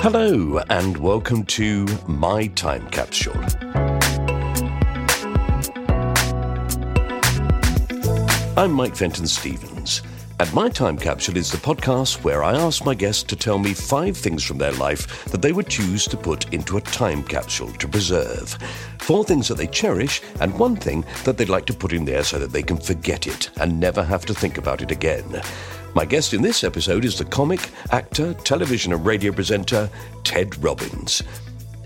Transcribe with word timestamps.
Hello, 0.00 0.60
and 0.70 0.96
welcome 0.96 1.44
to 1.44 1.86
My 2.06 2.46
Time 2.46 2.88
Capsule. 2.88 3.34
I'm 8.56 8.72
Mike 8.72 8.96
Fenton 8.96 9.26
Stevens, 9.26 10.00
and 10.42 10.52
My 10.52 10.68
Time 10.68 10.98
Capsule 10.98 11.36
is 11.36 11.52
the 11.52 11.58
podcast 11.58 12.24
where 12.24 12.42
I 12.42 12.56
ask 12.56 12.84
my 12.84 12.96
guests 12.96 13.22
to 13.24 13.36
tell 13.36 13.60
me 13.60 13.74
five 13.74 14.16
things 14.16 14.42
from 14.42 14.58
their 14.58 14.72
life 14.72 15.24
that 15.26 15.40
they 15.40 15.52
would 15.52 15.68
choose 15.68 16.04
to 16.08 16.16
put 16.16 16.52
into 16.52 16.78
a 16.78 16.80
time 16.80 17.22
capsule 17.22 17.70
to 17.74 17.86
preserve. 17.86 18.58
Four 18.98 19.22
things 19.22 19.46
that 19.46 19.54
they 19.56 19.68
cherish, 19.68 20.20
and 20.40 20.58
one 20.58 20.74
thing 20.74 21.04
that 21.22 21.38
they'd 21.38 21.48
like 21.48 21.66
to 21.66 21.72
put 21.72 21.92
in 21.92 22.04
there 22.04 22.24
so 22.24 22.40
that 22.40 22.50
they 22.50 22.64
can 22.64 22.76
forget 22.76 23.28
it 23.28 23.50
and 23.60 23.78
never 23.78 24.02
have 24.02 24.26
to 24.26 24.34
think 24.34 24.58
about 24.58 24.82
it 24.82 24.90
again. 24.90 25.40
My 25.94 26.04
guest 26.04 26.34
in 26.34 26.42
this 26.42 26.64
episode 26.64 27.04
is 27.04 27.16
the 27.16 27.24
comic, 27.24 27.70
actor, 27.92 28.34
television, 28.34 28.92
and 28.92 29.06
radio 29.06 29.30
presenter 29.30 29.88
Ted 30.24 30.60
Robbins. 30.60 31.22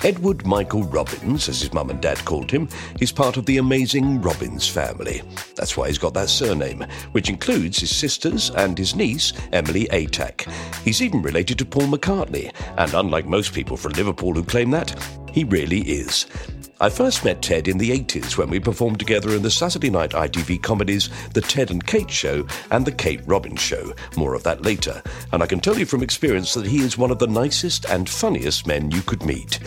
Edward 0.04 0.46
Michael 0.46 0.82
Robbins, 0.84 1.48
as 1.48 1.60
his 1.60 1.72
mum 1.72 1.90
and 1.90 2.00
dad 2.00 2.18
called 2.24 2.50
him, 2.50 2.68
is 3.00 3.10
part 3.10 3.36
of 3.36 3.46
the 3.46 3.56
amazing 3.56 4.20
Robbins 4.20 4.68
family. 4.68 5.22
That's 5.54 5.76
why 5.76 5.88
he's 5.88 5.98
got 5.98 6.14
that 6.14 6.28
surname, 6.28 6.84
which 7.12 7.28
includes 7.28 7.78
his 7.78 7.94
sisters 7.94 8.50
and 8.50 8.76
his 8.76 8.94
niece, 8.94 9.32
Emily 9.52 9.86
Atack. 9.86 10.50
He's 10.84 11.02
even 11.02 11.22
related 11.22 11.58
to 11.58 11.64
Paul 11.64 11.88
McCartney, 11.88 12.52
and 12.76 12.92
unlike 12.94 13.26
most 13.26 13.52
people 13.52 13.76
from 13.76 13.92
Liverpool 13.92 14.34
who 14.34 14.44
claim 14.44 14.70
that, 14.70 14.94
he 15.32 15.44
really 15.44 15.80
is. 15.80 16.26
I 16.78 16.90
first 16.90 17.24
met 17.24 17.40
Ted 17.40 17.68
in 17.68 17.78
the 17.78 17.90
80s 17.90 18.36
when 18.36 18.50
we 18.50 18.60
performed 18.60 18.98
together 18.98 19.30
in 19.34 19.40
the 19.40 19.50
Saturday 19.50 19.88
night 19.88 20.10
ITV 20.10 20.62
comedies 20.62 21.08
The 21.32 21.40
Ted 21.40 21.70
and 21.70 21.84
Kate 21.86 22.10
Show 22.10 22.46
and 22.70 22.84
The 22.84 22.92
Kate 22.92 23.22
Robbins 23.24 23.62
Show. 23.62 23.94
More 24.14 24.34
of 24.34 24.42
that 24.42 24.60
later. 24.60 25.02
And 25.32 25.42
I 25.42 25.46
can 25.46 25.60
tell 25.60 25.78
you 25.78 25.86
from 25.86 26.02
experience 26.02 26.52
that 26.52 26.66
he 26.66 26.80
is 26.80 26.98
one 26.98 27.10
of 27.10 27.18
the 27.18 27.28
nicest 27.28 27.86
and 27.86 28.06
funniest 28.06 28.66
men 28.66 28.90
you 28.90 29.00
could 29.00 29.24
meet. 29.24 29.58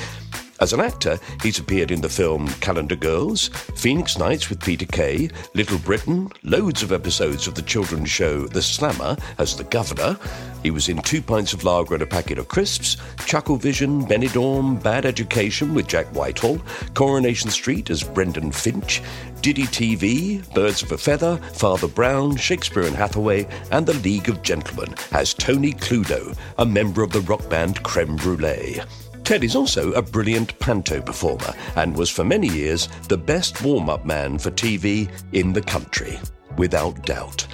As 0.59 0.73
an 0.73 0.81
actor, 0.81 1.19
he's 1.41 1.59
appeared 1.59 1.91
in 1.91 2.01
the 2.01 2.09
film 2.09 2.47
Calendar 2.59 2.95
Girls, 2.95 3.47
Phoenix 3.75 4.17
Nights 4.17 4.49
with 4.49 4.59
Peter 4.61 4.85
Kay, 4.85 5.29
Little 5.53 5.79
Britain, 5.79 6.29
loads 6.43 6.83
of 6.83 6.91
episodes 6.91 7.47
of 7.47 7.55
the 7.55 7.61
children's 7.61 8.09
show 8.09 8.45
The 8.45 8.61
Slammer 8.61 9.15
as 9.37 9.55
the 9.55 9.63
Governor. 9.63 10.17
He 10.61 10.71
was 10.71 10.89
in 10.89 11.01
Two 11.01 11.21
Pints 11.21 11.53
of 11.53 11.63
Lager 11.63 11.93
and 11.93 12.03
a 12.03 12.05
Packet 12.05 12.37
of 12.37 12.49
Crisps, 12.49 12.97
Chuckle 13.25 13.57
Chucklevision, 13.57 14.07
Benidorm, 14.07 14.81
Bad 14.83 15.05
Education 15.05 15.73
with 15.73 15.87
Jack 15.87 16.07
Whitehall, 16.07 16.59
Coronation 16.93 17.49
Street 17.49 17.89
as 17.89 18.03
Brendan 18.03 18.51
Finch, 18.51 19.01
Diddy 19.41 19.63
TV, 19.63 20.53
Birds 20.53 20.83
of 20.83 20.91
a 20.91 20.97
Feather, 20.97 21.37
Father 21.53 21.87
Brown, 21.87 22.35
Shakespeare 22.35 22.83
and 22.83 22.95
Hathaway, 22.95 23.47
and 23.71 23.85
The 23.85 23.93
League 23.95 24.29
of 24.29 24.43
Gentlemen 24.43 24.93
as 25.13 25.33
Tony 25.33 25.73
Cluedo, 25.73 26.35
a 26.57 26.65
member 26.65 27.01
of 27.01 27.11
the 27.11 27.21
rock 27.21 27.47
band 27.49 27.81
Creme 27.83 28.17
Brulee. 28.17 28.81
Ted 29.29 29.43
is 29.43 29.55
also 29.55 29.91
a 29.91 30.01
brilliant 30.01 30.57
panto 30.57 30.99
performer 30.99 31.53
and 31.75 31.95
was 31.95 32.09
for 32.09 32.23
many 32.23 32.47
years 32.47 32.87
the 33.09 33.15
best 33.15 33.61
warm 33.61 33.87
up 33.87 34.03
man 34.03 34.39
for 34.39 34.49
TV 34.49 35.07
in 35.33 35.53
the 35.53 35.61
country, 35.61 36.19
without 36.57 37.05
doubt. 37.05 37.45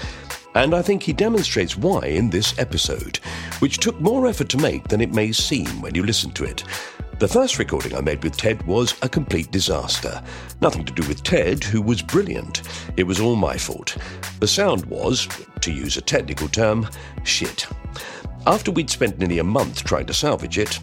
And 0.56 0.74
I 0.74 0.82
think 0.82 1.04
he 1.04 1.12
demonstrates 1.12 1.76
why 1.76 2.06
in 2.06 2.30
this 2.30 2.58
episode, 2.58 3.18
which 3.60 3.80
took 3.80 4.00
more 4.00 4.26
effort 4.26 4.48
to 4.52 4.58
make 4.58 4.88
than 4.88 5.02
it 5.02 5.14
may 5.14 5.34
seem 5.34 5.82
when 5.82 5.94
you 5.94 6.04
listen 6.04 6.32
to 6.36 6.46
it. 6.46 6.64
The 7.20 7.28
first 7.28 7.60
recording 7.60 7.94
I 7.94 8.00
made 8.00 8.24
with 8.24 8.38
Ted 8.38 8.66
was 8.66 8.96
a 9.02 9.10
complete 9.10 9.52
disaster. 9.52 10.24
Nothing 10.62 10.86
to 10.86 10.94
do 10.94 11.06
with 11.10 11.24
Ted, 11.24 11.62
who 11.62 11.82
was 11.82 12.02
brilliant. 12.02 12.62
It 12.96 13.04
was 13.04 13.20
all 13.20 13.36
my 13.36 13.58
fault. 13.58 13.98
The 14.40 14.48
sound 14.48 14.86
was, 14.86 15.28
to 15.60 15.74
use 15.74 15.98
a 15.98 16.02
technical 16.02 16.48
term, 16.48 16.88
shit. 17.26 17.68
After 18.48 18.70
we'd 18.70 18.92
spent 18.92 19.18
nearly 19.18 19.40
a 19.40 19.44
month 19.44 19.84
trying 19.84 20.06
to 20.06 20.14
salvage 20.14 20.60
it, 20.60 20.80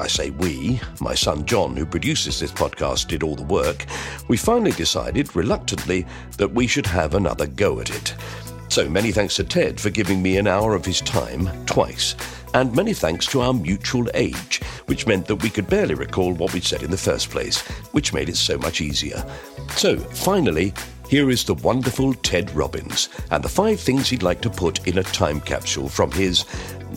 I 0.00 0.08
say 0.08 0.30
we, 0.30 0.80
my 1.00 1.14
son 1.14 1.46
John, 1.46 1.76
who 1.76 1.86
produces 1.86 2.40
this 2.40 2.50
podcast, 2.50 3.06
did 3.06 3.22
all 3.22 3.36
the 3.36 3.44
work, 3.44 3.86
we 4.26 4.36
finally 4.36 4.72
decided, 4.72 5.36
reluctantly, 5.36 6.06
that 6.38 6.52
we 6.52 6.66
should 6.66 6.86
have 6.86 7.14
another 7.14 7.46
go 7.46 7.78
at 7.78 7.90
it. 7.90 8.16
So 8.68 8.88
many 8.88 9.12
thanks 9.12 9.36
to 9.36 9.44
Ted 9.44 9.80
for 9.80 9.90
giving 9.90 10.22
me 10.22 10.38
an 10.38 10.48
hour 10.48 10.74
of 10.74 10.84
his 10.84 11.00
time, 11.00 11.48
twice, 11.66 12.16
and 12.52 12.74
many 12.74 12.92
thanks 12.92 13.26
to 13.26 13.42
our 13.42 13.54
mutual 13.54 14.08
age, 14.14 14.60
which 14.86 15.06
meant 15.06 15.26
that 15.26 15.36
we 15.36 15.50
could 15.50 15.68
barely 15.68 15.94
recall 15.94 16.32
what 16.32 16.52
we'd 16.52 16.64
said 16.64 16.82
in 16.82 16.90
the 16.90 16.96
first 16.96 17.30
place, 17.30 17.60
which 17.92 18.12
made 18.12 18.28
it 18.28 18.36
so 18.36 18.58
much 18.58 18.80
easier. 18.80 19.24
So, 19.76 19.96
finally, 19.96 20.74
here 21.08 21.30
is 21.30 21.44
the 21.44 21.54
wonderful 21.54 22.14
Ted 22.14 22.50
Robbins 22.52 23.08
and 23.30 23.44
the 23.44 23.48
five 23.48 23.78
things 23.78 24.08
he'd 24.08 24.22
like 24.22 24.40
to 24.40 24.50
put 24.50 24.86
in 24.88 24.98
a 24.98 25.02
time 25.02 25.40
capsule 25.40 25.88
from 25.88 26.10
his, 26.10 26.44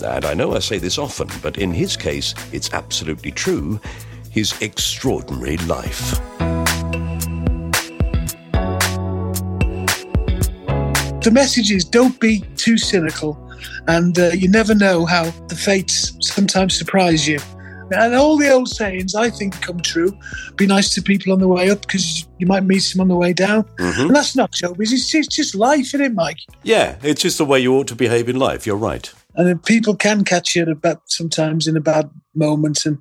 and 0.04 0.26
I 0.26 0.34
know 0.34 0.56
I 0.56 0.60
say 0.60 0.78
this 0.78 0.98
often, 0.98 1.30
but 1.42 1.58
in 1.58 1.72
his 1.72 1.98
case, 1.98 2.34
it's 2.52 2.74
absolutely 2.74 3.32
true, 3.32 3.80
his 4.30 4.54
extraordinary 4.62 5.58
life. 5.58 6.20
The 11.22 11.32
message 11.32 11.72
is 11.72 11.84
don't 11.84 12.20
be 12.20 12.42
too 12.56 12.78
cynical, 12.78 13.38
and 13.88 14.18
uh, 14.18 14.28
you 14.28 14.50
never 14.50 14.74
know 14.74 15.06
how 15.06 15.24
the 15.48 15.56
fates 15.56 16.16
sometimes 16.22 16.78
surprise 16.78 17.28
you. 17.28 17.40
And 17.92 18.16
all 18.16 18.38
the 18.38 18.50
old 18.50 18.68
sayings, 18.70 19.16
I 19.16 19.30
think, 19.30 19.62
come 19.62 19.80
true. 19.80 20.18
Be 20.56 20.68
nice 20.68 20.94
to 20.96 21.02
people 21.02 21.32
on 21.32 21.40
the 21.40 21.48
way 21.48 21.70
up 21.70 21.82
because 21.82 22.28
you 22.38 22.46
might 22.46 22.64
meet 22.64 22.84
them 22.84 23.02
on 23.02 23.08
the 23.08 23.16
way 23.16 23.32
down. 23.32 23.64
Mm-hmm. 23.78 24.02
And 24.02 24.16
that's 24.16 24.36
not 24.36 24.52
showbiz. 24.52 24.92
It's, 24.92 25.14
it's 25.16 25.28
just 25.28 25.56
life, 25.56 25.94
isn't 25.94 26.02
it, 26.02 26.14
Mike? 26.14 26.40
Yeah, 26.64 26.98
it's 27.02 27.22
just 27.22 27.38
the 27.38 27.46
way 27.46 27.60
you 27.60 27.74
ought 27.76 27.88
to 27.88 27.96
behave 27.96 28.28
in 28.28 28.38
life. 28.38 28.68
You're 28.68 28.76
right. 28.76 29.12
And 29.38 29.64
people 29.64 29.96
can 29.96 30.24
catch 30.24 30.56
you 30.56 30.64
at 30.64 30.68
about 30.68 31.04
sometimes 31.06 31.68
in 31.68 31.78
a 31.78 31.82
bad 31.82 32.10
moment. 32.36 32.86
And 32.86 32.98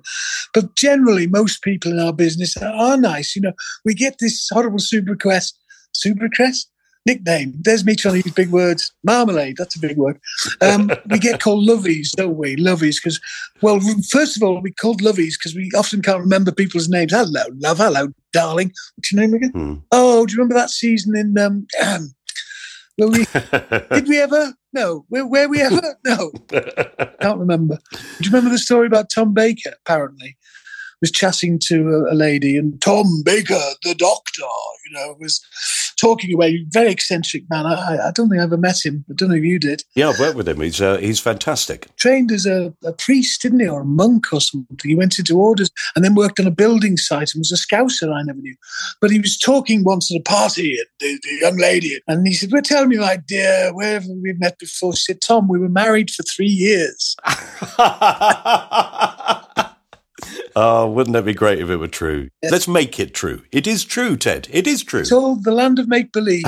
but 0.53 0.75
generally, 0.75 1.27
most 1.27 1.63
people 1.63 1.91
in 1.91 1.99
our 1.99 2.13
business 2.13 2.55
are, 2.57 2.95
nice. 2.95 3.35
You 3.35 3.41
know, 3.41 3.53
we 3.83 3.93
get 3.93 4.17
this 4.19 4.47
horrible 4.51 4.79
super 4.79 5.15
quest, 5.15 5.59
super 5.93 6.29
crest. 6.29 6.69
nickname. 7.07 7.53
There's 7.59 7.85
me 7.85 7.95
trying 7.95 8.21
to 8.21 8.27
use 8.27 8.35
big 8.35 8.51
words. 8.51 8.93
Marmalade, 9.03 9.55
that's 9.57 9.75
a 9.75 9.79
big 9.79 9.97
word. 9.97 10.19
Um, 10.61 10.91
we 11.09 11.17
get 11.17 11.39
called 11.39 11.67
lovies, 11.67 12.11
don't 12.11 12.35
we? 12.35 12.55
Lovies, 12.57 12.97
because, 13.01 13.19
well, 13.61 13.79
first 14.09 14.35
of 14.35 14.43
all, 14.43 14.61
we 14.61 14.71
called 14.71 15.01
lovies 15.01 15.33
because 15.39 15.55
we 15.55 15.71
often 15.75 16.01
can't 16.01 16.19
remember 16.19 16.51
people's 16.51 16.89
names. 16.89 17.13
Hello, 17.13 17.43
love. 17.59 17.77
Hello, 17.77 18.09
darling. 18.33 18.73
What's 18.95 19.11
your 19.11 19.21
name 19.21 19.33
again? 19.33 19.51
Hmm. 19.51 19.73
Oh, 19.91 20.25
do 20.25 20.33
you 20.33 20.37
remember 20.37 20.55
that 20.55 20.69
season 20.69 21.15
in 21.15 21.37
um, 21.39 21.65
we 22.97 23.25
did 23.91 24.07
we 24.07 24.19
ever? 24.19 24.53
No. 24.77 25.05
Where, 25.09 25.25
where 25.25 25.49
we 25.49 25.61
ever? 25.61 25.81
No. 26.05 26.31
Can't 27.19 27.39
remember. 27.39 27.79
Do 27.91 27.99
you 28.21 28.29
remember 28.29 28.51
the 28.51 28.59
story 28.59 28.85
about 28.85 29.09
Tom 29.09 29.33
Baker? 29.33 29.73
Apparently, 29.81 30.37
was 31.01 31.11
chatting 31.11 31.59
to 31.63 31.89
a, 31.89 32.13
a 32.13 32.15
lady, 32.15 32.57
and 32.57 32.79
Tom 32.79 33.23
Baker, 33.25 33.59
the 33.83 33.95
doctor, 33.95 34.43
you 34.85 34.93
know, 34.93 35.15
was 35.19 35.43
talking 35.97 36.33
away. 36.33 36.65
Very 36.69 36.91
eccentric 36.91 37.43
man. 37.49 37.65
I, 37.65 38.07
I 38.07 38.11
don't 38.11 38.29
think 38.29 38.39
I 38.39 38.43
ever 38.43 38.57
met 38.57 38.85
him. 38.85 39.03
I 39.09 39.13
don't 39.13 39.29
know 39.29 39.35
if 39.35 39.43
you 39.43 39.59
did. 39.59 39.83
Yeah, 39.95 40.09
I've 40.09 40.19
worked 40.19 40.37
with 40.37 40.47
him. 40.47 40.61
He's 40.61 40.81
uh, 40.81 40.97
he's 40.97 41.19
fantastic. 41.19 41.93
Trained 41.97 42.31
as 42.31 42.45
a, 42.45 42.73
a 42.83 42.93
priest, 42.93 43.41
didn't 43.41 43.59
he, 43.59 43.67
or 43.67 43.81
a 43.81 43.85
monk 43.85 44.31
or 44.31 44.39
something? 44.39 44.77
He 44.83 44.95
went 44.95 45.19
into 45.19 45.39
orders 45.39 45.69
and 45.95 46.05
then 46.05 46.15
worked 46.15 46.39
on 46.39 46.47
a 46.47 46.51
building 46.51 46.97
site 46.97 47.33
and 47.33 47.41
was 47.41 47.51
a 47.51 47.55
scouser. 47.55 48.13
I 48.13 48.23
never 48.23 48.39
knew. 48.39 48.55
But 49.01 49.11
he 49.11 49.19
was 49.19 49.37
talking 49.37 49.83
once 49.83 50.09
at 50.11 50.19
a 50.19 50.23
party, 50.23 50.77
and 50.77 50.87
the, 50.99 51.19
the 51.23 51.37
young 51.41 51.57
lady, 51.57 51.99
and 52.07 52.27
he 52.27 52.33
said, 52.33 52.51
"Well, 52.51 52.61
tell 52.61 52.85
me, 52.85 52.97
my 52.97 53.17
dear, 53.27 53.71
where 53.73 53.93
have 53.93 54.05
we 54.07 54.33
met 54.33 54.59
before?" 54.59 54.95
She 54.95 55.13
said, 55.13 55.21
"Tom, 55.21 55.47
we 55.47 55.59
were 55.59 55.69
married 55.69 56.11
for 56.11 56.23
three 56.23 56.47
years." 56.47 57.15
oh, 60.57 60.89
wouldn't 60.89 61.13
that 61.13 61.25
be 61.25 61.33
great 61.33 61.59
if 61.59 61.69
it 61.69 61.77
were 61.77 61.87
true? 61.87 62.29
Let's 62.43 62.67
make 62.67 62.99
it 62.99 63.13
true. 63.13 63.43
It 63.51 63.67
is 63.67 63.85
true, 63.85 64.17
Ted. 64.17 64.47
It 64.51 64.67
is 64.67 64.83
true. 64.83 65.01
It's 65.01 65.11
all 65.11 65.35
the 65.35 65.51
land 65.51 65.79
of 65.79 65.87
make 65.87 66.11
believe. 66.11 66.43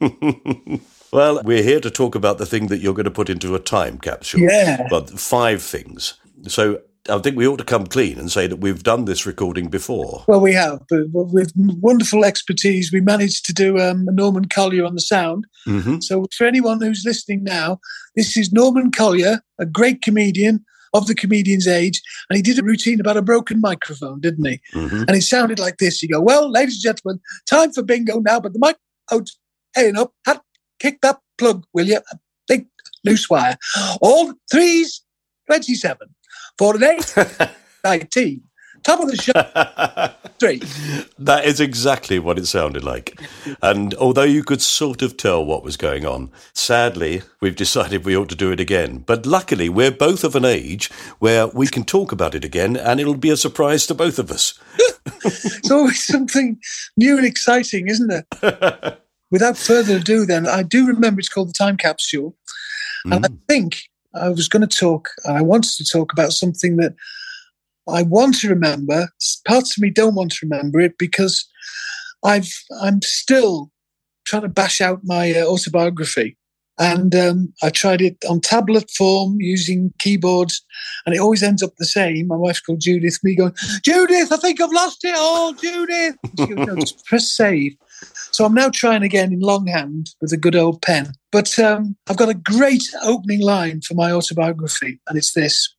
well, 1.12 1.42
we're 1.44 1.62
here 1.62 1.80
to 1.80 1.90
talk 1.90 2.14
about 2.14 2.38
the 2.38 2.46
thing 2.46 2.68
that 2.68 2.78
you're 2.78 2.94
going 2.94 3.04
to 3.04 3.10
put 3.10 3.28
into 3.28 3.54
a 3.54 3.60
time 3.60 3.98
capsule. 3.98 4.40
Yeah. 4.40 4.86
But 4.88 5.10
five 5.10 5.62
things. 5.62 6.14
So 6.48 6.80
I 7.08 7.18
think 7.18 7.36
we 7.36 7.46
ought 7.46 7.58
to 7.58 7.64
come 7.64 7.86
clean 7.86 8.18
and 8.18 8.30
say 8.30 8.46
that 8.46 8.60
we've 8.60 8.82
done 8.82 9.04
this 9.04 9.26
recording 9.26 9.68
before. 9.68 10.24
Well, 10.28 10.40
we 10.40 10.52
have, 10.54 10.80
but 10.88 11.08
with 11.12 11.52
wonderful 11.56 12.24
expertise, 12.24 12.92
we 12.92 13.00
managed 13.00 13.44
to 13.46 13.52
do 13.52 13.78
um, 13.78 14.06
Norman 14.06 14.46
Collier 14.46 14.84
on 14.84 14.94
the 14.94 15.00
sound. 15.00 15.46
Mm-hmm. 15.66 16.00
So, 16.00 16.26
for 16.36 16.46
anyone 16.46 16.80
who's 16.80 17.02
listening 17.04 17.42
now, 17.42 17.80
this 18.14 18.36
is 18.36 18.52
Norman 18.52 18.92
Collier, 18.92 19.40
a 19.58 19.66
great 19.66 20.00
comedian 20.00 20.64
of 20.92 21.06
the 21.06 21.14
comedian's 21.14 21.66
age, 21.66 22.00
and 22.28 22.36
he 22.36 22.42
did 22.42 22.58
a 22.58 22.62
routine 22.62 23.00
about 23.00 23.16
a 23.16 23.22
broken 23.22 23.60
microphone, 23.60 24.20
didn't 24.20 24.44
he? 24.44 24.60
Mm-hmm. 24.74 25.04
And 25.08 25.16
it 25.16 25.22
sounded 25.22 25.58
like 25.58 25.78
this. 25.78 26.02
You 26.02 26.08
go, 26.08 26.20
well, 26.20 26.50
ladies 26.50 26.74
and 26.74 26.82
gentlemen, 26.82 27.20
time 27.46 27.72
for 27.72 27.82
bingo 27.82 28.20
now, 28.20 28.40
but 28.40 28.52
the 28.52 28.58
mic 28.58 28.76
out, 29.10 29.28
hey, 29.74 29.90
up, 29.92 30.12
hat, 30.26 30.42
kick 30.78 31.00
that 31.02 31.18
plug, 31.38 31.64
will 31.72 31.86
you? 31.86 31.98
A 31.98 32.18
big 32.46 32.66
loose 33.04 33.28
wire. 33.28 33.56
All 34.00 34.34
threes, 34.50 35.02
27. 35.46 36.08
For 36.58 36.76
an 36.76 36.84
eight, 36.84 37.14
19. 37.84 38.42
Top 38.82 39.00
of 39.00 39.08
the 39.10 39.16
show, 39.16 39.32
three. 40.40 40.60
That 41.18 41.44
is 41.44 41.60
exactly 41.60 42.18
what 42.18 42.38
it 42.38 42.46
sounded 42.46 42.82
like. 42.82 43.20
And 43.62 43.94
although 43.94 44.22
you 44.22 44.42
could 44.42 44.60
sort 44.60 45.02
of 45.02 45.16
tell 45.16 45.44
what 45.44 45.62
was 45.62 45.76
going 45.76 46.04
on, 46.04 46.30
sadly, 46.52 47.22
we've 47.40 47.56
decided 47.56 48.04
we 48.04 48.16
ought 48.16 48.28
to 48.30 48.34
do 48.34 48.50
it 48.50 48.60
again. 48.60 48.98
But 48.98 49.26
luckily, 49.26 49.68
we're 49.68 49.90
both 49.90 50.24
of 50.24 50.34
an 50.34 50.44
age 50.44 50.90
where 51.18 51.46
we 51.46 51.66
can 51.66 51.84
talk 51.84 52.12
about 52.12 52.34
it 52.34 52.44
again 52.44 52.76
and 52.76 52.98
it'll 52.98 53.14
be 53.14 53.30
a 53.30 53.36
surprise 53.36 53.86
to 53.86 53.94
both 53.94 54.18
of 54.18 54.30
us. 54.30 54.58
It's 55.24 55.70
always 55.70 56.04
something 56.06 56.58
new 56.96 57.16
and 57.16 57.26
exciting, 57.26 57.88
isn't 57.88 58.10
it? 58.10 58.98
Without 59.30 59.56
further 59.56 59.96
ado, 59.96 60.26
then, 60.26 60.46
I 60.46 60.62
do 60.62 60.86
remember 60.86 61.20
it's 61.20 61.28
called 61.28 61.48
the 61.48 61.54
Time 61.54 61.76
Capsule. 61.76 62.36
And 63.04 63.24
I 63.24 63.28
mm. 63.28 63.38
think 63.48 63.88
I 64.14 64.28
was 64.28 64.48
going 64.48 64.66
to 64.66 64.78
talk, 64.78 65.08
I 65.26 65.40
wanted 65.42 65.72
to 65.78 65.84
talk 65.84 66.12
about 66.12 66.32
something 66.32 66.76
that 66.76 66.94
I 67.88 68.02
want 68.02 68.38
to 68.38 68.48
remember. 68.48 69.08
Parts 69.46 69.76
of 69.76 69.82
me 69.82 69.90
don't 69.90 70.14
want 70.14 70.32
to 70.32 70.46
remember 70.46 70.80
it 70.80 70.98
because 70.98 71.48
I've 72.24 72.52
I'm 72.80 73.02
still 73.02 73.70
trying 74.24 74.42
to 74.42 74.48
bash 74.48 74.80
out 74.80 75.00
my 75.02 75.32
uh, 75.32 75.44
autobiography, 75.44 76.36
and 76.78 77.14
um, 77.14 77.52
I 77.62 77.70
tried 77.70 78.00
it 78.00 78.16
on 78.28 78.40
tablet 78.40 78.90
form 78.90 79.40
using 79.40 79.92
keyboards, 79.98 80.64
and 81.04 81.14
it 81.14 81.18
always 81.18 81.42
ends 81.42 81.62
up 81.62 81.72
the 81.78 81.84
same. 81.84 82.28
My 82.28 82.36
wife's 82.36 82.60
called 82.60 82.80
Judith. 82.80 83.18
Me 83.24 83.34
going, 83.34 83.54
Judith, 83.84 84.30
I 84.30 84.36
think 84.36 84.60
I've 84.60 84.72
lost 84.72 85.04
it 85.04 85.16
all, 85.16 85.52
Judith. 85.54 86.16
Goes, 86.36 86.48
no, 86.50 86.76
just 86.76 87.04
press 87.06 87.30
save. 87.30 87.76
So 88.30 88.44
I'm 88.44 88.54
now 88.54 88.70
trying 88.70 89.02
again 89.02 89.32
in 89.32 89.40
longhand 89.40 90.10
with 90.20 90.32
a 90.32 90.36
good 90.36 90.56
old 90.56 90.82
pen. 90.82 91.12
But 91.30 91.58
um, 91.58 91.96
I've 92.08 92.16
got 92.16 92.28
a 92.28 92.34
great 92.34 92.84
opening 93.04 93.42
line 93.42 93.80
for 93.80 93.94
my 93.94 94.12
autobiography, 94.12 95.00
and 95.08 95.18
it's 95.18 95.32
this. 95.32 95.74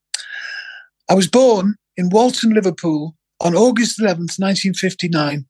I 1.10 1.16
was 1.16 1.28
born 1.28 1.76
in 1.98 2.10
Walton, 2.10 2.54
Liverpool 2.54 3.16
on 3.40 3.56
August 3.56 4.00
11th, 4.00 4.40
1959, 4.40 5.45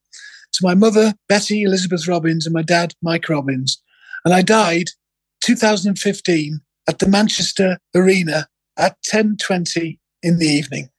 to 0.53 0.59
my 0.61 0.75
mother, 0.75 1.13
Betty 1.27 1.63
Elizabeth 1.63 2.07
Robbins, 2.07 2.45
and 2.45 2.53
my 2.53 2.61
dad, 2.61 2.93
Mike 3.01 3.29
Robbins. 3.29 3.81
And 4.25 4.33
I 4.33 4.41
died 4.41 4.89
2015 5.41 6.61
at 6.87 6.99
the 6.99 7.07
Manchester 7.07 7.77
Arena 7.95 8.47
at 8.77 8.97
10.20 9.11 9.99
in 10.21 10.39
the 10.39 10.47
evening. 10.47 10.89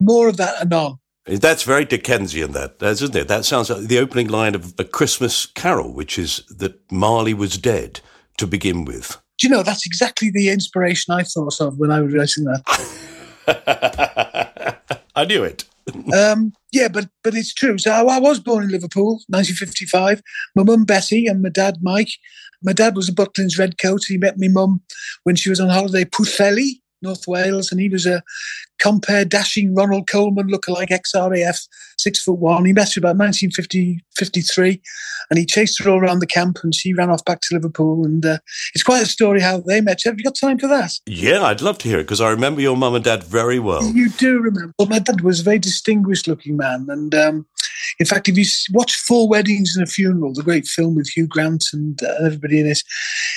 More 0.00 0.28
of 0.28 0.36
that 0.36 0.60
anon. 0.60 0.98
That's 1.26 1.62
very 1.62 1.86
Dickensian, 1.86 2.52
that, 2.52 2.82
isn't 2.82 3.16
it? 3.16 3.28
That 3.28 3.46
sounds 3.46 3.70
like 3.70 3.86
the 3.86 3.98
opening 3.98 4.28
line 4.28 4.54
of 4.54 4.74
a 4.78 4.84
Christmas 4.84 5.46
carol, 5.46 5.92
which 5.92 6.18
is 6.18 6.42
that 6.50 6.80
Marley 6.92 7.32
was 7.32 7.56
dead 7.56 8.00
to 8.36 8.46
begin 8.46 8.84
with. 8.84 9.16
Do 9.38 9.48
you 9.48 9.54
know, 9.54 9.62
that's 9.62 9.86
exactly 9.86 10.30
the 10.30 10.50
inspiration 10.50 11.14
I 11.14 11.22
thought 11.22 11.60
of 11.60 11.78
when 11.78 11.90
I 11.90 12.00
was 12.00 12.12
writing 12.12 12.44
that. 12.44 12.62
I 15.16 15.24
knew 15.26 15.44
it. 15.44 15.64
um, 16.14 16.52
yeah, 16.72 16.88
but 16.88 17.08
but 17.22 17.34
it's 17.34 17.52
true. 17.52 17.78
So 17.78 17.92
I, 17.92 18.18
was 18.18 18.40
born 18.40 18.64
in 18.64 18.70
Liverpool, 18.70 19.20
1955. 19.28 20.22
My 20.54 20.62
mum 20.62 20.84
Betty 20.84 21.26
and 21.26 21.42
my 21.42 21.50
dad 21.50 21.78
Mike. 21.82 22.08
My 22.62 22.72
dad 22.72 22.96
was 22.96 23.08
a 23.08 23.12
Butlins 23.12 23.58
Redcoat. 23.58 24.04
He 24.06 24.16
met 24.16 24.38
my 24.38 24.48
mum 24.48 24.80
when 25.24 25.36
she 25.36 25.50
was 25.50 25.60
on 25.60 25.68
holiday 25.68 26.04
Pwllheli, 26.04 26.80
North 27.04 27.26
Wales, 27.28 27.70
and 27.70 27.80
he 27.80 27.88
was 27.88 28.06
a 28.06 28.22
compare 28.78 29.24
dashing 29.24 29.74
Ronald 29.74 30.08
Colman 30.08 30.48
lookalike 30.48 30.88
XRAF, 30.88 31.68
six 31.98 32.22
foot 32.22 32.38
one. 32.38 32.64
He 32.64 32.72
met 32.72 32.92
her 32.94 32.98
about 32.98 33.16
1950, 33.16 34.04
53, 34.16 34.82
and 35.30 35.38
he 35.38 35.46
chased 35.46 35.82
her 35.82 35.90
all 35.90 36.00
around 36.00 36.18
the 36.18 36.26
camp 36.26 36.58
and 36.62 36.74
she 36.74 36.92
ran 36.92 37.10
off 37.10 37.24
back 37.24 37.40
to 37.42 37.54
Liverpool. 37.54 38.04
And 38.04 38.24
uh, 38.26 38.38
it's 38.74 38.82
quite 38.82 39.02
a 39.02 39.06
story 39.06 39.40
how 39.40 39.60
they 39.60 39.80
met. 39.80 40.00
Have 40.04 40.18
you 40.18 40.24
got 40.24 40.34
time 40.34 40.58
for 40.58 40.68
that? 40.68 40.92
Yeah, 41.06 41.42
I'd 41.44 41.62
love 41.62 41.78
to 41.78 41.88
hear 41.88 41.98
it 41.98 42.04
because 42.04 42.20
I 42.20 42.30
remember 42.30 42.60
your 42.60 42.76
mum 42.76 42.94
and 42.94 43.04
dad 43.04 43.24
very 43.24 43.58
well. 43.58 43.84
You 43.84 44.10
do 44.10 44.40
remember. 44.40 44.74
Well, 44.78 44.88
my 44.88 44.98
dad 44.98 45.22
was 45.22 45.40
a 45.40 45.44
very 45.44 45.58
distinguished 45.58 46.28
looking 46.28 46.56
man. 46.56 46.86
And 46.88 47.14
um, 47.14 47.46
in 47.98 48.06
fact, 48.06 48.28
if 48.28 48.36
you 48.36 48.44
watch 48.72 48.96
Four 48.96 49.28
Weddings 49.28 49.76
and 49.76 49.86
a 49.86 49.90
Funeral, 49.90 50.34
the 50.34 50.42
great 50.42 50.66
film 50.66 50.94
with 50.94 51.08
Hugh 51.08 51.26
Grant 51.26 51.64
and 51.72 52.02
uh, 52.02 52.26
everybody 52.26 52.60
in 52.60 52.66
it, 52.66 52.82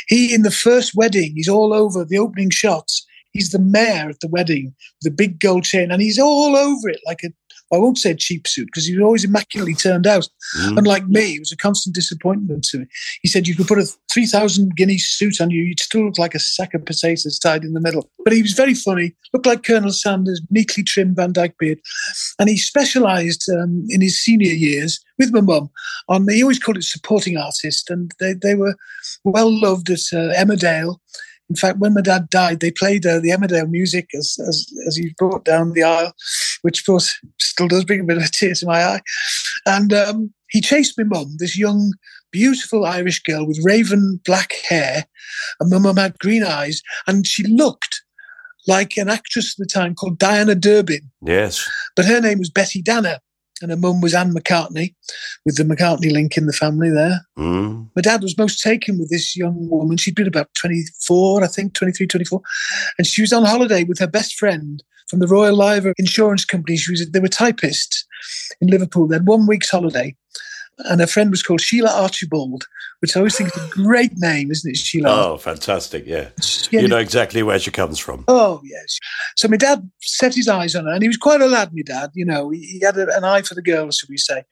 he, 0.07 0.33
in 0.33 0.41
the 0.41 0.51
first 0.51 0.95
wedding, 0.95 1.33
he's 1.35 1.49
all 1.49 1.73
over 1.73 2.03
the 2.03 2.17
opening 2.17 2.49
shots 2.49 3.06
he's 3.37 3.51
the 3.51 3.59
mayor 3.59 4.09
at 4.09 4.19
the 4.19 4.27
wedding 4.27 4.73
with 5.01 5.13
a 5.13 5.15
big 5.15 5.39
gold 5.39 5.63
chain, 5.63 5.91
and 5.91 6.01
he's 6.01 6.19
all 6.19 6.55
over 6.55 6.89
it 6.89 6.99
like 7.05 7.21
a. 7.23 7.29
I 7.69 7.77
won't 7.77 7.97
say 7.97 8.15
cheap 8.15 8.47
suit 8.47 8.67
because 8.67 8.85
he 8.85 8.95
was 8.95 9.03
always 9.03 9.25
immaculately 9.25 9.73
turned 9.73 10.07
out. 10.07 10.29
Mm. 10.57 10.77
Unlike 10.77 11.07
me, 11.07 11.35
it 11.35 11.41
was 11.41 11.51
a 11.51 11.57
constant 11.57 11.93
disappointment 11.93 12.63
to 12.69 12.79
me. 12.79 12.85
He 13.21 13.27
said 13.27 13.45
you 13.45 13.57
could 13.57 13.67
put 13.67 13.77
a 13.77 13.91
three 14.09 14.25
thousand 14.25 14.77
guinea 14.77 14.97
suit 14.97 15.41
on 15.41 15.49
you, 15.49 15.63
you'd 15.63 15.81
still 15.81 16.05
look 16.05 16.17
like 16.17 16.33
a 16.33 16.39
sack 16.39 16.73
of 16.73 16.85
potatoes 16.85 17.37
tied 17.37 17.65
in 17.65 17.73
the 17.73 17.81
middle. 17.81 18.09
But 18.23 18.31
he 18.31 18.41
was 18.41 18.53
very 18.53 18.73
funny, 18.73 19.13
looked 19.33 19.45
like 19.45 19.63
Colonel 19.63 19.91
Sanders, 19.91 20.41
neatly 20.49 20.83
trimmed 20.83 21.17
Van 21.17 21.33
Dyke 21.33 21.57
beard, 21.59 21.79
and 22.39 22.47
he 22.47 22.57
specialised 22.57 23.49
um, 23.49 23.85
in 23.89 23.99
his 23.99 24.19
senior 24.21 24.53
years 24.53 25.03
with 25.19 25.33
my 25.33 25.41
mum 25.41 25.69
on. 26.07 26.27
He 26.29 26.43
always 26.43 26.59
called 26.59 26.77
it 26.77 26.83
supporting 26.83 27.37
artist, 27.37 27.89
and 27.89 28.11
they 28.21 28.33
they 28.33 28.55
were 28.55 28.75
well 29.25 29.51
loved 29.51 29.89
at 29.89 29.99
uh, 30.13 30.33
Emmerdale. 30.35 30.99
In 31.49 31.55
fact, 31.55 31.79
when 31.79 31.93
my 31.93 32.01
dad 32.01 32.29
died, 32.29 32.59
they 32.59 32.71
played 32.71 33.05
uh, 33.05 33.19
the 33.19 33.29
Emmerdale 33.29 33.69
music 33.69 34.09
as, 34.13 34.37
as 34.47 34.65
as 34.87 34.97
he 34.97 35.13
brought 35.17 35.45
down 35.45 35.73
the 35.73 35.83
aisle, 35.83 36.13
which 36.61 36.81
of 36.81 36.85
course 36.85 37.17
still 37.39 37.67
does 37.67 37.85
bring 37.85 38.01
a 38.01 38.03
bit 38.03 38.17
of 38.17 38.23
tears 38.31 38.31
tear 38.31 38.53
to 38.55 38.65
my 38.65 38.83
eye. 38.83 39.01
And 39.65 39.93
um, 39.93 40.33
he 40.49 40.61
chased 40.61 40.97
my 40.97 41.05
mum, 41.05 41.35
this 41.39 41.57
young, 41.57 41.93
beautiful 42.31 42.85
Irish 42.85 43.23
girl 43.23 43.47
with 43.47 43.63
raven 43.63 44.19
black 44.25 44.53
hair, 44.67 45.05
and 45.59 45.69
my 45.69 45.79
mum 45.79 45.97
had 45.97 46.19
green 46.19 46.43
eyes, 46.43 46.81
and 47.07 47.25
she 47.25 47.43
looked 47.43 48.01
like 48.67 48.97
an 48.97 49.09
actress 49.09 49.53
at 49.53 49.63
the 49.63 49.65
time 49.65 49.95
called 49.95 50.19
Deanna 50.19 50.59
Durbin. 50.59 51.09
Yes. 51.25 51.67
But 51.95 52.05
her 52.05 52.19
name 52.19 52.39
was 52.39 52.49
Betty 52.49 52.81
Danner 52.81 53.19
and 53.61 53.71
her 53.71 53.77
mum 53.77 54.01
was 54.01 54.13
Anne 54.13 54.33
McCartney, 54.33 54.93
with 55.45 55.57
the 55.57 55.63
McCartney 55.63 56.11
link 56.11 56.37
in 56.37 56.45
the 56.45 56.53
family 56.53 56.89
there. 56.89 57.21
Mm. 57.37 57.89
My 57.95 58.01
dad 58.01 58.21
was 58.21 58.37
most 58.37 58.61
taken 58.61 58.99
with 58.99 59.09
this 59.09 59.35
young 59.35 59.69
woman. 59.69 59.97
She'd 59.97 60.15
been 60.15 60.27
about 60.27 60.53
24, 60.55 61.43
I 61.43 61.47
think, 61.47 61.73
23, 61.73 62.07
24. 62.07 62.41
And 62.97 63.07
she 63.07 63.21
was 63.21 63.33
on 63.33 63.45
holiday 63.45 63.83
with 63.83 63.99
her 63.99 64.07
best 64.07 64.35
friend 64.35 64.83
from 65.07 65.19
the 65.19 65.27
Royal 65.27 65.55
Liver 65.55 65.93
Insurance 65.97 66.45
Company. 66.45 66.77
She 66.77 66.91
was, 66.91 67.09
they 67.09 67.19
were 67.19 67.27
typists 67.27 68.05
in 68.61 68.67
Liverpool. 68.67 69.07
They 69.07 69.15
had 69.15 69.27
one 69.27 69.47
week's 69.47 69.69
holiday. 69.69 70.15
And 70.79 70.99
her 71.01 71.07
friend 71.07 71.31
was 71.31 71.43
called 71.43 71.61
Sheila 71.61 71.89
Archibald, 71.89 72.65
which 72.99 73.15
I 73.15 73.19
always 73.19 73.35
think 73.35 73.55
is 73.55 73.63
a 73.63 73.69
great 73.69 74.11
name, 74.17 74.51
isn't 74.51 74.69
it, 74.69 74.77
Sheila? 74.77 75.09
Oh, 75.09 75.37
fantastic! 75.37 76.05
Yeah, 76.05 76.29
you 76.71 76.87
know 76.87 76.97
exactly 76.97 77.43
where 77.43 77.59
she 77.59 77.71
comes 77.71 77.99
from. 77.99 78.23
Oh, 78.27 78.61
yes. 78.63 78.99
So 79.35 79.47
my 79.47 79.57
dad 79.57 79.89
set 80.01 80.35
his 80.35 80.47
eyes 80.47 80.75
on 80.75 80.85
her, 80.85 80.91
and 80.91 81.01
he 81.01 81.07
was 81.07 81.17
quite 81.17 81.41
a 81.41 81.47
lad. 81.47 81.71
My 81.73 81.81
dad, 81.83 82.11
you 82.13 82.25
know, 82.25 82.49
he, 82.49 82.59
he 82.59 82.79
had 82.79 82.97
a, 82.97 83.15
an 83.15 83.23
eye 83.23 83.41
for 83.41 83.55
the 83.55 83.61
girls, 83.61 83.97
should 83.97 84.09
we 84.09 84.17
say? 84.17 84.43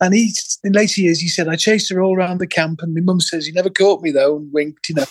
And 0.00 0.14
he, 0.14 0.32
in 0.62 0.72
later 0.72 1.00
years, 1.00 1.20
he 1.20 1.28
said, 1.28 1.48
"I 1.48 1.56
chased 1.56 1.90
her 1.90 2.02
all 2.02 2.16
around 2.16 2.38
the 2.38 2.46
camp," 2.46 2.80
and 2.82 2.94
my 2.94 3.00
mum 3.00 3.20
says 3.20 3.46
he 3.46 3.52
never 3.52 3.70
caught 3.70 4.02
me 4.02 4.10
though, 4.10 4.36
and 4.36 4.52
winked, 4.52 4.88
you 4.88 4.96
know. 4.96 5.06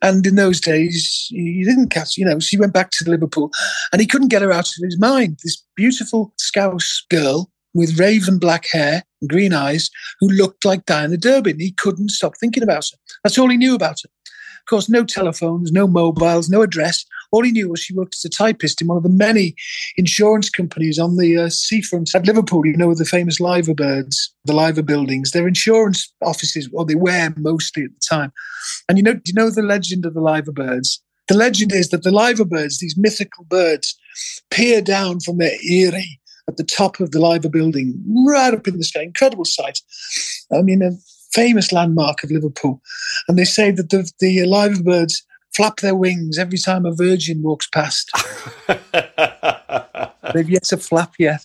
And 0.00 0.24
in 0.26 0.36
those 0.36 0.60
days, 0.60 1.26
he 1.30 1.64
didn't 1.64 1.88
catch, 1.88 2.16
you 2.16 2.24
know, 2.24 2.38
she 2.38 2.56
went 2.56 2.72
back 2.72 2.90
to 2.92 3.10
Liverpool 3.10 3.50
and 3.92 4.00
he 4.00 4.06
couldn't 4.06 4.28
get 4.28 4.42
her 4.42 4.52
out 4.52 4.68
of 4.68 4.84
his 4.84 4.96
mind. 4.96 5.40
This 5.42 5.60
beautiful 5.74 6.32
Scouse 6.36 7.04
girl 7.10 7.50
with 7.74 7.98
raven 7.98 8.38
black 8.38 8.66
hair 8.70 9.04
and 9.20 9.30
green 9.30 9.52
eyes 9.52 9.90
who 10.20 10.28
looked 10.28 10.64
like 10.64 10.86
Deanna 10.86 11.20
Durbin. 11.20 11.60
He 11.60 11.72
couldn't 11.72 12.10
stop 12.10 12.34
thinking 12.38 12.62
about 12.62 12.86
her. 12.92 12.98
That's 13.22 13.38
all 13.38 13.48
he 13.48 13.56
knew 13.56 13.74
about 13.74 13.98
her. 14.02 14.10
Of 14.68 14.70
course, 14.70 14.88
no 14.88 15.04
telephones, 15.04 15.72
no 15.72 15.86
mobiles, 15.86 16.50
no 16.50 16.62
address. 16.62 17.04
All 17.30 17.42
he 17.42 17.52
knew 17.52 17.70
was 17.70 17.80
she 17.80 17.94
worked 17.94 18.16
as 18.16 18.24
a 18.24 18.28
typist 18.28 18.80
in 18.80 18.88
one 18.88 18.96
of 18.96 19.02
the 19.02 19.08
many 19.08 19.54
insurance 19.96 20.50
companies 20.50 20.98
on 20.98 21.16
the 21.16 21.38
uh, 21.38 21.48
seafront 21.48 22.14
at 22.14 22.26
Liverpool. 22.26 22.66
You 22.66 22.76
know, 22.76 22.94
the 22.94 23.04
famous 23.04 23.40
Liver 23.40 23.74
Birds, 23.74 24.34
the 24.44 24.54
Liver 24.54 24.82
buildings. 24.82 25.30
They're 25.30 25.48
insurance 25.48 26.12
offices, 26.22 26.68
or 26.72 26.84
they 26.84 26.94
were 26.94 27.32
mostly 27.36 27.84
at 27.84 27.90
the 27.90 28.06
time. 28.08 28.32
And 28.88 28.98
you 28.98 29.04
know, 29.04 29.14
do 29.14 29.22
you 29.26 29.34
know 29.34 29.50
the 29.50 29.62
legend 29.62 30.04
of 30.04 30.14
the 30.14 30.20
Liver 30.20 30.52
Birds? 30.52 31.02
The 31.28 31.36
legend 31.36 31.72
is 31.72 31.90
that 31.90 32.02
the 32.02 32.10
Liver 32.10 32.44
Birds, 32.44 32.78
these 32.78 32.96
mythical 32.96 33.44
birds, 33.44 33.98
peer 34.50 34.80
down 34.80 35.20
from 35.20 35.38
their 35.38 35.56
eyrie 35.70 36.20
at 36.48 36.56
the 36.56 36.64
top 36.64 36.98
of 36.98 37.12
the 37.12 37.20
Liver 37.20 37.48
building, 37.48 37.94
right 38.26 38.54
up 38.54 38.66
in 38.66 38.76
the 38.76 38.84
sky. 38.84 39.02
Incredible 39.02 39.44
sight. 39.44 39.80
I 40.52 40.62
mean, 40.62 40.82
a 40.82 40.92
famous 41.32 41.72
landmark 41.72 42.24
of 42.24 42.30
Liverpool. 42.30 42.80
And 43.28 43.38
they 43.38 43.44
say 43.44 43.70
that 43.70 43.90
the, 43.90 44.10
the 44.18 44.44
Liver 44.46 44.82
birds 44.82 45.24
flap 45.54 45.80
their 45.80 45.94
wings 45.94 46.38
every 46.38 46.58
time 46.58 46.86
a 46.86 46.94
virgin 46.94 47.42
walks 47.42 47.68
past. 47.68 48.10
They've 50.34 50.48
yet 50.48 50.64
to 50.64 50.76
flap 50.76 51.14
yet. 51.18 51.44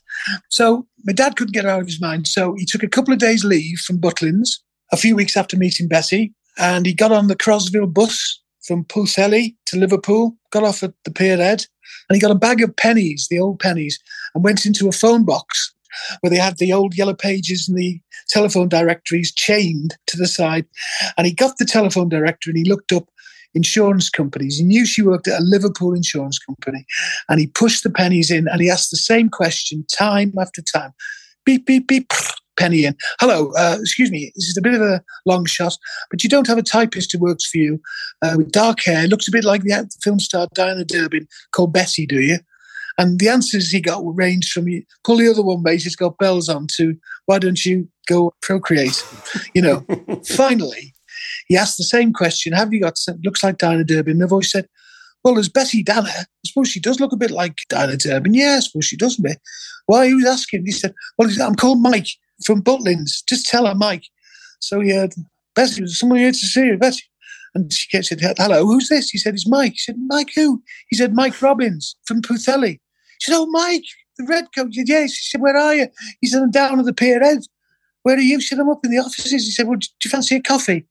So 0.49 0.87
my 1.03 1.13
dad 1.13 1.35
couldn't 1.35 1.53
get 1.53 1.65
out 1.65 1.81
of 1.81 1.87
his 1.87 2.01
mind. 2.01 2.27
So 2.27 2.55
he 2.57 2.65
took 2.65 2.83
a 2.83 2.89
couple 2.89 3.13
of 3.13 3.19
days 3.19 3.43
leave 3.43 3.79
from 3.79 3.99
Butlins 3.99 4.59
a 4.91 4.97
few 4.97 5.15
weeks 5.15 5.35
after 5.35 5.57
meeting 5.57 5.87
Bessie, 5.87 6.33
and 6.57 6.85
he 6.85 6.93
got 6.93 7.11
on 7.11 7.27
the 7.27 7.35
Crosville 7.35 7.91
bus 7.91 8.42
from 8.65 8.85
Pwllheli 8.85 9.55
to 9.65 9.77
Liverpool, 9.77 10.35
got 10.51 10.63
off 10.63 10.83
at 10.83 10.93
the 11.05 11.11
Pier 11.11 11.39
Ed, 11.41 11.65
and 12.09 12.15
he 12.15 12.19
got 12.19 12.31
a 12.31 12.35
bag 12.35 12.61
of 12.61 12.75
pennies, 12.75 13.27
the 13.29 13.39
old 13.39 13.59
pennies, 13.59 13.99
and 14.33 14.43
went 14.43 14.65
into 14.65 14.87
a 14.87 14.93
phone 14.93 15.25
box 15.25 15.73
where 16.21 16.31
they 16.31 16.37
had 16.37 16.57
the 16.57 16.73
old 16.73 16.95
yellow 16.95 17.13
pages 17.13 17.67
and 17.67 17.77
the 17.77 17.99
telephone 18.29 18.67
directories 18.67 19.33
chained 19.33 19.95
to 20.07 20.17
the 20.17 20.27
side. 20.27 20.65
And 21.17 21.27
he 21.27 21.33
got 21.33 21.57
the 21.57 21.65
telephone 21.65 22.09
directory 22.09 22.51
and 22.51 22.65
he 22.65 22.69
looked 22.69 22.91
up 22.91 23.09
insurance 23.53 24.09
companies. 24.09 24.57
He 24.57 24.63
knew 24.63 24.85
she 24.85 25.03
worked 25.03 25.27
at 25.27 25.39
a 25.39 25.43
Liverpool 25.43 25.93
insurance 25.93 26.39
company. 26.39 26.85
And 27.29 27.39
he 27.39 27.47
pushed 27.47 27.83
the 27.83 27.91
pennies 27.91 28.31
in 28.31 28.47
and 28.47 28.61
he 28.61 28.69
asked 28.69 28.91
the 28.91 28.97
same 28.97 29.29
question 29.29 29.85
time 29.91 30.33
after 30.39 30.61
time. 30.61 30.91
Beep, 31.45 31.65
beep, 31.65 31.87
beep, 31.87 32.11
penny 32.63 32.85
in. 32.85 32.95
Hello, 33.19 33.51
uh, 33.57 33.77
excuse 33.81 34.09
me, 34.09 34.31
this 34.35 34.47
is 34.47 34.57
a 34.57 34.61
bit 34.61 34.73
of 34.73 34.81
a 34.81 35.03
long 35.25 35.43
shot, 35.43 35.77
but 36.09 36.23
you 36.23 36.29
don't 36.29 36.47
have 36.47 36.57
a 36.57 36.63
typist 36.63 37.11
who 37.11 37.19
works 37.19 37.45
for 37.45 37.57
you 37.57 37.81
uh, 38.21 38.35
with 38.37 38.51
dark 38.51 38.81
hair, 38.81 39.05
looks 39.07 39.27
a 39.27 39.31
bit 39.31 39.43
like 39.43 39.63
the 39.63 39.89
film 40.01 40.19
star 40.19 40.47
Deanna 40.55 40.87
Durbin 40.87 41.27
called 41.51 41.73
Bessie, 41.73 42.05
do 42.05 42.21
you? 42.21 42.37
And 42.97 43.19
the 43.19 43.27
answers 43.27 43.69
he 43.69 43.81
got 43.81 44.01
ranged 44.05 44.51
from 44.51 44.67
pull 45.03 45.17
the 45.17 45.29
other 45.29 45.43
one, 45.43 45.61
mate, 45.61 45.85
it's 45.85 45.95
got 45.95 46.17
bells 46.19 46.47
on, 46.47 46.67
to 46.77 46.95
why 47.25 47.39
don't 47.39 47.65
you 47.65 47.89
go 48.07 48.33
procreate? 48.41 49.03
You 49.53 49.61
know, 49.61 49.85
finally, 50.25 50.93
he 51.47 51.57
asked 51.57 51.77
the 51.77 51.83
same 51.83 52.13
question 52.13 52.53
Have 52.53 52.71
you 52.71 52.79
got, 52.79 52.97
looks 53.23 53.43
like 53.43 53.57
Deanna 53.57 53.85
Durbin? 53.85 54.13
And 54.13 54.21
the 54.21 54.27
voice 54.27 54.51
said, 54.51 54.69
Well, 55.23 55.33
there's 55.33 55.49
Bessie 55.49 55.83
Danner. 55.83 56.07
I 56.07 56.25
suppose 56.45 56.69
she 56.69 56.79
does 56.79 56.99
look 56.99 57.11
a 57.11 57.17
bit 57.17 57.31
like 57.31 57.55
Deanna 57.69 57.97
Durbin. 57.97 58.35
Yeah, 58.35 58.55
I 58.57 58.59
suppose 58.59 58.85
she 58.85 58.95
does, 58.95 59.19
me. 59.19 59.33
Why? 59.87 60.07
He 60.07 60.13
was 60.13 60.25
asking. 60.25 60.65
He 60.65 60.71
said, 60.71 60.93
Well, 61.17 61.29
I'm 61.41 61.55
called 61.55 61.81
Mike 61.81 62.09
from 62.45 62.61
Butlins. 62.61 63.23
Just 63.27 63.47
tell 63.47 63.65
her, 63.65 63.75
Mike. 63.75 64.05
So 64.59 64.79
he 64.79 64.89
had, 64.89 65.13
Bessie, 65.55 65.85
someone 65.87 66.19
here 66.19 66.31
to 66.31 66.37
see 66.37 66.65
you, 66.67 66.77
Bessie. 66.77 67.03
And 67.55 67.71
she 67.71 68.01
said, 68.01 68.19
Hello, 68.37 68.65
who's 68.65 68.89
this? 68.89 69.09
He 69.09 69.17
said, 69.17 69.33
It's 69.33 69.47
Mike. 69.47 69.73
He 69.73 69.79
said, 69.79 69.95
Mike 70.07 70.31
who? 70.35 70.61
He 70.89 70.95
said, 70.95 71.13
Mike 71.13 71.39
Robbins 71.41 71.95
from 72.05 72.21
Pwllheli. 72.21 72.79
She 73.19 73.31
said, 73.31 73.37
Oh, 73.37 73.45
Mike, 73.47 73.83
the 74.17 74.25
red 74.25 74.45
coat. 74.55 74.69
He 74.71 74.79
said, 74.79 74.89
Yes. 74.89 75.13
She 75.13 75.29
said, 75.29 75.41
Where 75.41 75.55
are 75.55 75.75
you? 75.75 75.87
He 76.21 76.27
said, 76.27 76.41
I'm 76.41 76.51
down 76.51 76.79
at 76.79 76.85
the 76.85 76.93
Pier 76.93 77.21
Ed. 77.21 77.39
Where 78.01 78.15
are 78.17 78.19
you? 78.19 78.41
She 78.41 78.47
said, 78.47 78.59
I'm 78.59 78.69
up 78.69 78.83
in 78.83 78.91
the 78.91 78.97
offices. 78.97 79.31
He 79.31 79.51
said, 79.51 79.67
Well, 79.67 79.77
do 79.77 79.87
you 80.03 80.09
fancy 80.09 80.35
a 80.35 80.41
coffee? 80.41 80.85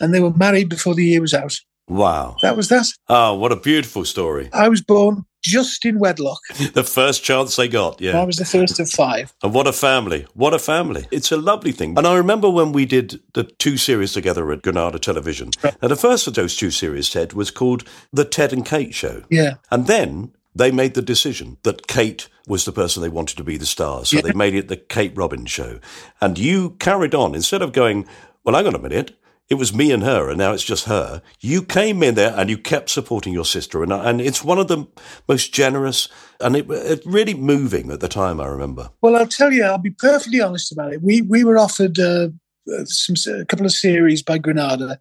And 0.00 0.12
they 0.12 0.20
were 0.20 0.32
married 0.32 0.68
before 0.68 0.94
the 0.94 1.04
year 1.04 1.20
was 1.20 1.34
out. 1.34 1.58
Wow. 1.88 2.36
That 2.42 2.56
was 2.56 2.68
that. 2.68 2.86
Oh, 3.08 3.34
what 3.34 3.52
a 3.52 3.56
beautiful 3.56 4.04
story. 4.04 4.50
I 4.52 4.68
was 4.68 4.82
born 4.82 5.24
just 5.42 5.84
in 5.84 5.98
wedlock. 5.98 6.40
the 6.74 6.84
first 6.84 7.22
chance 7.22 7.56
they 7.56 7.68
got, 7.68 8.00
yeah. 8.00 8.20
I 8.20 8.24
was 8.24 8.36
the 8.36 8.44
first 8.44 8.80
of 8.80 8.90
five. 8.90 9.32
And 9.42 9.54
what 9.54 9.66
a 9.66 9.72
family. 9.72 10.26
What 10.34 10.54
a 10.54 10.58
family. 10.58 11.06
It's 11.10 11.32
a 11.32 11.36
lovely 11.36 11.72
thing. 11.72 11.96
And 11.96 12.06
I 12.06 12.16
remember 12.16 12.50
when 12.50 12.72
we 12.72 12.86
did 12.86 13.20
the 13.34 13.44
two 13.44 13.76
series 13.76 14.12
together 14.12 14.50
at 14.52 14.62
Granada 14.62 14.98
Television. 14.98 15.50
Right. 15.62 15.76
And 15.80 15.90
the 15.90 15.96
first 15.96 16.26
of 16.26 16.34
those 16.34 16.56
two 16.56 16.70
series, 16.70 17.10
Ted, 17.10 17.32
was 17.32 17.50
called 17.50 17.84
The 18.12 18.24
Ted 18.24 18.52
and 18.52 18.64
Kate 18.64 18.94
Show. 18.94 19.24
Yeah. 19.30 19.54
And 19.70 19.86
then 19.86 20.32
they 20.54 20.70
made 20.70 20.94
the 20.94 21.02
decision 21.02 21.58
that 21.62 21.86
Kate 21.86 22.28
was 22.46 22.64
the 22.64 22.72
person 22.72 23.02
they 23.02 23.08
wanted 23.08 23.36
to 23.36 23.44
be 23.44 23.56
the 23.56 23.66
star. 23.66 24.04
So 24.04 24.16
yeah. 24.16 24.22
they 24.22 24.32
made 24.32 24.54
it 24.54 24.68
the 24.68 24.76
Kate 24.76 25.16
Robbins 25.16 25.50
Show. 25.50 25.78
And 26.20 26.38
you 26.38 26.70
carried 26.78 27.14
on. 27.14 27.34
Instead 27.34 27.62
of 27.62 27.72
going, 27.72 28.06
well, 28.44 28.56
hang 28.56 28.66
on 28.66 28.74
a 28.74 28.78
minute 28.78 29.16
it 29.48 29.54
was 29.54 29.74
me 29.74 29.92
and 29.92 30.02
her, 30.02 30.28
and 30.28 30.38
now 30.38 30.52
it's 30.52 30.64
just 30.64 30.84
her. 30.84 31.22
You 31.40 31.62
came 31.62 32.02
in 32.02 32.14
there 32.14 32.34
and 32.36 32.50
you 32.50 32.58
kept 32.58 32.90
supporting 32.90 33.32
your 33.32 33.46
sister, 33.46 33.82
and 33.82 33.92
and 33.92 34.20
it's 34.20 34.44
one 34.44 34.58
of 34.58 34.68
the 34.68 34.86
most 35.26 35.52
generous 35.52 36.08
and 36.40 36.56
it, 36.56 36.70
it 36.70 37.02
really 37.04 37.34
moving 37.34 37.90
at 37.90 38.00
the 38.00 38.08
time. 38.08 38.40
I 38.40 38.46
remember. 38.46 38.90
Well, 39.00 39.16
I'll 39.16 39.26
tell 39.26 39.52
you, 39.52 39.64
I'll 39.64 39.78
be 39.78 39.90
perfectly 39.90 40.40
honest 40.40 40.72
about 40.72 40.92
it. 40.92 41.02
We 41.02 41.22
we 41.22 41.44
were 41.44 41.58
offered. 41.58 41.98
Uh, 41.98 42.28
some 42.84 43.16
a 43.34 43.46
couple 43.46 43.64
of 43.64 43.72
series 43.72 44.22
by 44.22 44.36
Granada, 44.36 44.98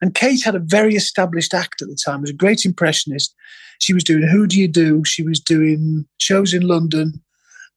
and 0.00 0.14
Kate 0.14 0.40
had 0.44 0.54
a 0.54 0.60
very 0.60 0.94
established 0.94 1.52
act 1.52 1.82
at 1.82 1.88
the 1.88 1.96
time. 1.96 2.20
Was 2.20 2.30
a 2.30 2.34
great 2.34 2.64
impressionist. 2.64 3.34
She 3.80 3.92
was 3.92 4.04
doing 4.04 4.22
Who 4.28 4.46
Do 4.46 4.56
You 4.56 4.68
Do? 4.68 5.04
She 5.04 5.24
was 5.24 5.40
doing 5.40 6.06
shows 6.18 6.54
in 6.54 6.62
London, 6.62 7.20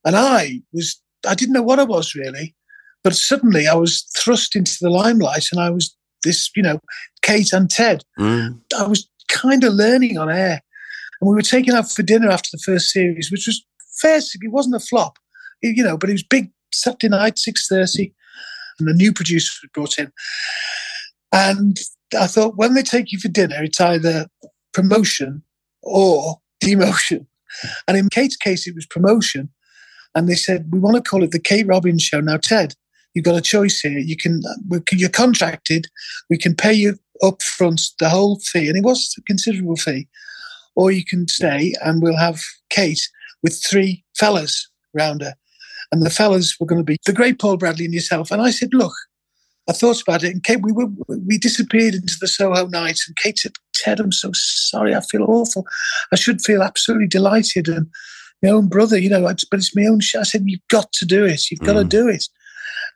and 0.06 0.16
I 0.16 0.62
was 0.72 1.02
I 1.28 1.34
didn't 1.34 1.54
know 1.54 1.64
what 1.64 1.80
I 1.80 1.86
was 1.86 2.14
really, 2.14 2.56
but 3.04 3.16
suddenly 3.16 3.68
I 3.68 3.74
was 3.74 4.04
thrust 4.16 4.56
into 4.56 4.78
the 4.80 4.92
limelight, 4.92 5.48
and 5.52 5.60
I 5.60 5.72
was 5.72 5.96
this, 6.24 6.50
you 6.56 6.64
know, 6.64 6.80
Kate 7.22 7.52
and 7.54 7.70
Ted. 7.70 8.04
Mm. 8.20 8.60
I 8.78 8.88
was 8.88 9.08
kind 9.30 9.64
of 9.64 9.74
learning 9.74 10.18
on 10.18 10.30
air. 10.30 10.62
And 11.20 11.30
we 11.30 11.36
were 11.36 11.42
taken 11.42 11.76
out 11.76 11.92
for 11.92 12.04
dinner 12.04 12.30
after 12.30 12.50
the 12.52 12.62
first 12.66 12.90
series, 12.90 13.32
which 13.32 13.48
was 13.48 13.64
fair. 14.00 14.18
It 14.18 14.52
wasn't 14.52 14.76
a 14.76 14.80
flop, 14.80 15.18
you 15.62 15.84
know, 15.84 15.98
but 15.98 16.10
it 16.10 16.14
was 16.14 16.24
big 16.24 16.52
Saturday 16.74 17.10
night, 17.10 17.36
6.30, 17.36 18.14
and 18.80 18.90
a 18.90 18.94
new 18.94 19.14
producer 19.14 19.52
was 19.62 19.70
brought 19.74 20.00
in. 20.00 20.12
And 21.32 21.78
I 22.20 22.28
thought, 22.28 22.58
when 22.58 22.74
they 22.74 22.84
take 22.84 23.12
you 23.12 23.20
for 23.20 23.28
dinner, 23.28 23.64
it's 23.64 23.80
either 23.80 24.28
promotion 24.74 25.44
or 25.84 26.38
demotion. 26.64 27.28
And 27.88 27.98
in 27.98 28.10
Kate's 28.10 28.36
case, 28.36 28.68
it 28.68 28.76
was 28.76 28.86
promotion. 28.86 29.50
And 30.16 30.28
they 30.28 30.36
said, 30.36 30.70
we 30.72 30.80
want 30.80 30.98
to 30.98 31.10
call 31.10 31.24
it 31.24 31.32
the 31.32 31.40
Kate 31.40 31.68
Robbins 31.68 32.04
Show. 32.04 32.20
Now, 32.20 32.38
Ted, 32.38 32.76
you've 33.14 33.26
got 33.26 33.38
a 33.38 33.42
choice 33.42 33.80
here. 33.80 33.98
You 33.98 34.18
can, 34.18 34.42
you're 34.92 35.10
contracted. 35.10 35.88
We 36.30 36.38
can 36.38 36.56
pay 36.56 36.74
you 36.74 36.98
up 37.24 37.42
front 37.42 37.82
the 38.00 38.10
whole 38.10 38.40
fee, 38.40 38.68
and 38.68 38.78
it 38.78 38.84
was 38.84 39.14
a 39.18 39.22
considerable 39.22 39.76
fee, 39.76 40.08
or 40.76 40.92
you 40.92 41.06
can 41.06 41.28
stay 41.28 41.74
and 41.84 42.02
we'll 42.02 42.18
have 42.18 42.40
Kate 42.70 43.02
with 43.44 43.62
three 43.70 44.04
fellas 44.18 44.70
round 44.94 45.22
her. 45.22 45.36
And 45.92 46.04
the 46.04 46.10
fellas 46.10 46.58
were 46.60 46.66
going 46.66 46.80
to 46.80 46.86
be 46.86 46.98
the 47.06 47.14
great 47.14 47.40
Paul 47.40 47.58
Bradley 47.58 47.86
and 47.86 47.94
yourself. 47.94 48.32
And 48.32 48.42
I 48.42 48.52
said, 48.52 48.70
look, 48.74 48.94
I 49.70 49.74
thought 49.74 50.02
about 50.02 50.24
it, 50.24 50.32
and 50.32 50.44
Kate, 50.44 50.62
we 50.62 50.72
were 50.72 50.88
we 51.08 51.38
disappeared 51.38 51.94
into 51.94 52.18
the 52.20 52.28
Soho 52.28 52.66
night, 52.68 53.00
and 53.08 53.16
Kate 53.16 53.38
said, 53.38 53.54
"Ted, 53.76 54.00
I'm 54.00 54.12
so 54.12 54.32
sorry. 54.34 54.96
I 54.96 55.02
feel 55.02 55.24
awful. 55.24 55.66
I 56.12 56.16
should 56.16 56.42
feel 56.42 56.64
absolutely 56.64 57.08
delighted." 57.08 57.68
And 57.68 57.88
my 58.42 58.50
own 58.50 58.68
brother, 58.68 58.98
you 58.98 59.10
know, 59.10 59.22
but 59.22 59.60
it's 59.60 59.76
my 59.76 59.86
own 59.86 60.00
show. 60.00 60.22
I 60.22 60.24
said, 60.24 60.44
"You've 60.46 60.68
got 60.70 60.92
to 60.94 61.06
do 61.06 61.26
it. 61.26 61.52
You've 61.52 61.62
got 61.62 61.74
to 61.74 61.86
mm. 61.86 61.90
do 61.90 62.10
it." 62.10 62.28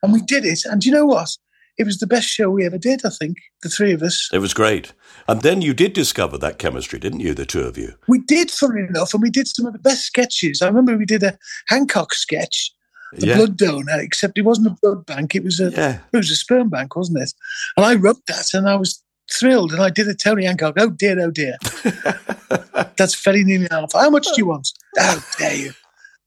And 0.05 0.13
we 0.13 0.21
did 0.21 0.45
it. 0.45 0.65
And 0.65 0.85
you 0.85 0.91
know 0.91 1.07
what? 1.07 1.35
It 1.79 1.85
was 1.85 1.97
the 1.97 2.05
best 2.05 2.27
show 2.27 2.51
we 2.51 2.63
ever 2.63 2.77
did, 2.77 3.03
I 3.03 3.09
think, 3.09 3.37
the 3.63 3.69
three 3.69 3.91
of 3.91 4.03
us. 4.03 4.29
It 4.31 4.37
was 4.37 4.53
great. 4.53 4.93
And 5.27 5.41
then 5.41 5.63
you 5.63 5.73
did 5.73 5.93
discover 5.93 6.37
that 6.37 6.59
chemistry, 6.59 6.99
didn't 6.99 7.21
you, 7.21 7.33
the 7.33 7.45
two 7.45 7.61
of 7.61 7.75
you? 7.75 7.95
We 8.07 8.19
did, 8.19 8.51
funnily 8.51 8.83
enough, 8.87 9.15
and 9.15 9.23
we 9.23 9.31
did 9.31 9.47
some 9.47 9.65
of 9.65 9.73
the 9.73 9.79
best 9.79 10.03
sketches. 10.03 10.61
I 10.61 10.67
remember 10.67 10.95
we 10.95 11.07
did 11.07 11.23
a 11.23 11.39
Hancock 11.69 12.13
sketch, 12.13 12.71
the 13.13 13.27
yeah. 13.27 13.35
blood 13.35 13.57
donor, 13.57 13.99
except 13.99 14.37
it 14.37 14.43
wasn't 14.43 14.67
a 14.67 14.77
blood 14.79 15.07
bank, 15.07 15.33
it 15.33 15.43
was 15.43 15.59
a 15.59 15.71
yeah. 15.71 15.99
it 16.13 16.17
was 16.17 16.29
a 16.29 16.35
sperm 16.35 16.69
bank, 16.69 16.95
wasn't 16.95 17.17
it? 17.17 17.33
And 17.75 17.85
I 17.85 17.95
wrote 17.95 18.23
that 18.27 18.53
and 18.53 18.69
I 18.69 18.75
was 18.75 19.03
thrilled 19.31 19.73
and 19.73 19.81
I 19.81 19.89
did 19.89 20.07
a 20.07 20.13
Tony 20.13 20.45
Hancock. 20.45 20.75
Oh 20.77 20.91
dear, 20.91 21.19
oh 21.19 21.31
dear. 21.31 21.57
That's 22.97 23.21
very 23.21 23.43
nearly 23.43 23.67
half. 23.71 23.91
How 23.93 24.11
much 24.11 24.27
do 24.27 24.33
you 24.37 24.45
want? 24.45 24.69
How 24.97 25.17
dare 25.39 25.55
you? 25.55 25.71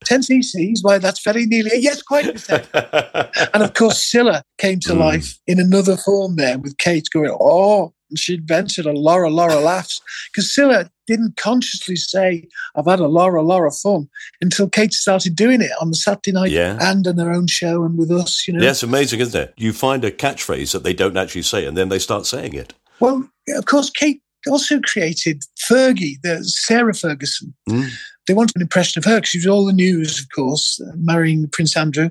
10 0.05 0.21
cc's, 0.21 0.83
why 0.83 0.99
that's 0.99 1.23
very 1.23 1.47
nearly, 1.47 1.71
yes, 1.75 2.03
quite. 2.03 2.27
and 2.51 3.63
of 3.63 3.75
course, 3.75 4.11
Cilla 4.11 4.43
came 4.59 4.81
to 4.81 4.93
mm. 4.93 4.99
life 4.99 5.39
in 5.47 5.59
another 5.59 5.97
form 5.97 6.37
there 6.37 6.59
with 6.59 6.79
Kate 6.79 7.09
going, 7.13 7.37
oh, 7.41 7.93
and 8.11 8.19
she 8.19 8.35
invented 8.35 8.87
a 8.87 8.93
Laura 8.93 9.31
Laura 9.31 9.57
laughs 9.57 10.01
because 10.33 10.55
Cilla 10.55 10.89
didn't 11.07 11.37
consciously 11.37 11.97
say, 11.97 12.47
I've 12.75 12.87
had 12.87 13.01
a 13.01 13.07
Laura 13.07 13.43
Laura 13.43 13.71
fun 13.71 14.09
until 14.41 14.69
Kate 14.69 14.93
started 14.93 15.37
doing 15.37 15.61
it 15.63 15.71
on 15.81 15.91
the 15.91 15.97
Saturday 15.97 16.33
night 16.33 16.51
yeah. 16.51 16.79
and 16.81 17.07
on 17.07 17.19
her 17.19 17.33
own 17.33 17.47
show 17.47 17.85
and 17.85 17.99
with 17.99 18.11
us, 18.11 18.47
you 18.47 18.55
know. 18.55 18.63
Yeah, 18.63 18.71
it's 18.71 18.83
amazing, 18.83 19.21
isn't 19.21 19.41
it? 19.41 19.55
You 19.57 19.73
find 19.73 20.05
a 20.05 20.11
catchphrase 20.11 20.73
that 20.73 20.85
they 20.85 20.95
don't 20.95 21.17
actually 21.17 21.43
say 21.43 21.67
and 21.67 21.77
then 21.77 21.89
they 21.89 21.99
start 21.99 22.27
saying 22.27 22.55
it. 22.55 22.75
Well, 23.01 23.29
of 23.49 23.65
course, 23.67 23.91
Kate 23.91 24.23
also 24.47 24.81
created 24.81 25.43
Fergie, 25.69 26.21
the 26.23 26.45
Sarah 26.45 26.95
Ferguson. 26.95 27.55
Mm. 27.69 27.91
They 28.27 28.35
wanted 28.35 28.57
an 28.57 28.63
impression 28.63 28.99
of 28.99 29.05
her 29.05 29.17
because 29.17 29.31
she 29.31 29.39
was 29.39 29.47
all 29.47 29.67
the 29.67 29.73
news, 29.73 30.21
of 30.21 30.27
course, 30.35 30.81
uh, 30.81 30.93
marrying 30.97 31.49
Prince 31.49 31.77
Andrew. 31.77 32.11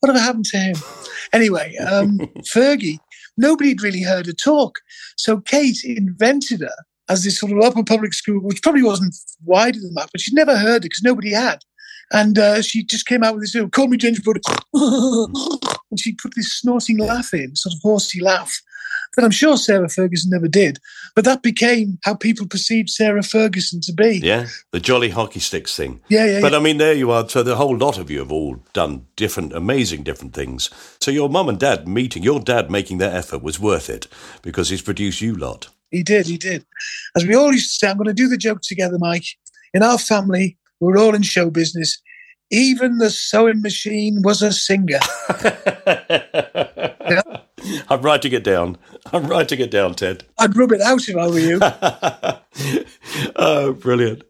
Whatever 0.00 0.20
happened 0.20 0.46
to 0.46 0.58
him? 0.58 0.76
Anyway, 1.32 1.76
um, 1.78 2.18
Fergie, 2.38 2.98
nobody 3.36 3.70
had 3.70 3.82
really 3.82 4.02
heard 4.02 4.26
her 4.26 4.32
talk. 4.32 4.78
So 5.16 5.40
Kate 5.40 5.78
invented 5.84 6.60
her 6.60 6.74
as 7.08 7.24
this 7.24 7.40
sort 7.40 7.52
of 7.52 7.60
upper 7.60 7.82
public 7.82 8.14
school, 8.14 8.40
which 8.40 8.62
probably 8.62 8.82
wasn't 8.82 9.14
wider 9.44 9.80
than 9.80 9.94
that, 9.94 10.10
but 10.12 10.20
she'd 10.20 10.34
never 10.34 10.56
heard 10.56 10.76
it 10.76 10.90
because 10.90 11.02
nobody 11.02 11.32
had. 11.32 11.64
And 12.12 12.38
uh, 12.38 12.62
she 12.62 12.84
just 12.84 13.06
came 13.06 13.22
out 13.22 13.34
with 13.34 13.42
this, 13.44 13.56
oh, 13.56 13.68
call 13.68 13.88
me 13.88 13.96
gingerbread. 13.96 14.42
and 15.90 16.00
she 16.00 16.14
put 16.14 16.34
this 16.34 16.52
snorting 16.52 16.98
laugh 16.98 17.32
in, 17.32 17.56
sort 17.56 17.74
of 17.74 17.80
horsey 17.82 18.20
laugh 18.20 18.60
that 19.16 19.24
I'm 19.24 19.30
sure 19.30 19.56
Sarah 19.56 19.88
Ferguson 19.88 20.30
never 20.30 20.48
did. 20.48 20.78
But 21.14 21.24
that 21.24 21.42
became 21.42 21.98
how 22.04 22.14
people 22.14 22.46
perceived 22.46 22.90
Sarah 22.90 23.22
Ferguson 23.22 23.80
to 23.82 23.92
be. 23.92 24.20
Yeah, 24.22 24.46
the 24.70 24.80
jolly 24.80 25.10
hockey 25.10 25.40
sticks 25.40 25.76
thing. 25.76 26.00
Yeah, 26.08 26.26
yeah. 26.26 26.40
But 26.40 26.52
yeah. 26.52 26.58
I 26.58 26.60
mean, 26.60 26.78
there 26.78 26.94
you 26.94 27.10
are. 27.10 27.28
So 27.28 27.42
the 27.42 27.56
whole 27.56 27.76
lot 27.76 27.98
of 27.98 28.10
you 28.10 28.20
have 28.20 28.32
all 28.32 28.56
done 28.72 29.06
different, 29.16 29.52
amazing, 29.52 30.02
different 30.02 30.34
things. 30.34 30.70
So 31.00 31.10
your 31.10 31.28
mum 31.28 31.48
and 31.48 31.58
dad 31.58 31.88
meeting, 31.88 32.22
your 32.22 32.40
dad 32.40 32.70
making 32.70 32.98
that 32.98 33.14
effort 33.14 33.42
was 33.42 33.58
worth 33.58 33.90
it 33.90 34.06
because 34.42 34.68
he's 34.68 34.82
produced 34.82 35.20
you 35.20 35.34
lot. 35.34 35.68
He 35.90 36.02
did, 36.02 36.26
he 36.26 36.36
did. 36.36 36.64
As 37.16 37.26
we 37.26 37.34
all 37.34 37.52
used 37.52 37.70
to 37.70 37.86
say, 37.86 37.90
I'm 37.90 37.96
going 37.96 38.08
to 38.08 38.14
do 38.14 38.28
the 38.28 38.36
joke 38.36 38.60
together, 38.62 38.98
Mike. 38.98 39.24
In 39.74 39.82
our 39.82 39.98
family, 39.98 40.56
we're 40.80 40.98
all 40.98 41.14
in 41.14 41.22
show 41.22 41.50
business. 41.50 42.00
Even 42.50 42.98
the 42.98 43.10
sewing 43.10 43.62
machine 43.62 44.22
was 44.22 44.42
a 44.42 44.52
singer. 44.52 45.00
yeah. 47.08 47.22
I'm 47.88 48.02
writing 48.02 48.32
it 48.32 48.44
down. 48.44 48.78
I'm 49.12 49.26
writing 49.26 49.60
it 49.60 49.70
down, 49.70 49.94
Ted. 49.94 50.24
I'd 50.38 50.56
rub 50.56 50.72
it 50.72 50.80
out 50.80 51.08
if 51.08 51.16
I 51.16 51.28
were 51.28 51.38
you. 51.38 51.60
oh, 53.36 53.72
brilliant. 53.74 54.22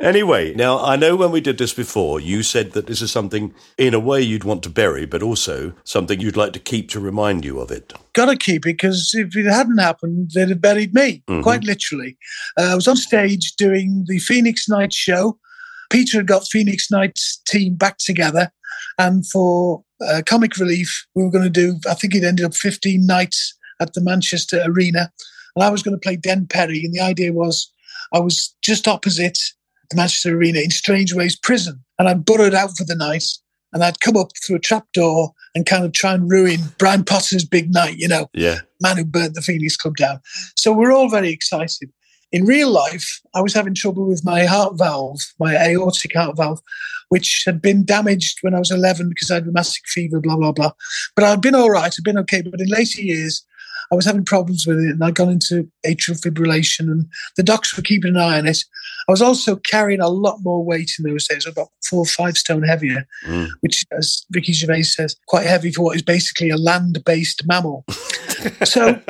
Anyway, 0.00 0.52
now 0.54 0.82
I 0.84 0.96
know 0.96 1.16
when 1.16 1.30
we 1.30 1.40
did 1.40 1.56
this 1.58 1.72
before, 1.72 2.18
you 2.18 2.42
said 2.42 2.72
that 2.72 2.86
this 2.86 3.00
is 3.00 3.12
something 3.12 3.54
in 3.78 3.94
a 3.94 4.00
way 4.00 4.20
you'd 4.20 4.44
want 4.44 4.62
to 4.64 4.70
bury, 4.70 5.06
but 5.06 5.22
also 5.22 5.72
something 5.84 6.20
you'd 6.20 6.36
like 6.36 6.52
to 6.54 6.58
keep 6.58 6.90
to 6.90 7.00
remind 7.00 7.44
you 7.44 7.60
of 7.60 7.70
it. 7.70 7.92
Got 8.12 8.26
to 8.26 8.36
keep 8.36 8.66
it 8.66 8.76
because 8.76 9.12
if 9.14 9.36
it 9.36 9.46
hadn't 9.46 9.78
happened, 9.78 10.32
they'd 10.34 10.48
have 10.48 10.60
buried 10.60 10.94
me, 10.94 11.22
mm-hmm. 11.26 11.42
quite 11.42 11.64
literally. 11.64 12.18
Uh, 12.58 12.72
I 12.72 12.74
was 12.74 12.88
on 12.88 12.96
stage 12.96 13.54
doing 13.56 14.04
the 14.06 14.18
Phoenix 14.18 14.68
Night 14.68 14.92
show. 14.92 15.38
Peter 15.90 16.18
had 16.18 16.26
got 16.26 16.48
Phoenix 16.50 16.90
Night's 16.90 17.40
team 17.46 17.74
back 17.74 17.98
together, 17.98 18.50
and 18.98 19.26
for 19.26 19.84
uh, 20.00 20.22
comic 20.26 20.56
relief, 20.58 21.06
we 21.14 21.22
were 21.22 21.30
going 21.30 21.44
to 21.44 21.50
do, 21.50 21.78
I 21.88 21.94
think 21.94 22.14
it 22.14 22.24
ended 22.24 22.44
up 22.44 22.54
15 22.54 23.06
nights 23.06 23.56
at 23.80 23.94
the 23.94 24.00
Manchester 24.00 24.62
Arena. 24.64 25.10
And 25.56 25.64
I 25.64 25.70
was 25.70 25.82
going 25.82 25.96
to 25.96 26.00
play 26.00 26.16
Den 26.16 26.46
Perry. 26.46 26.84
And 26.84 26.94
the 26.94 27.00
idea 27.00 27.32
was 27.32 27.70
I 28.12 28.20
was 28.20 28.54
just 28.62 28.88
opposite 28.88 29.38
the 29.90 29.96
Manchester 29.96 30.36
Arena 30.36 30.60
in 30.60 30.70
Strangeways 30.70 31.36
Prison. 31.36 31.82
And 31.98 32.08
I'd 32.08 32.24
burrowed 32.24 32.54
out 32.54 32.76
for 32.76 32.84
the 32.84 32.96
night. 32.96 33.26
And 33.72 33.82
I'd 33.82 34.00
come 34.00 34.16
up 34.16 34.30
through 34.44 34.56
a 34.56 34.60
trap 34.60 34.86
door 34.92 35.32
and 35.54 35.66
kind 35.66 35.84
of 35.84 35.92
try 35.92 36.14
and 36.14 36.30
ruin 36.30 36.60
Brian 36.78 37.02
Potter's 37.02 37.44
big 37.44 37.72
night, 37.72 37.96
you 37.96 38.06
know, 38.06 38.28
yeah. 38.32 38.60
man 38.80 38.96
who 38.96 39.04
burnt 39.04 39.34
the 39.34 39.42
Phoenix 39.42 39.76
Club 39.76 39.96
down. 39.96 40.20
So 40.56 40.72
we're 40.72 40.92
all 40.92 41.10
very 41.10 41.30
excited. 41.30 41.90
In 42.32 42.44
real 42.44 42.70
life, 42.70 43.20
I 43.34 43.40
was 43.40 43.54
having 43.54 43.74
trouble 43.74 44.06
with 44.06 44.24
my 44.24 44.44
heart 44.44 44.76
valve, 44.76 45.20
my 45.38 45.54
aortic 45.56 46.14
heart 46.14 46.36
valve, 46.36 46.60
which 47.08 47.42
had 47.46 47.62
been 47.62 47.84
damaged 47.84 48.38
when 48.42 48.54
I 48.54 48.58
was 48.58 48.70
11 48.70 49.08
because 49.08 49.30
I 49.30 49.34
had 49.34 49.46
rheumatic 49.46 49.86
fever, 49.86 50.20
blah, 50.20 50.36
blah, 50.36 50.52
blah. 50.52 50.72
But 51.14 51.24
I'd 51.24 51.40
been 51.40 51.54
all 51.54 51.70
right, 51.70 51.94
I'd 51.96 52.04
been 52.04 52.18
okay. 52.18 52.42
But 52.42 52.60
in 52.60 52.68
later 52.68 53.00
years, 53.00 53.44
I 53.90 53.94
was 53.94 54.06
having 54.06 54.24
problems 54.24 54.66
with 54.66 54.78
it 54.78 54.90
and 54.90 55.04
I'd 55.04 55.14
gone 55.14 55.30
into 55.30 55.68
atrial 55.86 56.20
fibrillation 56.20 56.90
and 56.90 57.06
the 57.36 57.42
docs 57.42 57.76
were 57.76 57.82
keeping 57.82 58.14
an 58.14 58.20
eye 58.20 58.38
on 58.38 58.46
it. 58.46 58.58
I 59.08 59.12
was 59.12 59.22
also 59.22 59.56
carrying 59.56 60.00
a 60.00 60.08
lot 60.08 60.38
more 60.42 60.64
weight 60.64 60.92
in 60.98 61.08
those 61.08 61.28
days, 61.28 61.46
about 61.46 61.68
four 61.88 62.00
or 62.00 62.06
five 62.06 62.36
stone 62.36 62.62
heavier, 62.62 63.06
mm. 63.26 63.48
which, 63.60 63.84
as 63.92 64.24
Ricky 64.32 64.52
Gervais 64.52 64.82
says, 64.82 65.16
quite 65.26 65.46
heavy 65.46 65.72
for 65.72 65.82
what 65.82 65.96
is 65.96 66.02
basically 66.02 66.50
a 66.50 66.56
land 66.56 67.02
based 67.04 67.46
mammal. 67.46 67.84
so 68.64 69.00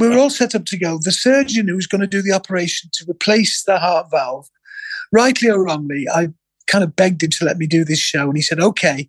we 0.00 0.08
were 0.08 0.18
all 0.18 0.30
set 0.30 0.54
up 0.54 0.64
to 0.66 0.78
go. 0.78 0.98
The 1.00 1.12
surgeon 1.12 1.68
who 1.68 1.76
was 1.76 1.86
going 1.86 2.00
to 2.00 2.06
do 2.06 2.22
the 2.22 2.32
operation 2.32 2.90
to 2.94 3.06
replace 3.08 3.62
the 3.62 3.78
heart 3.78 4.10
valve, 4.10 4.48
rightly 5.12 5.50
or 5.50 5.64
wrongly, 5.64 6.06
I 6.12 6.28
kind 6.74 6.82
of 6.82 6.96
begged 6.96 7.22
him 7.22 7.30
to 7.30 7.44
let 7.44 7.56
me 7.56 7.68
do 7.68 7.84
this 7.84 8.00
show. 8.00 8.24
And 8.24 8.36
he 8.36 8.42
said, 8.42 8.58
okay, 8.58 9.08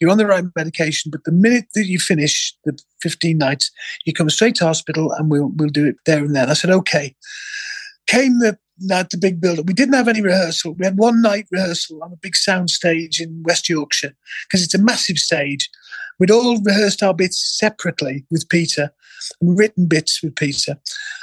you're 0.00 0.08
on 0.08 0.16
the 0.16 0.26
right 0.26 0.44
medication, 0.56 1.10
but 1.10 1.24
the 1.24 1.32
minute 1.32 1.66
that 1.74 1.84
you 1.84 1.98
finish 1.98 2.56
the 2.64 2.78
15 3.02 3.36
nights, 3.36 3.70
you 4.06 4.14
come 4.14 4.30
straight 4.30 4.54
to 4.56 4.64
hospital 4.64 5.12
and 5.12 5.30
we'll, 5.30 5.50
we'll 5.56 5.68
do 5.68 5.84
it 5.84 5.96
there 6.06 6.24
and 6.24 6.34
then. 6.34 6.48
I 6.48 6.54
said, 6.54 6.70
okay. 6.70 7.14
Came 8.06 8.38
the 8.38 8.58
night, 8.80 9.10
the 9.10 9.18
big 9.18 9.42
build 9.42 9.58
up. 9.58 9.66
We 9.66 9.74
didn't 9.74 9.94
have 9.94 10.08
any 10.08 10.22
rehearsal. 10.22 10.72
We 10.72 10.86
had 10.86 10.96
one 10.96 11.20
night 11.20 11.48
rehearsal 11.50 12.02
on 12.02 12.12
a 12.12 12.16
big 12.16 12.34
sound 12.34 12.70
stage 12.70 13.20
in 13.20 13.42
West 13.44 13.68
Yorkshire 13.68 14.14
because 14.48 14.64
it's 14.64 14.74
a 14.74 14.82
massive 14.82 15.18
stage. 15.18 15.68
We'd 16.18 16.30
all 16.30 16.62
rehearsed 16.62 17.02
our 17.02 17.12
bits 17.12 17.38
separately 17.58 18.24
with 18.30 18.48
Peter 18.48 18.90
written 19.40 19.86
bits 19.86 20.22
with 20.22 20.36
Peter. 20.36 20.78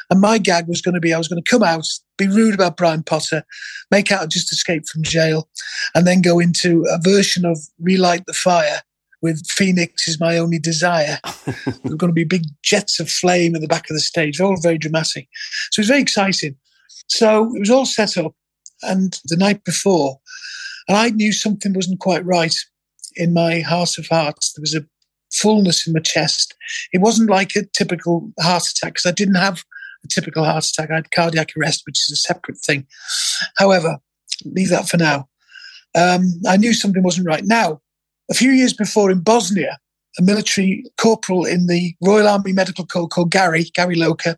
And 0.09 0.21
my 0.21 0.37
gag 0.37 0.67
was 0.67 0.81
going 0.81 0.95
to 0.95 1.01
be 1.01 1.13
I 1.13 1.17
was 1.17 1.27
going 1.27 1.41
to 1.41 1.49
come 1.49 1.63
out, 1.63 1.85
be 2.17 2.27
rude 2.27 2.55
about 2.55 2.77
Brian 2.77 3.03
Potter, 3.03 3.43
make 3.91 4.11
out 4.11 4.29
just 4.29 4.51
escape 4.51 4.87
from 4.87 5.03
jail, 5.03 5.47
and 5.93 6.07
then 6.07 6.21
go 6.21 6.39
into 6.39 6.85
a 6.89 6.99
version 6.99 7.45
of 7.45 7.59
Relight 7.79 8.25
the 8.25 8.33
Fire 8.33 8.81
with 9.21 9.45
Phoenix 9.49 10.07
is 10.07 10.19
my 10.19 10.37
only 10.37 10.59
desire. 10.59 11.19
There 11.65 11.91
were 11.91 11.97
going 11.97 12.09
to 12.09 12.13
be 12.13 12.23
big 12.23 12.45
jets 12.63 12.99
of 12.99 13.09
flame 13.09 13.55
at 13.55 13.61
the 13.61 13.67
back 13.67 13.89
of 13.89 13.95
the 13.95 14.01
stage, 14.01 14.39
all 14.39 14.59
very 14.61 14.77
dramatic. 14.77 15.27
So 15.71 15.79
it 15.79 15.83
was 15.83 15.87
very 15.87 16.01
exciting. 16.01 16.55
So 17.07 17.55
it 17.55 17.59
was 17.59 17.69
all 17.69 17.85
set 17.85 18.17
up. 18.17 18.33
And 18.81 19.19
the 19.25 19.35
night 19.35 19.63
before, 19.63 20.19
and 20.87 20.97
I 20.97 21.09
knew 21.09 21.33
something 21.33 21.73
wasn't 21.73 21.99
quite 21.99 22.25
right 22.25 22.55
in 23.15 23.33
my 23.33 23.59
heart 23.59 23.97
of 23.97 24.07
hearts. 24.07 24.53
There 24.53 24.61
was 24.61 24.75
a 24.75 24.85
fullness 25.31 25.87
in 25.87 25.93
my 25.93 25.99
chest. 25.99 26.55
It 26.93 27.01
wasn't 27.01 27.29
like 27.29 27.55
a 27.55 27.65
typical 27.73 28.31
heart 28.39 28.67
attack 28.67 28.93
because 28.93 29.05
I 29.05 29.11
didn't 29.11 29.35
have 29.35 29.63
a 30.03 30.07
typical 30.07 30.43
heart 30.43 30.65
attack. 30.65 30.91
I 30.91 30.95
had 30.95 31.11
cardiac 31.11 31.51
arrest, 31.57 31.83
which 31.85 31.99
is 31.99 32.11
a 32.11 32.15
separate 32.15 32.57
thing. 32.57 32.87
However, 33.57 33.97
leave 34.45 34.69
that 34.69 34.89
for 34.89 34.97
now. 34.97 35.27
Um, 35.95 36.41
I 36.47 36.57
knew 36.57 36.73
something 36.73 37.03
wasn't 37.03 37.27
right. 37.27 37.43
Now, 37.43 37.81
a 38.29 38.33
few 38.33 38.51
years 38.51 38.73
before 38.73 39.09
in 39.09 39.21
Bosnia, 39.21 39.79
a 40.17 40.21
military 40.21 40.83
corporal 40.97 41.45
in 41.45 41.67
the 41.67 41.95
Royal 42.01 42.27
Army 42.27 42.53
Medical 42.53 42.85
Corps 42.85 43.07
called 43.07 43.31
Gary, 43.31 43.65
Gary 43.73 43.95
Loker, 43.95 44.37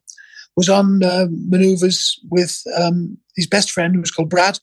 was 0.55 0.69
on 0.69 1.03
uh, 1.03 1.27
maneuvers 1.29 2.19
with 2.29 2.61
um, 2.77 3.17
his 3.35 3.47
best 3.47 3.71
friend, 3.71 3.93
who 3.93 4.01
was 4.01 4.11
called 4.11 4.29
Brad, 4.29 4.59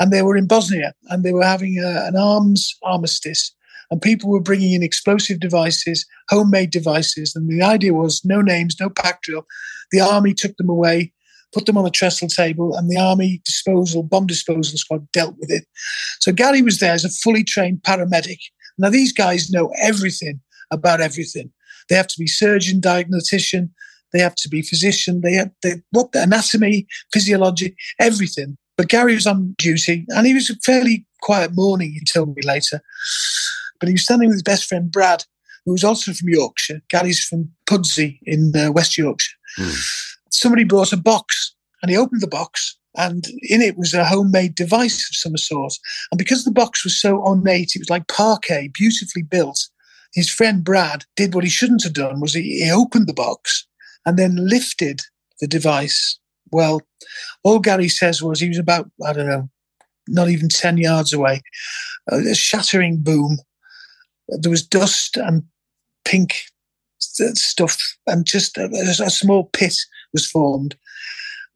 and 0.00 0.10
they 0.10 0.22
were 0.22 0.36
in 0.36 0.46
Bosnia 0.46 0.94
and 1.08 1.22
they 1.22 1.32
were 1.32 1.44
having 1.44 1.78
a, 1.78 2.06
an 2.06 2.16
arms 2.16 2.76
armistice 2.82 3.54
and 3.92 4.00
people 4.00 4.30
were 4.30 4.40
bringing 4.40 4.72
in 4.72 4.82
explosive 4.82 5.38
devices, 5.38 6.06
homemade 6.30 6.70
devices. 6.70 7.36
And 7.36 7.46
the 7.46 7.62
idea 7.62 7.92
was 7.92 8.24
no 8.24 8.40
names, 8.40 8.74
no 8.80 8.88
pack 8.88 9.20
drill. 9.20 9.46
The 9.90 10.00
army 10.00 10.32
took 10.32 10.56
them 10.56 10.70
away, 10.70 11.12
put 11.52 11.66
them 11.66 11.76
on 11.76 11.84
a 11.84 11.90
trestle 11.90 12.28
table, 12.28 12.74
and 12.74 12.88
the 12.88 12.96
army 12.96 13.42
disposal, 13.44 14.02
bomb 14.02 14.26
disposal 14.26 14.78
squad 14.78 15.12
dealt 15.12 15.36
with 15.38 15.50
it. 15.50 15.66
So 16.20 16.32
Gary 16.32 16.62
was 16.62 16.78
there 16.78 16.94
as 16.94 17.04
a 17.04 17.10
fully 17.10 17.44
trained 17.44 17.82
paramedic. 17.82 18.38
Now, 18.78 18.88
these 18.88 19.12
guys 19.12 19.50
know 19.50 19.70
everything 19.82 20.40
about 20.70 21.02
everything. 21.02 21.52
They 21.90 21.96
have 21.96 22.06
to 22.08 22.18
be 22.18 22.26
surgeon, 22.26 22.80
diagnostician, 22.80 23.74
they 24.14 24.20
have 24.20 24.36
to 24.36 24.48
be 24.48 24.62
physician, 24.62 25.20
they 25.20 25.34
have 25.34 25.50
they, 25.62 25.82
what 25.90 26.12
the 26.12 26.22
anatomy, 26.22 26.86
physiology, 27.12 27.76
everything. 28.00 28.56
But 28.78 28.88
Gary 28.88 29.14
was 29.14 29.26
on 29.26 29.54
duty 29.58 30.06
and 30.08 30.26
he 30.26 30.32
was 30.32 30.48
a 30.48 30.56
fairly 30.64 31.06
quiet 31.20 31.50
morning, 31.54 31.92
he 31.92 32.04
told 32.04 32.34
me 32.34 32.42
later. 32.42 32.80
But 33.82 33.88
he 33.88 33.94
was 33.94 34.04
standing 34.04 34.28
with 34.28 34.36
his 34.36 34.44
best 34.44 34.66
friend 34.66 34.92
Brad, 34.92 35.24
who 35.66 35.72
was 35.72 35.82
also 35.82 36.12
from 36.12 36.28
Yorkshire. 36.28 36.80
Gary's 36.88 37.18
from 37.18 37.50
Pudsey 37.66 38.20
in 38.22 38.52
uh, 38.54 38.70
West 38.70 38.96
Yorkshire. 38.96 39.36
Mm. 39.58 40.12
Somebody 40.30 40.62
brought 40.62 40.92
a 40.92 40.96
box, 40.96 41.52
and 41.82 41.90
he 41.90 41.96
opened 41.96 42.20
the 42.20 42.28
box, 42.28 42.78
and 42.96 43.26
in 43.42 43.60
it 43.60 43.76
was 43.76 43.92
a 43.92 44.04
homemade 44.04 44.54
device 44.54 45.10
of 45.10 45.16
some 45.16 45.36
sort. 45.36 45.74
And 46.12 46.18
because 46.18 46.44
the 46.44 46.52
box 46.52 46.84
was 46.84 47.00
so 47.00 47.16
ornate, 47.16 47.72
it 47.74 47.80
was 47.80 47.90
like 47.90 48.06
parquet, 48.06 48.70
beautifully 48.72 49.22
built. 49.22 49.68
His 50.14 50.30
friend 50.30 50.62
Brad 50.62 51.04
did 51.16 51.34
what 51.34 51.42
he 51.42 51.50
shouldn't 51.50 51.82
have 51.82 51.94
done: 51.94 52.20
was 52.20 52.34
he, 52.34 52.62
he 52.62 52.70
opened 52.70 53.08
the 53.08 53.12
box 53.14 53.66
and 54.06 54.16
then 54.16 54.36
lifted 54.36 55.00
the 55.40 55.48
device. 55.48 56.20
Well, 56.52 56.82
all 57.42 57.58
Gary 57.58 57.88
says 57.88 58.22
was 58.22 58.38
he 58.38 58.48
was 58.48 58.58
about 58.58 58.88
I 59.04 59.12
don't 59.12 59.26
know 59.26 59.48
not 60.08 60.28
even 60.28 60.48
10 60.48 60.78
yards 60.78 61.12
away. 61.12 61.42
a 62.08 62.34
shattering 62.34 62.98
boom. 63.02 63.38
There 64.40 64.50
was 64.50 64.66
dust 64.66 65.16
and 65.16 65.42
pink 66.04 66.34
stuff, 66.98 67.78
and 68.06 68.24
just 68.24 68.56
a, 68.58 68.64
a 68.64 69.10
small 69.10 69.44
pit 69.52 69.76
was 70.12 70.26
formed, 70.26 70.76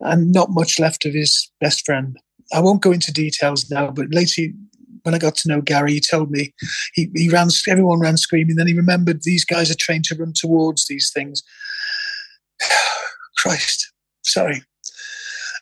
and 0.01 0.33
not 0.33 0.51
much 0.51 0.79
left 0.79 1.07
of 1.07 1.15
his 1.15 1.51
best 1.61 1.85
friend. 1.87 2.19
I 2.53 2.61
won't 2.61 2.83
go 2.83 2.93
into 2.93 3.13
details 3.13 3.71
now, 3.71 3.91
but 3.91 4.07
later 4.11 4.43
when 5.07 5.15
I 5.15 5.19
got 5.19 5.37
to 5.37 5.49
know 5.49 5.61
Gary, 5.61 5.93
he 5.93 6.01
told 6.01 6.33
me 6.33 6.53
he, 6.93 7.09
he 7.15 7.29
ran, 7.29 7.49
everyone 7.69 8.01
ran 8.01 8.17
screaming. 8.17 8.57
Then 8.57 8.67
he 8.67 8.75
remembered 8.75 9.23
these 9.23 9.45
guys 9.45 9.71
are 9.71 9.77
trained 9.77 10.05
to 10.07 10.17
run 10.17 10.33
towards 10.35 10.87
these 10.87 11.13
things. 11.15 11.45
Christ, 13.39 13.93
sorry. 14.25 14.63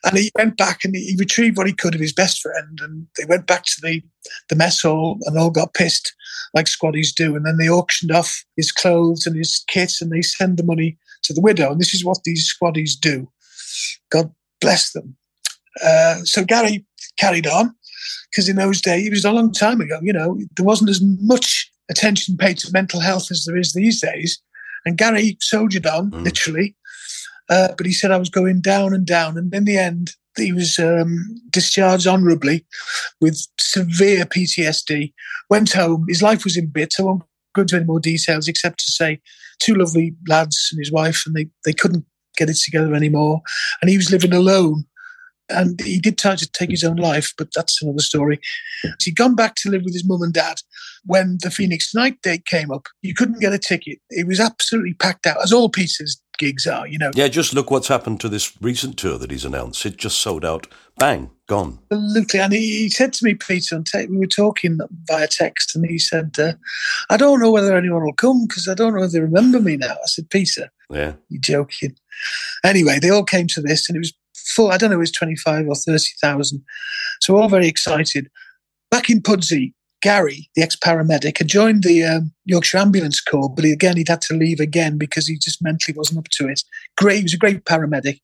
And 0.05 0.19
he 0.19 0.31
went 0.35 0.57
back 0.57 0.85
and 0.85 0.95
he 0.95 1.17
retrieved 1.19 1.57
what 1.57 1.67
he 1.67 1.73
could 1.73 1.95
of 1.95 2.01
his 2.01 2.13
best 2.13 2.41
friend, 2.41 2.79
and 2.83 3.07
they 3.17 3.25
went 3.25 3.47
back 3.47 3.65
to 3.65 3.81
the, 3.83 4.03
the 4.49 4.57
mess 4.57 4.83
hall 4.83 5.19
and 5.23 5.39
all 5.39 5.51
got 5.51 5.75
pissed 5.75 6.15
like 6.53 6.67
squaddies 6.67 7.15
do. 7.15 7.35
And 7.35 7.47
then 7.47 7.57
they 7.57 7.69
auctioned 7.69 8.13
off 8.13 8.45
his 8.57 8.71
clothes 8.71 9.27
and 9.27 9.37
his 9.37 9.65
kit, 9.67 9.95
and 10.01 10.13
they 10.13 10.23
send 10.23 10.57
the 10.57 10.65
money 10.65 10.99
to 11.23 11.33
the 11.33 11.41
widow. 11.41 11.73
And 11.73 11.81
this 11.81 11.95
is 11.95 12.05
what 12.05 12.25
these 12.25 12.53
squaddies 12.53 12.93
do. 12.99 13.29
God 14.11 14.33
bless 14.61 14.93
them. 14.93 15.17
Uh, 15.83 16.17
so 16.25 16.45
Gary 16.45 16.85
carried 17.19 17.47
on 17.47 17.75
because 18.31 18.49
in 18.49 18.57
those 18.57 18.81
days, 18.81 19.07
it 19.07 19.11
was 19.11 19.25
a 19.25 19.33
long 19.33 19.53
time 19.53 19.81
ago, 19.81 19.99
you 20.03 20.13
know, 20.13 20.39
there 20.57 20.65
wasn't 20.65 20.91
as 20.91 21.01
much 21.03 21.71
attention 21.91 22.37
paid 22.37 22.59
to 22.59 22.73
mental 22.73 23.01
health 23.01 23.31
as 23.31 23.45
there 23.45 23.57
is 23.57 23.73
these 23.73 24.01
days. 24.01 24.41
And 24.87 24.99
Gary 24.99 25.37
soldiered 25.41 25.87
on, 25.87 26.11
mm. 26.11 26.25
literally. 26.25 26.77
Uh, 27.51 27.69
but 27.77 27.87
he 27.87 27.93
said 27.93 28.11
I 28.11 28.17
was 28.17 28.31
going 28.31 28.61
down 28.61 28.95
and 28.95 29.07
down. 29.07 29.37
And 29.37 29.53
in 29.55 29.65
the 29.65 29.79
end, 29.79 30.13
he 30.37 30.53
was 30.53 30.79
um, 30.79 31.41
discharged 31.51 32.07
honourably 32.07 32.67
with 33.21 33.47
severe 33.59 34.25
PTSD. 34.25 35.13
Went 35.51 35.73
home. 35.73 36.07
His 36.09 36.23
life 36.23 36.45
was 36.45 36.57
in 36.57 36.69
bits. 36.69 36.99
I 36.99 37.05
won't 37.05 37.23
go 37.55 37.63
into 37.63 37.77
any 37.77 37.85
more 37.85 38.01
details 38.01 38.49
except 38.49 38.81
to 38.81 38.91
say 38.91 39.21
two 39.61 39.75
lovely 39.75 40.15
lads 40.27 40.69
and 40.73 40.79
his 40.79 40.91
wife, 40.91 41.23
and 41.27 41.35
they, 41.35 41.49
they 41.65 41.73
couldn't 41.73 42.05
get 42.37 42.51
it 42.51 42.57
together 42.57 42.95
anymore. 42.95 43.43
And 43.81 43.89
he 43.89 43.97
was 43.97 44.11
living 44.11 44.33
alone 44.33 44.85
and 45.49 45.81
he 45.81 45.99
did 45.99 46.19
try 46.19 46.37
to 46.37 46.51
take 46.51 46.71
his 46.71 46.85
own 46.85 46.97
life, 46.97 47.33
but 47.37 47.49
that's 47.55 47.83
another 47.83 48.01
story. 48.01 48.41
So 48.83 48.91
He'd 49.05 49.17
gone 49.17 49.35
back 49.35 49.55
to 49.57 49.71
live 49.71 49.83
with 49.85 49.95
his 49.95 50.07
mum 50.07 50.23
and 50.23 50.33
dad 50.33 50.57
when 51.05 51.39
the 51.43 51.51
Phoenix 51.51 51.95
Night 51.95 52.21
date 52.23 52.47
came 52.47 52.71
up. 52.71 52.89
You 53.03 53.15
couldn't 53.15 53.41
get 53.41 53.53
a 53.53 53.59
ticket. 53.59 53.99
It 54.11 54.27
was 54.27 54.41
absolutely 54.41 54.95
packed 54.95 55.27
out, 55.27 55.43
as 55.43 55.53
all 55.53 55.69
Peter's 55.69 56.21
gigs 56.39 56.67
are, 56.67 56.87
you 56.87 56.99
know. 56.99 57.11
Yeah, 57.15 57.29
just 57.29 57.55
look 57.55 57.71
what's 57.71 57.89
happened 57.89 58.21
to 58.21 58.29
this 58.29 58.53
recent 58.61 58.99
tour 58.99 59.19
that 59.19 59.31
he's 59.31 59.45
announced. 59.45 59.85
It 59.87 59.97
just 59.97 60.19
sold 60.19 60.45
out. 60.45 60.67
Bang, 60.99 61.31
gone. 61.47 61.79
Absolutely. 61.91 62.41
And 62.41 62.53
he, 62.53 62.61
he 62.61 62.91
said 62.91 63.13
to 63.15 63.25
me, 63.25 63.35
Peter, 63.35 63.77
on 63.77 63.85
te- 63.85 64.07
we 64.07 64.19
were 64.19 64.27
talking 64.27 64.79
via 65.05 65.29
text, 65.29 65.77
and 65.77 65.87
he 65.87 65.99
said, 65.99 66.35
uh, 66.39 66.53
I 67.11 67.17
don't 67.17 67.41
know 67.41 67.51
whether 67.51 67.77
anyone 67.77 68.05
will 68.05 68.13
come 68.13 68.47
because 68.47 68.69
I 68.69 68.75
don't 68.75 68.95
know 68.95 69.03
if 69.03 69.13
they 69.13 69.21
remember 69.21 69.61
me 69.61 69.77
now. 69.77 69.93
I 69.93 70.07
said, 70.07 70.31
Peter, 70.31 70.71
yeah, 70.91 71.15
you're 71.29 71.41
joking. 71.41 71.97
Anyway, 72.65 72.99
they 73.01 73.11
all 73.11 73.25
came 73.25 73.47
to 73.49 73.61
this, 73.61 73.89
and 73.89 73.97
it 73.97 74.01
was 74.01 74.15
full, 74.45 74.71
I 74.71 74.77
don't 74.77 74.91
know, 74.91 74.97
it 74.97 75.01
was 75.01 75.13
25 75.13 75.69
or 75.69 75.75
30,000. 75.75 76.63
So 77.21 77.37
all 77.37 77.49
very 77.49 77.67
excited. 77.67 78.31
Back 78.91 79.11
in 79.11 79.21
Pudsey, 79.21 79.73
Gary, 80.03 80.51
the 80.55 80.63
ex 80.63 80.77
paramedic, 80.77 81.39
had 81.39 81.49
joined 81.49 81.83
the 81.83 82.05
um, 82.05 82.33
Yorkshire 82.45 82.79
Ambulance 82.79 83.21
Corps, 83.21 83.49
but 83.49 83.65
he, 83.65 83.73
again, 83.73 83.97
he'd 83.97 84.09
had 84.09 84.21
to 84.23 84.35
leave 84.35 84.61
again 84.61 84.99
because 84.99 85.27
he 85.27 85.39
just 85.39 85.63
mentally 85.63 85.97
wasn't 85.97 86.19
up 86.19 86.29
to 86.33 86.47
it. 86.47 86.63
Great, 86.97 87.17
he 87.17 87.23
was 87.23 87.35
a 87.35 87.39
great 87.39 87.65
paramedic. 87.65 88.21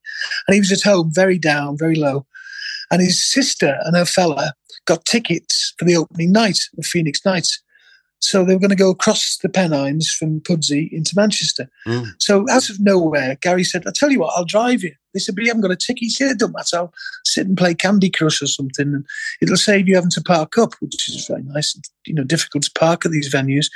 And 0.47 0.55
he 0.55 0.61
was 0.61 0.73
at 0.73 0.83
home, 0.83 1.11
very 1.13 1.39
down, 1.39 1.79
very 1.79 1.97
low. 1.97 2.27
And 2.91 3.01
his 3.01 3.25
sister 3.25 3.79
and 3.85 3.97
her 3.97 4.05
fella 4.05 4.53
got 4.87 5.05
tickets 5.05 5.73
for 5.79 5.85
the 5.85 5.97
opening 5.97 6.33
night 6.33 6.59
of 6.77 6.85
Phoenix 6.85 7.25
Nights. 7.25 7.63
So 8.21 8.45
they 8.45 8.55
were 8.55 8.61
going 8.61 8.71
to 8.71 8.77
go 8.77 8.91
across 8.91 9.39
the 9.39 9.49
Pennines 9.49 10.13
from 10.13 10.41
Pudsey 10.41 10.91
into 10.93 11.15
Manchester. 11.17 11.69
Mm. 11.87 12.13
So 12.19 12.45
out 12.51 12.69
of 12.69 12.79
nowhere, 12.79 13.37
Gary 13.41 13.65
said, 13.65 13.87
I 13.87 13.93
tell 13.95 14.11
you 14.11 14.21
what, 14.21 14.35
I'll 14.37 14.45
drive 14.45 14.83
you. 14.83 14.95
They 15.15 15.21
said, 15.21 15.35
but 15.35 15.43
you 15.43 15.51
haven't 15.51 15.63
got 15.63 15.73
a 15.73 15.77
ticket. 15.77 16.03
He 16.03 16.11
said, 16.11 16.33
it 16.33 16.39
don't 16.39 16.55
matter. 16.55 16.77
I'll 16.77 16.95
sit 17.25 17.47
and 17.47 17.57
play 17.57 17.75
Candy 17.75 18.11
Crush 18.11 18.43
or 18.43 18.47
something 18.47 18.95
and 18.95 19.07
it'll 19.41 19.57
save 19.57 19.89
you 19.89 19.95
having 19.95 20.11
to 20.11 20.23
park 20.23 20.59
up, 20.59 20.75
which 20.81 21.09
is 21.09 21.27
very 21.27 21.43
nice. 21.43 21.77
You 22.07 22.15
know, 22.15 22.25
difficult 22.25 22.65
to 22.65 22.71
park 22.79 23.07
at 23.07 23.13
these 23.13 23.33
venues. 23.33 23.67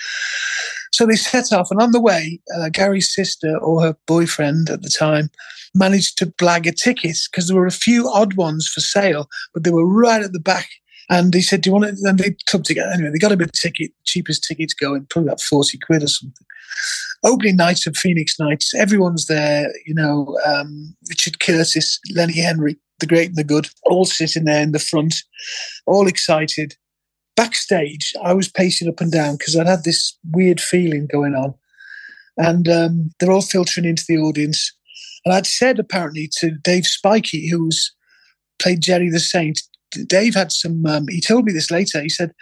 So 0.92 1.06
they 1.06 1.16
set 1.16 1.52
off, 1.52 1.72
and 1.72 1.82
on 1.82 1.90
the 1.90 2.00
way, 2.00 2.38
uh, 2.56 2.68
Gary's 2.68 3.12
sister 3.12 3.58
or 3.58 3.82
her 3.82 3.96
boyfriend 4.06 4.70
at 4.70 4.82
the 4.82 4.88
time 4.88 5.28
managed 5.74 6.16
to 6.18 6.26
blag 6.26 6.68
a 6.68 6.72
ticket 6.72 7.16
because 7.28 7.48
there 7.48 7.56
were 7.56 7.66
a 7.66 7.72
few 7.72 8.08
odd 8.08 8.34
ones 8.34 8.68
for 8.68 8.80
sale, 8.80 9.28
but 9.52 9.64
they 9.64 9.72
were 9.72 9.86
right 9.86 10.22
at 10.22 10.32
the 10.32 10.38
back 10.38 10.68
and 11.10 11.34
he 11.34 11.42
said, 11.42 11.60
Do 11.60 11.70
you 11.70 11.74
want 11.74 11.86
it? 11.86 11.98
And 12.02 12.18
they 12.18 12.36
clubbed 12.46 12.66
together. 12.66 12.90
Anyway, 12.92 13.10
they 13.10 13.18
got 13.18 13.32
a 13.32 13.36
bit 13.36 13.48
of 13.48 13.52
ticket, 13.52 13.92
cheapest 14.04 14.44
tickets 14.44 14.74
going, 14.74 15.06
probably 15.06 15.28
about 15.28 15.40
40 15.40 15.78
quid 15.78 16.02
or 16.02 16.08
something. 16.08 16.46
Opening 17.24 17.56
night 17.56 17.86
of 17.86 17.96
Phoenix 17.96 18.38
Nights, 18.38 18.74
everyone's 18.74 19.26
there, 19.26 19.72
you 19.86 19.94
know, 19.94 20.38
um, 20.46 20.94
Richard 21.08 21.40
Curtis, 21.40 22.00
Lenny 22.14 22.40
Henry, 22.40 22.76
the 23.00 23.06
great 23.06 23.28
and 23.28 23.36
the 23.36 23.44
good, 23.44 23.68
all 23.84 24.04
sitting 24.04 24.44
there 24.44 24.62
in 24.62 24.72
the 24.72 24.78
front, 24.78 25.14
all 25.86 26.06
excited. 26.06 26.74
Backstage, 27.36 28.12
I 28.22 28.32
was 28.32 28.48
pacing 28.48 28.88
up 28.88 29.00
and 29.00 29.10
down 29.10 29.36
because 29.36 29.56
I'd 29.56 29.66
had 29.66 29.84
this 29.84 30.16
weird 30.30 30.60
feeling 30.60 31.08
going 31.10 31.34
on. 31.34 31.54
And 32.36 32.68
um, 32.68 33.10
they're 33.18 33.32
all 33.32 33.42
filtering 33.42 33.86
into 33.86 34.04
the 34.06 34.18
audience. 34.18 34.72
And 35.24 35.34
I'd 35.34 35.46
said 35.46 35.78
apparently 35.78 36.28
to 36.38 36.50
Dave 36.50 36.86
Spikey, 36.86 37.48
who's 37.50 37.92
played 38.60 38.82
Jerry 38.82 39.10
the 39.10 39.20
Saint, 39.20 39.60
Dave 40.06 40.34
had 40.34 40.52
some. 40.52 40.84
Um, 40.86 41.06
he 41.08 41.20
told 41.20 41.44
me 41.44 41.52
this 41.52 41.70
later. 41.70 42.00
He 42.00 42.08
said 42.08 42.32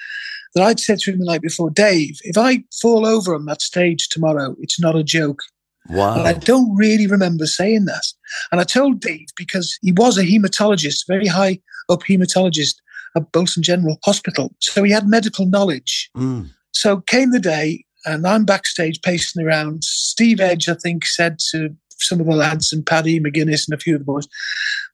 that 0.55 0.65
I'd 0.65 0.81
said 0.81 0.99
to 1.01 1.13
him 1.13 1.19
the 1.19 1.25
night 1.25 1.43
before, 1.43 1.71
Dave, 1.71 2.19
if 2.23 2.37
I 2.37 2.65
fall 2.81 3.07
over 3.07 3.35
on 3.35 3.47
that 3.47 3.63
stage 3.63 4.09
tomorrow, 4.09 4.55
it's 4.61 4.81
not 4.81 4.97
a 4.97 5.05
joke. 5.05 5.41
Wow. 5.89 6.19
And 6.19 6.29
I 6.29 6.35
don't 6.35 6.75
really 6.77 7.07
remember 7.07 7.47
saying 7.47 7.87
that. 7.87 8.05
And 8.51 8.61
I 8.61 8.65
told 8.65 9.01
Dave 9.01 9.27
because 9.37 9.79
he 9.83 9.93
was 9.93 10.17
a 10.19 10.25
hematologist, 10.25 11.07
very 11.09 11.27
high 11.27 11.59
up 11.89 12.03
hematologist 12.03 12.75
at 13.17 13.33
Bolton 13.33 13.63
General 13.63 13.99
Hospital. 14.05 14.55
So 14.61 14.83
he 14.83 14.93
had 14.93 15.09
medical 15.09 15.47
knowledge. 15.47 16.11
Mm. 16.17 16.51
So 16.73 17.01
came 17.01 17.31
the 17.31 17.41
day, 17.41 17.85
and 18.05 18.27
I'm 18.27 18.45
backstage 18.45 19.01
pacing 19.03 19.45
around. 19.45 19.85
Steve 19.85 20.41
Edge, 20.41 20.69
I 20.69 20.75
think, 20.75 21.05
said 21.05 21.39
to 21.51 21.71
some 22.03 22.21
of 22.21 22.27
the 22.27 22.35
lads 22.35 22.73
and 22.73 22.85
Paddy 22.85 23.21
McGuinness 23.21 23.67
and 23.67 23.75
a 23.75 23.79
few 23.79 23.95
of 23.95 24.01
the 24.01 24.05
boys. 24.05 24.29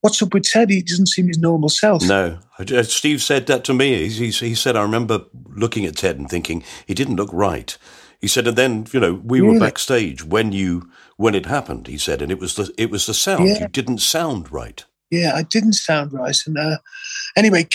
What's 0.01 0.23
up 0.23 0.33
with 0.33 0.45
Ted? 0.45 0.71
He 0.71 0.83
doesn't 0.83 1.09
seem 1.09 1.29
his 1.29 1.39
normal 1.39 1.69
self. 1.69 2.03
No, 2.05 2.39
uh, 2.59 2.83
Steve 2.83 3.23
said 3.23 3.47
that 3.47 3.65
to 3.65 3.75
me. 3.75 4.09
He, 4.09 4.31
he, 4.31 4.55
said, 4.55 4.77
I 4.77 4.83
remember 4.83 5.25
looking 5.57 5.85
at 5.87 5.97
Ted 5.97 6.19
and 6.19 6.29
thinking 6.29 6.63
he 6.87 6.95
didn't 6.95 7.17
look 7.17 7.31
right. 7.33 7.77
He 8.21 8.29
said, 8.29 8.47
and 8.47 8.57
then 8.57 8.87
you 8.93 9.01
know 9.01 9.15
we 9.15 9.41
really? 9.41 9.55
were 9.55 9.61
backstage 9.61 10.25
when 10.25 10.53
you 10.53 10.91
when 11.17 11.35
it 11.35 11.47
happened. 11.47 11.87
He 11.87 11.99
said, 11.99 12.21
and 12.21 12.33
it 12.33 12.39
was 12.39 12.55
the 12.55 12.73
it 12.77 12.91
was 12.91 13.07
the 13.07 13.15
sound. 13.15 13.49
Yeah. 13.49 13.61
You 13.61 13.69
didn't 13.69 13.99
sound 13.99 14.51
right. 14.51 14.85
Yeah, 15.11 15.33
I 15.35 15.43
didn't 15.43 15.75
sound 15.75 16.13
right. 16.13 16.37
And 16.47 16.59
uh, 16.59 16.79
anyway, 17.37 17.67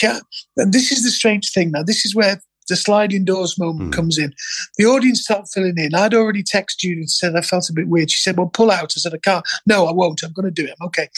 and 0.57 0.73
this 0.73 0.91
is 0.91 1.03
the 1.03 1.09
strange 1.09 1.51
thing. 1.51 1.71
Now, 1.71 1.81
this 1.83 2.05
is 2.05 2.13
where 2.13 2.41
the 2.67 2.75
sliding 2.75 3.25
doors 3.25 3.57
moment 3.59 3.91
mm. 3.91 3.93
comes 3.93 4.17
in. 4.17 4.33
The 4.77 4.85
audience 4.85 5.23
start 5.23 5.47
filling 5.53 5.77
in. 5.77 5.95
I'd 5.95 6.13
already 6.13 6.43
texted 6.43 6.79
Judy 6.79 7.01
and 7.01 7.09
said 7.09 7.35
I 7.35 7.41
felt 7.41 7.69
a 7.69 7.73
bit 7.73 7.87
weird. 7.87 8.11
She 8.11 8.19
said, 8.19 8.37
Well, 8.37 8.51
pull 8.53 8.71
out. 8.71 8.93
I 8.95 8.99
said, 8.99 9.13
I 9.13 9.17
can't. 9.17 9.45
No, 9.65 9.85
I 9.85 9.91
won't. 9.91 10.23
I'm 10.23 10.33
going 10.33 10.51
to 10.53 10.61
do 10.61 10.67
it. 10.67 10.75
Okay. 10.83 11.09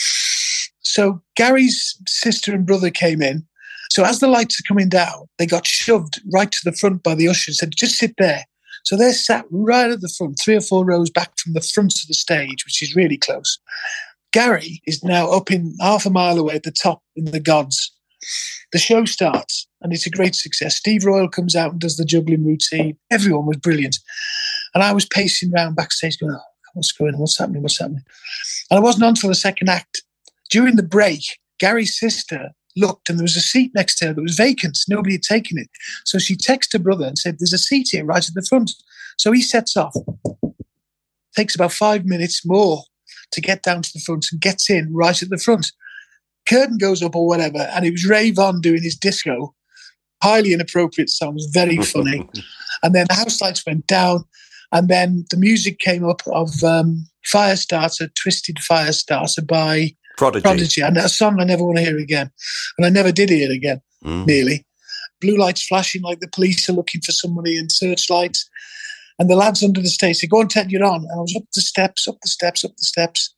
So 0.82 1.22
Gary's 1.36 1.98
sister 2.08 2.54
and 2.54 2.66
brother 2.66 2.90
came 2.90 3.22
in. 3.22 3.46
So 3.92 4.04
as 4.04 4.20
the 4.20 4.28
lights 4.28 4.60
are 4.60 4.68
coming 4.68 4.90
down, 4.90 5.28
they 5.38 5.46
got 5.46 5.68
shoved 5.68 6.22
right 6.34 6.52
to 6.52 6.60
the 6.64 6.72
front 6.72 7.04
by 7.04 7.16
the 7.16 7.28
usher 7.28 7.50
and 7.50 7.56
said, 7.56 7.76
Just 7.76 7.98
sit 7.98 8.16
there. 8.18 8.46
So 8.84 8.96
they're 8.96 9.14
sat 9.14 9.46
right 9.50 9.90
at 9.90 10.02
the 10.02 10.10
front, 10.10 10.40
three 10.40 10.56
or 10.56 10.62
four 10.62 10.86
rows 10.86 11.10
back 11.10 11.38
from 11.40 11.54
the 11.54 11.62
front 11.62 11.94
of 12.02 12.08
the 12.08 12.14
stage, 12.14 12.64
which 12.66 12.84
is 12.84 12.96
really 12.96 13.18
close. 13.18 13.58
Gary 14.32 14.82
is 14.86 15.04
now 15.04 15.32
up 15.32 15.50
in 15.50 15.76
half 15.80 16.06
a 16.06 16.10
mile 16.10 16.38
away 16.38 16.56
at 16.56 16.64
the 16.64 16.72
top 16.72 17.02
in 17.16 17.26
the 17.26 17.40
gods. 17.40 17.95
The 18.72 18.80
show 18.80 19.06
starts 19.06 19.68
and 19.82 19.94
it's 19.94 20.08
a 20.08 20.12
great 20.12 20.36
success. 20.36 20.76
Steve 20.76 21.06
Royle 21.06 21.30
comes 21.30 21.56
out 21.56 21.72
and 21.72 21.82
does 21.82 21.98
the 21.98 22.06
juggling 22.06 22.46
routine. 22.46 22.98
Everyone 23.12 23.46
was 23.46 23.58
brilliant. 23.58 23.98
And 24.74 24.84
I 24.84 24.92
was 24.94 25.06
pacing 25.06 25.54
around 25.54 25.76
backstage 25.76 26.20
going, 26.20 26.34
oh, 26.34 26.42
what's 26.74 26.92
going 26.92 27.14
on? 27.14 27.20
What's 27.20 27.38
happening? 27.38 27.62
What's 27.62 27.80
happening? 27.80 28.04
And 28.70 28.80
it 28.80 28.84
wasn't 28.84 29.06
until 29.06 29.30
the 29.30 29.36
second 29.36 29.70
act. 29.70 30.02
During 30.50 30.76
the 30.76 30.84
break, 30.84 31.22
Gary's 31.60 31.98
sister 31.98 32.52
looked 32.76 33.10
and 33.10 33.18
there 33.18 33.24
was 33.24 33.38
a 33.38 33.42
seat 33.42 33.72
next 33.74 33.98
to 34.00 34.08
her 34.08 34.14
that 34.14 34.22
was 34.22 34.36
vacant. 34.36 34.78
Nobody 34.90 35.16
had 35.16 35.24
taken 35.24 35.58
it. 35.58 35.70
So 36.04 36.20
she 36.20 36.36
texted 36.36 36.74
her 36.74 36.80
brother 36.80 37.06
and 37.06 37.18
said, 37.18 37.38
There's 37.40 37.54
a 37.54 37.58
seat 37.58 37.90
here 37.92 38.06
right 38.06 38.28
at 38.28 38.34
the 38.34 38.46
front. 38.48 38.72
So 39.18 39.32
he 39.32 39.42
sets 39.42 39.78
off. 39.78 39.96
Takes 41.36 41.56
about 41.56 41.72
five 41.72 42.06
minutes 42.06 42.46
more 42.46 42.84
to 43.32 43.42
get 43.42 43.64
down 43.64 43.82
to 43.82 43.94
the 43.94 44.00
front 44.00 44.28
and 44.32 44.42
gets 44.42 44.70
in 44.70 44.94
right 44.94 45.22
at 45.22 45.30
the 45.30 45.38
front 45.38 45.72
curtain 46.48 46.78
goes 46.78 47.02
up 47.02 47.16
or 47.16 47.28
whatever, 47.28 47.60
and 47.74 47.86
it 47.86 47.92
was 47.92 48.06
Ray 48.06 48.32
Von 48.32 48.62
doing 48.62 48.84
his 48.84 48.96
disco. 48.96 49.54
Highly 50.24 50.54
inappropriate 50.54 51.10
songs, 51.10 51.46
very 51.52 51.78
funny. 51.84 52.28
and 52.84 52.96
then 52.96 53.06
the 53.10 53.16
house 53.16 53.42
lights 53.42 53.66
went 53.66 53.88
down, 53.88 54.24
and 54.72 54.88
then 54.88 55.26
the 55.30 55.38
music 55.38 55.80
came 55.80 56.08
up 56.08 56.22
of 56.28 56.64
um, 56.64 57.06
Firestarter, 57.32 58.14
Twisted 58.16 58.58
Firestarter 58.58 59.46
by 59.46 59.96
Prodigy. 60.18 60.44
Prodigy, 60.44 60.82
and 60.82 60.96
that 60.98 61.12
song 61.12 61.40
I 61.40 61.44
never 61.44 61.64
want 61.64 61.78
to 61.78 61.84
hear 61.84 61.98
again, 61.98 62.32
and 62.78 62.86
I 62.86 62.90
never 62.90 63.12
did 63.12 63.30
hear 63.30 63.50
it 63.50 63.54
again, 63.54 63.82
mm. 64.04 64.26
nearly. 64.26 64.66
blue 65.22 65.38
lights 65.38 65.66
flashing 65.66 66.02
like 66.02 66.20
the 66.20 66.28
police 66.28 66.70
are 66.70 66.74
looking 66.74 67.02
for 67.02 67.12
somebody 67.12 67.58
in 67.58 67.70
searchlights. 67.70 68.50
And 69.18 69.30
the 69.30 69.36
lads 69.36 69.64
under 69.64 69.82
the 69.82 69.88
stage 69.88 70.18
say, 70.18 70.28
Go 70.28 70.42
on, 70.42 70.50
Ted, 70.50 70.72
you're 70.72 70.84
on. 70.84 71.02
And 71.02 71.12
I 71.12 71.22
was 71.22 71.36
up 71.36 71.44
the 71.54 71.62
steps, 71.62 72.08
up 72.08 72.18
the 72.22 72.28
steps, 72.28 72.66
up 72.66 72.76
the 72.76 72.84
steps. 72.84 73.34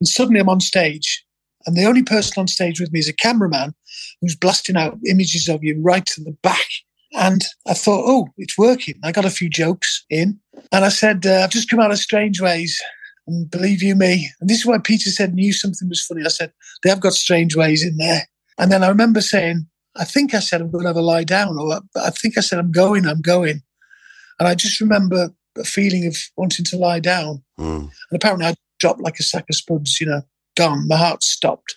And 0.00 0.08
suddenly 0.08 0.40
I'm 0.40 0.48
on 0.48 0.60
stage. 0.60 1.24
And 1.66 1.76
the 1.76 1.84
only 1.84 2.02
person 2.02 2.40
on 2.40 2.48
stage 2.48 2.80
with 2.80 2.92
me 2.92 3.00
is 3.00 3.08
a 3.08 3.12
cameraman 3.12 3.74
who's 4.20 4.36
blasting 4.36 4.76
out 4.76 4.98
images 5.06 5.48
of 5.48 5.64
you 5.64 5.80
right 5.82 6.06
to 6.06 6.22
the 6.22 6.36
back. 6.42 6.66
And 7.12 7.44
I 7.66 7.74
thought, 7.74 8.04
oh, 8.06 8.28
it's 8.36 8.58
working. 8.58 8.94
I 9.02 9.12
got 9.12 9.24
a 9.24 9.30
few 9.30 9.48
jokes 9.48 10.04
in. 10.10 10.38
And 10.72 10.84
I 10.84 10.90
said, 10.90 11.26
uh, 11.26 11.40
I've 11.42 11.50
just 11.50 11.68
come 11.68 11.80
out 11.80 11.90
of 11.90 11.98
Strangeways. 11.98 12.80
And 13.26 13.50
believe 13.50 13.82
you 13.82 13.96
me, 13.96 14.30
and 14.40 14.48
this 14.48 14.60
is 14.60 14.66
why 14.66 14.78
Peter 14.78 15.10
said 15.10 15.34
knew 15.34 15.52
something 15.52 15.88
was 15.88 16.04
funny. 16.04 16.22
I 16.24 16.28
said, 16.28 16.52
they 16.82 16.90
have 16.90 17.00
got 17.00 17.12
strange 17.12 17.56
ways 17.56 17.84
in 17.84 17.96
there. 17.96 18.28
And 18.56 18.70
then 18.70 18.84
I 18.84 18.88
remember 18.88 19.20
saying, 19.20 19.66
I 19.96 20.04
think 20.04 20.32
I 20.32 20.38
said 20.38 20.60
I'm 20.60 20.70
going 20.70 20.84
to 20.84 20.90
have 20.90 20.96
a 20.96 21.00
lie 21.00 21.24
down, 21.24 21.58
or 21.58 21.80
I 21.96 22.10
think 22.10 22.38
I 22.38 22.40
said 22.40 22.60
I'm 22.60 22.70
going, 22.70 23.04
I'm 23.04 23.20
going. 23.20 23.62
And 24.38 24.46
I 24.46 24.54
just 24.54 24.80
remember 24.80 25.30
a 25.58 25.64
feeling 25.64 26.06
of 26.06 26.16
wanting 26.36 26.64
to 26.66 26.76
lie 26.76 27.00
down. 27.00 27.42
Mm. 27.58 27.80
And 27.80 27.90
apparently 28.14 28.46
I 28.46 28.54
dropped 28.78 29.00
like 29.00 29.18
a 29.18 29.24
sack 29.24 29.46
of 29.50 29.56
spuds, 29.56 30.00
you 30.00 30.06
know, 30.06 30.22
gone. 30.56 30.88
My 30.88 30.96
heart 30.96 31.22
stopped. 31.22 31.76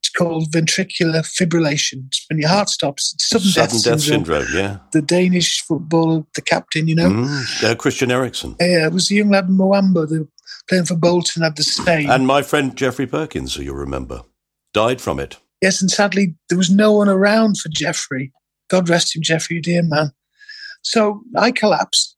It's 0.00 0.10
called 0.10 0.50
ventricular 0.50 1.22
fibrillation. 1.22 2.06
It's 2.08 2.24
when 2.28 2.38
your 2.38 2.50
heart 2.50 2.68
stops. 2.68 3.14
It's 3.14 3.28
sudden, 3.28 3.48
sudden 3.48 3.76
death, 3.76 3.84
death 3.84 4.00
syndrome. 4.02 4.42
syndrome. 4.44 4.64
Yeah. 4.64 4.78
The 4.92 5.02
Danish 5.02 5.62
footballer, 5.62 6.24
the 6.34 6.42
captain, 6.42 6.86
you 6.88 6.94
know. 6.94 7.08
Mm. 7.08 7.64
Uh, 7.64 7.74
Christian 7.74 8.10
Eriksen. 8.10 8.56
Yeah, 8.60 8.86
it 8.86 8.92
was 8.92 9.08
the 9.08 9.16
young 9.16 9.30
lad 9.30 9.48
Muamba, 9.48 10.06
the 10.06 10.28
playing 10.68 10.84
for 10.84 10.96
Bolton, 10.96 11.42
had 11.42 11.56
the 11.56 11.64
same. 11.64 12.10
And 12.10 12.26
my 12.26 12.42
friend 12.42 12.76
Jeffrey 12.76 13.06
Perkins, 13.06 13.54
who 13.54 13.62
you 13.62 13.72
remember, 13.72 14.22
died 14.72 15.00
from 15.00 15.18
it. 15.18 15.38
Yes, 15.62 15.80
and 15.80 15.90
sadly 15.90 16.34
there 16.50 16.58
was 16.58 16.70
no 16.70 16.92
one 16.92 17.08
around 17.08 17.58
for 17.58 17.70
Jeffrey. 17.70 18.32
God 18.68 18.88
rest 18.88 19.16
him, 19.16 19.22
Jeffrey, 19.22 19.60
dear 19.60 19.82
man. 19.82 20.12
So 20.82 21.22
I 21.36 21.50
collapsed. 21.50 22.13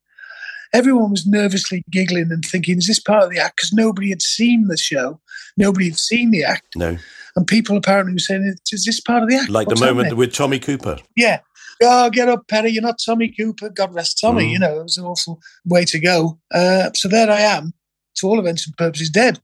Everyone 0.77 1.11
was 1.11 1.27
nervously 1.27 1.83
giggling 1.91 2.29
and 2.31 2.45
thinking, 2.45 2.77
is 2.77 2.87
this 2.87 3.01
part 3.01 3.25
of 3.25 3.31
the 3.31 3.39
act? 3.39 3.57
Because 3.57 3.73
nobody 3.73 4.11
had 4.11 4.21
seen 4.21 4.69
the 4.69 4.77
show. 4.77 5.19
Nobody 5.57 5.87
had 5.89 5.99
seen 5.99 6.33
the 6.33 6.45
act. 6.45 6.77
No. 6.77 6.99
And 7.35 7.47
people 7.47 7.79
apparently 7.79 8.13
were 8.13 8.19
saying, 8.19 8.55
is 8.71 8.85
this 8.85 9.01
part 9.01 9.23
of 9.23 9.31
the 9.31 9.37
act? 9.37 9.49
Like 9.49 9.69
What's 9.69 9.81
the 9.81 9.87
moment 9.87 10.07
happening? 10.09 10.19
with 10.19 10.35
Tommy 10.35 10.59
Cooper. 10.59 10.99
Yeah. 11.17 11.41
Oh, 11.83 12.11
get 12.11 12.29
up, 12.29 12.47
Perry. 12.49 12.71
You're 12.71 12.83
not 12.83 13.01
Tommy 13.05 13.29
Cooper. 13.29 13.71
God 13.71 13.95
rest 13.95 14.19
Tommy. 14.21 14.49
Mm. 14.49 14.51
You 14.51 14.59
know, 14.59 14.81
it 14.81 14.83
was 14.83 14.99
an 14.99 15.07
awful 15.07 15.41
way 15.65 15.87
to 15.87 15.99
go. 15.99 16.39
Uh, 16.53 16.91
so 16.95 17.09
there 17.09 17.31
I 17.31 17.41
am, 17.41 17.73
to 18.17 18.27
all 18.27 18.39
events 18.39 18.67
and 18.67 18.77
purposes, 18.77 19.09
dead. 19.09 19.41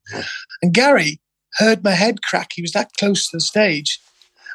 And 0.60 0.74
Gary 0.74 1.18
heard 1.54 1.82
my 1.82 1.92
head 1.92 2.22
crack. 2.22 2.50
He 2.54 2.62
was 2.62 2.72
that 2.72 2.90
close 2.98 3.30
to 3.30 3.36
the 3.36 3.40
stage. 3.40 3.98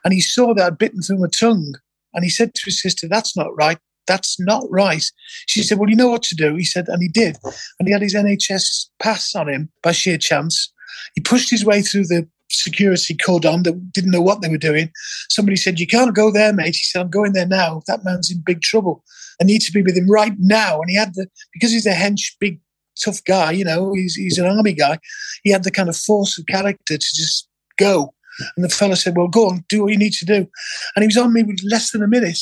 And 0.03 0.13
he 0.13 0.21
saw 0.21 0.53
that 0.53 0.65
I'd 0.65 0.77
bitten 0.77 1.01
through 1.01 1.19
my 1.19 1.27
tongue. 1.27 1.73
And 2.13 2.23
he 2.23 2.29
said 2.29 2.53
to 2.53 2.61
his 2.65 2.81
sister, 2.81 3.07
That's 3.07 3.35
not 3.35 3.55
right. 3.55 3.77
That's 4.07 4.39
not 4.39 4.63
right. 4.69 5.03
She 5.47 5.63
said, 5.63 5.77
Well, 5.77 5.89
you 5.89 5.95
know 5.95 6.09
what 6.09 6.23
to 6.23 6.35
do. 6.35 6.55
He 6.55 6.65
said, 6.65 6.87
and 6.87 7.01
he 7.01 7.09
did. 7.09 7.37
And 7.79 7.87
he 7.87 7.91
had 7.91 8.01
his 8.01 8.15
NHS 8.15 8.87
pass 8.99 9.35
on 9.35 9.49
him 9.49 9.69
by 9.83 9.91
sheer 9.91 10.17
chance. 10.17 10.71
He 11.15 11.21
pushed 11.21 11.49
his 11.49 11.65
way 11.65 11.81
through 11.81 12.05
the 12.05 12.27
security 12.49 13.13
cordon 13.13 13.63
that 13.63 13.91
didn't 13.91 14.11
know 14.11 14.21
what 14.21 14.41
they 14.41 14.49
were 14.49 14.57
doing. 14.57 14.91
Somebody 15.29 15.57
said, 15.57 15.79
You 15.79 15.87
can't 15.87 16.15
go 16.15 16.31
there, 16.31 16.53
mate. 16.53 16.75
He 16.75 16.83
said, 16.83 17.01
I'm 17.01 17.09
going 17.09 17.33
there 17.33 17.47
now. 17.47 17.81
That 17.87 18.03
man's 18.03 18.31
in 18.31 18.41
big 18.45 18.61
trouble. 18.61 19.03
I 19.41 19.43
need 19.43 19.61
to 19.61 19.71
be 19.71 19.81
with 19.81 19.97
him 19.97 20.09
right 20.09 20.33
now. 20.39 20.79
And 20.79 20.89
he 20.89 20.95
had 20.95 21.13
the, 21.13 21.27
because 21.53 21.71
he's 21.71 21.85
a 21.85 21.93
hench, 21.93 22.35
big, 22.39 22.59
tough 23.03 23.23
guy, 23.25 23.51
you 23.51 23.63
know, 23.63 23.93
he's, 23.93 24.15
he's 24.15 24.37
an 24.37 24.47
army 24.47 24.73
guy, 24.73 24.97
he 25.43 25.51
had 25.51 25.63
the 25.63 25.71
kind 25.71 25.89
of 25.89 25.95
force 25.95 26.37
of 26.37 26.45
character 26.47 26.97
to 26.97 27.15
just 27.15 27.47
go. 27.77 28.13
And 28.55 28.63
the 28.63 28.69
fella 28.69 28.95
said, 28.95 29.15
Well, 29.15 29.27
go 29.27 29.49
on, 29.49 29.65
do 29.69 29.83
what 29.83 29.91
you 29.91 29.97
need 29.97 30.13
to 30.13 30.25
do. 30.25 30.47
And 30.95 31.03
he 31.03 31.07
was 31.07 31.17
on 31.17 31.33
me 31.33 31.43
with 31.43 31.59
less 31.63 31.91
than 31.91 32.03
a 32.03 32.07
minute, 32.07 32.39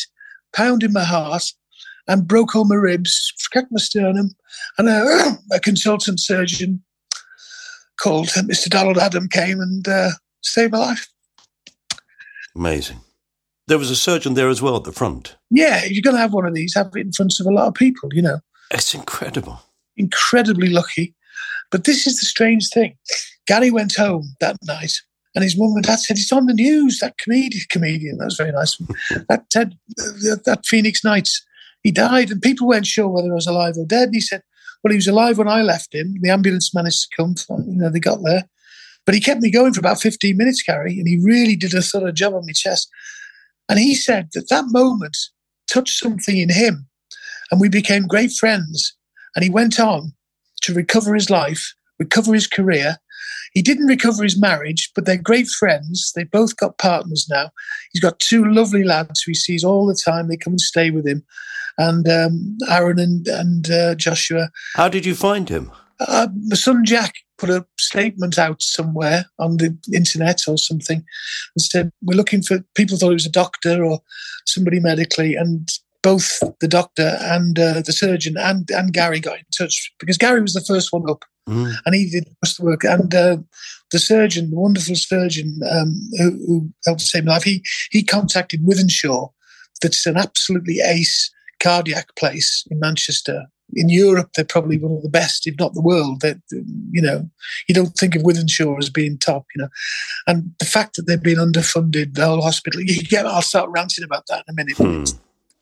pounding 0.55 0.93
my 0.93 1.03
heart 1.03 1.43
and 2.07 2.27
broke 2.27 2.55
all 2.55 2.65
my 2.65 2.75
ribs, 2.75 3.33
cracked 3.51 3.71
my 3.71 3.79
sternum. 3.79 4.31
And 4.77 4.89
a, 4.89 5.37
a 5.51 5.59
consultant 5.59 6.19
surgeon 6.19 6.83
called 7.99 8.27
Mr. 8.27 8.69
Donald 8.69 8.97
Adam 8.97 9.27
came 9.27 9.59
and 9.59 9.87
uh, 9.87 10.11
saved 10.41 10.73
my 10.73 10.79
life. 10.79 11.07
Amazing. 12.55 13.01
There 13.67 13.77
was 13.77 13.89
a 13.89 13.95
surgeon 13.95 14.35
there 14.35 14.49
as 14.49 14.61
well 14.61 14.75
at 14.75 14.83
the 14.83 14.91
front. 14.91 15.35
Yeah, 15.49 15.83
if 15.83 15.91
you're 15.91 16.03
going 16.03 16.15
to 16.15 16.21
have 16.21 16.33
one 16.33 16.45
of 16.45 16.53
these, 16.53 16.75
have 16.75 16.91
it 16.95 16.99
in 16.99 17.11
front 17.11 17.39
of 17.39 17.47
a 17.47 17.51
lot 17.51 17.67
of 17.67 17.73
people, 17.73 18.09
you 18.13 18.21
know. 18.21 18.39
It's 18.71 18.93
incredible. 18.93 19.61
Incredibly 19.97 20.69
lucky. 20.69 21.15
But 21.71 21.85
this 21.85 22.05
is 22.05 22.19
the 22.19 22.25
strange 22.25 22.69
thing. 22.69 22.95
Gary 23.47 23.71
went 23.71 23.95
home 23.95 24.35
that 24.39 24.57
night 24.63 24.93
and 25.35 25.43
his 25.43 25.57
mum 25.57 25.73
and 25.75 25.83
dad 25.83 25.99
said, 25.99 26.17
It's 26.17 26.31
on 26.31 26.45
the 26.45 26.53
news, 26.53 26.99
that 26.99 27.17
comedian. 27.17 27.65
comedian. 27.69 28.17
That 28.17 28.25
was 28.25 28.37
very 28.37 28.53
nice. 28.53 28.77
that 29.27 29.49
Ted, 29.49 29.77
that, 29.97 30.63
Phoenix 30.65 31.03
Nights, 31.03 31.45
he 31.83 31.91
died. 31.91 32.31
And 32.31 32.41
people 32.41 32.67
weren't 32.67 32.87
sure 32.87 33.09
whether 33.09 33.27
he 33.27 33.31
was 33.31 33.47
alive 33.47 33.75
or 33.77 33.85
dead. 33.85 34.07
And 34.07 34.15
he 34.15 34.21
said, 34.21 34.41
Well, 34.83 34.91
he 34.91 34.97
was 34.97 35.07
alive 35.07 35.37
when 35.37 35.49
I 35.49 35.61
left 35.61 35.93
him. 35.93 36.15
The 36.21 36.29
ambulance 36.29 36.73
managed 36.73 37.09
to 37.09 37.15
come. 37.15 37.35
You 37.49 37.75
know, 37.75 37.89
they 37.89 37.99
got 37.99 38.23
there. 38.23 38.47
But 39.05 39.13
he 39.13 39.21
kept 39.21 39.41
me 39.41 39.51
going 39.51 39.73
for 39.73 39.81
about 39.81 40.01
15 40.01 40.35
minutes, 40.35 40.63
Gary, 40.63 40.97
and 40.97 41.07
he 41.07 41.19
really 41.21 41.55
did 41.55 41.73
a 41.75 41.81
thorough 41.81 42.11
job 42.11 42.33
on 42.33 42.45
my 42.45 42.53
chest. 42.53 42.89
And 43.69 43.77
he 43.77 43.93
said 43.93 44.29
that 44.33 44.49
that 44.49 44.65
moment 44.69 45.17
touched 45.71 45.99
something 45.99 46.37
in 46.37 46.49
him. 46.49 46.87
And 47.51 47.61
we 47.61 47.69
became 47.69 48.07
great 48.07 48.31
friends. 48.31 48.95
And 49.35 49.43
he 49.43 49.49
went 49.49 49.79
on 49.79 50.13
to 50.61 50.73
recover 50.73 51.13
his 51.13 51.29
life, 51.29 51.73
recover 51.99 52.33
his 52.33 52.47
career. 52.47 52.97
He 53.53 53.61
didn't 53.61 53.87
recover 53.87 54.23
his 54.23 54.39
marriage, 54.39 54.91
but 54.93 55.05
they're 55.05 55.17
great 55.17 55.47
friends. 55.47 56.11
They 56.15 56.25
both 56.25 56.57
got 56.57 56.77
partners 56.77 57.27
now. 57.29 57.51
He's 57.93 58.01
got 58.01 58.19
two 58.19 58.45
lovely 58.45 58.83
lads 58.83 59.21
who 59.21 59.31
he 59.31 59.35
sees 59.35 59.63
all 59.63 59.87
the 59.87 59.99
time. 60.05 60.27
They 60.27 60.37
come 60.37 60.53
and 60.53 60.61
stay 60.61 60.91
with 60.91 61.07
him. 61.07 61.23
And 61.77 62.07
um, 62.07 62.57
Aaron 62.69 62.99
and, 62.99 63.27
and 63.27 63.69
uh, 63.69 63.95
Joshua. 63.95 64.49
How 64.75 64.89
did 64.89 65.05
you 65.05 65.15
find 65.15 65.47
him? 65.49 65.71
Uh, 65.99 66.27
my 66.47 66.55
son 66.55 66.83
Jack 66.83 67.13
put 67.37 67.49
a 67.49 67.65
statement 67.79 68.37
out 68.37 68.61
somewhere 68.61 69.25
on 69.39 69.57
the 69.57 69.77
internet 69.93 70.47
or 70.47 70.57
something 70.57 70.97
and 71.55 71.61
said, 71.61 71.91
We're 72.01 72.17
looking 72.17 72.41
for 72.41 72.59
people 72.75 72.97
thought 72.97 73.11
it 73.11 73.13
was 73.13 73.25
a 73.25 73.31
doctor 73.31 73.83
or 73.83 73.99
somebody 74.45 74.79
medically. 74.79 75.35
And 75.35 75.69
both 76.03 76.39
the 76.59 76.67
doctor 76.67 77.17
and 77.21 77.57
uh, 77.57 77.81
the 77.81 77.91
surgeon 77.91 78.35
and, 78.37 78.69
and 78.69 78.93
Gary 78.93 79.19
got 79.19 79.39
in 79.39 79.45
touch 79.57 79.91
because 79.99 80.17
Gary 80.17 80.41
was 80.41 80.53
the 80.53 80.63
first 80.67 80.93
one 80.93 81.09
up 81.09 81.25
Mm. 81.47 81.73
and 81.85 81.95
he 81.95 82.09
did 82.09 82.27
most 82.43 82.59
of 82.59 82.65
the 82.65 82.71
work. 82.71 82.83
And 82.83 83.13
uh, 83.13 83.37
the 83.91 83.99
surgeon, 83.99 84.49
the 84.49 84.59
wonderful 84.59 84.95
surgeon 84.95 85.59
um, 85.69 86.09
who, 86.17 86.31
who 86.47 86.69
helped 86.85 87.01
save 87.01 87.25
my 87.25 87.33
life, 87.33 87.43
he, 87.43 87.63
he 87.91 88.03
contacted 88.03 88.63
Wythenshawe, 88.63 89.29
that's 89.81 90.05
an 90.05 90.17
absolutely 90.17 90.79
ace 90.79 91.31
cardiac 91.61 92.15
place 92.15 92.65
in 92.69 92.79
Manchester. 92.79 93.45
In 93.73 93.89
Europe, 93.89 94.29
they're 94.35 94.45
probably 94.45 94.77
one 94.77 94.95
of 94.95 95.01
the 95.01 95.09
best, 95.09 95.47
if 95.47 95.55
not 95.59 95.73
the 95.73 95.81
world. 95.81 96.21
That 96.21 96.37
you 96.91 97.01
know, 97.01 97.29
you 97.67 97.73
don't 97.73 97.95
think 97.97 98.15
of 98.15 98.21
Wythenshawe 98.21 98.77
as 98.77 98.89
being 98.89 99.17
top, 99.17 99.45
you 99.55 99.63
know. 99.63 99.69
And 100.27 100.53
the 100.59 100.65
fact 100.65 100.95
that 100.95 101.07
they've 101.07 101.21
been 101.21 101.39
underfunded, 101.39 102.13
the 102.13 102.25
whole 102.25 102.41
hospital. 102.41 102.81
You 102.85 103.01
get, 103.03 103.25
I'll 103.25 103.41
start 103.41 103.69
ranting 103.71 104.03
about 104.03 104.27
that 104.27 104.43
in 104.47 104.53
a 104.53 104.55
minute. 104.55 104.77
Hmm. 104.77 105.03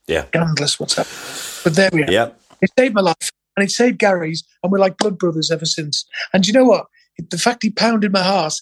Yeah. 0.08 0.26
Scandalous, 0.26 0.80
what's 0.80 0.96
happened. 0.96 1.64
But 1.64 1.76
there 1.76 1.90
we 1.94 2.04
are. 2.04 2.12
Yeah. 2.12 2.30
It 2.62 2.72
saved 2.78 2.94
my 2.94 3.02
life, 3.02 3.32
and 3.56 3.66
it 3.66 3.72
saved 3.72 4.00
Gary's, 4.00 4.44
and 4.62 4.72
we're 4.72 4.80
like 4.80 4.98
blood 4.98 5.18
brothers 5.18 5.52
ever 5.52 5.66
since. 5.66 6.06
And 6.34 6.48
you 6.48 6.54
know 6.54 6.66
what? 6.66 6.88
The 7.30 7.38
fact 7.38 7.64
he 7.64 7.70
pounded 7.70 8.12
my 8.12 8.24
heart, 8.24 8.56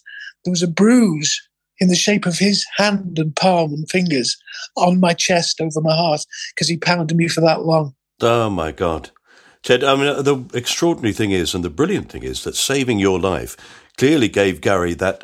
there 0.43 0.51
was 0.51 0.63
a 0.63 0.67
bruise 0.67 1.41
in 1.79 1.87
the 1.87 1.95
shape 1.95 2.25
of 2.25 2.37
his 2.37 2.65
hand 2.77 3.17
and 3.17 3.35
palm 3.35 3.73
and 3.73 3.89
fingers 3.89 4.37
on 4.77 4.99
my 4.99 5.13
chest 5.13 5.59
over 5.59 5.81
my 5.81 5.95
heart 5.95 6.25
because 6.53 6.67
he 6.67 6.77
pounded 6.77 7.17
me 7.17 7.27
for 7.27 7.41
that 7.41 7.63
long. 7.63 7.95
Oh 8.21 8.49
my 8.49 8.71
God. 8.71 9.09
Ted, 9.63 9.83
I 9.83 9.95
mean, 9.95 10.07
uh, 10.07 10.21
the 10.21 10.43
extraordinary 10.53 11.13
thing 11.13 11.31
is, 11.31 11.53
and 11.53 11.63
the 11.63 11.69
brilliant 11.69 12.11
thing 12.11 12.23
is, 12.23 12.43
that 12.43 12.55
saving 12.55 12.99
your 12.99 13.19
life 13.19 13.55
clearly 13.97 14.27
gave 14.27 14.61
Gary 14.61 14.93
that 14.95 15.23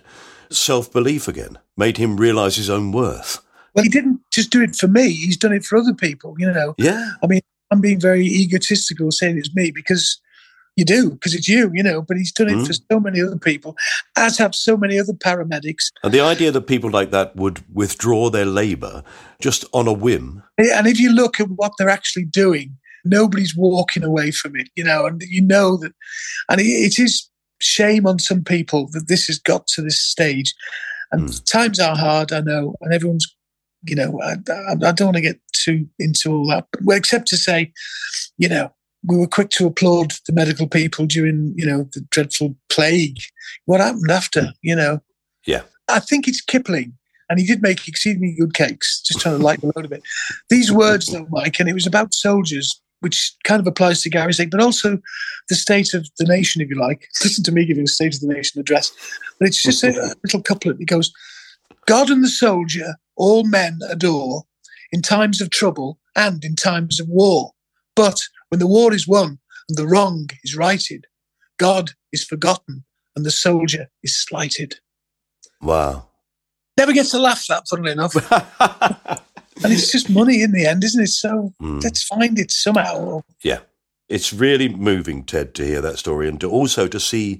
self 0.51 0.91
belief 0.91 1.27
again, 1.27 1.58
made 1.75 1.97
him 1.97 2.17
realize 2.17 2.56
his 2.56 2.69
own 2.69 2.91
worth. 2.91 3.39
Well, 3.73 3.84
he 3.84 3.89
didn't 3.89 4.21
just 4.32 4.51
do 4.51 4.62
it 4.62 4.75
for 4.75 4.88
me, 4.88 5.12
he's 5.12 5.38
done 5.38 5.53
it 5.53 5.63
for 5.63 5.77
other 5.77 5.93
people, 5.93 6.36
you 6.38 6.51
know. 6.51 6.75
Yeah. 6.77 7.12
I 7.23 7.27
mean, 7.27 7.41
I'm 7.71 7.82
being 7.82 7.99
very 7.99 8.25
egotistical 8.25 9.12
saying 9.12 9.38
it's 9.38 9.53
me 9.56 9.71
because 9.71 10.19
you 10.75 10.86
do, 10.86 11.12
because 11.12 11.34
it's 11.34 11.47
you, 11.47 11.71
you 11.73 11.82
know, 11.82 12.03
but 12.03 12.17
he's 12.17 12.32
done 12.32 12.49
it 12.49 12.56
Mm. 12.58 12.67
for 12.67 12.73
so 12.73 12.99
many 12.99 13.19
other 13.21 13.38
people, 13.38 13.75
as 14.15 14.38
have 14.38 14.53
so 14.53 14.77
many 14.77 14.99
other 14.99 15.13
paramedics. 15.13 15.86
And 16.03 16.13
the 16.13 16.21
idea 16.21 16.51
that 16.51 16.62
people 16.67 16.91
like 16.91 17.10
that 17.12 17.36
would 17.36 17.63
withdraw 17.73 18.30
their 18.30 18.45
labour 18.45 19.03
just 19.41 19.65
on 19.73 19.88
a 19.88 19.93
whim. 19.93 20.43
And 20.58 20.86
if 20.88 20.99
you 20.99 21.12
look 21.12 21.39
at 21.39 21.49
what 21.49 21.71
they're 21.77 21.89
actually 21.89 22.25
doing, 22.25 22.77
nobody's 23.03 23.56
walking 23.56 24.03
away 24.03 24.30
from 24.32 24.56
it, 24.56 24.69
you 24.75 24.84
know, 24.84 25.08
and 25.08 25.21
you 25.27 25.41
know 25.41 25.77
that, 25.77 25.93
and 26.49 26.62
it, 26.62 26.65
it 26.65 26.99
is 26.99 27.27
shame 27.60 28.06
on 28.06 28.19
some 28.19 28.43
people 28.43 28.88
that 28.91 29.08
this 29.08 29.25
has 29.25 29.39
got 29.39 29.65
to 29.67 29.82
this 29.82 29.99
stage. 29.99 30.53
And 31.12 31.43
times 31.47 31.80
are 31.80 31.95
hard, 31.95 32.32
I 32.34 32.41
know, 32.41 32.75
and 32.82 32.93
everyone's, 32.93 33.34
you 33.89 33.95
know, 33.95 34.19
I, 34.21 34.36
I, 34.52 34.71
I 34.71 34.91
don't 34.91 35.08
want 35.08 35.15
to 35.15 35.21
get 35.21 35.39
too 35.54 35.88
into 36.00 36.34
all 36.34 36.47
that, 36.47 36.67
but, 36.71 36.95
except 36.95 37.28
to 37.30 37.38
say, 37.38 37.71
you 38.38 38.50
know, 38.50 38.71
we 39.06 39.17
were 39.17 39.28
quick 39.28 39.50
to 39.52 39.67
applaud 39.67 40.13
the 40.26 40.34
medical 40.34 40.67
people 40.67 41.06
during, 41.06 41.54
you 41.56 41.65
know, 41.65 41.88
the 41.93 42.02
dreadful 42.10 42.56
plague. 42.69 43.19
What 43.65 43.80
happened 43.80 44.12
after, 44.12 44.41
mm. 44.41 44.54
you 44.62 44.76
know? 44.76 45.02
Yeah. 45.45 45.62
I 45.88 46.00
think 46.00 46.28
it's 46.28 46.41
Kipling 46.41 46.93
and 47.30 47.39
he 47.39 47.45
did 47.45 47.62
make 47.62 47.88
exceedingly 47.88 48.36
good 48.38 48.54
cakes, 48.54 49.02
just 49.02 49.19
trying 49.19 49.38
to 49.38 49.43
lighten 49.43 49.67
the 49.67 49.73
load 49.76 49.86
a 49.86 49.89
bit. 49.89 50.04
These 50.50 50.71
words, 50.71 51.08
though, 51.08 51.28
Mike, 51.30 51.60
and 51.60 51.69
it 51.69 51.73
was 51.73 51.88
about 51.88 52.13
soldiers, 52.13 52.82
which 53.02 53.34
kind 53.43 53.60
of 53.60 53.67
applies 53.67 54.02
to 54.02 54.10
Gary's 54.10 54.39
Lake, 54.39 54.52
but 54.52 54.62
also 54.62 55.00
the 55.50 55.56
state 55.56 55.93
of 55.93 56.08
the 56.17 56.26
nation, 56.26 56.62
if 56.62 56.69
you 56.69 56.80
like. 56.80 57.08
Listen 57.23 57.43
to 57.43 57.52
me 57.52 57.65
giving 57.65 57.84
a 57.84 57.88
state 57.88 58.15
of 58.15 58.21
the 58.21 58.34
nation 58.34 58.60
address. 58.60 58.91
But 59.39 59.50
it's 59.50 59.62
just 59.62 59.84
a 59.84 60.15
little 60.23 60.41
couplet. 60.41 60.80
It 60.80 60.86
goes, 60.86 61.12
God 61.88 62.10
and 62.10 62.23
the 62.23 62.30
soldier, 62.30 62.95
all 63.15 63.43
men 63.43 63.80
adore, 63.89 64.43
in 64.91 65.02
times 65.02 65.41
of 65.41 65.50
trouble 65.50 66.00
and 66.15 66.43
in 66.45 66.56
times 66.56 67.00
of 67.00 67.08
war. 67.08 67.52
But 67.95 68.21
when 68.50 68.60
the 68.60 68.67
war 68.67 68.93
is 68.93 69.08
won 69.08 69.39
and 69.69 69.78
the 69.78 69.88
wrong 69.88 70.28
is 70.43 70.56
righted, 70.56 71.06
God 71.58 71.91
is 72.12 72.23
forgotten 72.23 72.84
and 73.15 73.26
the 73.26 73.32
soldier 73.32 73.89
is 74.04 74.15
slighted. 74.15 74.76
Wow. 75.62 76.08
Never 76.78 76.93
gets 76.93 77.13
a 77.13 77.19
laugh, 77.19 77.45
that, 77.47 77.67
funnily 77.67 77.91
enough. 77.91 78.13
and 79.63 79.73
it's 79.73 79.91
just 79.91 80.10
money 80.10 80.43
in 80.43 80.52
the 80.52 80.67
end, 80.67 80.84
isn't 80.84 81.04
it? 81.04 81.08
So 81.08 81.54
Mm. 81.62 81.84
let's 81.84 82.04
find 82.04 82.38
it 82.38 82.52
somehow. 82.52 83.21
Yeah. 83.43 83.60
It's 84.09 84.31
really 84.31 84.69
moving, 84.69 85.23
Ted, 85.23 85.53
to 85.55 85.65
hear 85.65 85.81
that 85.81 85.97
story 85.97 86.29
and 86.29 86.39
to 86.39 86.49
also 86.49 86.87
to 86.87 86.99
see 86.99 87.39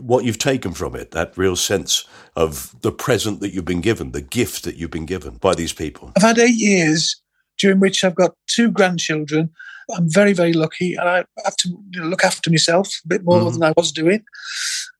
what 0.00 0.24
you've 0.24 0.38
taken 0.38 0.72
from 0.72 0.94
it, 0.96 1.10
that 1.10 1.36
real 1.36 1.54
sense 1.56 2.06
of 2.34 2.74
the 2.80 2.92
present 2.92 3.40
that 3.40 3.52
you've 3.52 3.66
been 3.66 3.82
given, 3.82 4.12
the 4.12 4.22
gift 4.22 4.64
that 4.64 4.76
you've 4.76 4.90
been 4.90 5.04
given 5.06 5.36
by 5.36 5.54
these 5.54 5.72
people. 5.74 6.12
I've 6.16 6.22
had 6.22 6.38
eight 6.38 6.56
years 6.56 7.20
during 7.58 7.80
which 7.80 8.04
I've 8.04 8.14
got 8.14 8.34
two 8.46 8.70
grandchildren. 8.70 9.50
I'm 9.94 10.10
very, 10.10 10.32
very 10.32 10.52
lucky, 10.54 10.94
and 10.94 11.08
I 11.08 11.24
have 11.44 11.56
to 11.56 11.68
you 11.68 12.00
know, 12.00 12.06
look 12.08 12.24
after 12.24 12.50
myself 12.50 12.88
a 13.04 13.08
bit 13.08 13.24
more 13.24 13.40
Mhm. 13.40 13.52
than 13.54 13.62
I 13.64 13.72
was 13.76 13.92
doing. 13.92 14.22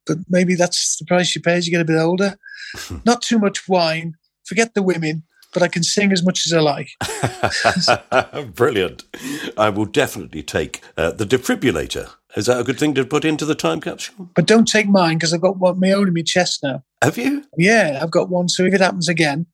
But 0.05 0.17
maybe 0.29 0.55
that's 0.55 0.97
the 0.97 1.05
price 1.05 1.35
you 1.35 1.41
pay 1.41 1.53
as 1.53 1.65
you 1.67 1.71
get 1.71 1.81
a 1.81 1.85
bit 1.85 1.97
older. 1.99 2.37
Not 3.05 3.21
too 3.21 3.39
much 3.39 3.67
wine. 3.67 4.13
Forget 4.45 4.73
the 4.73 4.81
women, 4.83 5.23
but 5.53 5.63
I 5.63 5.67
can 5.67 5.83
sing 5.83 6.11
as 6.11 6.23
much 6.23 6.45
as 6.45 6.53
I 6.53 6.59
like. 6.59 6.89
Brilliant. 8.55 9.03
I 9.57 9.69
will 9.69 9.85
definitely 9.85 10.43
take 10.43 10.81
uh, 10.97 11.11
the 11.11 11.25
defibrillator. 11.25 12.09
Is 12.35 12.45
that 12.45 12.59
a 12.59 12.63
good 12.63 12.77
thing 12.79 12.93
to 12.95 13.05
put 13.05 13.25
into 13.25 13.45
the 13.45 13.55
time 13.55 13.81
capsule? 13.81 14.29
But 14.35 14.45
don't 14.45 14.67
take 14.67 14.87
mine 14.87 15.17
because 15.17 15.33
I've 15.33 15.41
got 15.41 15.57
one 15.57 15.79
my 15.79 15.91
own 15.91 16.07
in 16.07 16.13
my 16.13 16.21
chest 16.21 16.61
now. 16.63 16.83
Have 17.01 17.17
you? 17.17 17.43
Yeah, 17.57 17.99
I've 18.01 18.11
got 18.11 18.29
one. 18.29 18.49
So 18.49 18.63
if 18.65 18.73
it 18.73 18.81
happens 18.81 19.09
again, 19.09 19.47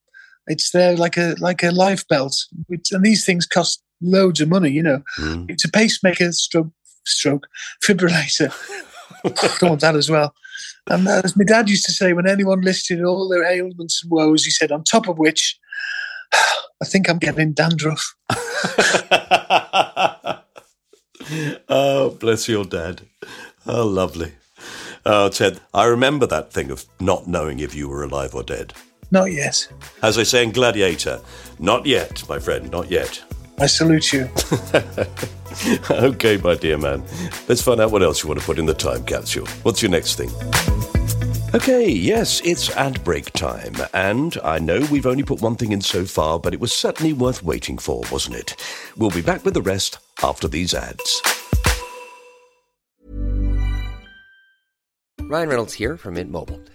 it's 0.48 0.72
there 0.72 0.96
like 0.98 1.18
a 1.18 1.36
like 1.40 1.64
a 1.64 1.72
life 1.72 2.06
belt. 2.08 2.36
It's, 2.70 2.92
and 2.92 3.04
these 3.04 3.26
things 3.26 3.46
cost 3.46 3.82
loads 4.02 4.42
of 4.42 4.50
money. 4.50 4.72
You 4.72 4.84
know, 4.84 5.02
Mm. 5.20 5.50
it's 5.50 5.64
a 5.64 5.72
pacemaker 5.72 6.32
stroke 6.34 6.72
stroke 7.06 7.48
fibrillator. 7.84 8.52
Don't 9.60 9.70
want 9.70 9.82
that 9.82 9.96
as 9.96 10.10
well. 10.10 10.34
And 10.90 11.08
uh, 11.08 11.22
as 11.24 11.36
my 11.36 11.44
dad 11.44 11.70
used 11.70 11.86
to 11.86 11.92
say, 11.92 12.14
when 12.14 12.28
anyone 12.28 12.62
listed 12.62 13.04
all 13.04 13.28
their 13.28 13.44
ailments 13.44 14.04
and 14.04 14.12
woes, 14.12 14.46
he 14.46 14.52
said, 14.52 14.72
on 14.72 14.84
top 14.84 15.08
of 15.08 15.18
which, 15.18 15.60
I 16.34 16.86
think 16.86 17.10
I'm 17.10 17.18
getting 17.18 17.54
dandruff. 17.54 18.16
oh, 21.70 22.16
bless 22.20 22.48
your 22.48 22.66
dad. 22.66 23.02
Oh, 23.66 23.88
lovely. 23.88 24.34
Oh, 25.06 25.30
Ted, 25.30 25.60
I 25.74 25.86
remember 25.86 26.26
that 26.28 26.52
thing 26.52 26.72
of 26.72 26.86
not 27.00 27.28
knowing 27.28 27.60
if 27.60 27.74
you 27.76 27.88
were 27.88 28.04
alive 28.04 28.36
or 28.36 28.44
dead. 28.44 28.74
Not 29.12 29.32
yet. 29.32 29.68
As 30.02 30.16
they 30.16 30.24
say 30.24 30.44
in 30.44 30.52
Gladiator, 30.52 31.22
not 31.60 31.86
yet, 31.86 32.28
my 32.28 32.40
friend, 32.40 32.72
not 32.72 32.90
yet. 32.90 33.24
I 33.58 33.68
salute 33.68 34.12
you. 34.12 34.30
okay, 35.90 36.38
my 36.38 36.56
dear 36.56 36.78
man. 36.78 37.04
Let's 37.48 37.62
find 37.62 37.80
out 37.80 37.92
what 37.92 38.04
else 38.04 38.22
you 38.22 38.28
want 38.28 38.42
to 38.42 38.46
put 38.46 38.60
in 38.60 38.66
the 38.66 38.74
time 38.74 39.06
capsule. 39.06 39.48
What's 39.64 39.82
your 39.82 39.92
next 39.92 40.16
thing? 40.16 40.30
Okay, 41.54 41.90
yes, 41.90 42.42
it's 42.44 42.70
ad 42.72 43.02
break 43.06 43.32
time. 43.32 43.76
And 43.94 44.38
I 44.44 44.60
know 44.60 44.86
we've 44.92 45.06
only 45.06 45.24
put 45.24 45.40
one 45.40 45.56
thing 45.56 45.72
in 45.72 45.80
so 45.80 46.04
far, 46.04 46.38
but 46.38 46.54
it 46.54 46.60
was 46.60 46.74
certainly 46.74 47.14
worth 47.14 47.44
waiting 47.44 47.78
for, 47.78 48.04
wasn't 48.12 48.36
it? 48.36 48.60
We'll 48.98 49.10
be 49.10 49.22
back 49.22 49.46
with 49.46 49.54
the 49.54 49.62
rest 49.62 50.00
after 50.22 50.50
these 50.50 50.74
ads. 50.74 51.22
Ryan 55.22 55.50
Reynolds 55.50 55.74
here 55.74 55.96
from 55.96 56.16
Mint 56.16 56.30
Mobile. 56.30 56.60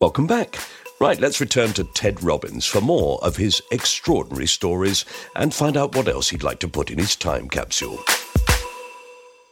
Welcome 0.00 0.28
back. 0.28 0.60
Right, 1.00 1.18
let's 1.18 1.40
return 1.40 1.72
to 1.72 1.82
Ted 1.82 2.22
Robbins 2.22 2.64
for 2.64 2.80
more 2.80 3.18
of 3.24 3.36
his 3.36 3.60
extraordinary 3.72 4.46
stories 4.46 5.04
and 5.34 5.52
find 5.52 5.76
out 5.76 5.96
what 5.96 6.06
else 6.06 6.28
he'd 6.28 6.44
like 6.44 6.60
to 6.60 6.68
put 6.68 6.92
in 6.92 6.98
his 6.98 7.16
time 7.16 7.48
capsule. 7.48 7.98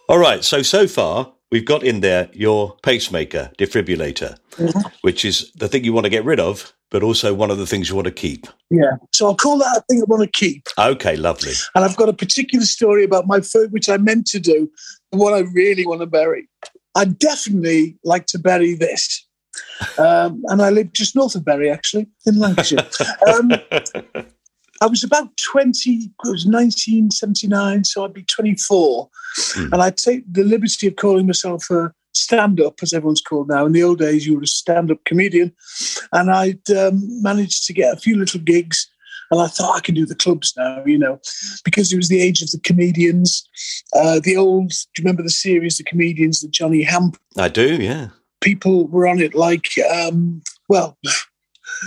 All 0.08 0.18
right, 0.18 0.44
so 0.44 0.62
so 0.62 0.86
far 0.86 1.32
we've 1.50 1.64
got 1.64 1.82
in 1.82 1.98
there 1.98 2.30
your 2.32 2.76
pacemaker 2.84 3.50
defibrillator, 3.58 4.38
mm-hmm. 4.52 4.88
which 5.00 5.24
is 5.24 5.50
the 5.56 5.66
thing 5.66 5.82
you 5.82 5.92
want 5.92 6.04
to 6.04 6.10
get 6.10 6.24
rid 6.24 6.38
of, 6.38 6.72
but 6.92 7.02
also 7.02 7.34
one 7.34 7.50
of 7.50 7.58
the 7.58 7.66
things 7.66 7.88
you 7.88 7.96
want 7.96 8.06
to 8.06 8.12
keep. 8.12 8.46
Yeah. 8.70 8.98
So 9.12 9.26
I'll 9.26 9.34
call 9.34 9.58
that 9.58 9.78
a 9.78 9.80
thing 9.90 10.00
I 10.00 10.04
want 10.06 10.22
to 10.22 10.30
keep. 10.30 10.68
Okay, 10.78 11.16
lovely. 11.16 11.54
And 11.74 11.84
I've 11.84 11.96
got 11.96 12.08
a 12.08 12.12
particular 12.12 12.66
story 12.66 13.02
about 13.02 13.26
my 13.26 13.40
first, 13.40 13.72
which 13.72 13.88
I 13.88 13.96
meant 13.96 14.28
to 14.28 14.38
do, 14.38 14.70
and 15.10 15.20
what 15.20 15.34
I 15.34 15.40
really 15.40 15.84
want 15.84 16.02
to 16.02 16.06
bury. 16.06 16.48
I 16.94 17.04
definitely 17.04 17.98
like 18.04 18.26
to 18.26 18.38
bury 18.38 18.74
this. 18.74 19.25
Um, 19.98 20.42
and 20.46 20.62
I 20.62 20.70
lived 20.70 20.94
just 20.94 21.16
north 21.16 21.34
of 21.34 21.44
Bury, 21.44 21.70
actually, 21.70 22.06
in 22.26 22.38
Lancashire. 22.38 22.86
Um, 23.28 23.50
I 24.82 24.86
was 24.86 25.02
about 25.02 25.36
20, 25.38 25.90
it 25.90 26.10
was 26.24 26.46
1979, 26.46 27.84
so 27.84 28.04
I'd 28.04 28.12
be 28.12 28.24
24. 28.24 29.08
And 29.56 29.74
I'd 29.74 29.96
take 29.96 30.30
the 30.30 30.44
liberty 30.44 30.86
of 30.86 30.96
calling 30.96 31.26
myself 31.26 31.70
a 31.70 31.92
stand 32.14 32.60
up, 32.60 32.82
as 32.82 32.92
everyone's 32.92 33.22
called 33.22 33.48
now. 33.48 33.66
In 33.66 33.72
the 33.72 33.82
old 33.82 33.98
days, 33.98 34.26
you 34.26 34.36
were 34.36 34.42
a 34.42 34.46
stand 34.46 34.90
up 34.90 35.04
comedian. 35.04 35.54
And 36.12 36.30
I'd 36.30 36.70
um, 36.70 37.00
managed 37.22 37.64
to 37.66 37.72
get 37.72 37.94
a 37.94 38.00
few 38.00 38.16
little 38.18 38.40
gigs. 38.40 38.88
And 39.30 39.40
I 39.40 39.48
thought 39.48 39.76
I 39.76 39.80
can 39.80 39.94
do 39.94 40.06
the 40.06 40.14
clubs 40.14 40.52
now, 40.56 40.84
you 40.84 40.98
know, 40.98 41.20
because 41.64 41.92
it 41.92 41.96
was 41.96 42.08
the 42.08 42.22
age 42.22 42.42
of 42.42 42.50
the 42.50 42.60
comedians. 42.60 43.48
Uh, 43.92 44.20
the 44.22 44.36
old, 44.36 44.68
do 44.68 45.02
you 45.02 45.04
remember 45.04 45.22
the 45.22 45.30
series, 45.30 45.78
The 45.78 45.84
Comedians, 45.84 46.42
the 46.42 46.48
Johnny 46.48 46.82
Hamp? 46.82 47.18
I 47.36 47.48
do, 47.48 47.76
yeah. 47.76 48.10
People 48.46 48.86
were 48.86 49.06
on 49.08 49.18
it 49.20 49.34
like, 49.34 49.68
um, 49.90 50.42
well, 50.68 50.96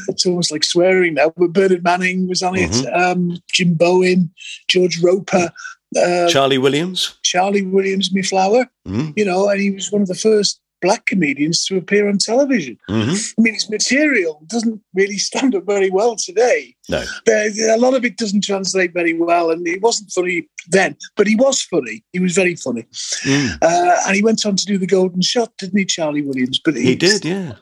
it's 0.07 0.25
almost 0.25 0.51
like 0.51 0.63
swearing 0.63 1.13
now, 1.15 1.31
but 1.37 1.53
Bernard 1.53 1.83
Manning 1.83 2.27
was 2.27 2.43
on 2.43 2.55
it, 2.57 2.75
um, 2.93 3.41
Jim 3.51 3.73
Bowen, 3.75 4.29
George 4.67 5.01
Roper, 5.01 5.51
uh, 5.97 6.27
Charlie 6.27 6.57
Williams. 6.57 7.17
Charlie 7.23 7.65
Williams, 7.65 8.11
me 8.13 8.21
flower, 8.21 8.69
Mm. 8.87 9.13
you 9.15 9.25
know, 9.25 9.49
and 9.49 9.59
he 9.61 9.71
was 9.71 9.91
one 9.91 10.01
of 10.01 10.07
the 10.07 10.15
first 10.15 10.59
black 10.81 11.05
comedians 11.05 11.65
to 11.65 11.77
appear 11.77 12.07
on 12.07 12.17
television. 12.17 12.77
hmm 12.87 13.13
I 13.37 13.41
mean, 13.41 13.53
his 13.53 13.69
material 13.69 14.41
doesn't 14.47 14.81
really 14.93 15.17
stand 15.17 15.55
up 15.55 15.65
very 15.65 15.89
well 15.89 16.15
today. 16.15 16.75
No. 16.89 17.03
There, 17.25 17.75
a 17.75 17.77
lot 17.77 17.93
of 17.93 18.03
it 18.05 18.17
doesn't 18.17 18.43
translate 18.43 18.93
very 18.93 19.13
well, 19.13 19.51
and 19.51 19.67
it 19.67 19.81
wasn't 19.81 20.11
funny 20.11 20.47
then, 20.69 20.95
but 21.15 21.27
he 21.27 21.35
was 21.35 21.61
funny. 21.61 22.03
He 22.13 22.19
was 22.19 22.33
very 22.33 22.55
funny. 22.55 22.85
Mm. 23.23 23.57
Uh, 23.61 23.95
and 24.07 24.15
he 24.15 24.23
went 24.23 24.45
on 24.45 24.55
to 24.55 24.65
do 24.65 24.77
the 24.77 24.87
Golden 24.87 25.21
Shot, 25.21 25.51
didn't 25.57 25.77
he, 25.77 25.85
Charlie 25.85 26.21
Williams? 26.21 26.59
But 26.63 26.75
He 26.75 26.95
did, 26.95 27.23
yeah. 27.25 27.53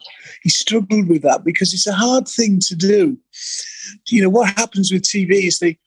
he 0.43 0.49
struggled 0.49 1.07
with 1.09 1.23
that 1.23 1.43
because 1.43 1.73
it's 1.73 1.87
a 1.87 1.93
hard 1.93 2.27
thing 2.27 2.59
to 2.59 2.75
do. 2.75 3.17
You 4.09 4.23
know, 4.23 4.29
what 4.29 4.55
happens 4.55 4.91
with 4.91 5.03
TV 5.03 5.47
is 5.47 5.59
they 5.59 5.77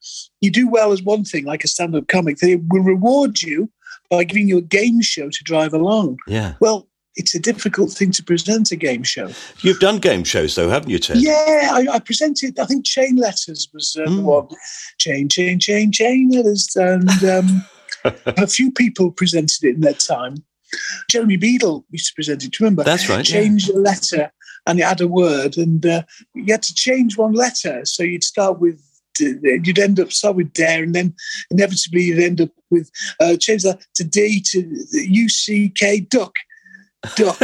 you 0.40 0.50
do 0.50 0.68
well 0.68 0.92
as 0.92 1.02
one 1.02 1.24
thing, 1.24 1.44
like 1.44 1.64
a 1.64 1.68
stand-up 1.68 2.08
comic, 2.08 2.38
they 2.38 2.56
will 2.56 2.82
reward 2.82 3.42
you 3.42 3.70
by 4.10 4.24
giving 4.24 4.48
you 4.48 4.58
a 4.58 4.62
game 4.62 5.00
show 5.00 5.30
to 5.30 5.44
drive 5.44 5.72
along. 5.72 6.18
Yeah. 6.26 6.54
Well, 6.60 6.88
it's 7.20 7.34
a 7.34 7.38
difficult 7.38 7.92
thing 7.92 8.10
to 8.12 8.22
present 8.24 8.70
a 8.72 8.76
game 8.76 9.02
show. 9.02 9.30
You've 9.60 9.78
done 9.78 9.98
game 9.98 10.24
shows, 10.24 10.54
though, 10.54 10.68
haven't 10.70 10.90
you, 10.90 10.98
Ted? 10.98 11.18
Yeah, 11.18 11.68
I, 11.72 11.86
I 11.92 11.98
presented. 12.00 12.58
I 12.58 12.64
think 12.64 12.84
Chain 12.84 13.16
Letters 13.16 13.68
was 13.72 13.96
uh, 13.98 14.04
the 14.04 14.16
Mm. 14.16 14.22
one. 14.24 14.48
Chain, 14.98 15.28
chain, 15.28 15.58
chain, 15.60 15.92
chain 15.92 16.30
letters, 16.30 16.74
and 16.76 17.08
um, 17.24 17.64
a 18.26 18.46
few 18.46 18.72
people 18.72 19.10
presented 19.12 19.62
it 19.64 19.74
in 19.76 19.80
their 19.80 19.94
time. 19.94 20.34
Jeremy 21.10 21.36
Beadle 21.36 21.84
used 21.90 22.08
to 22.08 22.14
present 22.14 22.44
it. 22.44 22.50
Do 22.52 22.56
you 22.58 22.64
remember? 22.64 22.84
That's 22.84 23.08
right, 23.08 23.28
yeah. 23.28 23.40
Change 23.40 23.68
a 23.68 23.78
letter, 23.78 24.32
and 24.66 24.78
you 24.78 24.84
add 24.84 25.00
a 25.00 25.08
word, 25.08 25.56
and 25.56 25.84
uh, 25.84 26.02
you 26.34 26.52
had 26.52 26.62
to 26.62 26.74
change 26.74 27.16
one 27.18 27.32
letter. 27.32 27.84
So 27.84 28.02
you'd 28.02 28.24
start 28.24 28.58
with. 28.60 28.80
You'd 29.18 29.78
end 29.78 30.00
up 30.00 30.12
start 30.12 30.36
with 30.36 30.50
dare, 30.54 30.82
and 30.82 30.94
then 30.94 31.14
inevitably 31.50 32.04
you'd 32.04 32.22
end 32.22 32.40
up 32.40 32.48
with 32.70 32.90
uh, 33.20 33.36
change 33.36 33.64
that 33.64 33.84
to 33.96 34.04
D 34.04 34.40
to 34.46 34.58
U 34.92 35.28
C 35.28 35.68
K 35.68 36.00
duck, 36.00 36.32
duck. 37.16 37.38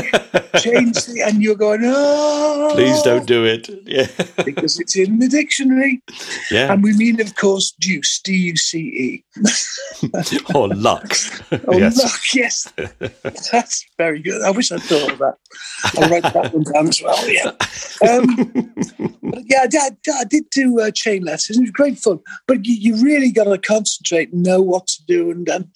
change 0.61 1.07
the, 1.07 1.23
and 1.27 1.43
you're 1.43 1.55
going 1.55 1.81
oh 1.85 2.71
Please 2.75 3.03
don't 3.03 3.27
do 3.27 3.45
it. 3.45 3.69
Yeah. 3.85 4.07
because 4.45 4.79
it's 4.79 4.97
in 4.97 5.19
the 5.19 5.29
dictionary. 5.29 6.03
Yeah. 6.51 6.73
And 6.73 6.83
we 6.83 6.97
mean, 6.97 7.21
of 7.21 7.37
course, 7.37 7.73
juice, 7.81 8.21
D 8.21 8.33
U 8.33 8.57
C 8.57 8.79
E. 8.79 9.25
or 10.55 10.69
luck. 10.69 11.13
Oh, 11.69 11.79
yes. 11.79 11.97
look, 11.97 12.35
yes. 12.35 12.73
That's 13.51 13.85
very 13.97 14.21
good. 14.21 14.43
I 14.43 14.51
wish 14.51 14.71
I'd 14.71 14.83
thought 14.83 15.13
of 15.13 15.19
that. 15.19 15.37
I'll 15.97 16.11
write 16.11 16.23
that 16.23 16.53
one 16.53 16.65
down 16.65 16.89
as 16.89 17.03
well, 17.03 17.31
yeah. 17.31 17.53
Um, 18.09 18.75
yeah, 19.47 19.63
I 19.63 19.67
did, 19.67 19.99
I 20.13 20.25
did 20.25 20.45
do 20.51 20.81
uh, 20.81 20.91
chain 20.91 21.25
letters. 21.25 21.57
It 21.57 21.61
was 21.61 21.71
great 21.71 21.99
fun. 21.99 22.21
But 22.47 22.65
you, 22.65 22.75
you 22.75 23.03
really 23.03 23.31
got 23.31 23.45
to 23.45 23.59
concentrate 23.59 24.33
and 24.33 24.43
know 24.43 24.61
what 24.61 24.87
to 24.89 25.05
do. 25.07 25.31
And, 25.31 25.49
and 25.49 25.69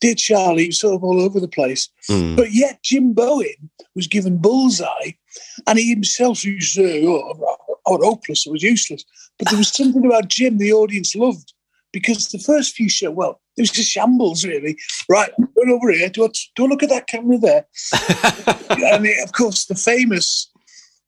dear 0.00 0.14
Charlie, 0.14 0.66
was 0.66 0.80
sort 0.80 0.94
of 0.94 1.04
all 1.04 1.20
over 1.20 1.40
the 1.40 1.48
place. 1.48 1.88
Mm. 2.10 2.36
But 2.36 2.52
yet, 2.52 2.82
Jim 2.82 3.12
Bowen 3.22 3.70
was 3.94 4.08
given 4.08 4.38
bullseye, 4.38 5.12
and 5.68 5.78
he 5.78 5.90
himself 5.90 6.44
used 6.44 6.74
to 6.74 6.82
say, 6.82 7.06
oh, 7.06 7.60
hopeless, 7.86 8.46
I 8.48 8.50
was 8.50 8.64
useless. 8.64 9.04
But 9.38 9.48
there 9.48 9.58
was 9.58 9.68
something 9.76 10.04
about 10.04 10.26
Jim 10.26 10.58
the 10.58 10.72
audience 10.72 11.14
loved 11.14 11.52
because 11.92 12.28
the 12.28 12.40
first 12.40 12.74
few 12.74 12.88
shows, 12.88 13.14
well, 13.14 13.40
it 13.56 13.62
was 13.62 13.70
just 13.70 13.90
shambles, 13.90 14.44
really. 14.44 14.76
Right, 15.08 15.30
run 15.38 15.70
over 15.70 15.92
here. 15.92 16.08
Do 16.08 16.24
I, 16.24 16.28
do 16.56 16.64
I 16.64 16.66
look 16.66 16.82
at 16.82 16.88
that 16.88 17.06
camera 17.06 17.38
there? 17.38 17.66
and 18.92 19.06
it, 19.06 19.22
of 19.22 19.32
course, 19.32 19.66
the 19.66 19.76
famous. 19.76 20.50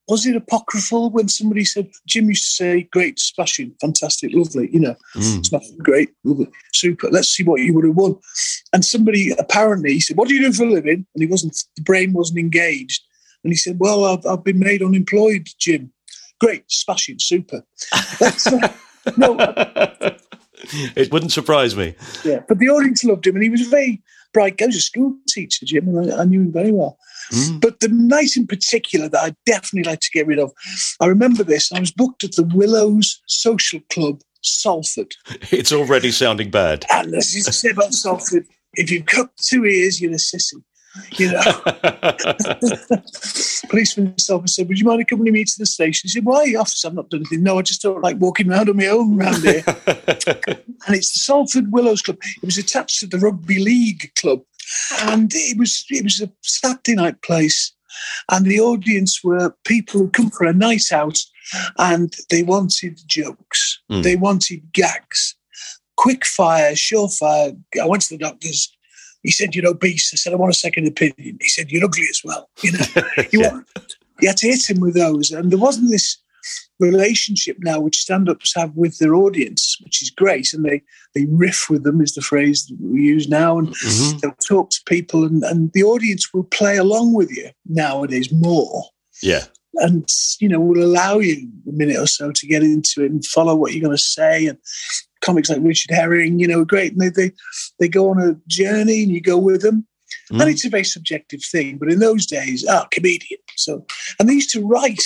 Was 0.09 0.27
it 0.27 0.37
apocryphal 0.37 1.09
when 1.11 1.29
somebody 1.29 1.65
said 1.65 1.89
Jim 2.07 2.29
used 2.29 2.45
to 2.45 2.51
say, 2.51 2.83
"Great, 2.93 3.19
smashing, 3.19 3.75
fantastic, 3.81 4.31
lovely"? 4.35 4.69
You 4.73 4.81
know, 4.81 4.97
Mm. 5.17 5.47
smashing, 5.47 5.79
great, 5.79 6.11
lovely, 6.25 6.49
super. 6.75 7.09
Let's 7.11 7.29
see 7.29 7.43
what 7.43 7.61
you 7.63 7.73
would 7.75 7.87
have 7.87 7.97
won. 7.97 8.17
And 8.73 8.85
somebody 8.85 9.31
apparently 9.39 9.95
he 9.95 10.01
said, 10.01 10.17
"What 10.19 10.29
do 10.29 10.35
you 10.35 10.43
do 10.43 10.53
for 10.53 10.65
a 10.65 10.71
living?" 10.71 11.07
And 11.15 11.23
he 11.23 11.27
wasn't. 11.27 11.57
The 11.77 11.83
brain 11.83 12.13
wasn't 12.13 12.39
engaged. 12.39 13.03
And 13.43 13.53
he 13.53 13.57
said, 13.57 13.79
"Well, 13.81 14.05
I've, 14.05 14.27
I've 14.27 14.45
been 14.45 14.59
made 14.59 14.83
unemployed, 14.83 15.49
Jim. 15.59 15.93
Great, 16.41 16.65
smashing, 16.69 17.19
super." 17.19 17.65
Uh, 18.21 18.69
no, 19.17 19.37
it 20.97 21.13
wouldn't 21.13 21.33
surprise 21.33 21.77
me. 21.77 21.95
yeah, 22.25 22.41
but 22.49 22.59
the 22.59 22.69
audience 22.69 23.05
loved 23.05 23.27
him, 23.27 23.37
and 23.37 23.43
he 23.43 23.51
was 23.51 23.63
very 23.63 24.03
bright 24.35 24.61
was 24.61 24.77
a 24.77 24.81
school 24.81 25.17
teacher, 25.27 25.65
Jim, 25.65 25.89
and 25.89 26.13
I, 26.13 26.23
I 26.23 26.25
knew 26.25 26.43
him 26.43 26.53
very 26.53 26.73
well. 26.73 26.99
Mm. 27.33 27.61
But 27.61 27.81
the 27.81 27.89
night 27.89 28.37
in 28.37 28.47
particular 28.47 29.09
that 29.09 29.25
I 29.25 29.35
definitely 29.47 29.91
like 29.91 30.01
to 30.01 30.11
get 30.13 30.27
rid 30.27 30.39
of, 30.39 30.53
I 31.01 31.07
remember 31.07 31.43
this. 31.43 31.73
I 31.73 31.81
was 31.81 31.93
booked 31.93 32.25
at 32.25 32.35
the 32.35 32.43
Willows 32.55 33.23
Social 33.27 33.81
Club, 33.89 34.21
Salford, 34.43 35.15
It's 35.51 35.73
already 35.73 36.11
sounding 36.11 36.51
bad. 36.51 36.85
and 36.93 37.15
as 37.15 37.35
you 37.35 37.41
say 37.41 37.71
about 37.71 37.95
Salford, 37.95 38.47
if 38.75 38.91
you've 38.91 39.07
got 39.07 39.35
two 39.39 39.65
ears, 39.65 40.01
you're 40.01 40.13
a 40.13 40.17
sissy. 40.17 40.63
You 41.17 41.33
know, 41.33 41.43
policeman 43.69 44.07
himself 44.09 44.49
said, 44.49 44.69
"Would 44.69 44.79
you 44.79 44.87
mind 44.87 45.03
accompanying 45.03 45.35
me 45.35 45.45
to 45.45 45.59
the 45.59 45.67
station?" 45.67 46.03
He 46.05 46.09
said, 46.09 46.25
"Why, 46.25 46.55
officer? 46.59 46.89
I've 46.89 46.95
not 46.95 47.11
done 47.11 47.21
anything. 47.21 47.43
No, 47.43 47.59
I 47.59 47.63
just 47.63 47.83
don't 47.83 48.03
like 48.03 48.19
walking 48.19 48.51
around 48.51 48.69
on 48.69 48.77
my 48.77 48.87
own 48.87 49.21
around 49.21 49.43
here." 49.43 49.63
and 49.87 50.97
it's 50.97 51.13
the 51.13 51.21
Salford 51.21 51.73
Willows 51.73 52.03
Club. 52.03 52.19
It 52.43 52.47
was 52.47 52.59
attached 52.59 53.01
to 53.01 53.07
the 53.07 53.19
Rugby 53.19 53.59
League 53.59 54.13
Club, 54.17 54.43
and 55.03 55.31
it 55.35 55.59
was 55.59 55.85
it 55.91 56.05
was 56.05 56.21
a 56.21 56.31
Saturday 56.43 56.95
night 56.95 57.23
place, 57.23 57.73
and 58.31 58.47
the 58.47 58.61
audience 58.61 59.23
were 59.25 59.55
people 59.65 60.01
who 60.01 60.11
come 60.11 60.31
for 60.31 60.47
a 60.47 60.55
night 60.55 60.93
out, 60.93 61.19
and 61.79 62.15
they 62.31 62.43
wanted 62.43 63.01
jokes, 63.07 63.81
Mm. 63.91 64.03
they 64.03 64.17
wanted 64.17 64.73
gags, 64.73 65.35
quick 65.97 66.25
fire, 66.25 66.73
surefire. 66.73 67.57
I 67.81 67.87
went 67.87 68.03
to 68.05 68.15
the 68.15 68.19
doctors. 68.19 68.74
He 69.25 69.31
said, 69.33 69.55
"You're 69.55 69.67
obese." 69.69 70.11
I 70.13 70.17
said, 70.17 70.33
"I 70.33 70.37
want 70.37 70.53
a 70.55 70.59
second 70.67 70.87
opinion." 70.87 71.39
He 71.41 71.49
said, 71.49 71.71
"You're 71.73 71.85
ugly 71.85 72.07
as 72.11 72.21
well." 72.25 72.49
You 72.63 72.73
know, 72.73 72.85
you, 73.33 73.41
Yeah. 73.41 73.53
want, 73.53 73.67
you 74.21 74.29
had 74.29 74.37
to 74.39 74.49
hit 74.49 74.71
him 74.71 74.79
with 74.81 74.95
those, 74.95 75.33
and 75.33 75.51
there 75.51 75.59
wasn't 75.59 75.91
this 75.91 76.19
relationship 76.79 77.57
now 77.61 77.81
which 77.81 78.01
stand-ups 78.01 78.53
have 78.55 78.73
with 78.77 78.99
their 78.99 79.15
audience, 79.15 79.79
which 79.83 80.03
is 80.03 80.11
great, 80.11 80.53
and 80.53 80.65
they 80.65 80.83
they 81.15 81.25
riff 81.27 81.71
with 81.71 81.85
them 81.85 82.01
is 82.01 82.15
the 82.15 82.21
phrase 82.21 82.67
that 82.67 82.77
we 82.81 83.03
use 83.03 83.29
now, 83.29 83.59
and 83.59 83.69
Mhm. 83.69 84.21
they'll 84.21 84.33
talk 84.47 84.71
to 84.71 84.81
people, 84.87 85.25
and, 85.25 85.43
and 85.45 85.73
the 85.73 85.83
audience 85.85 86.33
will 86.35 86.45
play 86.45 86.77
along 86.77 87.15
with 87.15 87.31
you 87.31 87.49
nowadays 87.67 88.31
more, 88.33 88.85
Yeah. 89.23 89.45
and 89.77 90.07
you 90.41 90.49
know 90.49 90.61
will 90.61 90.83
allow 90.85 91.19
you 91.19 91.49
a 91.69 91.73
minute 91.73 91.97
or 91.99 92.07
so 92.07 92.31
to 92.33 92.47
get 92.47 92.63
into 92.63 93.03
it 93.05 93.11
and 93.11 93.25
follow 93.25 93.55
what 93.57 93.73
you're 93.73 93.83
going 93.89 93.97
to 93.97 94.03
say, 94.03 94.47
and 94.47 94.59
comics 95.25 95.49
like 95.51 95.59
Richard 95.63 95.91
Herring, 95.95 96.39
you 96.39 96.47
know, 96.49 96.61
are 96.61 96.65
great, 96.75 96.93
and 96.93 97.01
they 97.01 97.09
they 97.11 97.31
they 97.81 97.89
go 97.89 98.11
on 98.11 98.21
a 98.21 98.37
journey, 98.49 99.03
and 99.03 99.13
you 99.13 99.21
go 99.21 99.39
with 99.39 99.63
them. 99.63 99.87
And 100.31 100.41
Mm. 100.41 100.51
it's 100.53 100.65
a 100.65 100.71
very 100.71 100.85
subjective 100.85 101.43
thing, 101.45 101.77
but 101.79 101.91
in 101.93 101.99
those 101.99 102.25
days, 102.27 102.65
ah, 102.69 102.87
comedian. 102.91 103.41
So, 103.57 103.85
and 104.19 104.29
they 104.29 104.35
used 104.35 104.51
to 104.53 104.65
write. 104.67 105.03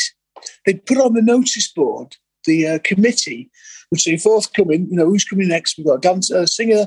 They'd 0.65 0.85
put 0.87 0.99
on 0.99 1.15
the 1.15 1.23
notice 1.23 1.69
board 1.73 2.17
the 2.45 2.67
uh, 2.67 2.79
committee 2.85 3.51
would 3.91 4.01
say 4.01 4.17
forthcoming. 4.17 4.87
You 4.91 4.97
know, 4.97 5.07
who's 5.07 5.25
coming 5.25 5.49
next? 5.49 5.77
We've 5.77 5.87
got 5.87 5.95
a 5.95 6.01
dancer, 6.01 6.39
a 6.39 6.47
singer, 6.47 6.87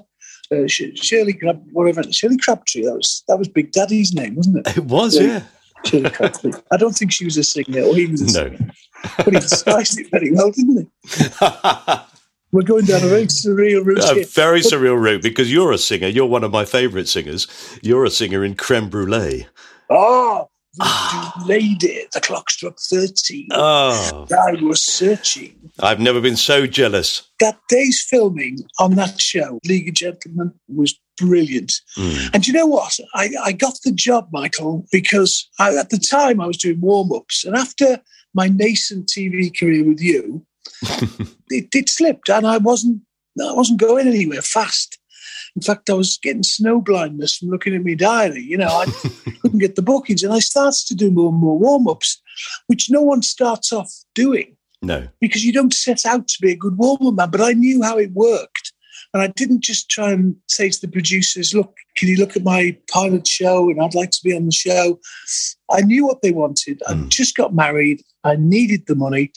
uh, 0.52 0.68
Shirley 0.68 1.34
Crab, 1.34 1.62
whatever. 1.74 2.04
Shirley 2.12 2.38
Crabtree. 2.38 2.86
That 2.86 2.96
was 2.96 3.24
that 3.28 3.38
was 3.38 3.50
Big 3.50 3.72
Daddy's 3.74 4.14
name, 4.14 4.36
wasn't 4.36 4.66
it? 4.66 4.78
It 4.78 4.86
was, 4.86 5.16
Yeah. 5.18 5.24
yeah. 5.24 5.44
Shirley 5.86 6.10
Crabtree. 6.12 6.54
I 6.72 6.78
don't 6.78 6.96
think 6.96 7.12
she 7.12 7.26
was 7.26 7.38
a 7.38 7.44
singer, 7.44 7.82
or 7.84 7.96
he 7.96 8.06
was 8.08 8.22
a 8.22 8.26
No. 8.26 8.32
singer, 8.32 8.72
but 9.18 9.34
he 9.34 9.40
disguised 9.50 10.00
it 10.00 10.10
very 10.12 10.32
well, 10.32 10.52
didn't 10.52 10.78
he? 10.80 10.88
We're 12.52 12.64
going 12.64 12.86
down 12.86 13.04
a 13.04 13.08
very 13.08 13.26
surreal 13.28 13.86
route 13.86 14.04
a 14.10 14.14
here. 14.16 14.26
very 14.26 14.62
But- 14.62 14.72
surreal 14.72 15.00
route 15.02 15.22
because 15.22 15.52
you're 15.52 15.72
a 15.72 15.78
singer. 15.78 16.08
You're 16.08 16.26
one 16.26 16.44
of 16.44 16.52
my 16.52 16.66
favourite 16.66 17.08
singers. 17.08 17.48
You're 17.82 18.06
a 18.06 18.10
singer 18.10 18.44
in 18.44 18.56
Creme 18.56 18.90
Brulee. 18.90 19.48
Oh, 19.90 20.50
voodoo 20.80 21.48
lady, 21.48 22.06
the 22.14 22.22
clock 22.22 22.50
struck 22.50 22.80
13. 22.80 23.48
Oh, 23.52 24.26
I 24.32 24.54
was 24.62 24.82
searching. 24.82 25.56
I've 25.80 26.00
never 26.00 26.22
been 26.22 26.38
so 26.38 26.66
jealous. 26.68 27.24
That 27.40 27.58
day's 27.68 28.02
filming 28.02 28.60
on 28.80 28.96
that 28.96 29.20
show, 29.20 29.60
League 29.68 29.90
of 29.90 29.96
Gentlemen, 29.96 30.54
was 30.70 30.98
brilliant. 31.18 31.74
Mm. 31.98 32.30
And 32.34 32.48
you 32.48 32.54
know 32.54 32.68
what? 32.68 32.98
I, 33.14 33.32
I 33.44 33.52
got 33.52 33.80
the 33.84 33.92
job, 33.92 34.30
Michael, 34.32 34.86
because 34.92 35.50
I, 35.60 35.76
at 35.76 35.90
the 35.90 35.98
time 35.98 36.40
I 36.40 36.48
was 36.48 36.58
doing 36.58 36.80
warm 36.80 37.12
ups. 37.12 37.44
And 37.44 37.56
after 37.56 38.00
my 38.34 38.48
nascent 38.48 39.08
TV 39.08 39.58
career 39.58 39.84
with 39.84 40.00
you, 40.02 40.46
it, 41.50 41.68
it 41.74 41.90
slipped 41.90 42.30
and 42.30 42.46
I 42.48 42.58
wasn't, 42.58 43.02
I 43.42 43.54
wasn't 43.54 43.80
going 43.80 44.08
anywhere 44.08 44.42
fast. 44.42 44.98
In 45.56 45.62
fact, 45.62 45.90
I 45.90 45.94
was 45.94 46.18
getting 46.22 46.44
snow 46.44 46.80
blindness 46.80 47.38
from 47.38 47.50
looking 47.50 47.76
at 47.76 47.84
my 47.84 47.94
diary. 47.94 48.42
You 48.42 48.58
know, 48.58 48.68
I 48.68 48.86
couldn't 49.42 49.60
get 49.60 49.76
the 49.76 49.82
bookings. 49.82 50.24
And 50.24 50.34
I 50.34 50.40
started 50.40 50.86
to 50.88 50.96
do 50.96 51.12
more 51.12 51.30
and 51.30 51.38
more 51.38 51.60
warm 51.60 51.88
ups, 51.90 52.22
which 52.68 52.90
no 52.90 53.02
one 53.02 53.22
starts 53.22 53.74
off 53.74 53.92
doing 54.16 54.56
No. 54.82 55.08
because 55.20 55.44
you 55.44 55.52
don't 55.52 55.74
set 55.74 56.06
out 56.06 56.28
to 56.30 56.42
be 56.42 56.52
a 56.52 56.56
good 56.56 56.78
warm 56.78 57.06
up 57.06 57.16
man. 57.16 57.32
But 57.32 57.42
I 57.42 57.52
knew 57.54 57.84
how 57.84 57.98
it 57.98 58.12
worked. 58.14 58.72
And 59.14 59.22
I 59.22 59.28
didn't 59.28 59.62
just 59.62 59.90
try 59.90 60.12
and 60.12 60.38
say 60.48 60.70
to 60.70 60.80
the 60.80 60.88
producers, 60.88 61.54
look, 61.54 61.76
can 61.98 62.08
you 62.08 62.16
look 62.16 62.38
at 62.38 62.44
my 62.46 62.78
pilot 62.90 63.28
show? 63.28 63.70
And 63.70 63.82
I'd 63.82 63.94
like 63.94 64.12
to 64.12 64.22
be 64.24 64.34
on 64.34 64.46
the 64.46 64.54
show. 64.54 65.02
I 65.70 65.82
knew 65.82 66.06
what 66.08 66.22
they 66.22 66.32
wanted. 66.32 66.82
I 66.88 66.94
Mm. 66.94 67.10
just 67.10 67.36
got 67.36 67.54
married. 67.54 68.02
I 68.24 68.38
needed 68.38 68.86
the 68.88 68.96
money. 68.96 69.34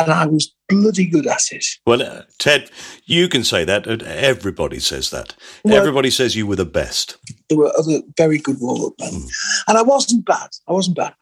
And 0.00 0.10
I 0.12 0.26
was 0.26 0.54
bloody 0.68 1.06
good 1.06 1.26
at 1.26 1.50
it. 1.52 1.64
Well, 1.86 2.02
uh, 2.02 2.22
Ted, 2.38 2.70
you 3.06 3.28
can 3.28 3.44
say 3.44 3.64
that. 3.64 3.86
Everybody 3.86 4.80
says 4.80 5.10
that. 5.10 5.34
Well- 5.64 5.74
Everybody 5.76 6.10
says 6.10 6.36
you 6.36 6.46
were 6.46 6.56
the 6.56 6.64
best. 6.64 7.16
There 7.48 7.58
were 7.58 7.72
other 7.78 8.00
very 8.16 8.38
good 8.38 8.56
warm 8.60 8.84
up 8.86 8.92
men, 8.98 9.22
and 9.68 9.78
I 9.78 9.82
wasn't 9.82 10.24
bad. 10.26 10.50
I 10.68 10.72
wasn't 10.72 10.96
bad. 10.96 11.14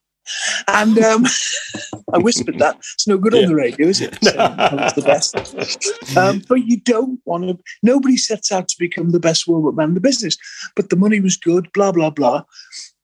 And 0.66 0.98
um, 0.98 1.24
I 2.12 2.18
whispered 2.18 2.58
that. 2.58 2.76
It's 2.94 3.06
no 3.06 3.16
good 3.16 3.34
on 3.34 3.46
the 3.46 3.54
radio, 3.54 3.86
is 3.86 4.00
it? 4.00 4.18
So 4.24 4.36
I 4.36 4.74
was 4.74 4.94
the 4.94 5.02
best. 5.02 6.16
Um, 6.16 6.42
but 6.48 6.66
you 6.66 6.80
don't 6.80 7.20
want 7.24 7.44
to. 7.44 7.58
Nobody 7.82 8.16
sets 8.16 8.50
out 8.50 8.66
to 8.68 8.76
become 8.78 9.10
the 9.12 9.20
best 9.20 9.46
warm 9.46 9.66
up 9.68 9.74
man 9.74 9.88
in 9.90 9.94
the 9.94 10.00
business. 10.00 10.36
But 10.74 10.90
the 10.90 10.96
money 10.96 11.20
was 11.20 11.36
good. 11.36 11.70
Blah 11.72 11.92
blah 11.92 12.10
blah. 12.10 12.42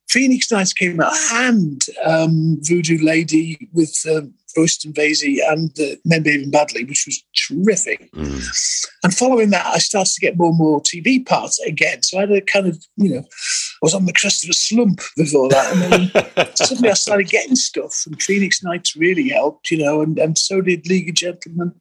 Phoenix 0.09 0.51
Nights 0.51 0.73
came 0.75 1.01
out 1.01 1.15
and 1.33 1.87
um, 2.05 2.59
Voodoo 2.61 2.99
Lady 3.03 3.69
with 3.73 3.97
um, 4.11 4.35
Royston 4.57 4.93
Vasey 4.93 5.39
and 5.49 5.71
uh, 5.81 5.97
Men 6.05 6.23
Behaving 6.23 6.51
Badly, 6.51 6.85
which 6.85 7.05
was 7.07 7.23
terrific. 7.37 8.11
And 9.03 9.15
following 9.15 9.51
that, 9.51 9.67
I 9.67 9.79
started 9.79 10.13
to 10.15 10.21
get 10.21 10.37
more 10.37 10.51
and 10.51 10.59
more 10.59 10.81
TV 10.81 11.25
parts 11.27 11.59
again. 11.61 12.03
So 12.03 12.19
I 12.19 12.21
had 12.23 12.33
a 12.33 12.41
kind 12.41 12.67
of, 12.67 12.85
you 12.97 13.15
know, 13.15 13.21
I 13.21 13.79
was 13.83 13.95
on 13.95 14.07
the 14.07 14.13
crest 14.13 14.45
of 14.45 14.51
a 14.51 14.53
slump 14.53 15.01
before 15.17 15.49
that. 15.49 15.73
And 15.73 16.13
then 16.15 16.49
suddenly 16.55 16.91
I 16.91 16.95
started 16.95 17.29
getting 17.29 17.57
stuff, 17.57 18.05
and 18.07 18.23
Phoenix 18.23 18.63
Nights 18.63 18.97
really 18.97 19.29
helped, 19.29 19.71
you 19.71 19.79
know, 19.79 20.03
and, 20.03 20.19
and 20.19 20.39
so 20.39 20.61
did 20.61 20.87
League 20.89 21.09
of 21.09 21.15
Gentlemen 21.17 21.73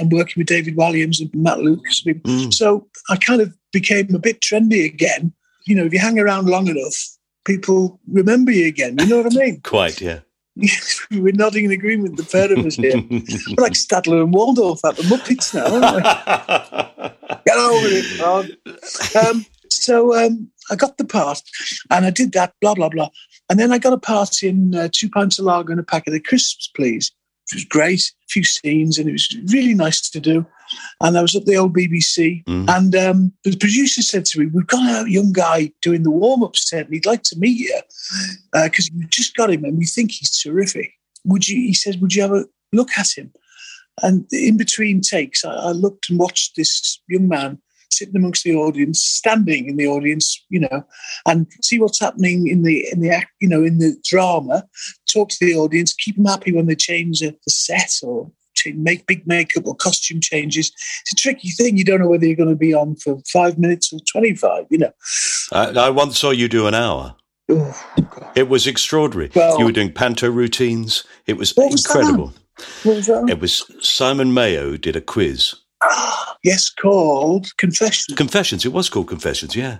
and 0.00 0.10
working 0.12 0.34
with 0.36 0.48
David 0.48 0.76
Walliams 0.76 1.20
and 1.20 1.30
Matt 1.34 1.60
Lucas. 1.60 2.04
So 2.50 2.88
I 3.08 3.16
kind 3.16 3.40
of 3.40 3.54
became 3.72 4.14
a 4.14 4.18
bit 4.18 4.40
trendy 4.40 4.84
again. 4.84 5.32
You 5.66 5.76
know, 5.76 5.84
if 5.84 5.92
you 5.92 5.98
hang 5.98 6.18
around 6.18 6.46
long 6.46 6.66
enough, 6.66 6.96
people 7.44 8.00
remember 8.08 8.50
you 8.50 8.66
again. 8.66 8.96
You 8.98 9.06
know 9.06 9.22
what 9.22 9.32
I 9.32 9.36
mean? 9.36 9.60
Quite, 9.60 10.00
yeah. 10.00 10.20
We're 11.10 11.32
nodding 11.32 11.66
in 11.66 11.70
agreement, 11.70 12.16
the 12.16 12.24
pair 12.24 12.52
of 12.52 12.64
us 12.64 12.76
here. 12.76 12.96
We're 13.10 13.62
like 13.62 13.72
Statler 13.72 14.22
and 14.22 14.32
Waldorf 14.32 14.84
at 14.84 14.96
the 14.96 15.02
Muppets 15.04 15.54
now, 15.54 15.66
aren't 15.66 15.96
we? 15.96 16.02
Get 17.46 17.56
over 17.56 17.86
it. 17.90 19.16
Um, 19.16 19.46
so 19.70 20.14
um, 20.16 20.50
I 20.70 20.76
got 20.76 20.98
the 20.98 21.04
part 21.04 21.42
and 21.90 22.04
I 22.04 22.10
did 22.10 22.32
that, 22.32 22.54
blah, 22.60 22.74
blah, 22.74 22.88
blah. 22.88 23.10
And 23.48 23.58
then 23.58 23.72
I 23.72 23.78
got 23.78 23.92
a 23.92 23.98
part 23.98 24.42
in 24.42 24.74
uh, 24.74 24.88
Two 24.92 25.08
Pints 25.08 25.38
of 25.38 25.44
Lager 25.44 25.72
and 25.72 25.80
a 25.80 25.84
Packet 25.84 26.14
of 26.14 26.22
Crisps, 26.24 26.68
Please. 26.74 27.12
Which 27.50 27.62
was 27.62 27.64
great, 27.64 28.00
a 28.00 28.28
few 28.28 28.44
scenes, 28.44 28.98
and 28.98 29.08
it 29.08 29.12
was 29.12 29.34
really 29.52 29.74
nice 29.74 30.10
to 30.10 30.20
do. 30.20 30.44
And 31.00 31.16
I 31.16 31.22
was 31.22 31.34
at 31.34 31.46
the 31.46 31.56
old 31.56 31.74
BBC, 31.74 32.42
and 32.68 32.94
um, 32.94 33.32
the 33.44 33.56
producer 33.56 34.02
said 34.02 34.26
to 34.26 34.40
me, 34.40 34.46
We've 34.46 34.66
got 34.66 35.06
a 35.06 35.10
young 35.10 35.32
guy 35.32 35.72
doing 35.80 36.02
the 36.02 36.10
warm 36.10 36.42
up 36.42 36.56
set, 36.56 36.84
and 36.84 36.94
he'd 36.94 37.06
like 37.06 37.22
to 37.24 37.38
meet 37.38 37.58
you 37.58 37.80
because 38.52 38.90
we 38.94 39.06
just 39.06 39.34
got 39.34 39.50
him 39.50 39.64
and 39.64 39.78
we 39.78 39.86
think 39.86 40.12
he's 40.12 40.38
terrific. 40.42 40.92
Would 41.24 41.48
you, 41.48 41.56
he 41.56 41.72
says, 41.72 41.96
Would 41.96 42.14
you 42.14 42.22
have 42.22 42.32
a 42.32 42.44
look 42.72 42.90
at 42.98 43.16
him? 43.16 43.32
And 44.02 44.26
in 44.30 44.56
between 44.56 45.00
takes, 45.00 45.44
I, 45.44 45.52
I 45.52 45.70
looked 45.70 46.10
and 46.10 46.18
watched 46.18 46.56
this 46.56 47.00
young 47.08 47.28
man 47.28 47.58
sitting 47.90 48.16
amongst 48.16 48.44
the 48.44 48.54
audience, 48.54 49.02
standing 49.02 49.68
in 49.68 49.76
the 49.76 49.86
audience, 49.86 50.44
you 50.50 50.60
know, 50.60 50.84
and 51.26 51.46
see 51.62 51.78
what's 51.78 52.00
happening 52.00 52.48
in 52.48 52.62
the 52.62 52.86
in 52.92 53.00
the 53.00 53.10
act, 53.10 53.30
you 53.40 53.48
know, 53.48 53.62
in 53.64 53.78
the 53.78 53.96
drama. 54.04 54.64
Talk 55.12 55.30
to 55.30 55.44
the 55.44 55.54
audience, 55.54 55.94
keep 55.94 56.16
them 56.16 56.26
happy 56.26 56.52
when 56.52 56.66
they 56.66 56.74
change 56.76 57.20
the 57.20 57.34
set 57.48 57.94
or 58.02 58.30
make 58.74 59.06
big 59.06 59.26
makeup 59.26 59.66
or 59.66 59.74
costume 59.74 60.20
changes. 60.20 60.72
It's 61.02 61.12
a 61.12 61.16
tricky 61.16 61.50
thing. 61.50 61.76
You 61.76 61.84
don't 61.84 62.00
know 62.00 62.08
whether 62.08 62.26
you're 62.26 62.36
going 62.36 62.48
to 62.48 62.56
be 62.56 62.74
on 62.74 62.96
for 62.96 63.18
five 63.32 63.58
minutes 63.58 63.92
or 63.92 64.00
twenty-five. 64.10 64.66
You 64.70 64.78
know. 64.78 64.92
I, 65.52 65.70
I 65.70 65.90
once 65.90 66.18
saw 66.18 66.30
you 66.30 66.48
do 66.48 66.66
an 66.66 66.74
hour. 66.74 67.14
Oh, 67.50 68.32
It 68.34 68.48
was 68.48 68.66
extraordinary. 68.66 69.30
Well- 69.34 69.58
you 69.58 69.64
were 69.64 69.72
doing 69.72 69.92
panto 69.92 70.30
routines. 70.30 71.04
It 71.26 71.36
was 71.36 71.54
was 71.56 71.86
incredible. 71.86 72.34
Was? 72.84 73.08
It 73.08 73.40
was 73.40 73.70
Simon 73.80 74.34
Mayo 74.34 74.76
did 74.76 74.96
a 74.96 75.00
quiz. 75.00 75.54
yes, 76.44 76.70
called 76.70 77.56
Confessions. 77.56 78.16
Confessions. 78.16 78.64
It 78.64 78.72
was 78.72 78.88
called 78.88 79.08
Confessions, 79.08 79.54
yeah. 79.56 79.78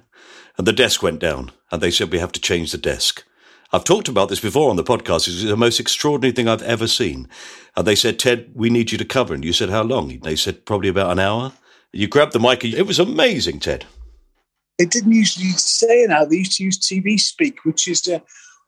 And 0.57 0.67
the 0.67 0.73
desk 0.73 1.03
went 1.03 1.21
down, 1.21 1.53
and 1.71 1.81
they 1.81 1.91
said 1.91 2.13
we 2.13 2.19
have 2.19 2.33
to 2.33 2.41
change 2.41 2.73
the 2.73 2.79
desk. 2.79 3.25
I've 3.73 3.85
talked 3.85 4.09
about 4.09 4.29
this 4.29 4.41
before 4.41 4.71
on 4.71 4.77
the 4.77 4.85
podcast. 4.85 5.29
It's 5.29 5.45
the 5.45 5.57
most 5.57 5.79
extraordinary 5.79 6.33
thing 6.33 6.49
I've 6.49 6.63
ever 6.63 6.87
seen. 6.87 7.29
And 7.77 7.87
they 7.87 7.95
said, 7.95 8.19
Ted, 8.19 8.51
we 8.55 8.71
need 8.71 8.91
you 8.91 8.99
to 8.99 9.05
cover. 9.05 9.35
And 9.35 9.45
you 9.45 9.53
said, 9.53 9.69
how 9.69 9.83
long? 9.83 10.19
They 10.21 10.37
said, 10.37 10.65
probably 10.65 10.89
about 10.89 11.13
an 11.13 11.19
hour. 11.19 11.53
You 11.93 12.09
grabbed 12.09 12.33
the 12.33 12.41
mic. 12.41 12.65
It 12.65 12.87
was 12.87 12.99
amazing, 12.99 13.61
Ted. 13.61 13.85
they 14.79 14.87
didn't 14.87 15.13
usually 15.13 15.51
say 15.51 16.03
it 16.05 16.09
now. 16.11 16.25
They 16.25 16.37
used 16.37 16.57
to 16.57 16.65
use 16.65 16.79
TV 16.79 17.21
speak, 17.21 17.65
which 17.65 17.89
is 17.89 18.09
uh, 18.09 18.21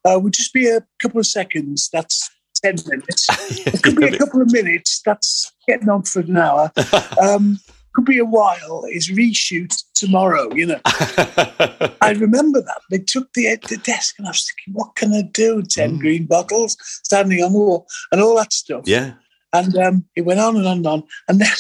uh, 0.05 0.19
would 0.19 0.33
just 0.33 0.53
be 0.53 0.69
a 0.69 0.85
couple 1.01 1.21
of 1.21 1.27
seconds. 1.27 1.89
That's 1.93 2.29
ten 2.63 2.77
minutes. 2.87 3.27
It 3.67 3.83
could 3.83 3.97
be 3.97 4.07
a 4.07 4.19
couple 4.19 4.41
of 4.43 4.53
minutes. 4.53 5.03
That's 5.05 5.53
getting 5.67 5.89
on 5.89 6.03
for 6.03 6.21
an 6.21 6.37
hour. 6.37 6.73
Um, 7.21 7.59
could 7.93 8.05
be 8.05 8.19
a 8.19 8.25
while. 8.25 8.85
Is 8.91 9.11
reshoot 9.11 9.83
tomorrow. 9.95 10.53
You 10.55 10.67
know. 10.67 10.81
I 10.87 12.15
remember 12.17 12.61
that 12.63 12.81
they 12.91 12.99
took 12.99 13.33
the 13.35 13.57
the 13.69 13.79
desk, 13.79 14.15
and 14.19 14.27
I 14.27 14.31
was 14.31 14.47
thinking, 14.47 14.75
what 14.75 14.95
can 14.95 15.13
I 15.13 15.23
do? 15.23 15.63
Ten 15.63 15.99
green 15.99 16.27
bottles 16.27 16.77
standing 17.05 17.43
on 17.43 17.53
the 17.53 17.59
wall, 17.59 17.87
and 18.13 18.21
all 18.21 18.37
that 18.37 18.53
stuff. 18.53 18.85
yeah. 18.87 19.15
And 19.53 19.77
um, 19.79 20.05
it 20.15 20.21
went 20.21 20.39
on 20.39 20.57
and 20.57 20.65
on 20.67 20.77
and 20.77 20.87
on. 20.87 21.03
And 21.27 21.41
then, 21.41 21.57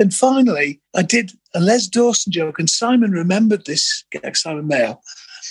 then 0.00 0.10
finally, 0.10 0.80
I 0.96 1.02
did 1.02 1.30
a 1.54 1.60
Les 1.60 1.86
Dawson 1.86 2.32
joke, 2.32 2.58
and 2.58 2.68
Simon 2.68 3.12
remembered 3.12 3.64
this 3.64 4.04
Simon 4.34 4.66
Mayo. 4.66 5.00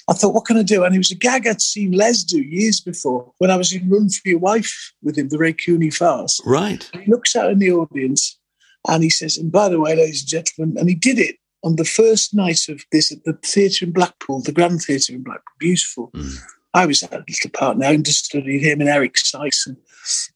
I 0.10 0.14
thought, 0.14 0.34
what 0.34 0.45
can 0.45 0.58
I 0.58 0.64
do? 0.64 0.84
And 0.84 0.95
it 0.95 0.99
was 0.99 1.12
a 1.12 1.16
gag 1.16 1.45
I'd 1.45 1.62
seen 1.62 1.91
Les 1.91 2.24
do 2.24 2.41
years 2.41 2.80
before 2.80 3.34
when 3.39 3.51
I 3.51 3.58
was 3.58 3.74
in 3.74 3.89
Run 3.89 4.10
for 4.10 4.30
Your 4.30 4.39
Wife 4.39 4.93
with 5.03 5.18
him, 5.18 5.30
the 5.30 5.38
Ray 5.38 5.53
Cooney 5.53 5.89
farce. 5.89 6.39
Right. 6.45 6.89
He 6.93 7.12
looks 7.12 7.36
out 7.36 7.51
in 7.51 7.60
the 7.60 7.72
audience 7.72 8.39
and 8.88 9.03
he 9.03 9.10
says, 9.10 9.38
and 9.38 9.51
by 9.51 9.68
the 9.68 9.80
way, 9.80 9.95
ladies 9.95 10.22
and 10.22 10.30
gentlemen, 10.30 10.78
and 10.78 10.88
he 10.88 10.95
did 10.95 11.20
it 11.20 11.36
on 11.64 11.76
the 11.76 11.86
first 11.86 12.34
night 12.34 12.70
of 12.70 12.84
this 12.91 13.12
at 13.12 13.24
the 13.26 13.34
theatre 13.43 13.84
in 13.86 13.91
Blackpool, 13.91 14.41
the 14.41 14.53
Grand 14.53 14.82
Theatre 14.82 15.14
in 15.14 15.24
Blackpool. 15.24 15.55
Beautiful. 15.60 16.12
Mm. 16.12 16.38
I 16.74 16.86
was 16.86 17.03
at 17.03 17.14
a 17.14 17.24
little 17.28 17.49
part 17.51 17.78
now, 17.78 17.89
understudied 17.89 18.62
him 18.62 18.80
and 18.80 18.89
Eric 18.89 19.18
Sykes 19.18 19.68
and 19.68 19.78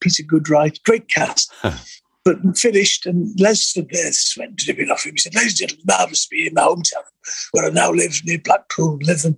Peter 0.00 0.22
Goodwright. 0.22 0.82
Great 0.82 1.08
cast. 1.08 1.52
But 2.24 2.56
finished, 2.56 3.04
and 3.04 3.28
Les 3.40 3.60
stood 3.60 3.88
there, 3.90 4.12
sweat 4.12 4.54
dripping 4.54 4.90
off 4.90 5.04
him. 5.04 5.14
He 5.14 5.18
said, 5.18 5.34
Ladies 5.34 5.60
and 5.60 5.70
gentlemen, 5.70 5.84
marvellous 5.88 6.26
to 6.26 6.30
be 6.30 6.46
in 6.46 6.54
my 6.54 6.62
hometown, 6.62 7.02
where 7.50 7.66
I 7.66 7.70
now 7.70 7.90
live 7.90 8.20
near 8.24 8.38
Blackpool, 8.38 8.98
Lytham. 9.00 9.36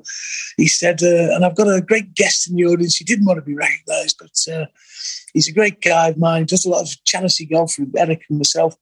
He 0.59 0.67
said, 0.67 1.03
uh, 1.03 1.35
and 1.35 1.45
I've 1.47 1.57
got 1.57 1.67
a 1.67 1.81
great 1.81 2.15
guest 2.15 2.49
in 2.49 2.57
the 2.57 2.67
audience. 2.67 2.97
He 2.97 3.05
didn't 3.05 3.25
want 3.25 3.39
to 3.39 3.43
be 3.43 3.55
recognised, 3.55 4.17
but 4.21 4.55
uh, 4.55 4.67
he's 5.33 5.49
a 5.49 5.53
great 5.53 5.81
guy 5.81 6.09
of 6.09 6.19
mine, 6.19 6.45
does 6.45 6.67
a 6.67 6.71
lot 6.71 6.83
of 6.83 7.05
charity 7.05 7.47
golf 7.47 7.79
with 7.79 7.95
Eric 7.97 8.25
and 8.29 8.39
myself. 8.39 8.77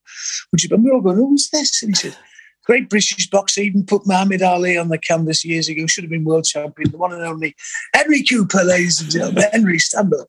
You, 0.59 0.69
and 0.73 0.85
we're 0.85 0.95
all 0.95 1.01
going, 1.01 1.17
Who's 1.17 1.51
this? 1.51 1.83
And 1.83 1.91
he 1.91 1.95
said, 1.95 2.17
Great 2.65 2.89
British 2.89 3.29
boxer, 3.29 3.61
even 3.63 3.85
put 3.85 4.07
Muhammad 4.07 4.41
Ali 4.43 4.79
on 4.79 4.89
the 4.89 4.99
canvas 4.99 5.45
years 5.45 5.69
ago, 5.69 5.87
should 5.87 6.05
have 6.05 6.11
been 6.11 6.25
world 6.25 6.45
champion, 6.45 6.91
the 6.91 6.97
one 6.97 7.13
and 7.13 7.23
only 7.23 7.57
Henry 7.95 8.23
Cooper, 8.23 8.63
ladies 8.63 9.01
and 9.01 9.11
gentlemen. 9.11 9.45
Henry, 9.53 9.79
stand 9.79 10.15
up. 10.15 10.29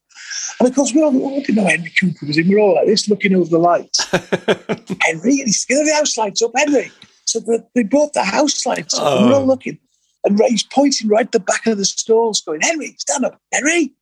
And 0.59 0.69
of 0.69 0.75
course, 0.75 0.93
we 0.93 1.03
all 1.03 1.11
we 1.11 1.41
didn't 1.41 1.55
know 1.55 1.67
Henry 1.67 1.91
Cooper 1.99 2.25
was 2.25 2.37
in. 2.37 2.47
We 2.47 2.55
were 2.55 2.61
all 2.61 2.75
like 2.75 2.87
this, 2.87 3.07
looking 3.07 3.35
over 3.35 3.49
the 3.49 3.59
lights. 3.59 4.03
Henry, 5.01 5.39
and 5.39 5.47
he's 5.47 5.65
getting 5.65 5.85
the 5.85 5.93
house 5.93 6.17
lights 6.17 6.41
up, 6.41 6.51
Henry. 6.55 6.91
So 7.25 7.39
the, 7.39 7.65
they 7.75 7.83
brought 7.83 8.13
the 8.13 8.23
house 8.23 8.65
lights 8.65 8.97
up, 8.97 9.19
and 9.19 9.29
we're 9.29 9.35
all 9.35 9.41
oh. 9.41 9.45
looking. 9.45 9.77
And 10.23 10.39
Ray's 10.39 10.63
pointing 10.63 11.09
right 11.09 11.25
at 11.25 11.31
the 11.33 11.39
back 11.39 11.67
of 11.67 11.77
the 11.77 11.85
stalls, 11.85 12.41
going, 12.41 12.61
Henry, 12.61 12.95
stand 12.97 13.25
up, 13.25 13.39
Henry, 13.51 13.93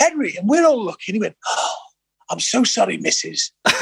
Henry. 0.00 0.36
And 0.38 0.48
we're 0.48 0.64
all 0.64 0.82
looking. 0.82 1.16
He 1.16 1.20
went, 1.20 1.36
oh, 1.46 1.74
I'm 2.30 2.40
so 2.40 2.64
sorry, 2.64 2.96
missus. 2.96 3.50
and 3.66 3.74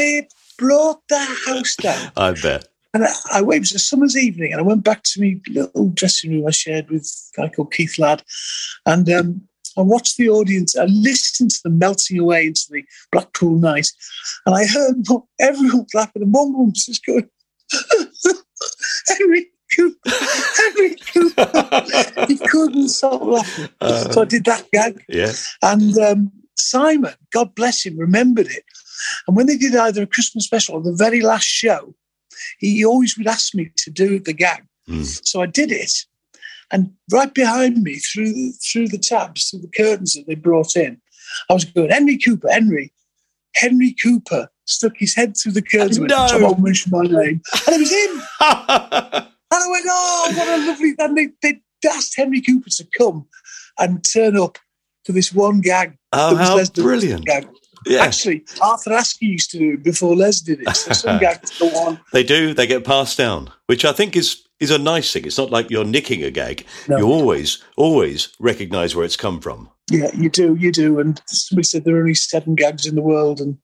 it 0.00 0.32
brought 0.60 1.00
the 1.08 1.18
house 1.46 1.74
down. 1.76 2.12
I 2.16 2.32
bet. 2.32 2.68
And 2.92 3.04
I, 3.04 3.10
I 3.32 3.42
went, 3.42 3.56
it 3.56 3.60
was 3.60 3.72
a 3.72 3.78
summer's 3.78 4.16
evening, 4.16 4.52
and 4.52 4.60
I 4.60 4.64
went 4.64 4.84
back 4.84 5.02
to 5.04 5.20
my 5.20 5.40
little 5.48 5.88
dressing 5.90 6.32
room 6.32 6.46
I 6.46 6.50
shared 6.50 6.90
with 6.90 7.10
a 7.36 7.40
guy 7.40 7.48
called 7.48 7.72
Keith 7.72 7.98
Ladd. 7.98 8.22
And 8.84 9.08
um, 9.10 9.42
I 9.78 9.82
watched 9.82 10.16
the 10.16 10.28
audience, 10.28 10.76
I 10.76 10.84
listened 10.84 11.52
to 11.52 11.62
them 11.64 11.78
melting 11.78 12.18
away 12.18 12.46
into 12.46 12.66
the 12.70 12.84
Blackpool 13.10 13.56
night. 13.58 13.90
And 14.44 14.54
I 14.54 14.66
heard 14.66 14.96
everyone 15.40 15.86
clapping, 15.90 16.22
and 16.22 16.34
one 16.34 16.52
woman 16.52 16.70
was 16.70 16.86
just 16.86 17.06
going, 17.06 17.28
Henry 19.08 19.46
Cooper, 19.74 20.10
Henry 20.56 20.96
Cooper. 20.96 22.26
he 22.26 22.36
couldn't 22.36 22.88
stop 22.88 23.22
laughing. 23.22 23.68
so 24.12 24.22
I 24.22 24.24
did 24.24 24.44
that 24.44 24.66
gag. 24.72 25.02
Yeah. 25.08 25.32
And 25.62 25.96
um, 25.98 26.32
Simon, 26.56 27.14
God 27.32 27.54
bless 27.54 27.86
him, 27.86 27.96
remembered 27.96 28.48
it. 28.48 28.64
And 29.26 29.36
when 29.36 29.46
they 29.46 29.56
did 29.56 29.74
either 29.74 30.02
a 30.02 30.06
Christmas 30.06 30.44
special 30.44 30.76
or 30.76 30.82
the 30.82 30.92
very 30.92 31.20
last 31.20 31.46
show, 31.46 31.94
he 32.58 32.84
always 32.84 33.16
would 33.16 33.26
ask 33.26 33.54
me 33.54 33.70
to 33.76 33.90
do 33.90 34.18
the 34.18 34.32
gag. 34.32 34.64
Hmm. 34.86 35.02
So 35.02 35.42
I 35.42 35.46
did 35.46 35.70
it. 35.70 35.92
And 36.72 36.92
right 37.12 37.32
behind 37.34 37.82
me, 37.82 37.96
through 37.96 38.52
through 38.52 38.88
the 38.88 38.98
tabs, 38.98 39.50
through 39.50 39.60
the 39.60 39.68
curtains 39.76 40.14
that 40.14 40.26
they 40.26 40.36
brought 40.36 40.76
in, 40.76 41.00
I 41.48 41.54
was 41.54 41.64
going, 41.64 41.90
Henry 41.90 42.18
Cooper, 42.18 42.50
Henry. 42.50 42.92
Henry 43.56 43.92
Cooper 44.00 44.48
stuck 44.66 44.92
his 44.96 45.14
head 45.14 45.36
through 45.36 45.52
the 45.52 45.62
curtains 45.62 45.98
and 45.98 46.08
went, 46.08 46.32
No. 46.32 46.38
I 46.38 46.42
won't 46.42 46.60
mention 46.60 46.92
my 46.92 47.02
name. 47.02 47.42
And 47.66 47.74
it 47.74 47.80
was 47.80 47.92
him. 47.92 49.26
And 49.52 49.64
I 49.64 49.68
went, 49.68 49.86
oh, 49.88 50.32
what 50.36 50.48
a 50.48 50.66
lovely. 50.66 50.94
And 50.98 51.16
they, 51.16 51.28
they 51.42 51.88
asked 51.88 52.14
Henry 52.16 52.40
Cooper 52.40 52.70
to 52.70 52.86
come 52.96 53.26
and 53.78 54.04
turn 54.04 54.36
up 54.36 54.58
for 55.04 55.12
this 55.12 55.32
one 55.32 55.60
gag. 55.60 55.98
Oh, 56.12 56.36
how 56.36 56.64
brilliant. 56.66 57.24
Gag. 57.24 57.48
Yeah. 57.86 58.02
Actually, 58.02 58.44
Arthur 58.60 58.90
Askey 58.90 59.22
used 59.22 59.50
to 59.52 59.58
do 59.58 59.72
it 59.74 59.82
before 59.82 60.14
Les 60.14 60.40
did 60.40 60.60
it. 60.60 60.76
So 60.76 60.92
some 60.92 61.18
gags 61.20 61.58
go 61.58 61.68
on. 61.68 62.00
They 62.12 62.22
do. 62.22 62.52
They 62.54 62.66
get 62.66 62.84
passed 62.84 63.16
down, 63.16 63.50
which 63.66 63.84
I 63.84 63.92
think 63.92 64.16
is 64.16 64.42
is 64.60 64.70
a 64.70 64.78
nice 64.78 65.12
thing. 65.12 65.24
It's 65.24 65.38
not 65.38 65.50
like 65.50 65.70
you're 65.70 65.84
nicking 65.84 66.22
a 66.22 66.30
gag. 66.30 66.66
No. 66.88 66.98
You 66.98 67.06
always 67.06 67.62
always 67.76 68.28
recognise 68.38 68.94
where 68.94 69.04
it's 69.04 69.16
come 69.16 69.40
from. 69.40 69.70
Yeah, 69.90 70.10
you 70.14 70.30
do, 70.30 70.54
you 70.54 70.70
do. 70.70 71.00
And 71.00 71.20
somebody 71.26 71.64
said 71.64 71.84
there 71.84 71.96
are 71.96 72.00
only 72.00 72.14
seven 72.14 72.54
gags 72.54 72.86
in 72.86 72.94
the 72.94 73.02
world, 73.02 73.40
and 73.40 73.58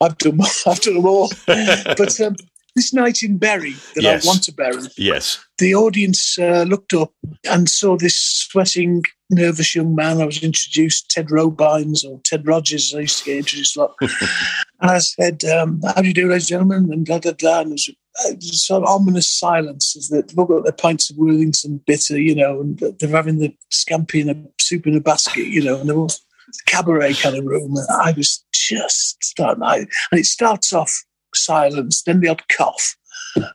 I've 0.00 0.16
done, 0.18 0.38
I've 0.66 0.80
done 0.80 0.94
them 0.94 1.06
all. 1.06 1.30
but 1.46 2.20
um, 2.20 2.36
this 2.74 2.92
night 2.92 3.22
in 3.22 3.38
Bury 3.38 3.72
that 3.94 4.02
Yes. 4.02 4.24
I 4.24 4.28
want 4.28 4.42
to 4.44 4.52
bury, 4.52 4.82
Yes. 4.96 5.38
the 5.58 5.74
audience 5.74 6.38
uh, 6.38 6.64
looked 6.66 6.94
up 6.94 7.12
and 7.50 7.68
saw 7.68 7.96
this 7.96 8.16
sweating, 8.16 9.02
nervous 9.30 9.74
young 9.74 9.94
man. 9.94 10.20
I 10.20 10.26
was 10.26 10.42
introduced, 10.42 11.10
Ted 11.10 11.30
Robines 11.30 12.04
or 12.04 12.20
Ted 12.24 12.46
Rogers. 12.46 12.94
I 12.94 13.00
used 13.00 13.18
to 13.20 13.24
get 13.26 13.38
introduced 13.38 13.76
a 13.76 13.80
lot. 13.80 13.94
and 14.00 14.90
I 14.90 14.98
said, 14.98 15.44
um, 15.44 15.80
"How 15.84 16.00
do 16.02 16.08
you 16.08 16.14
do, 16.14 16.28
ladies 16.28 16.50
and 16.50 16.68
gentlemen?" 16.68 16.92
And 16.92 17.06
da 17.06 17.18
da 17.18 17.32
da. 17.32 17.60
And 17.60 17.70
there 17.70 17.74
was 17.74 17.88
a, 18.26 18.34
a 18.34 18.40
sort 18.40 18.82
of 18.82 18.88
ominous 18.88 19.28
silence 19.28 19.94
as 19.96 20.08
that 20.08 20.28
they've 20.28 20.38
all 20.38 20.46
got 20.46 20.64
their 20.64 20.72
pints 20.72 21.10
of 21.10 21.16
Worthington 21.16 21.82
bitter, 21.86 22.18
you 22.20 22.34
know, 22.34 22.60
and 22.60 22.78
they're 22.98 23.08
having 23.10 23.38
the 23.38 23.54
scampi 23.70 24.20
and 24.22 24.30
a 24.30 24.62
soup 24.62 24.86
in 24.86 24.96
a 24.96 25.00
basket, 25.00 25.46
you 25.46 25.62
know, 25.62 25.80
and 25.80 25.88
they're 25.88 25.96
all 25.96 26.10
cabaret 26.66 27.14
kind 27.14 27.36
of 27.36 27.44
room. 27.44 27.76
And 27.76 27.86
I 28.02 28.12
was 28.12 28.44
just 28.52 29.22
starting, 29.24 29.62
I, 29.62 29.78
and 30.10 30.20
it 30.20 30.26
starts 30.26 30.72
off 30.72 31.04
silence, 31.34 32.02
then 32.02 32.20
the 32.20 32.28
odd 32.28 32.42
cough, 32.48 32.96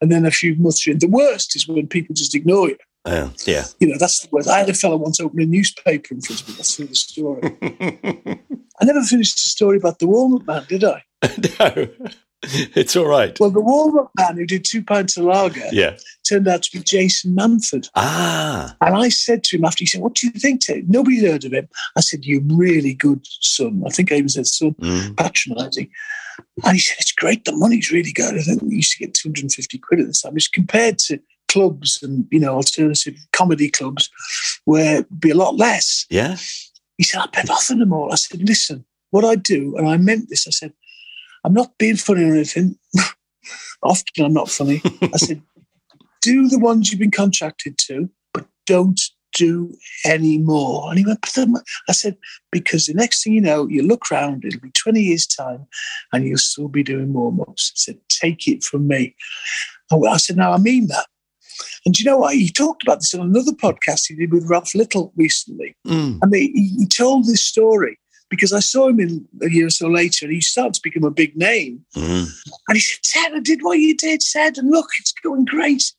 and 0.02 0.12
then 0.12 0.26
a 0.26 0.32
few 0.32 0.56
muttering. 0.56 1.00
The 1.00 1.08
worst 1.08 1.56
is 1.56 1.68
when 1.68 1.88
people 1.88 2.16
just 2.16 2.36
ignore 2.36 2.70
you. 2.70 2.78
Yeah, 3.06 3.30
yeah. 3.46 3.66
You 3.80 3.88
know, 3.88 3.98
that's 3.98 4.20
the 4.20 4.30
worst. 4.32 4.50
I 4.50 4.60
had 4.60 4.70
a 4.70 4.74
fellow 4.74 4.98
once 4.98 5.20
open 5.20 5.42
a 5.42 5.46
newspaper 5.46 6.14
in 6.14 6.22
front 6.22 6.42
of 6.42 6.50
me. 6.50 6.56
That's 6.56 6.76
the 6.76 6.96
story. 6.96 7.58
I 8.80 8.86
never 8.86 9.02
finished 9.02 9.36
the 9.36 9.42
story 9.42 9.78
about 9.78 10.00
the 10.00 10.08
Walnut 10.08 10.46
Man, 10.46 10.66
did 10.68 10.84
I? 10.84 11.04
no, 11.24 11.88
it's 12.44 12.96
all 12.96 13.08
right. 13.08 13.40
Well, 13.40 13.50
the 13.50 13.62
Walnut 13.62 14.10
Man 14.18 14.38
who 14.38 14.46
did 14.46 14.66
two 14.66 14.84
pints 14.84 15.18
of 15.18 15.24
lager 15.24 15.62
Yeah. 15.72 15.98
Turned 16.28 16.48
out 16.48 16.64
to 16.64 16.72
be 16.78 16.84
Jason 16.84 17.36
Manford. 17.36 17.90
Ah. 17.96 18.76
And 18.82 18.96
I 18.96 19.10
said 19.10 19.44
to 19.46 19.58
him 19.58 19.66
after 19.66 19.80
he 19.82 19.86
said, 19.86 20.02
What 20.02 20.16
do 20.16 20.28
you 20.28 20.34
think, 20.34 20.62
Ted? 20.62 20.90
Nobody's 20.90 21.24
heard 21.24 21.46
of 21.46 21.54
him. 21.54 21.68
I 21.96 22.02
said, 22.02 22.26
You're 22.26 22.42
really 22.44 22.94
good 22.94 23.26
son. 23.26 23.84
I 23.86 23.90
think 23.90 24.12
I 24.12 24.16
even 24.16 24.30
said 24.30 24.48
son, 24.48 24.76
Mm. 24.82 25.16
patronising. 25.18 25.90
And 26.64 26.74
he 26.74 26.80
said, 26.80 26.98
It's 27.00 27.12
great. 27.12 27.46
The 27.46 27.52
money's 27.56 27.92
really 27.92 28.12
good. 28.12 28.36
I 28.38 28.42
think 28.42 28.62
we 28.62 28.76
used 28.76 28.92
to 28.98 29.00
get 29.06 29.14
250 29.14 29.78
quid 29.80 30.00
at 30.02 30.08
the 30.08 30.14
time. 30.14 30.36
It's 30.36 30.48
compared 30.48 31.00
to 31.00 31.20
clubs 31.48 32.04
and, 32.04 32.28
you 32.32 32.40
know, 32.40 32.56
alternative 32.56 33.16
comedy 33.32 33.70
clubs 33.70 34.10
where 34.66 34.96
it'd 34.96 35.20
be 35.20 35.30
a 35.32 35.36
lot 35.36 35.56
less. 35.56 36.06
Yeah. 36.10 36.36
He 36.98 37.04
said, 37.04 37.22
I 37.22 37.28
bet 37.28 37.48
nothing 37.48 37.80
them 37.80 37.94
all. 37.94 38.12
I 38.12 38.16
said, 38.16 38.42
Listen, 38.42 38.86
what 39.12 39.24
I 39.26 39.36
do, 39.36 39.76
and 39.78 39.88
I 39.88 39.98
meant 39.98 40.30
this, 40.30 40.48
I 40.48 40.52
said, 40.52 40.74
I'm 41.44 41.54
not 41.54 41.78
being 41.78 41.96
funny 41.96 42.24
or 42.26 42.34
anything. 42.34 42.78
Often 43.84 44.26
I'm 44.26 44.34
not 44.34 44.50
funny. 44.50 44.82
I 45.02 45.18
said, 45.18 45.42
do 46.28 46.50
the 46.50 46.60
ones 46.60 46.92
you've 46.92 47.00
been 47.00 47.12
contracted 47.12 47.78
to, 47.78 48.10
but 48.34 48.46
don't 48.66 49.00
do 49.34 49.74
any 50.04 50.38
more. 50.38 50.90
And 50.90 51.00
he 51.00 51.06
went, 51.06 51.22
but 51.22 51.32
then, 51.34 51.56
I 51.88 51.92
said, 51.94 52.18
because 52.52 52.86
the 52.86 52.94
next 52.94 53.24
thing 53.24 53.34
you 53.34 53.42
know, 53.42 53.68
you 53.68 53.84
look 53.84 54.12
round, 54.12 54.44
it'll 54.44 54.60
be 54.60 54.72
20 54.72 55.00
years' 55.00 55.26
time, 55.26 55.66
and 56.12 56.28
you'll 56.28 56.38
still 56.38 56.68
be 56.68 56.84
doing 56.84 57.14
more 57.14 57.34
ups. 57.48 57.72
I 57.74 57.78
said, 57.78 58.00
take 58.10 58.48
it 58.48 58.64
from 58.64 58.88
me. 58.88 59.16
And 59.90 60.06
I 60.06 60.18
said, 60.18 60.36
now 60.36 60.52
I 60.52 60.58
mean 60.58 60.88
that. 60.88 61.06
And 61.86 61.96
do 61.96 62.04
you 62.04 62.10
know 62.10 62.18
what? 62.18 62.36
He 62.36 62.50
talked 62.50 62.84
about 62.84 63.00
this 63.00 63.14
on 63.14 63.22
another 63.22 63.54
podcast 63.54 64.08
he 64.08 64.16
did 64.16 64.34
with 64.34 64.50
Ralph 64.50 64.76
Little 64.76 65.14
recently. 65.16 65.76
Mm. 65.88 66.20
And 66.22 66.36
he, 66.36 66.76
he 66.78 66.86
told 66.86 67.26
this 67.26 67.44
story 67.44 67.98
because 68.30 68.54
I 68.54 68.60
saw 68.60 68.90
him 68.90 69.00
in 69.00 69.28
a 69.42 69.50
year 69.50 69.68
or 69.68 69.72
so 69.72 69.88
later 69.88 70.26
and 70.26 70.34
he 70.34 70.42
started 70.42 70.74
to 70.76 70.82
become 70.84 71.04
a 71.04 71.12
big 71.12 71.36
name. 71.38 71.86
Mm. 71.96 72.28
And 72.68 72.76
he 72.76 72.80
said, 72.80 73.00
Ted, 73.04 73.34
I 73.36 73.40
did 73.40 73.64
what 73.64 73.80
you 73.80 73.96
did, 73.96 74.22
Ted, 74.22 74.58
and 74.58 74.70
look, 74.70 74.88
it's 75.00 75.14
going 75.24 75.46
great. 75.46 75.94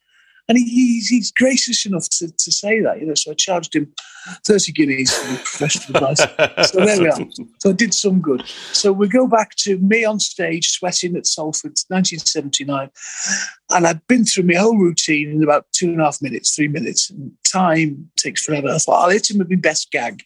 And 0.49 0.57
he, 0.57 0.65
he's, 0.65 1.09
he's 1.09 1.31
gracious 1.31 1.85
enough 1.85 2.09
to, 2.11 2.31
to 2.31 2.53
say 2.53 2.81
that, 2.81 3.01
you 3.01 3.07
know. 3.07 3.15
So 3.15 3.33
I 3.33 3.35
charged 3.35 3.77
him 3.77 3.93
30 4.47 4.73
guineas 4.73 5.13
for 5.13 5.27
professional 5.37 5.97
advice. 5.97 6.71
So 6.71 6.85
there 6.85 7.01
we 7.01 7.09
are. 7.09 7.19
So 7.59 7.71
I 7.71 7.73
did 7.73 7.93
some 7.93 8.21
good. 8.21 8.47
So 8.73 8.93
we 8.93 9.09
go 9.09 9.27
back 9.27 9.55
to 9.57 9.79
me 9.79 10.05
on 10.05 10.21
stage 10.21 10.71
sweating 10.71 11.17
at 11.17 11.27
Salford, 11.27 11.79
1979. 11.89 12.91
And 13.71 13.87
I'd 13.87 14.07
been 14.07 14.25
through 14.25 14.45
my 14.45 14.55
whole 14.55 14.79
routine 14.79 15.31
in 15.31 15.43
about 15.43 15.67
two 15.73 15.89
and 15.89 16.01
a 16.01 16.05
half 16.05 16.23
minutes, 16.23 16.55
three 16.55 16.69
minutes. 16.69 17.11
And 17.11 17.33
time 17.51 18.11
takes 18.17 18.45
forever. 18.45 18.69
I 18.69 18.79
thought, 18.79 19.03
I'll 19.03 19.11
hit 19.11 19.31
him 19.31 19.39
with 19.39 19.51
my 19.51 19.57
best 19.57 19.91
gag. 19.91 20.23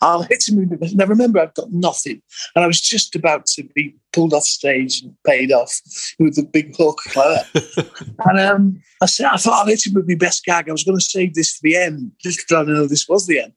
I'll 0.00 0.22
hit 0.22 0.48
him 0.48 0.56
with 0.56 0.70
my 0.70 0.76
best. 0.76 0.96
Now 0.96 1.06
remember, 1.06 1.40
I've 1.40 1.54
got 1.54 1.70
nothing. 1.70 2.22
And 2.54 2.64
I 2.64 2.66
was 2.66 2.80
just 2.80 3.14
about 3.16 3.46
to 3.46 3.64
be 3.74 3.94
pulled 4.12 4.34
off 4.34 4.42
stage 4.42 5.02
and 5.02 5.14
paid 5.26 5.52
off 5.52 5.80
with 6.18 6.36
the 6.36 6.42
big 6.42 6.74
hook 6.76 7.00
like 7.14 7.52
that. 7.52 8.06
and 8.26 8.40
um, 8.40 8.82
I 9.02 9.06
said, 9.06 9.26
I 9.26 9.36
thought 9.36 9.60
I'll 9.60 9.66
hit 9.66 9.86
him 9.86 9.94
with 9.94 10.08
my 10.08 10.14
best 10.14 10.44
gag. 10.44 10.68
I 10.68 10.72
was 10.72 10.84
going 10.84 10.98
to 10.98 11.04
save 11.04 11.34
this 11.34 11.56
for 11.56 11.60
the 11.62 11.76
end, 11.76 12.12
just 12.20 12.40
trying 12.48 12.66
to 12.66 12.72
know 12.72 12.86
this 12.86 13.08
was 13.08 13.26
the 13.26 13.40
end. 13.40 13.52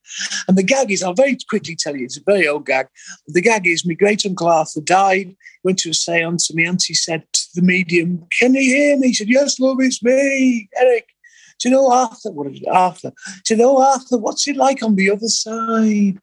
And 0.47 0.57
the 0.57 0.63
gag 0.63 0.91
is, 0.91 1.03
I'll 1.03 1.13
very 1.13 1.37
quickly 1.49 1.75
tell 1.75 1.95
you, 1.95 2.05
it's 2.05 2.17
a 2.17 2.23
very 2.25 2.47
old 2.47 2.65
gag. 2.65 2.87
The 3.27 3.41
gag 3.41 3.67
is, 3.67 3.85
my 3.85 3.95
great 3.95 4.25
uncle 4.25 4.47
Arthur 4.47 4.81
died, 4.81 5.35
went 5.63 5.79
to 5.79 5.89
a 5.89 5.93
seance, 5.93 6.49
and 6.49 6.57
my 6.57 6.63
auntie 6.63 6.93
said 6.93 7.23
to 7.33 7.41
the 7.55 7.61
medium, 7.61 8.25
Can 8.39 8.53
you 8.53 8.61
hear 8.61 8.97
me? 8.97 9.12
He 9.13 9.17
said, 9.17 9.29
Yes, 9.29 9.59
love, 9.59 9.77
it's 9.79 10.01
me, 10.01 10.67
Eric. 10.75 11.07
Do 11.59 11.69
you 11.69 11.75
know 11.75 11.91
Arthur? 11.91 12.31
What 12.31 12.47
is 12.47 12.61
it? 12.61 12.67
Arthur? 12.67 13.11
He 13.25 13.41
said, 13.45 13.61
Oh, 13.61 13.79
Arthur, 13.79 14.17
what's 14.17 14.47
it 14.47 14.57
like 14.57 14.81
on 14.81 14.95
the 14.95 15.11
other 15.11 15.27
side? 15.27 16.17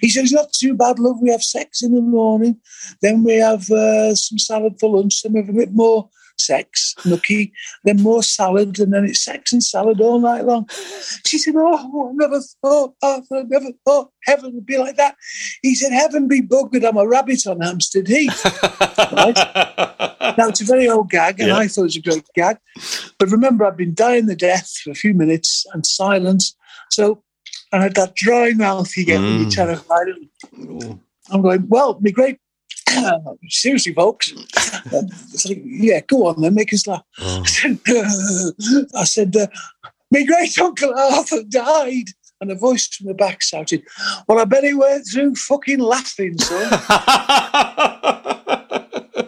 He 0.00 0.08
said, 0.08 0.24
It's 0.24 0.32
not 0.32 0.52
too 0.52 0.74
bad, 0.74 0.98
love. 0.98 1.20
We 1.22 1.30
have 1.30 1.44
sex 1.44 1.82
in 1.84 1.94
the 1.94 2.00
morning, 2.00 2.60
then 3.00 3.22
we 3.22 3.34
have 3.34 3.70
uh, 3.70 4.16
some 4.16 4.38
salad 4.38 4.74
for 4.80 4.90
lunch, 4.90 5.22
then 5.22 5.34
we 5.34 5.40
have 5.40 5.50
a 5.50 5.52
bit 5.52 5.72
more 5.72 6.10
sex, 6.46 6.94
nookie, 7.00 7.52
then 7.84 8.02
more 8.02 8.22
salad, 8.22 8.78
and 8.80 8.92
then 8.92 9.04
it's 9.04 9.20
sex 9.20 9.52
and 9.52 9.62
salad 9.62 10.00
all 10.00 10.18
night 10.20 10.44
long. 10.44 10.68
She 11.26 11.38
said, 11.38 11.54
Oh, 11.56 12.08
I 12.08 12.12
never 12.14 12.40
thought, 12.62 12.94
Arthur, 13.02 13.36
I 13.38 13.42
never 13.42 13.70
thought 13.86 14.10
heaven 14.24 14.54
would 14.54 14.66
be 14.66 14.78
like 14.78 14.96
that. 14.96 15.16
He 15.62 15.74
said, 15.74 15.92
Heaven 15.92 16.28
be 16.28 16.40
buggered, 16.42 16.86
I'm 16.86 16.96
a 16.96 17.06
rabbit 17.06 17.46
on 17.46 17.60
Hampstead 17.60 18.08
Heath. 18.08 18.44
right? 19.12 19.38
Now, 20.38 20.48
it's 20.48 20.62
a 20.62 20.64
very 20.64 20.88
old 20.88 21.10
gag, 21.10 21.40
and 21.40 21.48
Yeah. 21.48 21.56
I 21.58 21.66
thought 21.68 21.82
it 21.82 21.84
was 21.84 21.96
a 21.96 22.00
great 22.00 22.24
gag. 22.34 22.56
But 23.18 23.30
remember, 23.30 23.66
I've 23.66 23.76
been 23.76 23.92
dying 23.92 24.26
the 24.26 24.36
death 24.36 24.70
for 24.82 24.90
a 24.90 24.94
few 24.94 25.12
minutes 25.12 25.66
and 25.74 25.84
silence. 25.84 26.56
So, 26.90 27.22
and 27.70 27.80
I 27.82 27.84
had 27.84 27.94
that 27.96 28.14
dry 28.14 28.52
mouth 28.52 28.96
you 28.96 29.04
get 29.04 29.20
when 29.20 29.36
you're 29.40 29.48
Mm. 29.48 29.54
terrified. 29.54 30.06
I'm 31.30 31.42
going, 31.42 31.66
well, 31.68 31.98
me 32.00 32.12
great. 32.12 32.38
Seriously, 33.48 33.92
folks. 33.94 34.32
It's 34.32 35.46
like, 35.48 35.62
yeah, 35.64 36.00
go 36.00 36.26
on 36.26 36.40
then, 36.40 36.54
make 36.54 36.72
us 36.72 36.86
laugh. 36.86 37.02
Oh. 37.20 37.42
I 37.42 37.46
said, 37.46 37.78
I 38.94 39.04
said 39.04 39.36
uh, 39.36 39.46
my 40.10 40.22
great 40.24 40.58
uncle 40.58 40.92
Arthur 40.96 41.42
died. 41.48 42.06
And 42.40 42.50
a 42.50 42.56
voice 42.56 42.88
from 42.88 43.06
the 43.06 43.14
back 43.14 43.40
shouted, 43.40 43.84
Well, 44.26 44.40
I 44.40 44.44
bet 44.44 44.64
he 44.64 44.74
went 44.74 45.06
through 45.06 45.36
fucking 45.36 45.78
laughing, 45.78 46.36
son. 46.38 46.72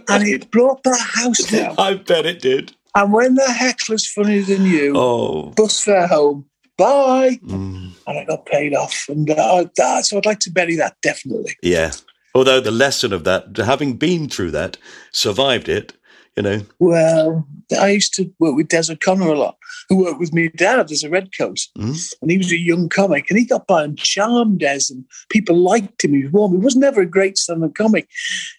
and 0.09 0.27
it 0.29 0.51
brought 0.51 0.83
the 0.83 0.97
house 0.97 1.39
down. 1.45 1.77
I 1.79 1.95
bet 1.95 2.27
it 2.27 2.41
did. 2.43 2.73
And 2.97 3.13
when 3.13 3.37
the 3.37 3.47
heckler's 3.53 4.05
funnier 4.09 4.43
than 4.43 4.67
you, 4.67 4.95
Oh. 4.97 5.51
bus 5.57 5.81
fare 5.81 6.09
home, 6.09 6.47
bye. 6.77 7.39
Mm. 7.45 7.93
And 8.07 8.19
I 8.19 8.25
got 8.25 8.47
paid 8.47 8.75
off. 8.75 9.07
And 9.09 9.31
uh, 9.31 9.65
so 10.03 10.19
I'd 10.19 10.27
like 10.27 10.41
to 10.41 10.51
bury 10.51 10.75
that 10.77 10.97
definitely. 11.01 11.57
Yeah. 11.63 11.93
Although 12.35 12.61
the 12.61 12.71
lesson 12.71 13.13
of 13.13 13.25
that, 13.25 13.57
having 13.57 13.97
been 13.97 14.29
through 14.29 14.51
that, 14.53 14.77
survived 15.13 15.69
it, 15.69 15.93
you 16.37 16.43
know. 16.43 16.63
Well, 16.81 17.47
I 17.79 17.91
used 17.91 18.13
to 18.15 18.29
work 18.41 18.57
with 18.57 18.69
Des 18.69 18.91
O'Connor 18.91 19.29
a 19.29 19.39
lot, 19.39 19.57
who 19.89 20.03
worked 20.03 20.19
with 20.19 20.33
me 20.33 20.49
dad 20.49 20.91
as 20.91 21.05
a 21.05 21.09
redcoat. 21.09 21.61
Mm. 21.79 22.15
And 22.21 22.31
he 22.31 22.39
was 22.39 22.51
a 22.51 22.59
young 22.59 22.89
comic 22.89 23.31
and 23.31 23.39
he 23.39 23.45
got 23.45 23.69
by 23.69 23.85
and 23.85 23.97
charmed 23.97 24.59
Des 24.59 24.81
and 24.91 25.05
people 25.29 25.57
liked 25.57 26.05
him. 26.05 26.13
He 26.13 26.25
was 26.25 26.33
warm. 26.33 26.53
He 26.53 26.59
was 26.59 26.75
never 26.75 27.03
a 27.03 27.07
great 27.07 27.39
stand-up 27.39 27.75
comic, 27.75 28.09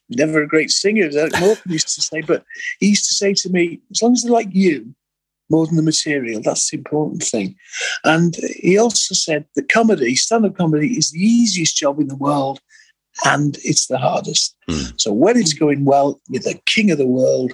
never 0.10 0.42
a 0.42 0.48
great 0.48 0.72
singer, 0.72 1.08
as 1.08 1.18
Eric 1.18 1.34
Morecambe 1.40 1.74
used 1.74 1.94
to 1.96 2.02
say. 2.02 2.22
But 2.22 2.46
he 2.80 2.88
used 2.88 3.10
to 3.10 3.14
say 3.14 3.34
to 3.34 3.50
me, 3.50 3.82
as 3.92 4.02
long 4.02 4.14
as 4.14 4.24
they 4.24 4.30
like 4.30 4.54
you 4.54 4.96
more 5.50 5.68
than 5.68 5.76
the 5.76 5.84
material, 5.84 6.42
that's 6.42 6.72
the 6.72 6.78
important 6.78 7.24
thing. 7.24 7.56
And 8.04 8.36
he 8.62 8.78
also 8.78 9.14
said 9.14 9.46
that 9.56 9.70
comedy, 9.70 10.16
stand-up 10.16 10.56
comedy, 10.56 10.98
is 10.98 11.12
the 11.12 11.20
easiest 11.20 11.76
job 11.76 12.00
in 12.00 12.08
the 12.08 12.16
world 12.16 12.62
and 13.24 13.58
it's 13.64 13.88
the 13.88 13.98
hardest. 13.98 14.56
Mm. 14.70 15.00
So 15.00 15.14
when 15.14 15.38
it's 15.38 15.54
going 15.54 15.86
well, 15.86 16.20
you're 16.28 16.42
the 16.42 16.60
king 16.66 16.92
of 16.92 16.98
the 16.98 17.08
world. 17.08 17.54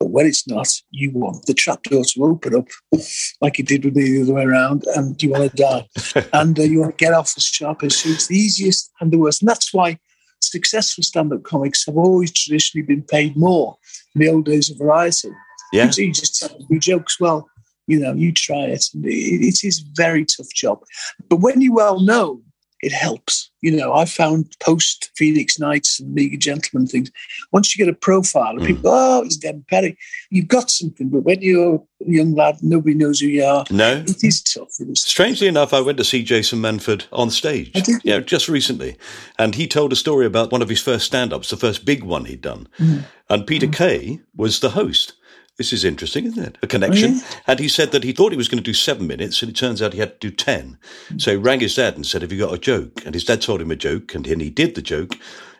But 0.00 0.10
when 0.10 0.26
it's 0.26 0.48
not, 0.48 0.66
you 0.90 1.12
want 1.12 1.46
the 1.46 1.54
trapdoor 1.54 2.02
to 2.02 2.24
open 2.24 2.56
up, 2.56 2.66
like 3.40 3.60
it 3.60 3.66
did 3.66 3.84
with 3.84 3.94
me 3.94 4.10
the 4.10 4.22
other 4.22 4.34
way 4.34 4.42
around, 4.42 4.84
and 4.96 5.22
you 5.22 5.30
want 5.30 5.48
to 5.48 5.56
die. 5.56 5.86
and 6.32 6.58
uh, 6.58 6.62
you 6.62 6.80
want 6.80 6.98
to 6.98 7.04
get 7.04 7.14
off 7.14 7.34
as 7.36 7.44
sharp 7.44 7.84
as 7.84 8.04
It's 8.04 8.26
the 8.26 8.36
easiest 8.36 8.90
and 9.00 9.12
the 9.12 9.18
worst. 9.18 9.42
And 9.42 9.48
that's 9.48 9.72
why 9.72 9.98
successful 10.40 11.04
stand 11.04 11.32
up 11.32 11.44
comics 11.44 11.86
have 11.86 11.96
always 11.96 12.32
traditionally 12.32 12.84
been 12.84 13.02
paid 13.02 13.36
more 13.36 13.76
in 14.14 14.20
the 14.20 14.28
old 14.28 14.44
days 14.44 14.70
of 14.70 14.78
variety. 14.78 15.30
Yeah. 15.72 15.88
So 15.90 16.02
you 16.02 16.12
just 16.12 16.40
tell 16.40 16.58
me 16.68 16.78
jokes, 16.78 17.20
well, 17.20 17.48
you 17.86 17.98
know, 17.98 18.12
you 18.12 18.32
try 18.32 18.64
it. 18.64 18.84
And 18.94 19.06
it, 19.06 19.10
it 19.10 19.64
is 19.64 19.80
a 19.80 19.84
very 19.94 20.24
tough 20.24 20.52
job. 20.54 20.82
But 21.28 21.36
when 21.36 21.60
you're 21.60 21.74
well 21.74 22.00
known, 22.00 22.42
it 22.82 22.92
helps. 22.92 23.48
You 23.60 23.70
know, 23.70 23.94
I 23.94 24.04
found 24.06 24.56
post 24.58 25.10
Phoenix 25.14 25.58
Nights 25.58 26.00
and 26.00 26.14
League 26.16 26.34
of 26.34 26.40
Gentlemen 26.40 26.88
things. 26.88 27.12
Once 27.52 27.74
you 27.74 27.84
get 27.84 27.92
a 27.92 27.96
profile, 27.96 28.56
and 28.56 28.66
people, 28.66 28.82
go, 28.82 28.90
oh, 28.92 29.22
it's 29.24 29.36
Den 29.36 29.64
Perry. 29.70 29.96
You've 30.30 30.48
got 30.48 30.68
something, 30.68 31.08
but 31.08 31.20
when 31.20 31.40
you're 31.40 31.76
a 31.76 31.80
young 32.04 32.34
lad, 32.34 32.56
nobody 32.60 32.94
knows 32.94 33.20
who 33.20 33.28
you 33.28 33.44
are. 33.44 33.64
No. 33.70 33.98
It 33.98 34.24
is 34.24 34.42
tough. 34.42 34.80
It 34.80 34.98
Strangely 34.98 35.46
enough, 35.46 35.72
I 35.72 35.80
went 35.80 35.98
to 35.98 36.04
see 36.04 36.24
Jason 36.24 36.58
Manford 36.58 37.06
on 37.12 37.30
stage. 37.30 37.70
did 37.72 37.86
you? 37.86 38.00
Yeah, 38.02 38.18
just 38.18 38.48
recently. 38.48 38.96
And 39.38 39.54
he 39.54 39.68
told 39.68 39.92
a 39.92 39.96
story 39.96 40.26
about 40.26 40.50
one 40.50 40.60
of 40.60 40.68
his 40.68 40.80
first 40.80 41.06
stand 41.06 41.32
ups, 41.32 41.50
the 41.50 41.56
first 41.56 41.84
big 41.84 42.02
one 42.02 42.24
he'd 42.24 42.40
done. 42.40 42.68
Mm-hmm. 42.80 43.02
And 43.30 43.46
Peter 43.46 43.66
mm-hmm. 43.66 43.74
Kay 43.74 44.20
was 44.34 44.58
the 44.58 44.70
host. 44.70 45.12
This 45.58 45.72
is 45.72 45.84
interesting, 45.84 46.24
isn't 46.24 46.42
it? 46.42 46.56
A 46.56 46.64
oh, 46.64 46.66
connection. 46.66 47.20
And 47.46 47.58
he 47.58 47.68
said 47.68 47.92
that 47.92 48.04
he 48.04 48.12
thought 48.12 48.32
he 48.32 48.38
was 48.38 48.48
going 48.48 48.62
to 48.62 48.70
do 48.70 48.74
seven 48.74 49.06
minutes, 49.06 49.42
and 49.42 49.50
it 49.50 49.54
turns 49.54 49.82
out 49.82 49.92
he 49.92 50.00
had 50.00 50.20
to 50.20 50.30
do 50.30 50.34
10. 50.34 50.78
Hmm. 51.08 51.18
So 51.18 51.32
he 51.32 51.36
rang 51.36 51.60
his 51.60 51.74
dad 51.74 51.94
and 51.94 52.06
said, 52.06 52.22
Have 52.22 52.32
you 52.32 52.38
got 52.38 52.54
a 52.54 52.58
joke? 52.58 53.04
And 53.04 53.14
his 53.14 53.24
dad 53.24 53.42
told 53.42 53.60
him 53.60 53.70
a 53.70 53.76
joke, 53.76 54.14
and 54.14 54.24
then 54.24 54.40
he 54.40 54.50
did 54.50 54.74
the 54.74 54.82
joke, 54.82 55.14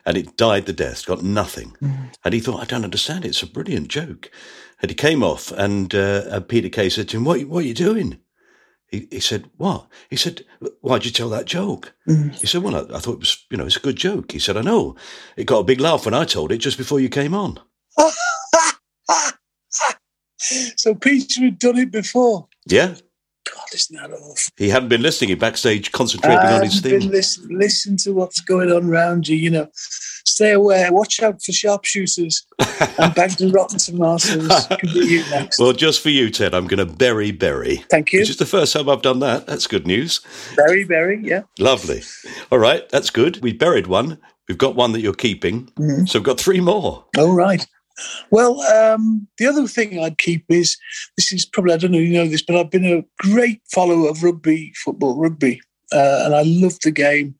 and 0.05 0.17
it 0.17 0.35
died 0.35 0.65
the 0.65 0.73
death, 0.73 1.05
got 1.05 1.23
nothing. 1.23 1.75
Hmm. 1.79 2.05
And 2.25 2.33
he 2.33 2.39
thought, 2.39 2.61
I 2.61 2.65
don't 2.65 2.83
understand. 2.83 3.23
It's 3.23 3.43
a 3.43 3.47
brilliant 3.47 3.87
joke. 3.87 4.31
And 4.81 4.89
he 4.89 4.95
came 4.95 5.23
off, 5.23 5.51
and, 5.51 5.93
uh, 5.93 6.23
and 6.27 6.47
Peter 6.47 6.69
Kay 6.69 6.89
said 6.89 7.07
to 7.09 7.17
him, 7.17 7.23
What, 7.23 7.43
what 7.45 7.63
are 7.63 7.67
you 7.67 7.75
doing? 7.75 8.19
He, 8.93 9.07
he 9.09 9.19
said, 9.21 9.49
"What?" 9.57 9.87
He 10.11 10.15
said, 10.15 10.45
"Why'd 10.81 11.03
you 11.03 11.09
tell 11.09 11.29
that 11.29 11.45
joke?" 11.45 11.95
Hmm. 12.05 12.29
He 12.29 12.45
said, 12.45 12.61
"Well, 12.61 12.75
I, 12.75 12.97
I 12.97 12.99
thought 12.99 13.13
it 13.13 13.21
was, 13.21 13.43
you 13.49 13.57
know, 13.57 13.65
it's 13.65 13.75
a 13.75 13.79
good 13.79 13.95
joke." 13.95 14.31
He 14.31 14.37
said, 14.37 14.55
"I 14.55 14.61
know. 14.61 14.95
It 15.35 15.47
got 15.47 15.61
a 15.61 15.63
big 15.63 15.79
laugh 15.79 16.05
when 16.05 16.13
I 16.13 16.25
told 16.25 16.51
it 16.51 16.59
just 16.59 16.77
before 16.77 16.99
you 16.99 17.09
came 17.09 17.33
on." 17.33 17.59
so 20.37 20.95
Peter 20.95 21.41
had 21.41 21.59
done 21.59 21.77
it 21.77 21.91
before. 21.91 22.47
Yeah, 22.65 22.95
God, 23.45 23.65
isn't 23.73 23.95
that 23.95 24.11
awful? 24.11 24.51
he 24.57 24.69
hadn't 24.69 24.89
been 24.89 25.01
listening. 25.01 25.29
He 25.29 25.35
backstage 25.35 25.91
concentrating 25.91 26.39
on 26.39 26.63
his 26.63 26.79
thing. 26.79 27.09
listen, 27.09 27.47
listen 27.49 27.97
to 27.97 28.13
what's 28.13 28.39
going 28.39 28.71
on 28.71 28.89
around 28.89 29.27
you. 29.27 29.35
You 29.35 29.49
know, 29.49 29.67
stay 29.73 30.51
aware. 30.51 30.91
Watch 30.93 31.21
out 31.21 31.41
for 31.43 31.51
sharpshooters 31.51 32.45
and 32.97 33.13
bags 33.13 33.41
of 33.41 33.53
rotten 33.53 33.79
tomatoes. 33.79 34.67
Could 34.67 34.93
be 34.93 35.05
you 35.05 35.29
next. 35.29 35.59
Well, 35.59 35.73
just 35.73 36.01
for 36.01 36.09
you, 36.09 36.29
Ted, 36.29 36.53
I'm 36.53 36.67
going 36.67 36.85
to 36.85 36.93
bury 36.93 37.31
Berry. 37.31 37.77
Thank 37.89 38.13
you. 38.13 38.19
Which 38.19 38.29
is 38.29 38.37
the 38.37 38.45
first 38.45 38.73
time 38.73 38.89
I've 38.89 39.01
done 39.01 39.19
that. 39.19 39.45
That's 39.45 39.67
good 39.67 39.85
news. 39.85 40.21
Very, 40.55 40.83
very, 40.83 41.21
yeah. 41.23 41.43
Lovely. 41.59 42.03
All 42.51 42.59
right, 42.59 42.87
that's 42.89 43.09
good. 43.09 43.41
We 43.41 43.53
buried 43.53 43.87
one. 43.87 44.19
We've 44.47 44.57
got 44.57 44.75
one 44.75 44.91
that 44.93 45.01
you're 45.01 45.13
keeping. 45.13 45.67
Mm-hmm. 45.77 46.05
So 46.05 46.19
we've 46.19 46.25
got 46.25 46.39
three 46.39 46.59
more. 46.59 47.05
All 47.17 47.33
right. 47.33 47.65
Well, 48.31 48.61
um, 48.61 49.27
the 49.37 49.45
other 49.45 49.67
thing 49.67 49.99
I'd 49.99 50.17
keep 50.17 50.45
is 50.49 50.77
this 51.17 51.31
is 51.31 51.45
probably 51.45 51.73
I 51.73 51.77
don't 51.77 51.91
know 51.91 51.99
if 51.99 52.07
you 52.07 52.13
know 52.13 52.27
this, 52.27 52.41
but 52.41 52.55
I've 52.55 52.71
been 52.71 52.85
a 52.85 53.03
great 53.19 53.61
follower 53.71 54.09
of 54.09 54.23
rugby, 54.23 54.73
football, 54.83 55.15
rugby, 55.15 55.61
uh, 55.91 56.23
and 56.25 56.35
I 56.35 56.43
loved 56.43 56.83
the 56.83 56.91
game. 56.91 57.35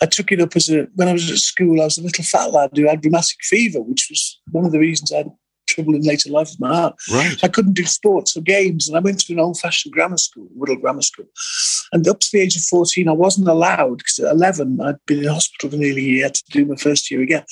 I 0.00 0.06
took 0.06 0.32
it 0.32 0.40
up 0.40 0.56
as 0.56 0.68
a 0.68 0.88
when 0.94 1.08
I 1.08 1.12
was 1.12 1.30
at 1.30 1.38
school. 1.38 1.80
I 1.80 1.84
was 1.84 1.98
a 1.98 2.02
little 2.02 2.24
fat 2.24 2.52
lad 2.52 2.70
who 2.74 2.88
had 2.88 3.04
rheumatic 3.04 3.38
fever, 3.42 3.80
which 3.80 4.08
was 4.10 4.40
one 4.50 4.64
of 4.64 4.72
the 4.72 4.78
reasons 4.78 5.12
I 5.12 5.18
had 5.18 5.30
trouble 5.68 5.94
in 5.94 6.02
later 6.02 6.30
life 6.30 6.48
with 6.48 6.60
my 6.60 6.74
heart. 6.74 6.96
Right. 7.12 7.38
I 7.42 7.48
couldn't 7.48 7.74
do 7.74 7.84
sports 7.84 8.36
or 8.36 8.40
games, 8.40 8.88
and 8.88 8.96
I 8.96 9.00
went 9.00 9.20
to 9.20 9.32
an 9.32 9.40
old-fashioned 9.40 9.92
grammar 9.92 10.16
school, 10.16 10.48
Whittle 10.54 10.76
Grammar 10.76 11.02
School. 11.02 11.26
And 11.92 12.08
up 12.08 12.20
to 12.20 12.28
the 12.32 12.40
age 12.40 12.56
of 12.56 12.62
14, 12.62 13.08
I 13.08 13.12
wasn't 13.12 13.48
allowed 13.48 13.98
because 13.98 14.18
at 14.18 14.32
11, 14.32 14.80
I'd 14.80 15.04
been 15.06 15.20
in 15.20 15.28
hospital 15.28 15.70
for 15.70 15.76
nearly 15.76 16.00
a 16.00 16.10
year 16.10 16.30
to 16.30 16.42
do 16.50 16.64
my 16.64 16.76
first 16.76 17.10
year 17.10 17.22
again. 17.22 17.44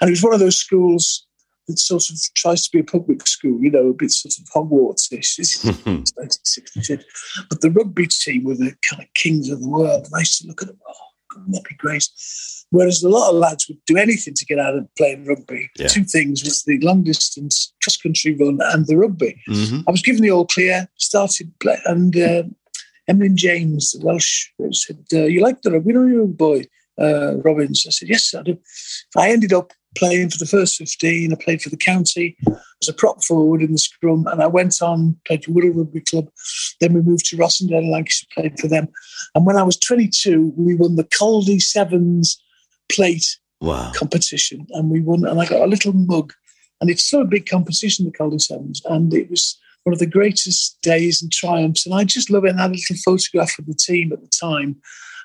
And 0.00 0.08
it 0.08 0.12
was 0.12 0.22
one 0.22 0.34
of 0.34 0.40
those 0.40 0.56
schools 0.56 1.26
that 1.68 1.78
sort 1.78 2.08
of 2.10 2.16
tries 2.34 2.64
to 2.64 2.70
be 2.72 2.80
a 2.80 2.84
public 2.84 3.26
school, 3.26 3.60
you 3.60 3.70
know, 3.70 3.88
a 3.88 3.92
bit 3.92 4.10
sort 4.10 4.34
of 4.38 4.44
Hogwarts-ish. 4.46 5.36
This 5.36 5.64
is 5.64 5.64
1966. 5.64 7.04
But 7.48 7.60
the 7.60 7.70
rugby 7.70 8.06
team 8.06 8.44
were 8.44 8.54
the 8.54 8.74
kind 8.88 9.02
of 9.02 9.08
kings 9.14 9.48
of 9.50 9.60
the 9.60 9.68
world. 9.68 10.06
And 10.06 10.14
I 10.16 10.20
used 10.20 10.40
to 10.40 10.48
look 10.48 10.62
at 10.62 10.68
them, 10.68 10.78
oh, 10.88 10.94
God, 11.34 11.44
that'd 11.52 11.68
be 11.68 11.74
great. 11.76 12.08
Whereas 12.70 13.02
a 13.02 13.08
lot 13.08 13.30
of 13.30 13.36
lads 13.36 13.66
would 13.68 13.78
do 13.86 13.96
anything 13.96 14.34
to 14.34 14.44
get 14.44 14.58
out 14.58 14.76
of 14.76 14.86
playing 14.96 15.24
rugby. 15.26 15.70
Yeah. 15.78 15.88
Two 15.88 16.04
things 16.04 16.42
was 16.44 16.64
the 16.64 16.78
long 16.80 17.02
distance 17.02 17.72
cross 17.82 17.96
country 17.96 18.34
run 18.34 18.58
and 18.62 18.86
the 18.86 18.96
rugby. 18.96 19.40
Mhm. 19.48 19.84
I 19.86 19.90
was 19.90 20.02
given 20.02 20.22
the 20.22 20.30
all 20.30 20.46
clear, 20.46 20.88
started 20.96 21.52
play, 21.60 21.78
and 21.86 22.14
uh, 22.16 22.42
Emlyn 23.08 23.36
James, 23.36 23.92
the 23.92 24.04
Welsh, 24.04 24.50
said, 24.72 25.02
uh, 25.14 25.24
"You 25.24 25.40
like 25.40 25.62
the 25.62 25.72
rugby, 25.72 25.94
don't 25.94 26.12
you, 26.12 26.26
boy?" 26.26 26.64
Uh, 27.00 27.36
Robbins. 27.36 27.86
I 27.86 27.90
said, 27.90 28.08
"Yes, 28.10 28.34
I 28.34 28.42
do." 28.42 28.58
I 29.16 29.30
ended 29.30 29.52
up 29.54 29.72
playing 29.98 30.30
for 30.30 30.38
the 30.38 30.46
first 30.46 30.76
fifteen. 30.76 31.32
I 31.32 31.36
played 31.36 31.60
for 31.62 31.70
the 31.70 31.76
county 31.76 32.36
as 32.82 32.88
a 32.88 32.92
prop 32.92 33.24
forward 33.24 33.62
in 33.62 33.72
the 33.72 33.78
scrum, 33.78 34.26
and 34.26 34.42
I 34.42 34.46
went 34.46 34.80
on 34.80 35.16
played 35.26 35.44
for 35.44 35.52
Whittle 35.52 35.72
Rugby 35.72 36.00
Club. 36.00 36.28
Then 36.80 36.92
we 36.94 37.02
moved 37.02 37.26
to 37.26 37.36
Rossendale 37.36 37.78
and 37.78 37.90
Lancashire, 37.90 38.28
played 38.34 38.58
for 38.58 38.68
them. 38.68 38.88
And 39.34 39.44
when 39.44 39.56
I 39.56 39.62
was 39.62 39.76
22, 39.76 40.54
we 40.56 40.74
won 40.74 40.96
the 40.96 41.04
Caldy 41.04 41.60
Sevens 41.60 42.40
plate 42.90 43.38
Wow. 43.60 43.90
competition, 43.94 44.66
and 44.70 44.90
we 44.90 45.00
won. 45.00 45.26
And 45.26 45.40
I 45.40 45.46
got 45.46 45.62
a 45.62 45.66
little 45.66 45.92
mug, 45.92 46.32
and 46.80 46.88
it's 46.90 47.02
so 47.02 47.22
a 47.22 47.26
big 47.26 47.46
competition, 47.46 48.04
the 48.04 48.12
Calder 48.12 48.38
Sevens, 48.38 48.80
and 48.84 49.12
it 49.12 49.28
was 49.28 49.58
one 49.84 49.92
of 49.94 49.98
the 49.98 50.06
greatest 50.06 50.78
days 50.82 51.22
and 51.22 51.32
triumphs. 51.32 51.86
And 51.86 51.94
I 51.94 52.04
just 52.04 52.30
love 52.30 52.44
it. 52.44 52.50
And 52.50 52.58
I 52.60 52.62
had 52.64 52.72
a 52.72 52.74
little 52.74 52.96
photograph 53.04 53.58
of 53.58 53.66
the 53.66 53.74
team 53.74 54.12
at 54.12 54.20
the 54.20 54.28
time. 54.28 54.76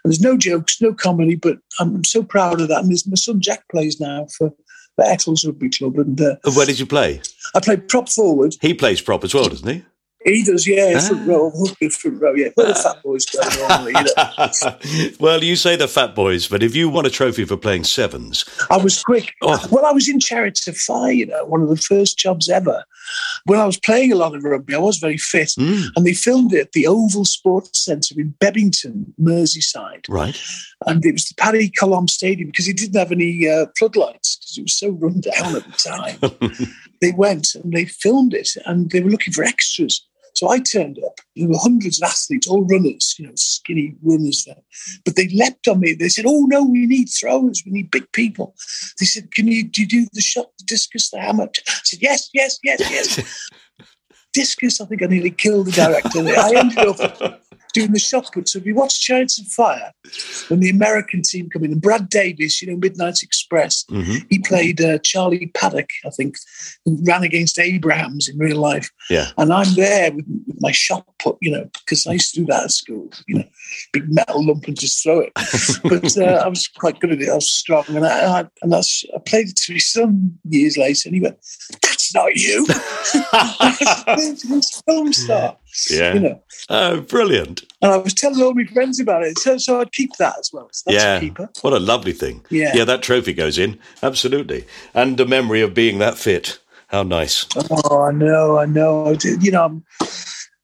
And 0.04 0.12
there's 0.12 0.22
no 0.22 0.38
jokes, 0.38 0.82
no 0.82 0.94
comedy, 0.94 1.36
but 1.36 1.58
I'm 1.80 2.04
so 2.04 2.24
proud 2.24 2.62
of 2.62 2.68
that. 2.70 2.84
And 2.84 2.90
my 3.08 3.16
son 3.16 3.42
Jack 3.42 3.64
plays 3.70 4.00
now 4.00 4.28
for, 4.38 4.54
for 4.96 5.06
Eccles 5.06 5.46
Rugby 5.46 5.70
Club, 5.70 5.98
and 5.98 6.20
uh, 6.20 6.36
Where 6.56 6.66
did 6.66 6.80
you 6.80 6.86
play? 6.86 7.22
I 7.56 7.60
played 7.60 7.88
prop 7.88 8.10
forward. 8.10 8.56
He 8.62 8.74
plays 8.74 9.02
prop 9.02 9.24
as 9.24 9.34
well, 9.34 9.50
doesn't 9.50 9.68
he? 9.68 9.84
He 10.26 10.42
does, 10.42 10.66
yeah, 10.66 10.94
Ah. 10.96 11.02
front 11.02 11.28
row, 11.28 11.52
front 11.92 12.22
row, 12.22 12.34
yeah. 12.34 12.48
Where 12.56 12.68
the 12.68 12.76
fat 12.76 13.04
boys 13.04 13.26
go 13.26 13.42
normally, 13.68 13.92
you 13.92 14.06
know. 14.16 15.12
well, 15.20 15.44
you 15.44 15.58
say 15.58 15.76
the 15.76 15.88
fat 15.90 16.16
boys, 16.16 16.48
but 16.48 16.64
if 16.64 16.78
you 16.78 16.88
won 16.88 17.06
a 17.06 17.10
trophy 17.10 17.44
for 17.44 17.58
playing 17.58 17.84
sevens, 17.84 18.46
I 18.72 18.78
was 18.78 19.04
quick. 19.04 19.34
Oh. 19.42 19.62
Well, 19.70 19.86
I 19.86 19.92
was 19.92 20.08
in 20.08 20.22
Chariots 20.22 20.66
of 20.70 20.78
Fire, 20.78 21.12
you 21.12 21.26
know, 21.26 21.44
one 21.44 21.62
of 21.62 21.68
the 21.68 21.76
first 21.76 22.18
jobs 22.18 22.48
ever. 22.50 22.86
When 23.48 23.60
I 23.60 23.66
was 23.66 23.78
playing 23.78 24.14
a 24.14 24.16
lot 24.16 24.34
of 24.34 24.46
rugby, 24.46 24.74
I 24.74 24.78
was 24.78 24.98
very 24.98 25.18
fit. 25.18 25.50
Mm. 25.60 25.88
And 25.98 26.06
they 26.08 26.14
filmed 26.14 26.54
it 26.54 26.62
at 26.62 26.72
the 26.72 26.88
Oval 26.88 27.26
Sports 27.26 27.84
Centre 27.84 28.16
in 28.18 28.34
Bebington, 28.40 29.08
Merseyside. 29.22 30.06
right? 30.08 30.42
And 30.86 31.06
it 31.06 31.14
was 31.14 31.28
the 31.28 31.36
Paddy 31.36 31.70
Colomb 31.70 32.08
Stadium 32.08 32.50
because 32.50 32.68
it 32.68 32.78
didn't 32.78 33.00
have 33.00 33.12
any 33.12 33.50
uh, 33.50 33.68
floodlights 33.78 34.38
because 34.38 34.58
it 34.58 34.62
was 34.64 34.74
so 34.74 34.90
run 34.90 35.22
down 35.22 35.56
at 35.56 35.64
the 35.66 36.50
time. 36.52 36.68
they 37.02 37.12
went 37.12 37.56
and 37.56 37.74
they 37.74 37.86
filmed 37.86 38.34
it 38.34 38.50
and 38.66 38.92
they 38.92 39.02
were 39.02 39.10
looking 39.10 39.34
for 39.34 39.44
extras. 39.44 40.06
So 40.36 40.50
I 40.50 40.60
turned 40.60 41.00
up. 41.06 41.20
There 41.36 41.48
were 41.48 41.58
hundreds 41.60 42.02
of 42.02 42.08
athletes, 42.08 42.48
all 42.48 42.66
runners, 42.66 43.16
you 43.20 43.28
know, 43.28 43.34
skinny 43.36 43.96
runners 44.02 44.46
there. 44.46 44.64
But 45.06 45.16
they 45.16 45.28
leapt 45.28 45.68
on 45.68 45.80
me. 45.80 45.94
They 45.94 46.10
said, 46.10 46.26
"Oh 46.28 46.46
no, 46.48 46.64
we 46.64 46.88
need 46.88 47.06
throwers. 47.06 47.62
We 47.66 47.72
need 47.72 47.92
big 47.92 48.12
people." 48.14 48.56
They 49.00 49.06
said, 49.06 49.32
"Can 49.32 49.48
you 49.48 49.64
do 49.64 49.82
you 49.84 49.88
do 49.88 50.08
the 50.12 50.22
shot, 50.22 50.48
the 50.58 50.66
discus, 50.66 51.12
the 51.12 51.20
hammer?" 51.20 51.50
I 51.68 51.82
said, 51.84 52.02
"Yes, 52.02 52.30
yes, 52.34 52.58
yes, 52.64 52.80
yes." 52.80 53.50
discus. 54.34 54.82
I 54.82 54.86
think 54.86 55.04
I 55.04 55.06
nearly 55.06 55.30
killed 55.30 55.68
the 55.68 55.72
director. 55.72 56.20
I 56.20 56.54
ended 56.56 56.80
up 56.80 57.42
doing 57.74 57.92
the 57.92 58.00
shot 58.00 58.30
put. 58.34 58.48
So 58.48 58.60
if 58.60 58.66
you 58.66 58.76
watch 58.76 59.02
Chariots 59.02 59.40
of 59.40 59.48
Fire, 59.48 59.92
when 60.48 60.60
the 60.60 60.70
American 60.70 61.22
team 61.22 61.50
come 61.50 61.64
in, 61.64 61.72
and 61.72 61.82
Brad 61.82 62.10
Davis, 62.10 62.62
you 62.62 62.70
know, 62.72 62.78
Midnight 62.78 63.22
Express, 63.24 63.84
Mhm. 63.90 64.26
he 64.30 64.40
played 64.40 64.80
uh, 64.82 65.00
Charlie 65.00 65.48
Paddock, 65.54 65.90
I 66.06 66.10
think, 66.12 66.36
who 66.86 66.98
ran 67.04 67.24
against 67.24 67.60
Abrahams 67.60 68.28
in 68.30 68.38
real 68.38 68.58
life. 68.60 68.90
Yeah. 69.10 69.32
And 69.38 69.52
I'm 69.52 69.74
there 69.76 70.12
with, 70.12 70.26
with 70.48 70.62
my 70.62 70.72
shot 70.72 71.06
put, 71.20 71.38
you 71.42 71.52
know, 71.52 71.70
because 71.80 72.06
I 72.08 72.14
used 72.14 72.34
to 72.36 72.42
do 72.42 72.46
that 72.48 72.64
at 72.66 72.72
school, 72.72 73.10
you 73.28 73.40
know, 73.40 73.46
big 73.92 74.12
metal 74.12 74.46
lump 74.46 74.68
and 74.68 74.80
just 74.80 75.02
throw 75.02 75.22
it. 75.22 75.32
but 75.84 76.18
uh, 76.18 76.44
I 76.46 76.48
was 76.48 76.68
quite 76.68 77.00
good 77.00 77.12
at 77.12 77.22
it. 77.22 77.30
I 77.30 77.36
was 77.36 77.50
strong. 77.50 77.86
And 77.90 78.06
I, 78.06 78.40
I, 78.42 78.46
and 78.62 78.74
I, 78.76 78.80
I 79.16 79.20
played 79.26 79.50
it 79.50 79.56
to 79.58 79.74
my 79.74 79.80
son 79.80 80.38
years 80.48 80.78
later, 80.78 81.10
and 81.10 81.16
he 81.16 81.22
went, 81.22 81.38
That's 81.82 82.03
not 82.14 82.36
you. 82.36 82.66
film 84.86 85.14
star, 85.14 85.58
Yeah. 85.90 86.14
you 86.14 86.20
know. 86.20 86.44
Oh, 86.70 87.02
brilliant. 87.02 87.64
And 87.82 87.92
I 87.92 87.98
was 87.98 88.14
telling 88.14 88.42
all 88.42 88.54
my 88.54 88.66
friends 88.66 89.00
about 89.00 89.24
it. 89.24 89.38
So, 89.40 89.58
so 89.58 89.82
I'd 89.82 89.92
keep 89.92 90.16
that 90.18 90.38
as 90.40 90.52
well. 90.54 90.70
So 90.72 90.92
that's 90.92 91.04
yeah. 91.04 91.18
a 91.18 91.20
keeper. 91.20 91.50
What 91.62 91.74
a 91.74 91.80
lovely 91.80 92.14
thing. 92.14 92.46
Yeah. 92.50 92.72
Yeah, 92.76 92.86
that 92.86 93.04
trophy 93.04 93.34
goes 93.34 93.58
in. 93.58 93.80
Absolutely. 94.02 94.66
And 94.94 95.18
the 95.18 95.26
memory 95.26 95.62
of 95.62 95.74
being 95.74 96.00
that 96.00 96.18
fit. 96.18 96.60
How 96.88 97.04
nice. 97.04 97.46
Oh, 97.72 98.04
I 98.04 98.12
know, 98.12 98.58
I 98.60 98.66
know. 98.66 99.18
You 99.24 99.52
know, 99.52 99.66
I'm 99.66 99.84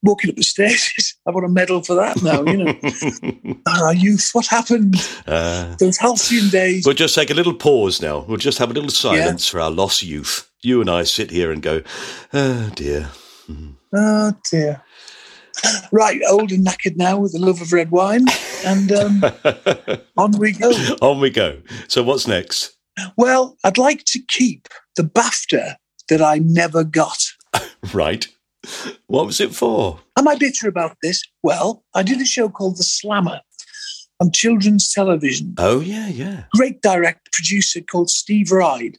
walking 0.03 0.29
up 0.29 0.35
the 0.35 0.43
stairs. 0.43 1.15
I 1.27 1.31
want 1.31 1.45
a 1.45 1.49
medal 1.49 1.81
for 1.83 1.95
that 1.95 2.21
now, 2.21 2.43
you 2.43 2.57
know. 2.57 3.55
Our 3.67 3.93
youth, 3.95 4.29
what 4.33 4.45
happened? 4.45 4.95
Uh, 5.25 5.75
Those 5.79 5.97
halcyon 5.97 6.49
days. 6.49 6.85
we'll 6.85 6.93
just 6.95 7.15
take 7.15 7.31
a 7.31 7.33
little 7.33 7.55
pause 7.55 7.99
now. 8.01 8.19
We'll 8.27 8.37
just 8.37 8.59
have 8.59 8.69
a 8.69 8.73
little 8.73 8.91
silence 8.91 9.47
for 9.47 9.59
our 9.59 9.71
lost 9.71 10.03
youth. 10.03 10.48
You 10.61 10.81
and 10.81 10.89
I 10.89 11.03
sit 11.03 11.31
here 11.31 11.51
and 11.51 11.61
go, 11.61 11.81
oh 12.33 12.69
dear. 12.75 13.09
Oh, 13.93 14.33
dear. 14.49 14.81
Right, 15.91 16.21
old 16.29 16.53
and 16.53 16.65
knackered 16.65 16.95
now 16.95 17.19
with 17.19 17.33
the 17.33 17.39
love 17.39 17.59
of 17.59 17.73
red 17.73 17.91
wine. 17.91 18.25
And 18.65 18.89
um, 18.93 19.21
on 20.17 20.31
we 20.39 20.53
go. 20.53 20.69
On 21.01 21.19
we 21.19 21.29
go. 21.29 21.61
So 21.89 22.01
what's 22.01 22.27
next? 22.27 22.77
Well, 23.17 23.57
I'd 23.65 23.77
like 23.77 24.05
to 24.05 24.19
keep 24.29 24.69
the 24.95 25.03
BAFTA 25.03 25.75
that 26.07 26.21
I 26.21 26.37
never 26.39 26.83
got. 26.83 27.17
Right. 27.93 28.27
What 29.07 29.25
was 29.25 29.39
it 29.41 29.53
for? 29.53 29.99
Am 30.17 30.27
I 30.27 30.35
bitter 30.35 30.67
about 30.69 30.95
this? 31.01 31.23
Well, 31.43 31.83
I 31.95 32.03
did 32.03 32.21
a 32.21 32.25
show 32.25 32.47
called 32.49 32.77
The 32.77 32.83
Slammer. 32.83 33.41
on 34.21 34.31
children's 34.31 34.93
television. 34.93 35.55
Oh, 35.57 35.79
yeah, 35.81 36.07
yeah. 36.07 36.43
Great 36.55 36.81
direct 36.81 37.31
producer 37.33 37.81
called 37.81 38.09
Steve 38.09 38.51
Ryde, 38.51 38.97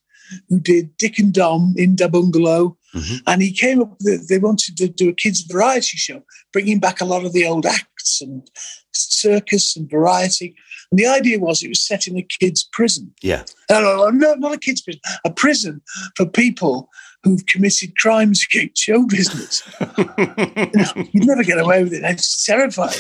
who 0.49 0.61
did 0.61 0.97
Dick 0.97 1.18
and 1.18 1.33
Dom 1.33 1.74
in 1.76 1.97
Da 1.97 2.09
Bungalow. 2.09 2.76
Mm-hmm. 2.95 3.16
And 3.26 3.43
he 3.43 3.53
came 3.53 3.81
up, 3.83 3.97
with, 4.01 4.28
they 4.28 4.39
wanted 4.39 4.76
to 4.78 4.89
do 4.89 5.09
a 5.09 5.14
kids' 5.14 5.43
variety 5.43 5.97
show, 5.97 6.22
bringing 6.53 6.81
back 6.81 7.01
a 7.01 7.05
lot 7.05 7.24
of 7.24 7.33
the 7.33 7.47
old 7.47 7.66
acts 7.66 8.20
and 8.20 8.51
circus 8.93 9.76
and 9.76 9.89
variety. 9.89 10.57
And 10.91 10.99
the 10.99 11.07
idea 11.07 11.39
was 11.39 11.62
it 11.62 11.68
was 11.68 11.81
set 11.81 12.09
in 12.09 12.16
a 12.16 12.22
kids' 12.22 12.68
prison. 12.72 13.12
Yeah. 13.22 13.45
No, 13.70 14.09
not 14.11 14.55
a 14.55 14.59
kids' 14.59 14.83
prison, 14.83 15.01
a 15.24 15.31
prison 15.31 15.81
for 16.16 16.26
people 16.26 16.89
who've 17.23 17.45
committed 17.47 17.97
crimes 17.99 18.45
against 18.45 18.83
show 18.83 19.07
business. 19.07 19.62
you 19.99 20.71
know, 20.75 21.09
you'd 21.12 21.27
never 21.27 21.45
get 21.45 21.59
away 21.59 21.83
with 21.83 21.93
it. 21.93 22.03
It's 22.03 22.45
terrifying. 22.47 22.97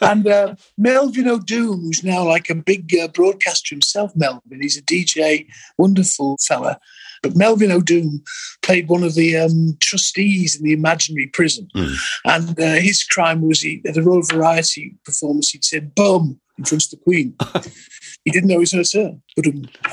And 0.00 0.26
uh, 0.26 0.54
Melvin 0.78 1.24
Odoom, 1.24 1.82
who's 1.82 2.04
now 2.04 2.24
like 2.24 2.48
a 2.50 2.54
big 2.54 2.94
uh, 2.96 3.08
broadcaster 3.08 3.74
himself, 3.74 4.12
Melvin, 4.14 4.60
he's 4.60 4.78
a 4.78 4.82
DJ, 4.82 5.46
wonderful 5.76 6.38
fella. 6.46 6.78
But 7.22 7.36
Melvin 7.36 7.70
Odoom 7.70 8.20
played 8.62 8.88
one 8.88 9.02
of 9.02 9.14
the 9.14 9.36
um, 9.36 9.76
trustees 9.80 10.56
in 10.56 10.64
the 10.64 10.74
imaginary 10.74 11.28
prison. 11.28 11.68
Mm. 11.74 11.96
And 12.26 12.60
uh, 12.60 12.74
his 12.74 13.02
crime 13.02 13.42
was 13.42 13.62
he, 13.62 13.82
at 13.88 13.96
a 13.96 14.02
Royal 14.02 14.22
Variety 14.22 14.94
performance, 15.04 15.50
he'd 15.50 15.64
said, 15.64 15.94
bum, 15.94 16.38
in 16.58 16.64
front 16.64 16.84
of 16.84 16.90
the 16.90 16.96
Queen. 16.98 17.34
he 18.24 18.30
didn't 18.30 18.48
know 18.48 18.56
it 18.56 18.58
was 18.58 18.72
her 18.72 18.84
turn. 18.84 19.22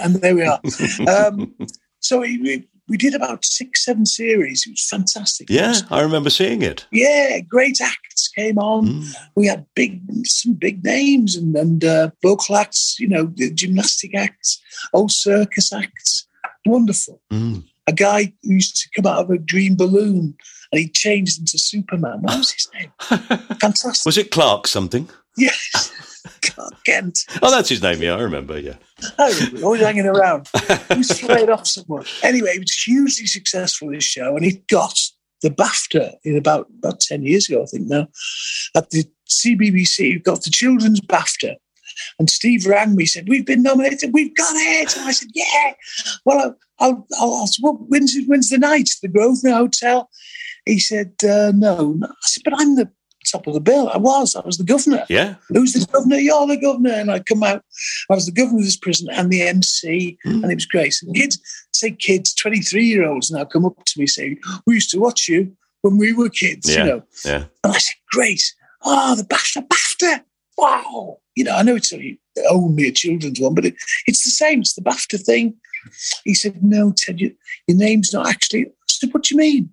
And 0.02 0.16
there 0.16 0.36
we 0.36 0.44
are. 0.44 0.60
Um, 1.08 1.56
so 2.00 2.22
he, 2.22 2.68
we, 2.92 2.98
did 2.98 3.16
about 3.16 3.46
six, 3.46 3.86
seven 3.86 4.06
series. 4.06 4.66
It 4.68 4.72
was 4.72 4.88
fantastic. 4.88 5.50
Yeah, 5.50 5.70
was- 5.70 5.84
I 5.90 6.02
remember 6.02 6.30
seeing 6.30 6.62
it. 6.62 6.86
yeah, 6.92 7.40
great 7.40 7.80
acts 7.82 8.28
came 8.28 8.58
on. 8.58 8.88
Mm. 8.88 9.16
We 9.36 9.48
had 9.48 9.66
big, 9.76 10.02
some 10.26 10.54
big 10.54 10.84
names 10.84 11.36
and, 11.36 11.56
and 11.56 11.84
uh, 11.84 12.12
vocal 12.22 12.56
acts, 12.56 13.00
you 13.00 13.08
know, 13.08 13.32
the 13.36 13.52
gymnastic 13.52 14.16
acts, 14.16 14.62
old 14.94 15.12
circus 15.12 15.74
acts. 15.74 16.28
Wonderful. 16.66 17.22
Mm. 17.32 17.64
A 17.88 17.94
guy 17.94 18.34
who 18.44 18.54
used 18.54 18.76
to 18.78 18.90
come 18.96 19.12
out 19.12 19.20
of 19.24 19.30
a 19.32 19.38
dream 19.38 19.76
balloon 19.76 20.36
and 20.72 20.80
he 20.80 20.88
changed 20.88 21.40
into 21.40 21.58
Superman. 21.58 22.22
What 22.22 22.38
was 22.38 22.52
his 22.52 22.70
name? 22.74 22.92
Fantastic. 23.60 24.06
Was 24.06 24.18
it 24.18 24.32
Clark 24.32 24.68
something? 24.68 25.10
Yes. 25.38 25.92
Kent. 26.86 27.26
Oh, 27.42 27.52
that's 27.52 27.70
his 27.70 27.82
name. 27.82 28.02
Yeah, 28.02 28.16
I 28.16 28.22
remember. 28.22 28.60
Yeah. 28.60 28.76
Oh, 29.18 29.48
always 29.64 29.82
hanging 29.82 30.06
around. 30.06 30.50
He 30.90 30.98
was 30.98 31.24
off 31.50 31.68
somewhere. 31.68 32.04
Anyway, 32.24 32.52
it 32.56 32.60
was 32.60 32.74
hugely 32.74 33.26
successful, 33.26 33.92
this 33.92 34.04
show, 34.04 34.36
and 34.36 34.46
he 34.46 34.64
got 34.70 35.00
the 35.42 35.50
BAFTA 35.50 36.16
in 36.24 36.38
about, 36.38 36.68
about 36.78 37.00
10 37.00 37.24
years 37.24 37.50
ago, 37.50 37.64
I 37.64 37.66
think 37.66 37.88
now. 37.88 38.08
At 38.76 38.92
the 38.92 39.06
CBBC, 39.30 40.24
got 40.24 40.44
the 40.44 40.52
Children's 40.52 41.02
BAFTA. 41.02 41.56
And 42.20 42.30
Steve 42.30 42.66
rang 42.66 42.96
me, 42.96 43.06
said, 43.06 43.28
We've 43.28 43.46
been 43.46 43.64
nominated, 43.64 44.14
we've 44.14 44.36
got 44.36 44.54
it. 44.56 44.96
And 44.96 45.08
I 45.08 45.12
said, 45.12 45.30
Yeah. 45.34 45.74
Well, 46.26 46.56
I'll, 46.80 47.08
I'll, 47.20 47.36
I'll 47.36 47.48
well, 47.62 47.86
when's, 47.88 48.16
when's 48.28 48.50
the 48.50 48.58
night? 48.58 48.92
The 49.02 49.08
Grosvenor 49.08 49.56
Hotel? 49.56 50.10
He 50.66 50.80
said, 50.80 51.14
uh, 51.24 51.52
no. 51.56 51.94
no. 51.94 52.08
I 52.08 52.28
said, 52.28 52.44
But 52.44 52.54
I'm 52.58 52.76
the 52.76 52.90
top 53.32 53.48
of 53.48 53.54
the 53.54 53.60
bill. 53.60 53.90
I 53.90 53.98
was. 53.98 54.36
I 54.36 54.42
was 54.46 54.58
the 54.58 54.64
governor. 54.64 55.06
Yeah. 55.10 55.36
Who's 55.50 55.74
the 55.74 55.86
governor? 55.92 56.18
You're 56.18 56.48
the 56.48 56.58
governor. 56.58 56.92
And 56.92 57.12
I 57.12 57.20
come 57.20 57.44
out, 57.44 57.64
I 58.10 58.16
was 58.16 58.26
the 58.26 58.32
governor 58.32 58.60
of 58.60 58.66
this 58.66 58.78
prison 58.78 59.08
and 59.12 59.30
the 59.30 59.42
MC, 59.42 60.18
hmm. 60.24 60.44
and 60.44 60.52
it 60.52 60.56
was 60.56 60.66
great. 60.66 60.96
And 61.02 61.16
kids, 61.16 61.40
say 61.74 61.92
kids, 61.92 62.34
23 62.36 62.86
year 62.86 63.06
olds 63.06 63.32
now 63.32 63.46
come 63.46 63.66
up 63.66 63.84
to 63.84 64.00
me 64.00 64.08
saying, 64.08 64.40
We 64.66 64.76
used 64.76 64.92
to 64.92 65.00
watch 65.00 65.28
you 65.28 65.56
when 65.82 65.98
we 65.98 66.14
were 66.14 66.30
kids, 66.30 66.70
Yeah. 66.70 66.78
you 66.78 66.90
know. 66.90 67.04
Yeah. 67.26 67.44
And 67.64 67.74
I 67.74 67.78
said, 67.78 67.96
Great. 68.12 68.54
Oh, 68.84 69.16
the 69.16 69.24
BAFTA, 69.24 69.68
BAFTA. 69.68 70.24
Wow. 70.58 71.20
You 71.36 71.46
know, 71.46 71.56
I 71.56 71.64
know 71.64 71.76
it's 71.76 71.94
only, 71.94 72.20
only 72.50 72.88
a 72.88 72.92
children's 72.92 73.40
one, 73.40 73.56
but 73.56 73.66
it, 73.66 73.76
it's 74.08 74.24
the 74.24 74.32
same. 74.32 74.62
It's 74.62 74.74
the 74.74 74.82
BAFTA 74.82 75.22
thing. 75.22 75.56
He 76.24 76.34
said, 76.34 76.64
No, 76.64 76.94
Ted, 76.96 77.20
you, 77.20 77.36
your 77.68 77.78
name's 77.78 78.14
not 78.14 78.28
actually. 78.28 78.68
I 78.68 78.72
said, 78.90 79.14
What 79.14 79.24
do 79.24 79.36
you 79.36 79.40
mean? 79.40 79.70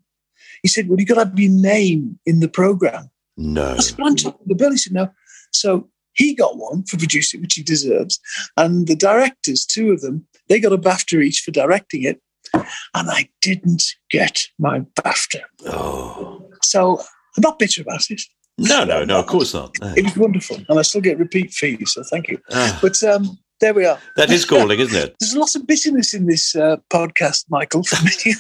He 0.63 0.69
said, 0.69 0.89
Well, 0.89 0.99
you've 0.99 1.09
got 1.09 1.15
to 1.15 1.25
have 1.25 1.39
your 1.39 1.53
name 1.53 2.19
in 2.27 2.41
the 2.41 2.49
program. 2.49 3.11
No. 3.39 3.75
I 3.75 3.79
said, 3.79 3.97
but 3.97 4.19
top 4.19 4.41
of 4.41 4.47
the 4.47 4.55
bill. 4.55 4.73
He 4.73 4.77
said, 4.77 4.93
no. 4.93 5.11
So 5.53 5.89
he 6.15 6.35
got 6.35 6.59
one 6.59 6.83
for 6.83 6.99
producing, 6.99 7.41
which 7.41 7.55
he 7.55 7.63
deserves. 7.63 8.19
And 8.57 8.87
the 8.87 8.97
directors, 8.97 9.65
two 9.65 9.93
of 9.93 10.01
them, 10.01 10.27
they 10.49 10.61
got 10.61 10.73
a 10.73 10.79
BAFTA 10.79 11.23
each 11.23 11.41
for 11.41 11.53
directing 11.53 12.03
it. 12.03 12.21
And 12.53 12.67
I 13.11 13.29
didn't 13.41 13.85
get 14.11 14.43
my 14.59 14.81
BAFTA. 15.01 15.43
Oh. 15.67 16.51
So 16.63 16.99
I'm 16.99 17.43
not 17.43 17.59
bitter 17.59 17.83
about 17.83 18.11
it. 18.11 18.21
No, 18.59 18.85
no, 18.85 19.05
no. 19.05 19.21
Of 19.21 19.27
course 19.27 19.55
not. 19.55 19.71
No. 19.81 19.95
It 19.97 20.05
was 20.05 20.17
wonderful. 20.17 20.57
And 20.69 20.79
I 20.79 20.83
still 20.83 21.01
get 21.01 21.19
repeat 21.19 21.53
fees. 21.53 21.93
So 21.93 22.03
thank 22.03 22.29
you. 22.29 22.39
Ah, 22.51 22.79
But 22.83 23.01
um, 23.05 23.39
there 23.61 23.75
we 23.75 23.85
are. 23.85 23.99
that 24.17 24.31
is 24.31 24.45
calling, 24.45 24.79
isn't 24.79 24.97
it? 24.97 25.17
There's 25.21 25.37
lots 25.37 25.55
of 25.55 25.67
bitterness 25.67 26.15
in 26.15 26.27
this 26.27 26.55
uh, 26.55 26.77
podcast, 26.91 27.47
Michael, 27.49 27.83
for 27.83 28.03
me. 28.05 28.13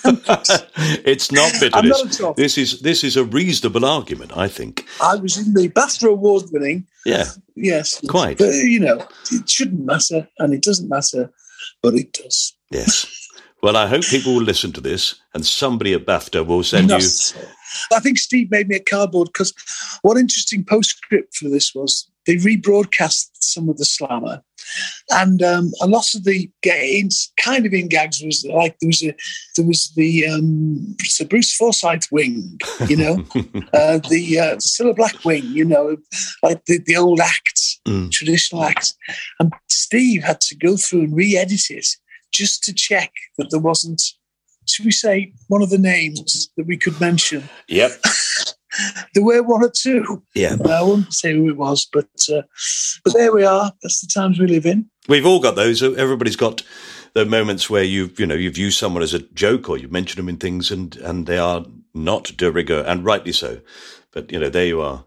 it's 1.05 1.33
not 1.33 1.53
I'm 1.55 1.61
bitterness. 1.61 2.21
not. 2.21 2.37
This 2.37 2.57
is 2.59 2.81
this 2.81 3.03
is 3.05 3.17
a 3.17 3.25
reasonable 3.25 3.85
argument, 3.85 4.37
I 4.37 4.49
think. 4.49 4.87
I 5.03 5.17
was 5.17 5.37
in 5.37 5.55
the 5.55 5.69
BAFTA 5.69 6.09
award 6.09 6.45
winning. 6.53 6.87
Yeah, 7.05 7.25
Yes. 7.55 8.01
Quite. 8.09 8.39
But, 8.39 8.53
you 8.53 8.81
know, 8.81 9.07
it 9.33 9.49
shouldn't 9.49 9.85
matter 9.85 10.29
and 10.39 10.55
it 10.55 10.63
doesn't 10.63 10.89
matter, 10.89 11.31
but 11.83 11.95
it 11.95 12.13
does. 12.13 12.55
yes. 12.71 13.07
Well, 13.61 13.77
I 13.77 13.89
hope 13.89 14.05
people 14.05 14.35
will 14.35 14.43
listen 14.43 14.71
to 14.75 14.81
this, 14.81 15.17
and 15.35 15.45
somebody 15.45 15.93
at 15.93 16.07
BAFTA 16.07 16.47
will 16.47 16.63
send 16.63 16.91
you. 16.91 16.99
I 17.93 17.99
think 17.99 18.19
Steve 18.19 18.53
made 18.53 18.69
me 18.69 18.77
a 18.77 18.81
cardboard 18.81 19.31
because 19.33 19.53
one 20.03 20.17
interesting 20.17 20.65
postscript 20.65 21.35
for 21.35 21.49
this 21.49 21.75
was 21.75 22.09
they 22.29 22.37
rebroadcast 22.37 23.31
some 23.41 23.71
of 23.71 23.79
the 23.79 23.87
slammer, 23.87 24.43
and 25.11 25.43
um, 25.43 25.73
a 25.81 25.87
lot 25.89 26.15
of 26.15 26.25
the 26.25 26.51
kind 27.43 27.65
of 27.65 27.73
in 27.73 27.89
gags, 27.89 28.23
was 28.23 28.45
like 28.45 28.79
there 28.79 28.89
was 28.89 29.03
a 29.03 29.15
there 29.57 29.67
was 29.67 29.91
the 29.97 30.27
um, 30.27 30.95
Sir 31.03 31.25
Bruce 31.25 31.57
Forsyth 31.57 32.07
wing, 32.13 32.61
you 32.87 32.97
know, 32.97 33.15
uh, 33.73 33.99
the 34.11 34.39
uh, 34.39 34.57
Cilla 34.57 34.95
Black 34.95 35.25
wing, 35.25 35.45
you 35.47 35.65
know, 35.65 35.97
like 36.43 36.65
the, 36.67 36.79
the 36.85 36.97
old 36.97 37.19
acts, 37.19 37.81
Mm. 37.87 38.11
traditional 38.11 38.65
acts, 38.65 38.95
and 39.41 39.51
Steve 39.71 40.23
had 40.23 40.43
to 40.43 40.55
go 40.55 40.77
through 40.77 41.05
and 41.05 41.17
re-edit 41.17 41.71
it 41.71 41.87
just 42.33 42.63
to 42.65 42.75
check 42.75 43.13
that 43.39 43.49
there 43.51 43.61
wasn't 43.61 44.03
should 44.67 44.85
we 44.85 44.91
say 44.91 45.33
one 45.47 45.63
of 45.63 45.71
the 45.71 45.79
names 45.79 46.51
that 46.57 46.67
we 46.67 46.77
could 46.77 47.01
mention? 47.01 47.49
Yep. 47.69 47.93
There 49.15 49.25
were 49.25 49.43
one 49.43 49.65
or 49.65 49.71
two. 49.71 50.23
Yeah. 50.35 50.57
I 50.65 50.83
won't 50.83 51.13
say 51.13 51.35
who 51.35 51.49
it 51.49 51.57
was, 51.57 51.87
but 51.93 52.09
uh, 52.31 52.43
but 53.05 53.15
there 53.15 53.33
we 53.33 53.45
are. 53.45 53.73
That's 53.83 54.01
the 54.01 54.09
times 54.13 54.39
we 54.39 54.47
live 54.47 54.67
in. 54.67 54.89
We've 55.09 55.27
all 55.27 55.41
got 55.41 55.57
those. 55.57 55.83
Everybody's 55.83 56.37
got 56.37 56.63
the 57.15 57.25
moments 57.25 57.71
where 57.71 57.83
you've 57.83 58.19
you 58.21 58.27
know 58.27 58.35
you've 58.35 58.59
used 58.59 58.79
someone 58.79 59.03
as 59.03 59.15
a 59.15 59.21
joke 59.21 59.69
or 59.69 59.79
you've 59.79 59.93
mentioned 59.93 60.19
them 60.19 60.29
in 60.29 60.37
things 60.37 60.71
and 60.71 60.97
and 60.97 61.27
they 61.27 61.39
are 61.39 61.65
not 61.95 62.37
de 62.37 62.51
rigueur 62.53 62.85
and 62.87 63.05
rightly 63.05 63.33
so. 63.33 63.61
But 64.13 64.31
you 64.31 64.39
know 64.39 64.51
there 64.51 64.67
you 64.67 64.81
are. 64.81 65.05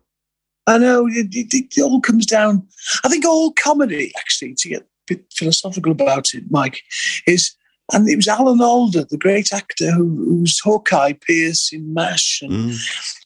I 0.68 0.78
know 0.78 1.08
it, 1.08 1.28
it, 1.32 1.54
it 1.54 1.82
all 1.82 2.02
comes 2.02 2.26
down. 2.26 2.68
I 3.04 3.10
think 3.10 3.26
all 3.26 3.52
comedy, 3.52 4.12
actually, 4.18 4.54
to 4.56 4.70
get 4.70 4.82
a 4.82 4.86
bit 5.08 5.26
philosophical 5.34 5.92
about 5.92 6.34
it, 6.34 6.44
Mike, 6.50 6.82
is. 7.28 7.56
And 7.94 8.08
it 8.08 8.16
was 8.16 8.28
Alan 8.28 8.62
Alda, 8.62 9.06
the 9.06 9.18
great 9.18 9.52
actor 9.54 9.92
who, 9.92 10.40
was 10.42 10.60
Hawkeye 10.60 11.14
Pierce 11.14 11.74
in 11.74 11.94
MASH 11.94 12.42
and 12.42 12.52
Mm. 12.52 12.78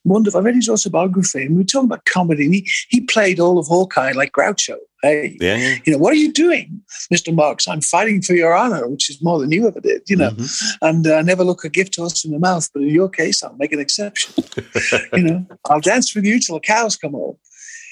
wonderful. 0.04 0.40
I 0.40 0.44
read 0.44 0.56
his 0.56 0.70
autobiography, 0.70 1.44
and 1.44 1.52
we 1.52 1.58
were 1.62 1.64
talking 1.66 1.86
about 1.90 2.06
comedy, 2.06 2.46
and 2.46 2.54
he, 2.56 2.68
he 2.90 3.02
played 3.02 3.40
all 3.40 3.60
of 3.60 3.68
Hawkeye 3.68 4.14
like 4.14 4.32
Groucho. 4.32 4.78
Hey, 5.04 5.38
Yeah. 5.40 5.76
you 5.86 5.94
know, 5.94 6.00
what 6.00 6.14
are 6.14 6.18
you 6.18 6.32
doing, 6.34 6.82
Mr. 7.14 7.34
Marks? 7.34 7.68
I'm 7.68 7.82
fighting 7.82 8.22
for 8.24 8.34
your 8.34 8.56
honor, 8.56 8.88
which 8.88 9.10
is 9.10 9.22
more 9.22 9.40
than 9.40 9.52
you 9.52 9.68
ever 9.68 9.80
did, 9.80 10.02
you 10.08 10.16
know. 10.16 10.32
Mhm. 10.32 10.78
And 10.82 11.06
uh, 11.08 11.22
never 11.22 11.44
look 11.44 11.64
a 11.64 11.70
gift 11.70 11.96
horse 11.96 12.26
in 12.26 12.32
the 12.32 12.40
mouth, 12.40 12.68
but 12.74 12.82
in 12.84 12.90
your 12.90 13.10
case, 13.10 13.44
I'll 13.44 13.56
make 13.58 13.72
an 13.72 13.80
exception. 13.80 14.34
you 15.14 15.22
know, 15.24 15.46
I'll 15.70 15.80
dance 15.82 16.16
with 16.16 16.26
you 16.26 16.40
till 16.40 16.56
the 16.56 16.62
cows 16.62 16.96
come 16.96 17.12
home. 17.12 17.38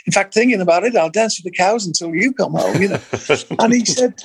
In 0.05 0.11
fact, 0.11 0.33
thinking 0.33 0.59
about 0.59 0.83
it, 0.83 0.95
I'll 0.97 1.09
dance 1.09 1.39
with 1.41 1.45
the 1.53 1.55
cows 1.57 1.85
until 1.87 2.13
you 2.15 2.33
come 2.33 2.53
home, 2.53 2.81
you 2.81 2.89
know. 2.89 2.99
and 3.59 3.73
he 3.73 3.85
said, 3.85 4.23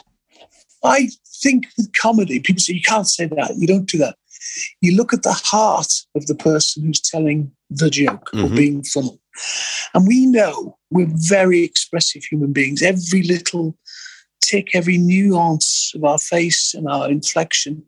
I 0.85 1.09
think 1.43 1.67
with 1.77 1.93
comedy, 1.93 2.41
people 2.41 2.61
say, 2.61 2.75
you 2.75 2.83
can't 2.83 3.09
say 3.09 3.27
that, 3.27 3.57
you 3.57 3.67
don't 3.67 3.87
do 3.87 3.99
that. 3.99 4.17
You 4.81 4.97
look 4.97 5.13
at 5.13 5.23
the 5.25 5.33
heart 5.33 5.93
of 6.15 6.27
the 6.27 6.35
person 6.35 6.85
who's 6.85 7.01
telling 7.01 7.51
the 7.71 7.91
joke 7.91 8.31
or 8.33 8.49
Mhm. 8.49 8.57
being 8.57 8.85
funny. 8.85 9.19
And 9.95 10.07
we 10.07 10.27
know 10.27 10.79
we're 10.91 11.11
very 11.13 11.61
expressive 11.63 12.25
human 12.25 12.53
beings. 12.53 12.83
Every 12.83 13.23
little 13.23 13.77
tick, 14.41 14.69
every 14.75 14.99
nuance 14.99 15.93
of 15.95 16.05
our 16.05 16.19
face 16.19 16.75
and 16.75 16.89
our 16.89 17.11
inflection, 17.11 17.83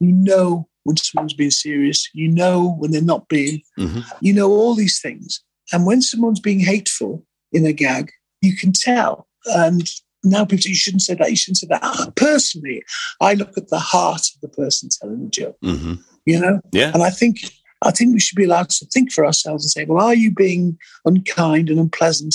you 0.00 0.12
know 0.12 0.68
when 0.84 0.96
someone's 0.96 1.34
being 1.34 1.50
serious, 1.50 2.08
you 2.14 2.28
know 2.28 2.76
when 2.78 2.92
they're 2.92 3.02
not 3.02 3.28
being, 3.28 3.60
Mhm. 3.78 4.04
you 4.22 4.32
know 4.32 4.50
all 4.50 4.74
these 4.74 5.00
things. 5.00 5.40
And 5.72 5.84
when 5.84 6.00
someone's 6.00 6.40
being 6.40 6.60
hateful 6.60 7.26
in 7.52 7.66
a 7.66 7.72
gag, 7.74 8.10
you 8.40 8.56
can 8.56 8.72
tell. 8.72 9.28
And 9.44 9.90
now 10.30 10.44
people 10.44 10.62
say, 10.62 10.70
you 10.70 10.76
shouldn't 10.76 11.02
say 11.02 11.14
that, 11.14 11.30
you 11.30 11.36
shouldn't 11.36 11.58
say 11.58 11.66
that. 11.68 12.12
Personally, 12.16 12.82
I 13.20 13.34
look 13.34 13.56
at 13.56 13.68
the 13.68 13.78
heart 13.78 14.28
of 14.34 14.40
the 14.40 14.48
person 14.48 14.88
telling 14.88 15.24
the 15.24 15.30
joke, 15.30 15.56
hmm 15.62 15.94
you 16.26 16.38
know? 16.38 16.60
Yeah. 16.72 16.92
And 16.92 17.02
I 17.02 17.08
think 17.08 17.38
I 17.82 17.92
think 17.92 18.12
we 18.12 18.20
should 18.20 18.36
be 18.36 18.44
allowed 18.44 18.70
to 18.70 18.86
think 18.86 19.12
for 19.12 19.24
ourselves 19.24 19.64
and 19.64 19.70
say, 19.70 19.84
well, 19.84 20.04
are 20.04 20.14
you 20.14 20.32
being 20.32 20.76
unkind 21.04 21.70
and 21.70 21.78
unpleasant? 21.78 22.34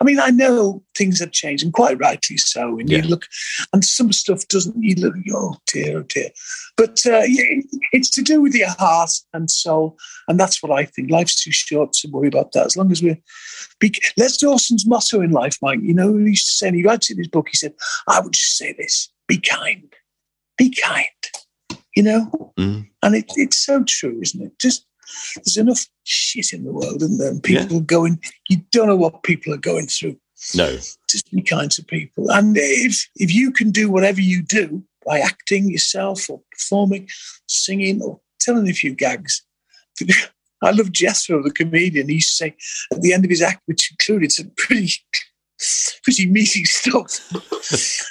I 0.00 0.04
mean, 0.04 0.20
I 0.20 0.30
know 0.30 0.84
things 0.94 1.18
have 1.18 1.32
changed, 1.32 1.64
and 1.64 1.72
quite 1.72 1.98
rightly 1.98 2.36
so. 2.36 2.78
And 2.78 2.88
Yeah. 2.88 2.98
you 2.98 3.08
look, 3.08 3.26
and 3.72 3.84
some 3.84 4.12
stuff 4.12 4.46
doesn't, 4.48 4.80
you 4.80 4.94
look, 4.96 5.14
oh 5.34 5.56
dear, 5.66 5.98
oh 5.98 6.02
dear. 6.02 6.30
But 6.76 7.04
uh, 7.06 7.22
it's 7.92 8.10
to 8.10 8.22
do 8.22 8.40
with 8.40 8.54
your 8.54 8.70
heart 8.70 9.10
and 9.32 9.50
soul. 9.50 9.96
And 10.28 10.38
that's 10.38 10.62
what 10.62 10.72
I 10.72 10.84
think. 10.84 11.10
Life's 11.10 11.42
too 11.42 11.52
short 11.52 11.92
to 11.94 12.08
worry 12.08 12.28
about 12.28 12.52
that. 12.52 12.66
As 12.66 12.76
long 12.76 12.92
as 12.92 13.02
we're, 13.02 13.18
be, 13.80 13.92
Les 14.16 14.36
Dawson's 14.36 14.86
motto 14.86 15.20
in 15.20 15.30
life, 15.30 15.58
Mike, 15.60 15.80
you 15.82 15.94
know, 15.94 16.16
he 16.16 16.26
used 16.26 16.46
to 16.46 16.52
say, 16.52 16.68
and 16.68 16.76
he 16.76 16.84
writes 16.84 17.10
in 17.10 17.18
his 17.18 17.28
book, 17.28 17.48
he 17.50 17.56
said, 17.56 17.74
I 18.08 18.20
would 18.20 18.32
just 18.32 18.56
say 18.56 18.72
this 18.72 19.10
be 19.26 19.38
kind, 19.38 19.92
be 20.56 20.70
kind, 20.70 21.08
you 21.94 22.02
know? 22.02 22.52
Mm. 22.58 22.88
And 23.02 23.14
it, 23.14 23.26
it's 23.36 23.58
so 23.58 23.84
true, 23.84 24.18
isn't 24.22 24.42
it? 24.42 24.58
Just 24.58 24.86
there's 25.36 25.56
enough 25.56 25.86
shit 26.04 26.52
in 26.52 26.64
the 26.64 26.72
world, 26.72 27.02
isn't 27.02 27.18
there? 27.18 27.30
And 27.30 27.42
people 27.42 27.80
going, 27.80 28.20
you 28.48 28.58
don't 28.72 28.88
know 28.88 28.96
what 28.96 29.22
people 29.22 29.52
are 29.52 29.58
going 29.58 29.86
through. 29.86 30.16
No. 30.54 30.76
Just 31.08 31.30
be 31.30 31.42
kind 31.42 31.70
to 31.72 31.84
people. 31.84 32.30
And 32.30 32.56
if 32.58 33.08
if 33.16 33.32
you 33.32 33.50
can 33.50 33.70
do 33.70 33.90
whatever 33.90 34.20
you 34.20 34.42
do 34.42 34.82
by 35.06 35.20
acting 35.20 35.70
yourself 35.70 36.28
or 36.28 36.40
performing, 36.50 37.08
singing 37.46 38.02
or 38.02 38.20
telling 38.40 38.68
a 38.68 38.72
few 38.72 38.94
gags. 38.94 39.42
I 40.62 40.70
love 40.70 40.92
Jethro, 40.92 41.42
the 41.42 41.50
comedian. 41.50 42.08
He 42.08 42.14
used 42.14 42.30
to 42.30 42.34
say 42.36 42.56
at 42.92 43.02
the 43.02 43.12
end 43.12 43.24
of 43.24 43.30
his 43.30 43.42
act, 43.42 43.62
which 43.66 43.90
included 43.92 44.32
some 44.32 44.50
pretty 44.56 44.92
pretty 46.02 46.26
meaty 46.26 46.64
stuff. 46.64 47.20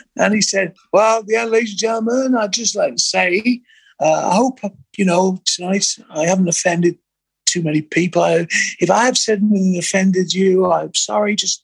and 0.18 0.34
he 0.34 0.42
said, 0.42 0.74
Well, 0.92 1.24
yeah, 1.28 1.46
ladies 1.46 1.72
and 1.72 1.80
gentlemen, 1.80 2.36
I'd 2.36 2.54
just 2.54 2.76
like 2.76 2.96
to 2.96 3.02
say, 3.02 3.62
uh, 4.04 4.30
I 4.32 4.36
hope, 4.36 4.60
you 4.98 5.06
know, 5.06 5.42
tonight 5.46 5.86
I 6.10 6.26
haven't 6.26 6.50
offended 6.50 6.98
too 7.46 7.62
many 7.62 7.82
people. 7.82 8.22
I, 8.22 8.48
if 8.80 8.90
I 8.90 9.06
have 9.06 9.18
said 9.18 9.40
anything 9.40 9.74
that 9.74 9.80
offended 9.80 10.34
you, 10.34 10.72
I'm 10.72 10.94
sorry. 10.94 11.36
Just 11.36 11.64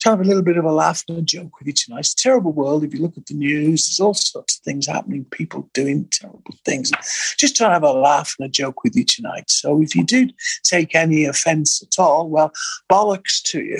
to 0.00 0.08
have 0.08 0.20
a 0.20 0.24
little 0.24 0.42
bit 0.42 0.56
of 0.56 0.64
a 0.64 0.72
laugh 0.72 1.04
and 1.08 1.18
a 1.18 1.22
joke 1.22 1.58
with 1.58 1.66
you 1.66 1.74
tonight. 1.74 2.00
It's 2.00 2.14
a 2.14 2.16
terrible 2.16 2.52
world. 2.52 2.84
If 2.84 2.94
you 2.94 3.00
look 3.00 3.18
at 3.18 3.26
the 3.26 3.34
news, 3.34 3.86
there's 3.86 4.00
all 4.00 4.14
sorts 4.14 4.56
of 4.56 4.64
things 4.64 4.86
happening, 4.86 5.26
people 5.26 5.68
doing 5.74 6.08
terrible 6.10 6.54
things. 6.64 6.90
Just 7.36 7.56
try 7.56 7.68
to 7.68 7.74
have 7.74 7.82
a 7.82 7.92
laugh 7.92 8.34
and 8.38 8.46
a 8.46 8.50
joke 8.50 8.82
with 8.82 8.96
you 8.96 9.04
tonight. 9.04 9.50
So 9.50 9.82
if 9.82 9.94
you 9.94 10.04
do 10.04 10.30
take 10.64 10.94
any 10.94 11.26
offense 11.26 11.82
at 11.82 12.02
all, 12.02 12.30
well, 12.30 12.50
bollocks 12.90 13.42
to 13.42 13.62
you. 13.62 13.76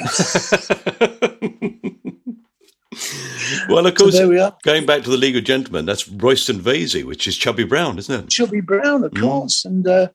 Well, 3.68 3.86
of 3.86 3.97
So 3.99 4.05
course, 4.05 4.14
there 4.18 4.28
we 4.28 4.38
are. 4.38 4.57
going 4.64 4.86
back 4.86 5.03
to 5.05 5.11
the 5.11 5.16
League 5.16 5.36
of 5.36 5.45
Gentlemen, 5.45 5.84
that's 5.86 6.09
Royston 6.09 6.61
Vasey, 6.61 7.05
which 7.05 7.26
is 7.26 7.36
Chubby 7.36 7.64
Brown, 7.64 7.99
isn't 7.99 8.24
it? 8.24 8.30
Chubby 8.30 8.61
Brown, 8.61 9.05
of 9.05 9.12
Mm. 9.12 9.20
course, 9.20 9.64
and 9.64 9.86
uh, 9.86 10.09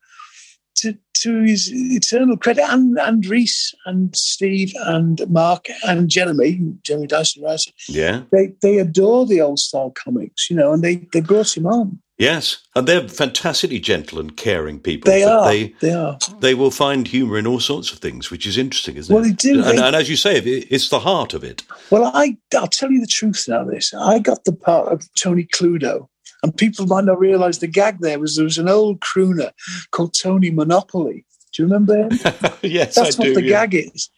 to 0.77 0.97
to 1.25 1.41
his 1.43 1.71
eternal 1.73 2.37
credit, 2.37 2.63
and 2.69 2.97
and 2.99 3.25
Reece 3.25 3.73
and 3.85 4.15
Steve 4.15 4.73
and 4.85 5.21
Mark 5.29 5.65
and 5.87 6.09
Jeremy, 6.09 6.59
Jeremy 6.83 7.07
Dyson 7.07 7.43
Rice, 7.43 7.65
Yeah. 7.89 8.23
they 8.31 8.53
they 8.61 8.77
adore 8.79 9.25
the 9.25 9.41
old 9.41 9.59
style 9.59 9.91
comics, 9.91 10.49
you 10.49 10.55
know, 10.55 10.73
and 10.73 10.83
they 10.83 10.95
they 11.13 11.21
brought 11.21 11.55
him 11.57 11.65
on. 11.67 11.99
Yes. 12.17 12.59
And 12.77 12.87
they're 12.87 13.09
fantastically 13.09 13.79
gentle 13.79 14.21
and 14.21 14.37
caring 14.37 14.79
people. 14.79 15.11
They 15.11 15.25
are, 15.25 15.45
They, 15.51 15.75
they 15.81 15.91
are. 15.91 16.17
they 16.39 16.53
will 16.53 16.71
find 16.71 17.05
humour 17.05 17.37
in 17.37 17.45
all 17.45 17.59
sorts 17.59 17.91
of 17.91 17.99
things, 17.99 18.31
which 18.31 18.47
is 18.47 18.57
interesting, 18.57 18.95
isn't 18.95 19.13
Well, 19.13 19.25
it? 19.25 19.27
Well, 19.27 19.35
they 19.35 19.51
do. 19.61 19.63
And, 19.69 19.77
They- 19.79 19.83
and 19.85 19.95
as 19.97 20.09
you 20.09 20.15
say, 20.15 20.37
it's 20.39 20.87
the 20.87 20.99
heart 20.99 21.33
of 21.33 21.43
it. 21.43 21.63
Well, 21.91 22.09
I 22.13 22.37
I'll 22.55 22.67
tell 22.69 22.89
you 22.89 23.01
the 23.01 23.07
truth 23.19 23.43
now. 23.49 23.65
This 23.65 23.93
I 23.93 24.19
got 24.19 24.45
the 24.45 24.53
part 24.53 24.93
of 24.93 25.01
Tony 25.21 25.43
Cluedo, 25.53 26.07
and 26.43 26.55
people 26.55 26.85
might 26.85 27.05
not 27.05 27.19
realise 27.19 27.57
the 27.59 27.67
gag 27.67 27.99
there 27.99 28.19
was 28.19 28.35
there 28.35 28.43
was 28.45 28.57
an 28.57 28.69
old 28.69 28.99
crooner 29.01 29.51
called 29.91 30.13
Tony 30.13 30.51
Monopoly. 30.51 31.25
Do 31.53 31.63
you 31.63 31.67
remember 31.69 31.95
him? 31.95 32.09
yes, 32.61 32.95
That's 32.95 33.15
I 33.15 33.19
what 33.19 33.25
do. 33.25 33.33
the 33.35 33.43
yeah. 33.43 33.65
gag 33.65 33.75
is. 33.93 34.09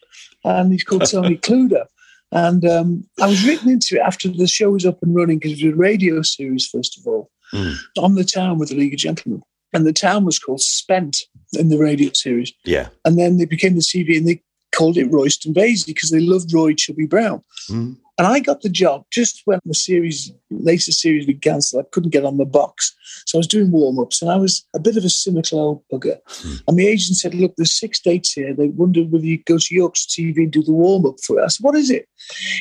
And 0.44 0.72
he's 0.72 0.84
called 0.84 1.06
Tony 1.10 1.36
Cluedo. 1.46 1.84
And 2.32 2.64
um, 2.66 3.04
I 3.20 3.26
was 3.26 3.46
written 3.46 3.70
into 3.70 3.96
it 3.96 4.00
after 4.02 4.28
the 4.28 4.46
show 4.46 4.70
was 4.70 4.84
up 4.84 4.98
and 5.02 5.14
running 5.14 5.38
because 5.38 5.60
it 5.60 5.64
was 5.66 5.74
a 5.74 5.76
radio 5.76 6.20
series, 6.22 6.66
first 6.66 6.98
of 6.98 7.06
all, 7.06 7.30
Mm. 7.54 7.76
on 7.96 8.14
the 8.14 8.24
town 8.24 8.58
with 8.58 8.68
the 8.68 8.74
League 8.74 8.92
of 8.92 8.98
Gentlemen. 8.98 9.42
And 9.72 9.86
the 9.86 9.92
town 9.94 10.26
was 10.26 10.38
called 10.38 10.60
Spent 10.60 11.22
in 11.54 11.70
the 11.70 11.78
radio 11.78 12.10
series. 12.12 12.52
Yeah. 12.66 12.88
And 13.06 13.18
then 13.18 13.38
they 13.38 13.46
became 13.46 13.74
the 13.74 13.80
TV 13.80 14.18
and 14.18 14.28
they 14.28 14.42
called 14.74 14.96
it 14.96 15.10
Royston 15.10 15.54
Vasey 15.54 15.86
because 15.86 16.10
they 16.10 16.20
loved 16.20 16.52
Roy 16.52 16.74
Chubby 16.74 17.06
Brown. 17.06 17.42
Mm. 17.70 17.96
And 18.18 18.26
I 18.26 18.40
got 18.40 18.62
the 18.62 18.68
job 18.68 19.04
just 19.12 19.42
when 19.44 19.60
the 19.64 19.74
series, 19.74 20.32
later 20.50 20.90
series 20.90 21.24
began, 21.24 21.60
so 21.60 21.78
I 21.78 21.84
couldn't 21.92 22.10
get 22.10 22.24
on 22.24 22.36
the 22.36 22.44
box. 22.44 22.92
So 23.26 23.38
I 23.38 23.40
was 23.40 23.46
doing 23.46 23.70
warm 23.70 24.00
ups 24.00 24.20
and 24.20 24.30
I 24.30 24.36
was 24.36 24.66
a 24.74 24.80
bit 24.80 24.96
of 24.96 25.04
a 25.04 25.08
cynical 25.08 25.60
old 25.60 25.82
bugger. 25.92 26.18
And 26.66 26.76
the 26.76 26.88
agent 26.88 27.16
said, 27.16 27.32
Look, 27.34 27.54
there's 27.56 27.78
six 27.78 28.00
dates 28.00 28.32
here. 28.32 28.52
They 28.52 28.68
wondered 28.68 29.12
whether 29.12 29.24
you 29.24 29.38
go 29.44 29.56
to 29.56 29.74
Yorkshire 29.74 30.08
TV 30.08 30.38
and 30.38 30.50
do 30.50 30.64
the 30.64 30.72
warm 30.72 31.06
up 31.06 31.20
for 31.24 31.38
it. 31.38 31.44
I 31.44 31.46
said, 31.46 31.62
What 31.62 31.76
is 31.76 31.90
it? 31.90 32.08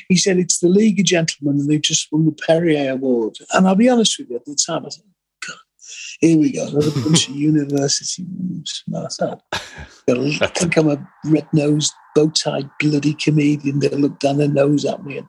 He 0.10 0.16
said, 0.16 0.38
It's 0.38 0.60
the 0.60 0.70
League 0.70 1.00
of 1.00 1.06
Gentlemen 1.06 1.60
and 1.60 1.68
they've 1.68 1.82
just 1.82 2.08
won 2.12 2.26
the 2.26 2.34
Perrier 2.34 2.92
Award. 2.92 3.38
And 3.54 3.68
I'll 3.68 3.76
be 3.76 3.90
honest 3.90 4.20
with 4.20 4.30
you, 4.30 4.36
at 4.36 4.46
the 4.46 4.56
time, 4.56 4.86
I 4.86 4.90
said, 4.90 5.06
here 6.20 6.38
we 6.38 6.52
go, 6.52 6.68
another 6.68 6.92
bunch 6.92 7.30
of 7.30 7.36
university 7.36 8.26
moves. 8.40 8.84
And 8.88 8.98
I 10.42 10.48
think 10.48 10.78
I'm 10.78 10.90
a 10.90 11.08
red 11.26 11.48
nosed, 11.54 11.94
bow 12.16 12.30
tied, 12.30 12.70
bloody 12.80 13.14
comedian. 13.14 13.80
They'll 13.80 14.00
look 14.00 14.20
down 14.20 14.38
their 14.38 14.48
nose 14.48 14.86
at 14.86 15.04
me. 15.04 15.20
And 15.20 15.28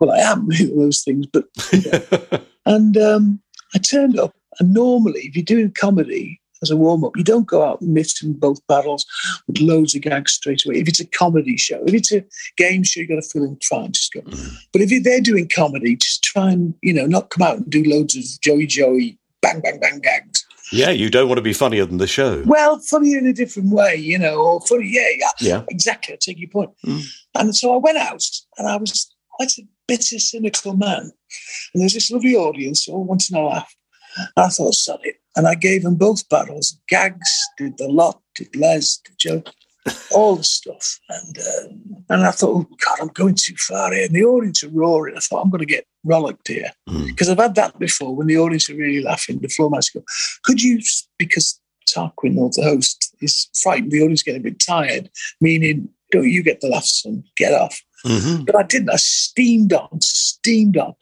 well, 0.00 0.10
I 0.10 0.18
am 0.18 0.48
those 0.76 1.02
things, 1.02 1.26
but 1.26 1.44
and 2.66 2.96
um, 2.96 3.40
I 3.74 3.78
turned 3.78 4.18
up. 4.18 4.34
And 4.60 4.72
normally, 4.72 5.20
if 5.22 5.36
you're 5.36 5.44
doing 5.44 5.72
comedy 5.72 6.40
as 6.62 6.70
a 6.70 6.76
warm 6.76 7.04
up, 7.04 7.16
you 7.16 7.24
don't 7.24 7.46
go 7.46 7.64
out 7.64 7.82
missing 7.82 8.32
both 8.32 8.64
battles 8.68 9.04
with 9.46 9.60
loads 9.60 9.94
of 9.94 10.02
gags 10.02 10.32
straight 10.32 10.64
away. 10.64 10.76
If 10.76 10.88
it's 10.88 11.00
a 11.00 11.06
comedy 11.06 11.56
show, 11.56 11.82
if 11.86 11.92
it's 11.92 12.12
a 12.12 12.24
game 12.56 12.84
show, 12.84 13.00
you've 13.00 13.10
got 13.10 13.16
to 13.16 13.22
feel 13.22 13.44
in 13.44 13.58
fine, 13.68 13.92
just 13.92 14.12
go. 14.12 14.20
But 14.72 14.82
if 14.82 15.02
there 15.02 15.20
doing 15.20 15.48
comedy, 15.48 15.96
just 15.96 16.22
try 16.22 16.50
and 16.50 16.74
you 16.82 16.92
know 16.92 17.06
not 17.06 17.30
come 17.30 17.46
out 17.46 17.56
and 17.56 17.70
do 17.70 17.84
loads 17.84 18.16
of 18.16 18.24
Joey 18.40 18.66
Joey 18.66 19.18
bang 19.44 19.60
bang 19.60 19.78
bang 19.80 19.98
gags. 20.00 20.44
Yeah, 20.72 20.90
you 20.90 21.10
don't 21.10 21.28
want 21.28 21.38
to 21.38 21.42
be 21.42 21.52
funnier 21.52 21.84
than 21.84 21.98
the 21.98 22.06
show. 22.06 22.42
Well, 22.46 22.78
funny 22.78 23.12
in 23.14 23.26
a 23.26 23.32
different 23.32 23.70
way, 23.70 23.94
you 23.96 24.18
know, 24.18 24.36
or 24.36 24.60
funny, 24.62 24.88
yeah, 24.88 25.08
yeah, 25.18 25.30
Yeah. 25.40 25.62
exactly. 25.68 26.14
I 26.14 26.18
take 26.20 26.40
your 26.40 26.48
point. 26.48 26.70
Mm. 26.86 27.02
And 27.34 27.54
so 27.54 27.74
I 27.74 27.76
went 27.76 27.98
out, 27.98 28.24
and 28.56 28.66
I 28.66 28.76
was 28.76 29.14
quite 29.36 29.52
a 29.58 29.62
bitter, 29.86 30.18
cynical 30.18 30.74
man. 30.74 31.12
And 31.72 31.80
there's 31.82 31.92
this 31.94 32.10
lovely 32.10 32.34
audience 32.34 32.88
all 32.88 33.04
wanting 33.04 33.36
to 33.36 33.42
laugh. 33.42 33.72
And 34.16 34.46
I 34.46 34.48
thought, 34.48 34.74
sod 34.74 35.00
it. 35.04 35.16
And 35.36 35.46
I 35.46 35.54
gave 35.54 35.82
them 35.82 35.96
both 35.96 36.28
battles, 36.28 36.78
gags, 36.88 37.30
did 37.58 37.76
the 37.76 37.88
lot, 37.88 38.20
did 38.36 38.56
Les, 38.56 38.98
did 39.04 39.18
Joe, 39.18 39.42
all 40.12 40.36
the 40.36 40.44
stuff. 40.44 40.98
And 41.08 41.38
uh, 41.38 42.04
and 42.10 42.24
I 42.24 42.30
thought, 42.30 42.66
oh 42.66 42.76
God, 42.84 42.98
I'm 43.00 43.08
going 43.08 43.34
too 43.34 43.54
far 43.56 43.92
here. 43.92 44.06
And 44.06 44.14
the 44.14 44.24
audience 44.24 44.62
are 44.62 44.68
roaring. 44.68 45.16
I 45.16 45.20
thought, 45.20 45.42
I'm 45.42 45.50
going 45.50 45.60
to 45.60 45.66
get 45.66 45.86
rollicked 46.06 46.48
here. 46.48 46.70
Because 47.06 47.28
I've 47.28 47.38
had 47.38 47.54
that 47.56 47.78
before 47.78 48.14
when 48.14 48.26
the 48.26 48.38
audience 48.38 48.68
are 48.70 48.76
really 48.76 49.02
laughing. 49.02 49.38
The 49.38 49.48
floor 49.48 49.70
master 49.70 50.00
go, 50.00 50.04
could 50.44 50.62
you, 50.62 50.80
because 51.18 51.60
Tarquin 51.90 52.36
or 52.38 52.50
the 52.50 52.62
host 52.62 53.14
is 53.20 53.48
frightened, 53.62 53.92
the 53.92 54.02
audience 54.02 54.22
getting 54.22 54.40
a 54.40 54.44
bit 54.44 54.60
tired, 54.60 55.10
meaning, 55.40 55.88
don't 56.10 56.30
you 56.30 56.42
get 56.42 56.60
the 56.60 56.68
laughs 56.68 57.04
and 57.04 57.24
get 57.36 57.52
off. 57.52 57.80
Mm-hmm. 58.06 58.44
But 58.44 58.56
I 58.56 58.62
didn't. 58.62 58.90
I 58.90 58.96
steamed 58.96 59.72
on, 59.72 60.00
steamed 60.00 60.76
on. 60.76 60.94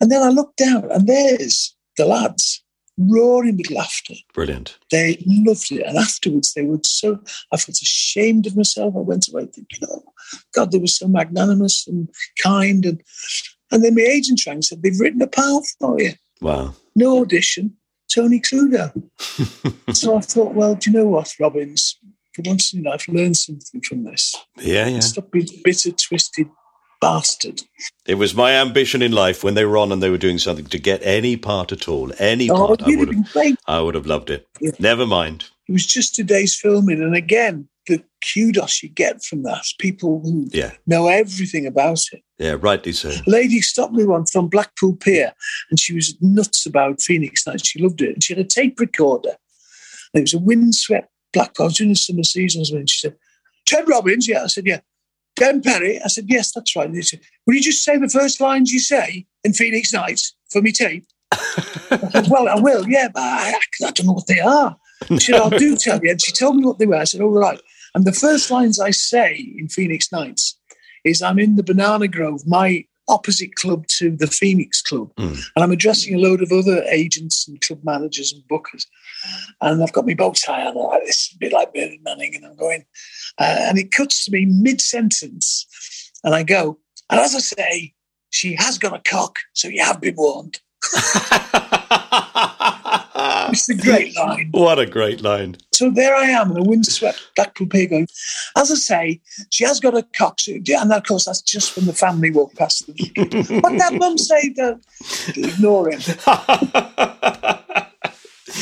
And 0.00 0.10
then 0.10 0.22
I 0.22 0.28
looked 0.28 0.56
down 0.56 0.90
and 0.90 1.06
there's 1.06 1.74
the 1.96 2.06
lads 2.06 2.62
roaring 2.98 3.56
with 3.56 3.70
laughter. 3.70 4.14
Brilliant. 4.34 4.78
They 4.90 5.22
loved 5.26 5.70
it. 5.72 5.86
And 5.86 5.96
afterwards, 5.98 6.52
they 6.54 6.62
were 6.62 6.80
so, 6.84 7.20
I 7.52 7.56
felt 7.56 7.80
ashamed 7.80 8.46
of 8.46 8.56
myself. 8.56 8.94
I 8.96 9.00
went 9.00 9.28
away 9.28 9.46
thinking, 9.46 9.88
oh, 9.88 10.02
God, 10.54 10.72
they 10.72 10.78
were 10.78 10.86
so 10.86 11.08
magnanimous 11.08 11.86
and 11.86 12.08
kind. 12.42 12.84
And, 12.84 13.02
and 13.70 13.84
then 13.84 13.94
my 13.94 14.02
agent 14.02 14.42
rang 14.46 14.56
and 14.56 14.64
said, 14.64 14.82
they've 14.82 15.00
written 15.00 15.22
a 15.22 15.26
part 15.26 15.64
for 15.80 16.00
you. 16.00 16.12
Wow. 16.40 16.74
No 16.94 17.22
audition, 17.22 17.76
Tony 18.12 18.40
Cluedo. 18.40 18.92
so 19.94 20.16
I 20.16 20.20
thought, 20.20 20.54
well, 20.54 20.74
do 20.74 20.90
you 20.90 20.96
know 20.96 21.06
what, 21.06 21.32
Robbins? 21.40 21.98
For 22.34 22.42
once 22.46 22.72
in 22.72 22.82
your 22.82 22.92
life, 22.92 23.08
learn 23.08 23.34
something 23.34 23.82
from 23.82 24.04
this. 24.04 24.34
Yeah, 24.58 24.86
yeah. 24.86 25.00
Stop 25.00 25.30
being 25.30 25.48
bitter, 25.62 25.90
twisted 25.90 26.48
bastard. 27.02 27.60
It 28.06 28.14
was 28.14 28.34
my 28.34 28.52
ambition 28.52 29.02
in 29.02 29.12
life 29.12 29.44
when 29.44 29.54
they 29.54 29.64
were 29.66 29.76
on 29.76 29.92
and 29.92 30.02
they 30.02 30.08
were 30.08 30.16
doing 30.16 30.38
something 30.38 30.64
to 30.66 30.78
get 30.78 31.00
any 31.02 31.36
part 31.36 31.72
at 31.72 31.88
all, 31.88 32.12
any 32.18 32.48
Oh, 32.48 32.68
part. 32.68 32.82
I 32.84 32.88
you'd 32.88 33.12
have. 33.34 33.56
I 33.66 33.80
would 33.80 33.94
have 33.94 34.06
loved 34.06 34.30
it. 34.30 34.48
Yeah. 34.60 34.70
Never 34.78 35.04
mind. 35.06 35.50
It 35.68 35.72
was 35.72 35.84
just 35.84 36.18
a 36.18 36.24
day's 36.24 36.54
filming. 36.54 37.02
And 37.02 37.14
again, 37.14 37.68
the 37.88 38.02
kudos 38.32 38.82
you 38.82 38.88
get 38.88 39.22
from 39.24 39.42
that, 39.42 39.64
people 39.78 40.20
who 40.22 40.46
Yeah, 40.52 40.70
know 40.86 41.08
everything 41.08 41.66
about 41.66 42.00
it. 42.12 42.22
yeah, 42.38 42.56
rightly 42.60 42.92
so. 42.92 43.08
A 43.10 43.30
lady 43.30 43.60
stopped 43.60 43.92
me 43.94 44.04
once 44.04 44.34
on 44.36 44.46
Blackpool 44.48 44.94
Pier 44.96 45.32
and 45.70 45.80
she 45.80 45.92
was 45.92 46.14
nuts 46.20 46.64
about 46.64 47.02
Phoenix 47.02 47.44
Nights. 47.46 47.68
She 47.68 47.82
loved 47.82 48.00
it. 48.00 48.14
And 48.14 48.22
she 48.24 48.32
had 48.34 48.44
a 48.44 48.48
tape 48.48 48.78
recorder. 48.78 49.34
And 50.14 50.20
it 50.20 50.22
was 50.22 50.34
a 50.34 50.38
windswept 50.38 51.10
Blackpool. 51.32 51.64
I 51.64 51.66
was 51.66 51.76
doing 51.78 51.90
the 51.90 51.96
summer 51.96 52.22
seasons 52.22 52.70
when 52.70 52.86
she 52.86 53.00
said, 53.00 53.16
Ted 53.66 53.88
Robbins? 53.88 54.28
Yeah. 54.28 54.44
I 54.44 54.46
said, 54.46 54.66
yeah. 54.66 54.80
Den 55.42 55.60
Perry? 55.60 56.00
I 56.04 56.06
said, 56.06 56.26
yes, 56.28 56.52
that's 56.52 56.76
right. 56.76 56.86
And 56.86 56.94
they 56.94 57.02
said, 57.02 57.20
will 57.46 57.54
you 57.54 57.62
just 57.62 57.84
say 57.84 57.98
the 57.98 58.08
first 58.08 58.40
lines 58.40 58.72
you 58.72 58.78
say 58.78 59.26
in 59.42 59.52
Phoenix 59.52 59.92
Nights 59.92 60.34
for 60.52 60.62
me 60.62 60.70
tape? 60.70 61.04
I 61.32 62.10
said, 62.12 62.28
well, 62.30 62.48
I 62.48 62.60
will, 62.60 62.88
yeah, 62.88 63.08
but 63.12 63.22
I, 63.22 63.54
I 63.84 63.90
don't 63.90 64.06
know 64.06 64.12
what 64.12 64.28
they 64.28 64.38
are. 64.38 64.76
She 65.08 65.32
said, 65.32 65.40
I'll 65.40 65.50
do 65.50 65.76
tell 65.76 65.98
you. 66.00 66.10
And 66.10 66.22
she 66.22 66.30
told 66.30 66.56
me 66.56 66.64
what 66.64 66.78
they 66.78 66.86
were. 66.86 66.96
I 66.96 67.04
said, 67.04 67.22
all 67.22 67.30
right. 67.30 67.60
And 67.94 68.04
the 68.04 68.12
first 68.12 68.52
lines 68.52 68.78
I 68.78 68.92
say 68.92 69.34
in 69.58 69.68
Phoenix 69.68 70.12
Nights 70.12 70.56
is 71.04 71.22
I'm 71.22 71.40
in 71.40 71.56
the 71.56 71.64
Banana 71.64 72.06
Grove, 72.06 72.46
my 72.46 72.84
opposite 73.08 73.56
club 73.56 73.86
to 73.98 74.16
the 74.16 74.28
Phoenix 74.28 74.80
Club. 74.80 75.10
Hmm. 75.18 75.34
And 75.56 75.64
I'm 75.64 75.72
addressing 75.72 76.14
a 76.14 76.18
load 76.18 76.40
of 76.40 76.52
other 76.52 76.84
agents 76.84 77.48
and 77.48 77.60
club 77.60 77.80
managers 77.82 78.32
and 78.32 78.42
bookers. 78.44 78.86
And 79.60 79.82
I've 79.82 79.92
got 79.92 80.06
my 80.06 80.14
bow 80.14 80.32
tie 80.32 80.66
on, 80.66 80.74
like 80.74 81.04
this, 81.04 81.32
a 81.34 81.38
bit 81.38 81.52
like 81.52 81.72
Bernard 81.72 82.00
Manning. 82.02 82.34
And 82.36 82.46
I'm 82.46 82.56
going, 82.56 82.84
uh, 83.38 83.56
and 83.60 83.78
it 83.78 83.90
cuts 83.90 84.24
to 84.24 84.32
me 84.32 84.46
mid 84.46 84.80
sentence. 84.80 86.10
And 86.24 86.34
I 86.34 86.42
go, 86.42 86.78
and 87.10 87.20
as 87.20 87.34
I 87.34 87.40
say, 87.40 87.94
she 88.30 88.54
has 88.54 88.78
got 88.78 88.94
a 88.94 89.02
cock, 89.08 89.38
so 89.52 89.68
you 89.68 89.84
have 89.84 90.00
been 90.00 90.16
warned. 90.16 90.60
it's 93.52 93.68
a 93.68 93.74
great 93.74 94.16
line. 94.16 94.48
What 94.52 94.78
a 94.78 94.86
great 94.86 95.20
line. 95.20 95.56
So 95.72 95.90
there 95.90 96.14
I 96.14 96.24
am 96.24 96.50
in 96.52 96.56
a 96.56 96.62
windswept 96.62 97.20
Blackpool 97.36 97.66
Pier 97.66 97.86
going, 97.86 98.08
as 98.56 98.70
I 98.70 98.74
say, 98.74 99.20
she 99.50 99.64
has 99.64 99.80
got 99.80 99.96
a 99.96 100.06
cock 100.16 100.40
suit. 100.40 100.68
And 100.70 100.92
of 100.92 101.04
course, 101.04 101.26
that's 101.26 101.42
just 101.42 101.76
when 101.76 101.86
the 101.86 101.92
family 101.92 102.30
walk 102.30 102.54
past. 102.54 102.88
What 102.88 102.96
that 103.10 103.94
mum 103.94 104.18
say? 104.18 104.48
The, 104.50 104.80
ignore 105.36 105.90
him. 105.90 106.00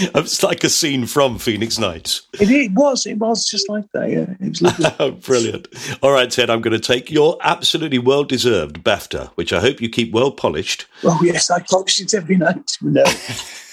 It's 0.14 0.42
like 0.42 0.64
a 0.64 0.68
scene 0.68 1.07
from 1.07 1.38
Phoenix 1.38 1.78
Nights. 1.78 2.22
It, 2.34 2.51
it 2.51 2.72
was, 2.72 3.07
it 3.07 3.18
was 3.18 3.46
just 3.48 3.68
like 3.68 3.90
that. 3.92 4.11
Yeah, 4.11 4.34
it 4.40 4.48
was 4.48 4.62
lovely. 4.62 4.86
Oh, 4.98 5.11
brilliant. 5.12 5.68
All 6.03 6.12
right, 6.12 6.30
Ted, 6.30 6.51
I'm 6.51 6.61
going 6.61 6.78
to 6.78 6.78
take 6.78 7.11
your 7.11 7.38
absolutely 7.42 7.98
well 7.98 8.24
deserved 8.24 8.84
BAFTA, 8.84 9.30
which 9.34 9.53
I 9.53 9.61
hope 9.61 9.80
you 9.80 9.88
keep 9.88 10.12
well 10.12 10.30
polished 10.30 10.86
oh 11.05 11.18
yes, 11.22 11.51
I 11.51 11.61
polish 11.61 12.01
it 12.01 12.14
every 12.14 12.36
night. 12.36 12.76
No. 12.80 13.05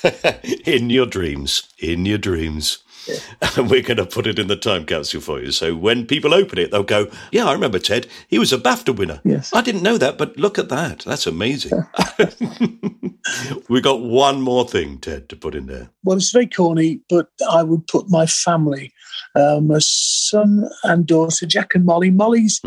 in 0.65 0.89
your 0.89 1.05
dreams. 1.05 1.63
In 1.79 2.05
your 2.05 2.17
dreams. 2.17 2.79
And 3.57 3.69
we're 3.69 3.81
going 3.81 3.97
to 3.97 4.05
put 4.05 4.27
it 4.27 4.39
in 4.39 4.47
the 4.47 4.55
time 4.55 4.85
capsule 4.85 5.21
for 5.21 5.39
you. 5.39 5.51
So 5.51 5.75
when 5.75 6.05
people 6.05 6.33
open 6.33 6.59
it, 6.59 6.71
they'll 6.71 6.83
go, 6.83 7.09
Yeah, 7.31 7.45
I 7.45 7.53
remember 7.53 7.79
Ted. 7.79 8.07
He 8.27 8.39
was 8.39 8.53
a 8.53 8.57
BAFTA 8.57 8.95
winner. 8.95 9.21
Yes. 9.23 9.53
I 9.53 9.61
didn't 9.61 9.83
know 9.83 9.97
that, 9.97 10.17
but 10.17 10.37
look 10.37 10.59
at 10.59 10.69
that. 10.69 10.99
That's 10.99 11.27
amazing. 11.27 11.71
we 13.69 13.81
got 13.81 14.01
one 14.01 14.41
more 14.41 14.67
thing, 14.67 14.97
Ted, 14.99 15.29
to 15.29 15.35
put 15.35 15.55
in 15.55 15.67
there. 15.67 15.89
Well, 16.03 16.17
it's 16.17 16.31
very 16.31 16.47
corny, 16.47 17.01
but 17.09 17.29
I 17.49 17.63
would 17.63 17.87
put 17.87 18.09
my 18.09 18.25
family, 18.25 18.93
uh, 19.35 19.59
my 19.61 19.79
son 19.79 20.69
and 20.83 21.05
daughter, 21.05 21.45
Jack 21.45 21.75
and 21.75 21.85
Molly. 21.85 22.11
Molly's 22.11 22.61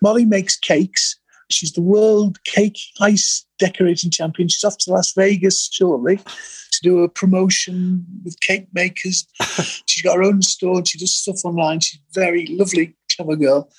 Molly 0.00 0.24
makes 0.24 0.56
cakes. 0.56 1.16
She's 1.50 1.72
the 1.72 1.82
world 1.82 2.42
cake 2.44 2.78
ice 3.00 3.46
decorating 3.58 4.10
champion. 4.10 4.48
She's 4.48 4.64
off 4.64 4.78
to 4.78 4.90
Las 4.90 5.12
Vegas 5.12 5.68
shortly 5.72 6.16
to 6.16 6.80
do 6.82 7.00
a 7.00 7.08
promotion 7.08 8.04
with 8.24 8.40
cake 8.40 8.68
makers. 8.72 9.26
She's 9.86 10.02
got 10.02 10.16
her 10.16 10.22
own 10.22 10.42
store 10.42 10.78
and 10.78 10.88
she 10.88 10.98
does 10.98 11.14
stuff 11.14 11.44
online. 11.44 11.80
She's 11.80 12.00
a 12.00 12.20
very 12.20 12.46
lovely, 12.46 12.96
clever 13.14 13.36
girl. 13.36 13.70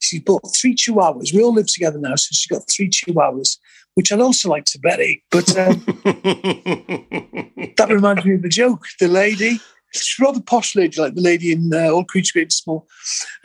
She's 0.00 0.20
bought 0.20 0.54
three 0.56 0.74
chihuahuas. 0.74 1.34
We 1.34 1.42
all 1.42 1.54
live 1.54 1.66
together 1.66 1.98
now, 1.98 2.14
so 2.14 2.28
she's 2.32 2.46
got 2.46 2.68
three 2.70 2.88
chihuahuas, 2.88 3.58
which 3.94 4.12
I'd 4.12 4.20
also 4.20 4.48
like 4.48 4.64
to 4.66 4.78
bury. 4.78 5.24
But 5.30 5.50
um, 5.58 5.84
that 7.76 7.88
reminds 7.90 8.24
me 8.24 8.34
of 8.34 8.42
the 8.42 8.48
joke. 8.48 8.86
The 9.00 9.08
lady, 9.08 9.58
she's 9.92 10.18
rather 10.20 10.40
posh 10.40 10.74
lady, 10.76 11.00
like 11.00 11.14
the 11.14 11.20
lady 11.20 11.52
in 11.52 11.70
uh, 11.72 11.90
All 11.90 12.04
Creatures 12.04 12.32
Great 12.32 12.42
and 12.44 12.52
Small, 12.52 12.86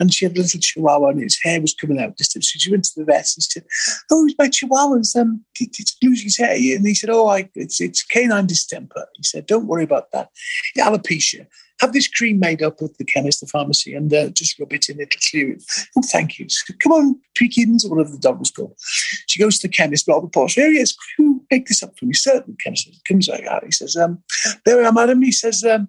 and 0.00 0.12
she 0.12 0.24
had 0.24 0.36
a 0.36 0.40
little 0.40 0.60
chihuahua 0.60 1.08
and 1.08 1.22
its 1.22 1.42
hair 1.42 1.60
was 1.60 1.74
coming 1.74 1.98
out. 2.00 2.14
So 2.18 2.40
she 2.40 2.70
went 2.70 2.84
to 2.84 2.92
the 2.96 3.04
vet 3.04 3.28
and 3.36 3.42
said, 3.42 3.64
"Oh, 4.10 4.28
my 4.38 4.48
chihuahua's 4.48 5.14
um, 5.16 5.44
it- 5.60 5.76
it's 5.78 5.96
losing 6.02 6.30
hair." 6.44 6.54
And 6.54 6.86
he 6.86 6.94
said, 6.94 7.10
"Oh, 7.10 7.28
I, 7.28 7.48
it's 7.54 7.80
it's 7.80 8.02
canine 8.02 8.46
distemper." 8.46 9.06
He 9.16 9.22
said, 9.22 9.46
"Don't 9.46 9.66
worry 9.66 9.84
about 9.84 10.10
that. 10.12 10.30
Alopecia." 10.78 11.46
Have 11.80 11.92
this 11.92 12.06
cream 12.06 12.38
made 12.38 12.62
up 12.62 12.80
at 12.82 12.96
the 12.98 13.04
chemist, 13.04 13.40
the 13.40 13.48
pharmacy, 13.48 13.94
and 13.94 14.14
uh, 14.14 14.28
just 14.28 14.56
rub 14.60 14.72
it 14.72 14.88
in. 14.88 15.00
It'll 15.00 15.18
clear 15.28 15.50
it. 15.54 15.64
Oh, 15.98 16.02
thank 16.02 16.38
you. 16.38 16.46
She 16.48 16.72
Come 16.74 16.92
on, 16.92 17.20
Tweakins, 17.36 17.84
or 17.84 17.90
whatever 17.90 18.12
the 18.12 18.18
dog 18.18 18.38
was 18.38 18.52
called. 18.52 18.74
She 19.26 19.40
goes 19.40 19.58
to 19.58 19.66
the 19.66 19.72
chemist, 19.72 20.06
rather 20.06 20.28
posh. 20.28 20.56
Yes, 20.56 20.92
could 20.92 21.22
you 21.24 21.44
make 21.50 21.66
this 21.66 21.82
up 21.82 21.98
for 21.98 22.04
me? 22.06 22.14
Certainly. 22.14 22.56
The 22.58 22.62
chemist 22.62 22.88
comes 23.08 23.28
back 23.28 23.44
out. 23.46 23.64
He 23.64 23.72
says, 23.72 23.96
um, 23.96 24.22
There 24.64 24.84
I 24.84 24.86
am, 24.88 24.94
madam. 24.94 25.20
He 25.20 25.32
says, 25.32 25.64
um, 25.64 25.88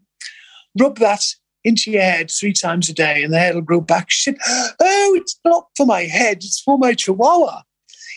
Rub 0.79 0.97
that 0.99 1.23
into 1.63 1.91
your 1.91 2.03
head 2.03 2.29
three 2.31 2.53
times 2.53 2.89
a 2.89 2.93
day 2.93 3.23
and 3.23 3.33
the 3.33 3.39
head 3.39 3.55
will 3.55 3.61
grow 3.61 3.81
back. 3.81 4.11
She 4.11 4.31
said, 4.31 4.37
Oh, 4.79 5.13
it's 5.19 5.39
not 5.43 5.67
for 5.75 5.85
my 5.85 6.01
head, 6.03 6.37
it's 6.37 6.61
for 6.61 6.77
my 6.77 6.93
chihuahua. 6.93 7.63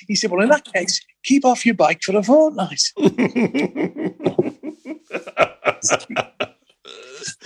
He 0.06 0.14
said, 0.14 0.30
Well, 0.30 0.42
in 0.42 0.50
that 0.50 0.70
case, 0.72 1.00
keep 1.24 1.44
off 1.44 1.66
your 1.66 1.74
bike 1.74 2.02
for 2.02 2.16
a 2.16 2.22
fortnight. 2.22 2.82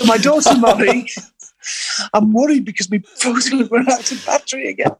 my 0.07 0.17
daughter 0.19 0.57
Molly, 0.59 1.09
I'm 2.13 2.33
worried 2.33 2.65
because 2.65 2.91
my 2.91 3.03
phone's 3.17 3.49
to 3.51 3.65
run 3.67 3.91
out 3.91 4.11
of 4.11 4.27
battery 4.27 4.69
again. 4.69 4.93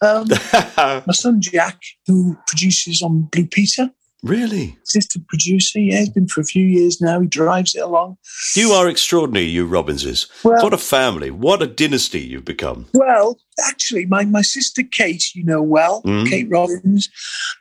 Um, 0.00 0.28
my 1.06 1.12
son 1.12 1.40
Jack, 1.40 1.80
who 2.06 2.36
produces 2.46 3.02
on 3.02 3.22
Blue 3.22 3.46
Peter, 3.46 3.90
Really? 4.22 4.76
assistant 4.84 5.26
producer, 5.26 5.80
yeah, 5.80 5.98
he's 5.98 6.10
been 6.10 6.28
for 6.28 6.40
a 6.42 6.44
few 6.44 6.64
years 6.64 7.00
now. 7.00 7.20
He 7.20 7.26
drives 7.26 7.74
it 7.74 7.80
along. 7.82 8.18
You 8.54 8.70
are 8.70 8.88
extraordinary, 8.88 9.46
you 9.46 9.66
Robbinses. 9.66 10.28
Well- 10.44 10.62
what 10.62 10.72
a 10.72 10.78
family. 10.78 11.30
What 11.30 11.60
a 11.62 11.66
dynasty 11.66 12.20
you've 12.20 12.44
become. 12.44 12.86
Well, 12.94 13.38
actually, 13.66 14.06
my, 14.06 14.24
my 14.24 14.42
sister 14.42 14.82
Kate, 14.84 15.34
you 15.34 15.44
know 15.44 15.60
well, 15.62 16.02
Mm. 16.02 16.28
Kate 16.28 16.48
Robbins, 16.48 17.08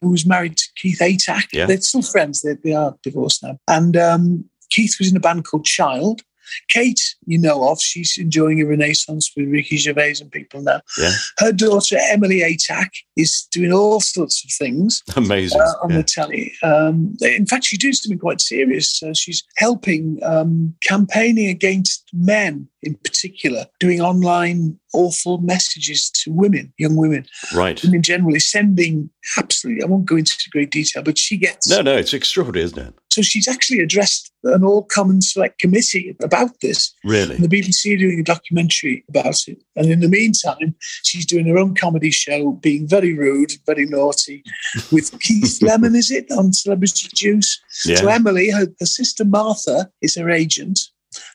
who 0.02 0.10
was 0.12 0.26
married 0.26 0.58
to 0.58 0.66
Keith 0.76 1.00
Atack. 1.00 1.48
Yeah. 1.52 1.66
They're 1.66 1.82
still 1.82 2.02
friends. 2.04 2.42
They, 2.42 2.54
they 2.64 2.74
are 2.74 2.96
divorced 3.04 3.42
now. 3.44 3.58
And 3.68 3.98
um, 3.98 4.46
Keith 4.70 4.96
was 5.00 5.10
in 5.10 5.18
a 5.18 5.22
band 5.22 5.46
called 5.46 5.66
Child. 5.66 6.22
Kate, 6.70 7.16
you 7.32 7.38
know 7.40 7.68
of, 7.70 7.82
she's 7.82 8.18
enjoying 8.18 8.62
a 8.62 8.66
renaissance 8.66 9.32
with 9.36 9.48
Ricky 9.50 9.78
Gervais 9.78 10.16
and 10.22 10.32
people 10.32 10.62
now. 10.62 10.82
Yeah. 10.98 11.12
Her 11.40 11.52
daughter, 11.52 11.98
Emily 12.10 12.40
Atack, 12.42 12.90
is 13.16 13.48
doing 13.52 13.72
all 13.72 14.00
sorts 14.02 14.44
of 14.44 14.52
things 14.52 15.02
Amazing. 15.16 15.62
uh, 15.62 15.74
on 15.84 15.92
Yeah. 15.92 15.98
the 15.98 16.04
telly. 16.04 16.54
Um, 16.64 17.16
in 17.22 17.46
fact, 17.46 17.66
she's 17.66 17.80
doing 17.80 17.94
something 17.94 18.20
quite 18.20 18.42
serious. 18.42 19.02
Uh, 19.02 19.14
she's 19.14 19.44
helping 19.58 20.20
um, 20.24 20.76
campaigning 20.84 21.48
against 21.50 22.04
men 22.14 22.68
in 22.84 22.96
particular, 22.96 23.66
doing 23.80 24.02
online 24.02 24.78
awful 24.94 25.38
messages 25.38 26.10
to 26.10 26.32
women, 26.32 26.74
young 26.80 26.96
women, 26.96 27.26
Right. 27.54 27.82
women 27.84 28.02
generally, 28.02 28.40
sending 28.40 29.10
absolutely, 29.38 29.84
I 29.84 29.86
won't 29.86 30.06
go 30.08 30.16
into 30.18 30.36
great 30.52 30.72
detail, 30.72 31.04
but 31.04 31.18
she 31.18 31.38
gets. 31.38 31.70
No, 31.70 31.82
no, 31.82 31.96
it's 31.96 32.12
extraordinary, 32.14 32.66
isn't 32.66 32.80
it? 32.80 32.94
So 33.14 33.22
she's 33.22 33.48
actually 33.48 33.80
addressed 33.82 34.32
an 34.46 34.64
all 34.64 34.82
common 34.84 35.22
select 35.22 35.60
committee 35.60 36.16
about 36.24 36.60
this. 36.62 36.92
Really? 37.04 37.21
And 37.30 37.44
the 37.44 37.62
BBC 37.62 37.94
are 37.94 38.00
doing 38.00 38.20
a 38.20 38.24
documentary 38.24 39.04
about 39.10 39.48
it. 39.48 39.62
And 39.76 39.92
in 39.92 40.00
the 40.00 40.10
meantime, 40.10 40.76
she's 41.04 41.26
doing 41.26 41.48
her 41.48 41.58
own 41.58 41.76
comedy 41.76 42.12
show, 42.12 42.54
being 42.54 42.88
very 42.88 43.18
rude, 43.18 43.52
very 43.66 43.86
naughty, 43.86 44.44
with 44.92 45.20
Keith 45.22 45.60
Lemon, 45.62 45.96
is 45.96 46.12
it, 46.12 46.32
on 46.32 46.54
Celebrity 46.54 47.08
Juice? 47.14 47.62
Yeah. 47.86 47.98
So 47.98 48.08
Emily, 48.08 48.50
her, 48.52 48.68
her 48.80 48.86
sister 48.86 49.26
Martha, 49.26 49.90
is 50.02 50.16
her 50.16 50.30
agent. 50.30 50.80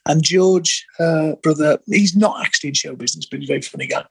And 0.07 0.23
George, 0.23 0.85
her 0.97 1.35
brother, 1.43 1.77
he's 1.87 2.15
not 2.15 2.43
actually 2.43 2.69
in 2.69 2.73
show 2.73 2.95
business, 2.95 3.25
but 3.25 3.39
he's 3.39 3.49
a 3.49 3.53
very 3.53 3.61
funny 3.61 3.87
guy. 3.87 4.05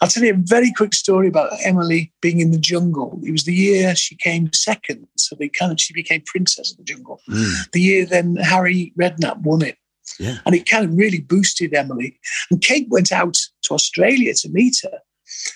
I'll 0.00 0.08
tell 0.08 0.22
you 0.22 0.32
a 0.32 0.36
very 0.36 0.72
quick 0.72 0.94
story 0.94 1.28
about 1.28 1.52
Emily 1.64 2.12
being 2.20 2.40
in 2.40 2.50
the 2.50 2.58
jungle. 2.58 3.20
It 3.22 3.32
was 3.32 3.44
the 3.44 3.54
year 3.54 3.94
she 3.94 4.16
came 4.16 4.52
second, 4.52 5.06
so 5.16 5.36
they 5.36 5.48
kind 5.48 5.72
of 5.72 5.80
she 5.80 5.92
became 5.92 6.22
princess 6.24 6.72
of 6.72 6.78
the 6.78 6.84
jungle. 6.84 7.20
Hmm. 7.26 7.52
The 7.72 7.80
year 7.80 8.06
then 8.06 8.36
Harry 8.36 8.92
Redknapp 8.98 9.38
won 9.40 9.62
it. 9.62 9.76
Yeah. 10.18 10.38
And 10.46 10.54
it 10.54 10.68
kind 10.68 10.84
of 10.84 10.96
really 10.96 11.20
boosted 11.20 11.74
Emily. 11.74 12.18
And 12.50 12.60
Kate 12.60 12.88
went 12.88 13.12
out 13.12 13.38
to 13.62 13.74
Australia 13.74 14.34
to 14.34 14.48
meet 14.48 14.76
her. 14.82 14.98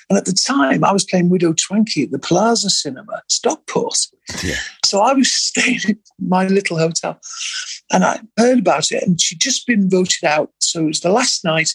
And 0.09 0.17
at 0.17 0.25
the 0.25 0.33
time, 0.33 0.85
I 0.85 0.93
was 0.93 1.05
playing 1.05 1.29
Widow 1.29 1.53
Twankey 1.53 2.05
at 2.05 2.11
the 2.11 2.19
Plaza 2.19 2.71
Cinema, 2.71 3.23
Stockport. 3.29 3.99
Yeah. 4.43 4.57
So 4.85 5.01
I 5.01 5.13
was 5.13 5.33
staying 5.33 5.81
at 5.89 5.97
my 6.19 6.47
little 6.47 6.79
hotel 6.79 7.21
and 7.93 8.05
I 8.05 8.21
heard 8.37 8.59
about 8.59 8.91
it 8.91 9.03
and 9.03 9.21
she'd 9.21 9.41
just 9.41 9.67
been 9.67 9.89
voted 9.89 10.25
out. 10.25 10.51
So 10.61 10.85
it 10.85 10.87
was 10.87 11.01
the 11.01 11.11
last 11.11 11.45
night, 11.45 11.75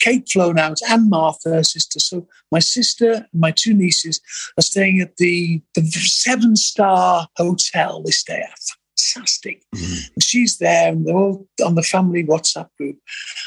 Kate 0.00 0.28
flown 0.28 0.58
out 0.58 0.78
and 0.88 1.08
Martha, 1.08 1.50
her 1.50 1.62
sister. 1.62 2.00
So 2.00 2.26
my 2.50 2.58
sister 2.58 3.12
and 3.12 3.26
my 3.40 3.50
two 3.50 3.74
nieces 3.74 4.20
are 4.58 4.62
staying 4.62 5.00
at 5.00 5.16
the, 5.16 5.62
the 5.74 5.82
seven 5.82 6.56
star 6.56 7.28
hotel 7.36 8.02
they 8.02 8.10
stay 8.10 8.40
at. 8.40 8.60
Fantastic. 9.14 9.62
And 9.72 10.22
she's 10.22 10.58
there 10.58 10.90
and 10.92 11.06
they're 11.06 11.16
all 11.16 11.46
on 11.64 11.74
the 11.74 11.82
family 11.82 12.24
WhatsApp 12.24 12.68
group. 12.76 12.98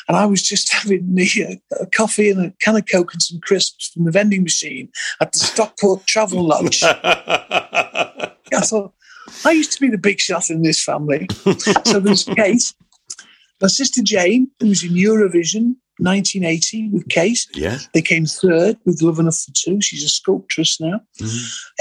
And 0.07 0.17
I 0.17 0.25
was 0.25 0.41
just 0.41 0.71
having 0.73 1.13
me 1.13 1.29
a, 1.37 1.83
a 1.83 1.85
coffee 1.87 2.29
and 2.29 2.45
a 2.45 2.53
can 2.61 2.75
of 2.75 2.85
Coke 2.91 3.13
and 3.13 3.21
some 3.21 3.39
crisps 3.39 3.89
from 3.89 4.05
the 4.05 4.11
vending 4.11 4.43
machine 4.43 4.89
at 5.19 5.31
the 5.31 5.39
Stockport 5.39 6.05
Travel 6.07 6.43
Lodge. 6.43 6.83
I 8.53 8.63
thought, 8.63 8.93
I 9.45 9.51
used 9.51 9.71
to 9.73 9.81
be 9.81 9.89
the 9.89 9.97
big 9.97 10.19
shot 10.19 10.49
in 10.49 10.61
this 10.61 10.83
family. 10.83 11.27
so 11.85 11.99
there's 11.99 12.23
Kate, 12.35 12.73
my 13.61 13.67
sister 13.67 14.01
Jane, 14.01 14.51
who's 14.59 14.83
in 14.83 14.91
Eurovision 14.91 15.75
1980 16.01 16.89
with 16.89 17.07
Kate. 17.09 17.45
Yeah. 17.53 17.79
They 17.93 18.01
came 18.01 18.25
third 18.25 18.77
with 18.85 19.01
Love 19.01 19.19
Enough 19.19 19.37
for 19.45 19.51
Two. 19.55 19.79
She's 19.81 20.03
a 20.03 20.07
sculptress 20.09 20.79
now. 20.81 21.01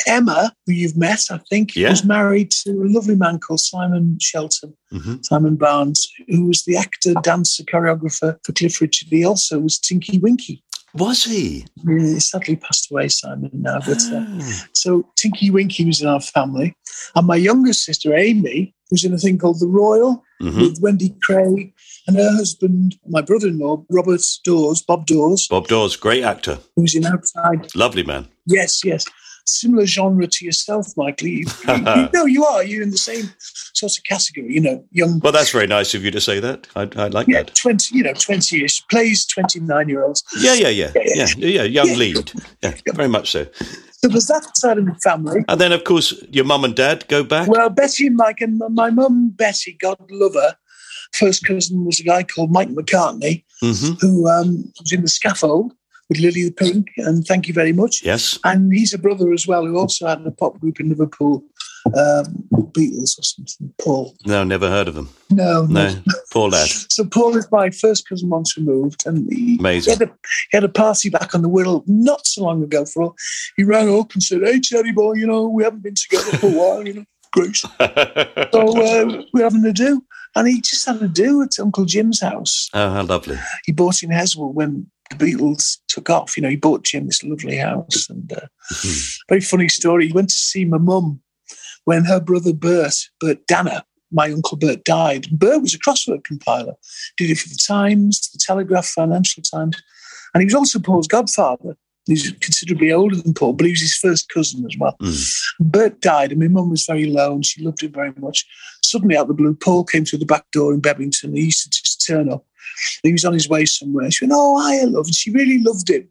Emma, 0.07 0.53
who 0.67 0.73
you've 0.73 0.97
met, 0.97 1.25
I 1.31 1.39
think, 1.49 1.75
Yeah. 1.75 1.91
was 1.91 2.05
married 2.05 2.51
to 2.63 2.71
a 2.71 2.89
lovely 2.89 3.17
man 3.17 3.39
called 3.39 3.61
Simon 3.61 4.19
Shelton, 4.21 4.75
Mhm. 4.93 5.25
Simon 5.25 5.57
Barnes, 5.57 6.09
who 6.29 6.47
was 6.47 6.65
the 6.65 6.77
actor, 6.77 7.15
dancer, 7.23 7.63
choreographer 7.65 8.37
for 8.45 8.53
Cliff 8.53 8.81
Richard. 8.81 9.09
He 9.11 9.25
also 9.25 9.59
was 9.59 9.79
Tinky 9.79 10.19
Winky. 10.19 10.63
Was 10.95 11.25
he? 11.25 11.67
He 11.87 12.21
sadly 12.21 12.57
passed 12.57 12.91
away, 12.91 13.09
Simon, 13.09 13.51
now. 13.53 13.79
But 13.87 14.03
uh, 14.13 14.25
Ah. 14.27 14.63
so 14.75 15.07
Tinky 15.17 15.51
Winky 15.51 15.85
was 15.85 16.01
in 16.03 16.09
our 16.09 16.21
family. 16.21 16.75
And 17.15 17.27
my 17.27 17.37
younger 17.37 17.73
sister, 17.73 18.15
Amy, 18.15 18.75
was 18.91 19.05
in 19.05 19.15
a 19.15 19.19
thing 19.19 19.39
called 19.39 19.61
The 19.61 19.69
Royal 19.69 20.23
Mhm. 20.43 20.61
with 20.61 20.81
Wendy 20.81 21.15
Craig 21.23 21.73
and 22.09 22.17
her 22.17 22.31
husband, 22.33 22.97
my 23.07 23.21
brother 23.23 23.47
in 23.49 23.59
law, 23.59 23.85
Robert 23.89 24.21
Daws, 24.45 24.83
Bob 24.83 25.07
Daws, 25.07 25.47
Bob 25.49 25.69
Daws, 25.69 25.95
great 25.97 26.25
actor. 26.25 26.59
who 26.75 26.83
was 26.83 26.95
in 26.95 27.07
Outside. 27.07 27.69
Lovely 27.77 28.03
man. 28.03 28.27
Yes, 28.47 28.81
yes. 28.85 29.05
Similar 29.51 29.87
genre 29.87 30.27
to 30.27 30.45
yourself, 30.45 30.87
Michael. 30.97 31.29
You, 31.29 31.47
you, 31.67 31.75
you, 31.75 32.09
no, 32.15 32.25
you 32.27 32.45
are. 32.45 32.63
You're 32.63 32.83
in 32.83 32.91
the 32.91 32.97
same 32.99 33.29
sort 33.75 33.97
of 33.99 34.05
category, 34.05 34.53
you 34.53 34.61
know, 34.61 34.85
young. 34.93 35.19
Well, 35.21 35.33
that's 35.33 35.51
very 35.51 35.67
nice 35.67 35.95
of 35.95 36.05
you 36.05 36.11
to 36.13 36.21
say 36.21 36.41
that. 36.41 36.67
I, 36.77 36.89
I 36.97 37.09
like 37.09 37.27
Yeah, 37.29 37.43
that. 37.43 37.55
20, 37.55 37.97
you 37.97 38.05
know, 38.05 38.13
20 38.13 38.57
years. 38.57 38.81
Plays 38.91 39.27
29 39.27 39.89
year 39.89 40.05
olds. 40.05 40.23
Yeah, 40.39 40.55
yeah, 40.55 40.69
yeah, 40.69 40.91
yeah, 40.95 41.27
yeah, 41.37 41.47
yeah. 41.47 41.63
Young 41.65 41.89
Yeah. 41.89 41.95
lead. 41.95 42.33
Yeah, 42.63 42.75
very 42.95 43.09
much 43.09 43.33
so. 43.33 43.47
So 44.03 44.09
there's 44.09 44.27
that 44.27 44.57
side 44.57 44.79
of 44.79 44.87
the 44.87 44.95
family. 44.95 45.45
And 45.49 45.61
then, 45.61 45.73
of 45.73 45.85
course, 45.85 46.15
your 46.31 46.45
mum 46.45 46.65
and 46.65 46.75
dad 46.75 47.07
go 47.09 47.23
back. 47.23 47.49
Well, 47.49 47.69
Betty 47.69 48.07
and 48.07 48.17
Mike, 48.17 48.41
and 48.41 48.61
my 48.71 48.91
mum, 48.91 49.31
Betty, 49.37 49.77
God 49.79 49.99
love 50.11 50.35
her, 50.35 50.57
first 51.13 51.45
cousin 51.45 51.85
was 51.85 52.01
a 52.01 52.05
guy 52.05 52.23
called 52.23 52.51
Mike 52.51 52.71
McCartney, 52.71 53.45
hmm 53.61 53.93
who 54.01 54.27
um, 54.29 54.73
was 54.81 54.93
in 54.93 55.03
the 55.03 55.09
scaffold 55.09 55.73
with 56.11 56.19
Lily 56.19 56.45
the 56.45 56.51
Pink, 56.51 56.89
and 56.99 57.25
thank 57.25 57.47
you 57.47 57.55
very 57.55 57.73
much. 57.73 58.03
Yes. 58.05 58.39
And 58.45 58.73
he's 58.73 58.93
a 58.93 58.99
brother 58.99 59.33
as 59.33 59.47
well, 59.47 59.65
who 59.65 59.79
also 59.79 60.09
had 60.09 60.27
a 60.27 60.31
pop 60.33 60.59
group 60.61 60.81
in 60.81 60.89
Liverpool, 60.89 61.43
um, 61.87 62.49
Beatles 62.73 63.19
or 63.19 63.23
something. 63.23 63.73
Paul. 63.81 64.15
No, 64.27 64.43
never 64.45 64.69
heard 64.69 64.89
of 64.89 64.95
them. 64.95 65.09
No, 65.31 65.67
no. 65.67 65.89
No, 65.89 66.03
poor 66.33 66.51
lad. 66.51 66.69
So 66.69 67.05
Paul 67.05 67.37
is 67.37 67.49
my 67.51 67.71
first 67.71 68.09
cousin 68.09 68.29
once 68.29 68.57
removed, 68.57 69.07
and 69.07 69.33
he, 69.33 69.57
Amazing. 69.59 69.95
he, 69.95 69.99
had 69.99 70.09
a, 70.09 70.13
he 70.51 70.57
had 70.57 70.65
a 70.65 70.69
party 70.69 71.11
back 71.11 71.35
on 71.35 71.43
the 71.43 71.49
Wirral 71.49 71.85
not 71.87 72.27
so 72.27 72.43
long 72.43 72.63
ago. 72.63 72.85
For 72.85 73.05
all 73.05 73.17
he 73.57 73.63
rang 73.63 73.97
up 73.97 74.13
and 74.13 74.23
said, 74.23 74.43
"Hey, 74.43 74.61
Cherry 74.61 74.93
boy, 74.93 75.15
you 75.15 75.27
know 75.27 75.49
we 75.49 75.63
haven't 75.63 75.83
been 75.85 75.95
together 75.95 76.37
for 76.39 76.47
a 76.49 76.51
while, 76.51 76.87
you 76.87 76.95
know, 76.95 77.05
great." 77.33 77.57
So 78.53 78.83
uh, 78.83 79.23
we're 79.33 79.45
having 79.45 79.65
a 79.65 79.73
do, 79.73 80.03
and 80.35 80.49
he 80.49 80.61
just 80.61 80.85
had 80.85 81.01
a 81.01 81.09
do 81.09 81.43
at 81.43 81.59
Uncle 81.61 81.85
Jim's 81.85 82.21
house. 82.21 82.69
Oh, 82.75 82.91
how 82.91 83.05
lovely. 83.05 83.39
He 83.65 83.71
bought 83.71 84.03
in 84.03 84.11
Heswall 84.11 84.53
when 84.53 84.91
the 85.11 85.17
Beatles 85.17 85.79
took 85.89 86.09
off. 86.09 86.37
You 86.37 86.43
know, 86.43 86.49
he 86.49 86.57
bought 86.57 86.85
Jim 86.85 87.07
this 87.07 87.23
lovely 87.23 87.57
house, 87.57 88.09
and 88.09 88.33
uh, 88.33 88.47
very 89.29 89.41
funny 89.41 89.69
story. 89.69 90.07
He 90.07 90.13
went 90.13 90.31
to 90.31 90.35
see 90.35 90.65
my 90.65 90.79
mum 90.79 91.21
when 91.85 92.05
her 92.05 92.21
brother 92.21 92.53
Bert, 92.53 92.95
Bert 93.21 93.47
Danher, 93.47 93.83
my 94.13 94.31
uncle 94.31 94.57
Bert 94.57 94.85
died. 94.85 95.27
Bert 95.31 95.63
was 95.63 95.75
a 95.75 95.79
crossword 95.79 96.25
compiler, 96.25 96.75
did 97.17 97.31
it 97.31 97.39
for 97.39 97.49
the 97.49 97.59
Times, 97.67 98.31
the 98.31 98.39
Telegraph, 98.39 98.87
Financial 98.87 99.43
Times, 99.43 99.81
and 100.35 100.41
he 100.43 100.47
was 100.47 100.55
also 100.55 100.79
Paul's 100.79 101.09
godfather. 101.09 101.77
He's 102.07 102.33
considerably 102.41 102.93
older 102.93 103.17
than 103.17 103.35
Paul, 103.35 103.53
but 103.53 103.67
he 103.67 103.73
was 103.73 103.81
his 103.81 103.95
first 103.95 104.29
cousin 104.31 104.65
as 104.65 104.77
well. 104.79 104.97
Bert 105.61 106.01
died, 106.01 106.33
and 106.33 106.41
my 106.41 106.49
mum 106.49 106.71
was 106.71 106.87
very 106.87 107.07
low, 107.07 107.35
and 107.35 107.45
she 107.47 107.63
loved 107.63 107.83
him 107.83 107.93
very 107.93 108.13
much. 108.19 108.47
Suddenly, 108.85 109.17
out 109.17 109.23
of 109.23 109.29
the 109.29 109.35
blue, 109.35 109.55
Paul 109.55 109.85
came 109.85 110.05
through 110.05 110.19
the 110.21 110.27
back 110.27 110.51
door 110.51 110.73
in 110.73 110.81
Bebington. 110.81 111.37
He 111.37 111.45
used 111.45 111.65
to 111.65 111.83
just 111.83 112.05
turn 112.05 112.31
up. 112.31 112.45
He 113.03 113.13
was 113.13 113.25
on 113.25 113.35
his 113.35 113.49
way 113.49 113.65
somewhere. 113.67 114.11
She 114.11 114.25
went, 114.25 114.33
"Oh, 114.35 114.59
I 114.59 114.83
love," 114.85 115.07
and 115.07 115.15
she 115.15 115.31
really 115.31 115.63
loved 115.63 115.91
him 115.91 116.09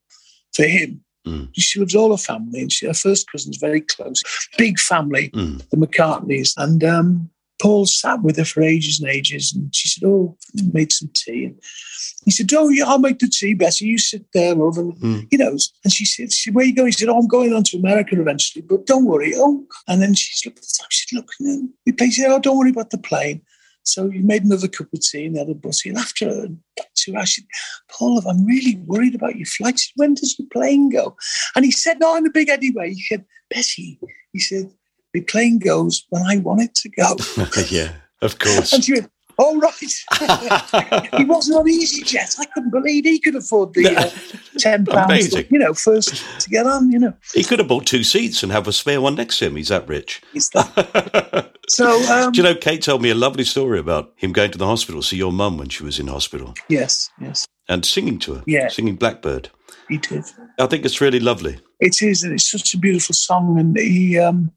for 0.53 0.65
him. 0.65 1.03
Mm. 1.27 1.49
She 1.53 1.79
loves 1.79 1.95
all 1.95 2.11
her 2.11 2.17
family, 2.17 2.61
and 2.61 2.71
she, 2.71 2.85
her 2.85 2.93
first 2.93 3.29
cousin's 3.29 3.57
very 3.57 3.81
close. 3.81 4.21
Big 4.57 4.79
family, 4.79 5.29
Mm. 5.33 5.67
the 5.69 5.77
McCartneys, 5.77 6.53
and 6.55 6.83
um, 6.83 7.29
Paul 7.61 7.85
sat 7.85 8.21
with 8.23 8.37
her 8.37 8.45
for 8.45 8.61
ages 8.61 8.99
and 8.99 9.09
ages. 9.09 9.53
And 9.53 9.73
she 9.75 9.89
said, 9.89 10.07
"Oh, 10.07 10.37
made 10.73 10.93
some 10.93 11.09
tea." 11.13 11.45
And 11.45 11.59
he 12.25 12.31
said, 12.31 12.51
"Oh, 12.53 12.69
yeah, 12.69 12.85
I'll 12.85 12.99
make 12.99 13.19
the 13.19 13.27
tea, 13.27 13.53
Bessie. 13.53 13.85
You 13.85 13.97
sit 13.97 14.25
there, 14.33 14.55
love." 14.55 14.77
And 14.77 14.93
Mm. 14.99 15.27
you 15.31 15.37
know, 15.37 15.57
and 15.83 15.93
she 15.93 16.05
said, 16.05 16.31
she 16.31 16.43
said, 16.43 16.55
"Where 16.55 16.63
are 16.63 16.67
you 16.67 16.75
going?" 16.75 16.87
He 16.87 16.93
said, 16.93 17.09
"Oh, 17.09 17.17
I'm 17.17 17.27
going 17.27 17.53
on 17.53 17.63
to 17.65 17.77
America 17.77 18.19
eventually, 18.19 18.63
but 18.67 18.85
don't 18.85 19.05
worry." 19.05 19.33
Oh, 19.35 19.65
and 19.87 20.01
then 20.01 20.13
she 20.13 20.47
looked 20.47 20.59
at 20.59 20.63
the 20.63 20.75
time. 20.79 20.87
She 20.89 21.07
said, 21.07 21.17
"Look, 21.17 21.31
you 21.39 21.47
know, 21.47 21.69
we 21.85 21.91
play." 21.91 22.09
She 22.09 22.21
said, 22.21 22.31
"Oh, 22.31 22.39
don't 22.39 22.57
worry 22.57 22.71
about 22.71 22.91
the 22.91 22.97
plane." 22.97 23.41
So 23.83 24.09
he 24.09 24.19
made 24.19 24.43
another 24.43 24.67
cup 24.67 24.93
of 24.93 25.01
tea 25.01 25.25
and 25.25 25.37
had 25.37 25.49
a 25.49 25.55
butty. 25.55 25.89
And 25.89 25.97
after 25.97 26.27
about 26.29 26.87
two 26.95 27.15
hours, 27.15 27.21
I 27.21 27.25
said, 27.25 27.45
Paul, 27.89 28.21
I'm 28.27 28.45
really 28.45 28.75
worried 28.85 29.15
about 29.15 29.37
your 29.37 29.47
flight. 29.47 29.75
I 29.75 29.77
said, 29.77 29.93
when 29.95 30.13
does 30.13 30.37
your 30.37 30.47
plane 30.49 30.89
go? 30.89 31.15
And 31.55 31.65
he 31.65 31.71
said, 31.71 31.99
no, 31.99 32.15
in 32.15 32.27
a 32.27 32.29
big 32.29 32.49
anyway. 32.49 32.93
He 32.93 33.01
said, 33.03 33.25
Betty, 33.49 33.99
he 34.33 34.39
said, 34.39 34.69
the 35.13 35.21
plane 35.21 35.59
goes 35.59 36.05
when 36.09 36.23
I 36.23 36.37
want 36.37 36.61
it 36.61 36.75
to 36.75 36.89
go. 36.89 37.15
yeah, 37.69 37.93
of 38.21 38.39
course. 38.39 38.73
and 38.73 38.83
she 38.83 38.93
went, 38.93 39.11
oh, 39.39 39.57
right. 39.59 41.09
he 41.17 41.23
wasn't 41.25 41.57
on 41.57 41.65
EasyJet. 41.65 42.39
I 42.39 42.45
couldn't 42.53 42.71
believe 42.71 43.05
he 43.05 43.19
could 43.19 43.35
afford 43.35 43.73
the 43.73 43.87
uh, 43.87 44.09
£10, 44.59 45.51
you 45.51 45.59
know, 45.59 45.73
first 45.73 46.23
to 46.41 46.49
get 46.49 46.65
on, 46.67 46.91
you 46.91 46.99
know. 46.99 47.13
He 47.33 47.43
could 47.43 47.59
have 47.59 47.67
bought 47.67 47.85
two 47.85 48.03
seats 48.03 48.43
and 48.43 48.51
have 48.51 48.67
a 48.67 48.73
spare 48.73 48.99
one 49.01 49.15
next 49.15 49.39
to 49.39 49.47
him. 49.47 49.55
He's 49.55 49.69
that 49.69 49.87
rich. 49.87 50.21
He's 50.33 50.49
that. 50.49 51.51
So, 51.69 52.01
um, 52.11 52.31
Do 52.31 52.37
you 52.37 52.43
know, 52.43 52.55
Kate 52.55 52.81
told 52.81 53.03
me 53.03 53.11
a 53.11 53.15
lovely 53.15 53.43
story 53.43 53.77
about 53.77 54.11
him 54.15 54.31
going 54.33 54.49
to 54.49 54.57
the 54.57 54.65
hospital, 54.65 55.03
see 55.03 55.17
your 55.17 55.31
mum 55.31 55.59
when 55.59 55.69
she 55.69 55.83
was 55.83 55.99
in 55.99 56.07
hospital, 56.07 56.55
yes, 56.67 57.11
yes, 57.21 57.45
and 57.67 57.85
singing 57.85 58.17
to 58.21 58.33
her, 58.33 58.43
Yeah. 58.47 58.69
singing 58.69 58.95
Blackbird. 58.95 59.49
he 59.87 59.97
did. 59.97 60.23
I 60.59 60.65
think 60.65 60.83
it's 60.83 60.99
really 60.99 61.19
lovely. 61.19 61.59
It 61.79 62.01
is, 62.01 62.23
and 62.23 62.33
it's 62.33 62.49
such 62.49 62.73
a 62.73 62.77
beautiful 62.79 63.13
song. 63.13 63.59
And 63.59 63.77
he 63.77 64.17
um, 64.17 64.51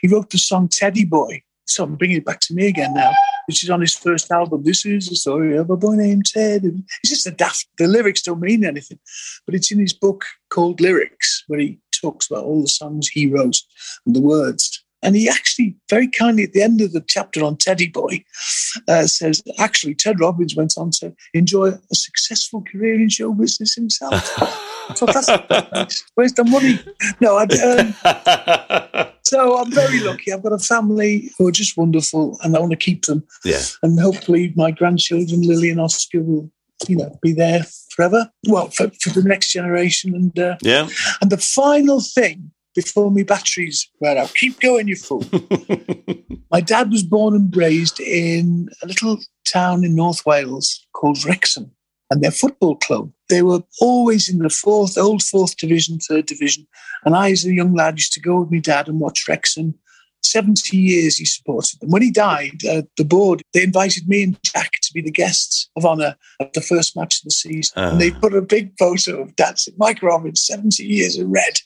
he 0.00 0.08
wrote 0.08 0.30
the 0.30 0.38
song 0.38 0.68
Teddy 0.68 1.04
Boy. 1.04 1.42
So 1.66 1.84
I'm 1.84 1.96
bringing 1.96 2.16
it 2.16 2.24
back 2.24 2.40
to 2.40 2.54
me 2.54 2.66
again 2.66 2.94
now, 2.94 3.12
which 3.46 3.62
is 3.62 3.70
on 3.70 3.80
his 3.80 3.94
first 3.94 4.30
album. 4.32 4.64
This 4.64 4.84
is 4.84 5.08
the 5.08 5.14
story 5.14 5.56
of 5.56 5.70
a 5.70 5.76
boy 5.76 5.94
named 5.94 6.26
Ted. 6.26 6.64
It's 6.64 7.10
just 7.10 7.26
a 7.26 7.30
daft. 7.30 7.68
The 7.78 7.86
lyrics 7.86 8.22
don't 8.22 8.40
mean 8.40 8.64
anything, 8.64 8.98
but 9.46 9.54
it's 9.54 9.70
in 9.70 9.78
his 9.78 9.92
book 9.92 10.24
called 10.48 10.80
Lyrics, 10.80 11.44
where 11.46 11.60
he 11.60 11.78
talks 11.92 12.28
about 12.28 12.44
all 12.44 12.62
the 12.62 12.68
songs 12.68 13.08
he 13.08 13.28
wrote 13.28 13.58
and 14.04 14.16
the 14.16 14.20
words. 14.20 14.84
And 15.02 15.16
he 15.16 15.28
actually 15.28 15.76
very 15.88 16.08
kindly 16.08 16.42
at 16.44 16.52
the 16.52 16.62
end 16.62 16.80
of 16.80 16.92
the 16.92 17.00
chapter 17.00 17.42
on 17.42 17.56
Teddy 17.56 17.88
Boy 17.88 18.24
uh, 18.86 19.06
says, 19.06 19.42
actually, 19.58 19.94
Ted 19.94 20.20
Robbins 20.20 20.56
went 20.56 20.74
on 20.76 20.90
to 20.98 21.14
enjoy 21.32 21.68
a 21.68 21.94
successful 21.94 22.62
career 22.70 22.94
in 22.94 23.08
show 23.08 23.32
business 23.32 23.74
himself. 23.74 24.66
So 24.96 25.06
that's. 25.06 26.02
Where's 26.16 26.32
the 26.32 26.42
money? 26.42 26.80
No, 27.20 27.36
I, 27.36 27.44
um, 29.04 29.06
so 29.30 29.58
I'm 29.58 29.70
very 29.70 30.00
lucky. 30.00 30.32
I've 30.32 30.42
got 30.42 30.52
a 30.52 30.58
family 30.58 31.30
who 31.38 31.46
are 31.46 31.52
just 31.52 31.76
wonderful, 31.76 32.36
and 32.42 32.56
I 32.56 32.60
want 32.60 32.72
to 32.72 32.76
keep 32.76 33.04
them. 33.06 33.22
Yeah. 33.44 33.62
And 33.82 33.98
hopefully, 34.00 34.52
my 34.56 34.70
grandchildren, 34.72 35.42
Lily 35.42 35.70
and 35.70 35.80
Oscar, 35.80 36.20
will, 36.20 36.50
you 36.88 36.96
know, 36.96 37.16
be 37.22 37.32
there 37.32 37.64
forever. 37.94 38.30
Well, 38.48 38.68
for, 38.70 38.90
for 39.00 39.10
the 39.10 39.22
next 39.22 39.52
generation. 39.52 40.14
And 40.14 40.36
uh, 40.38 40.56
Yeah. 40.62 40.88
and 41.20 41.30
the 41.30 41.38
final 41.38 42.00
thing 42.00 42.50
before 42.74 43.10
my 43.10 43.22
batteries 43.22 43.88
wear 44.00 44.18
out. 44.18 44.34
Keep 44.34 44.60
going, 44.60 44.88
you 44.88 44.96
fool. 44.96 45.24
my 46.50 46.60
dad 46.60 46.90
was 46.90 47.02
born 47.02 47.34
and 47.34 47.54
raised 47.56 48.00
in 48.00 48.68
a 48.82 48.86
little 48.86 49.18
town 49.46 49.84
in 49.84 49.94
North 49.94 50.24
Wales 50.26 50.86
called 50.92 51.24
Wrexham. 51.24 51.70
And 52.12 52.22
their 52.22 52.32
football 52.32 52.74
club, 52.76 53.12
they 53.30 53.42
were 53.42 53.62
always 53.80 54.28
in 54.28 54.38
the 54.38 54.50
fourth, 54.50 54.98
old 54.98 55.22
fourth 55.22 55.56
division, 55.56 55.98
third 55.98 56.26
division. 56.26 56.66
And 57.04 57.16
I, 57.16 57.30
as 57.30 57.44
a 57.44 57.54
young 57.54 57.74
lad, 57.74 57.96
used 57.96 58.12
to 58.14 58.20
go 58.20 58.40
with 58.40 58.50
my 58.50 58.58
dad 58.58 58.88
and 58.88 59.00
watch 59.00 59.26
Wrexham. 59.28 59.74
70 60.22 60.76
years 60.76 61.16
he 61.16 61.24
supported 61.24 61.80
them. 61.80 61.90
When 61.90 62.02
he 62.02 62.10
died, 62.10 62.62
uh, 62.68 62.82
the 62.98 63.04
board, 63.04 63.42
they 63.54 63.62
invited 63.62 64.06
me 64.06 64.22
and 64.24 64.42
Jack 64.42 64.72
to 64.82 64.92
be 64.92 65.00
the 65.00 65.10
guests 65.10 65.70
of 65.76 65.86
honour 65.86 66.14
at 66.40 66.52
the 66.52 66.60
first 66.60 66.94
match 66.94 67.18
of 67.18 67.24
the 67.24 67.30
season. 67.30 67.72
Ah. 67.76 67.90
And 67.90 68.00
they 68.00 68.10
put 68.10 68.34
a 68.34 68.42
big 68.42 68.72
photo 68.78 69.22
of 69.22 69.34
dad, 69.36 69.56
Mike 69.78 70.02
Robbins, 70.02 70.42
70 70.42 70.84
years 70.84 71.16
in 71.18 71.30
red. 71.30 71.60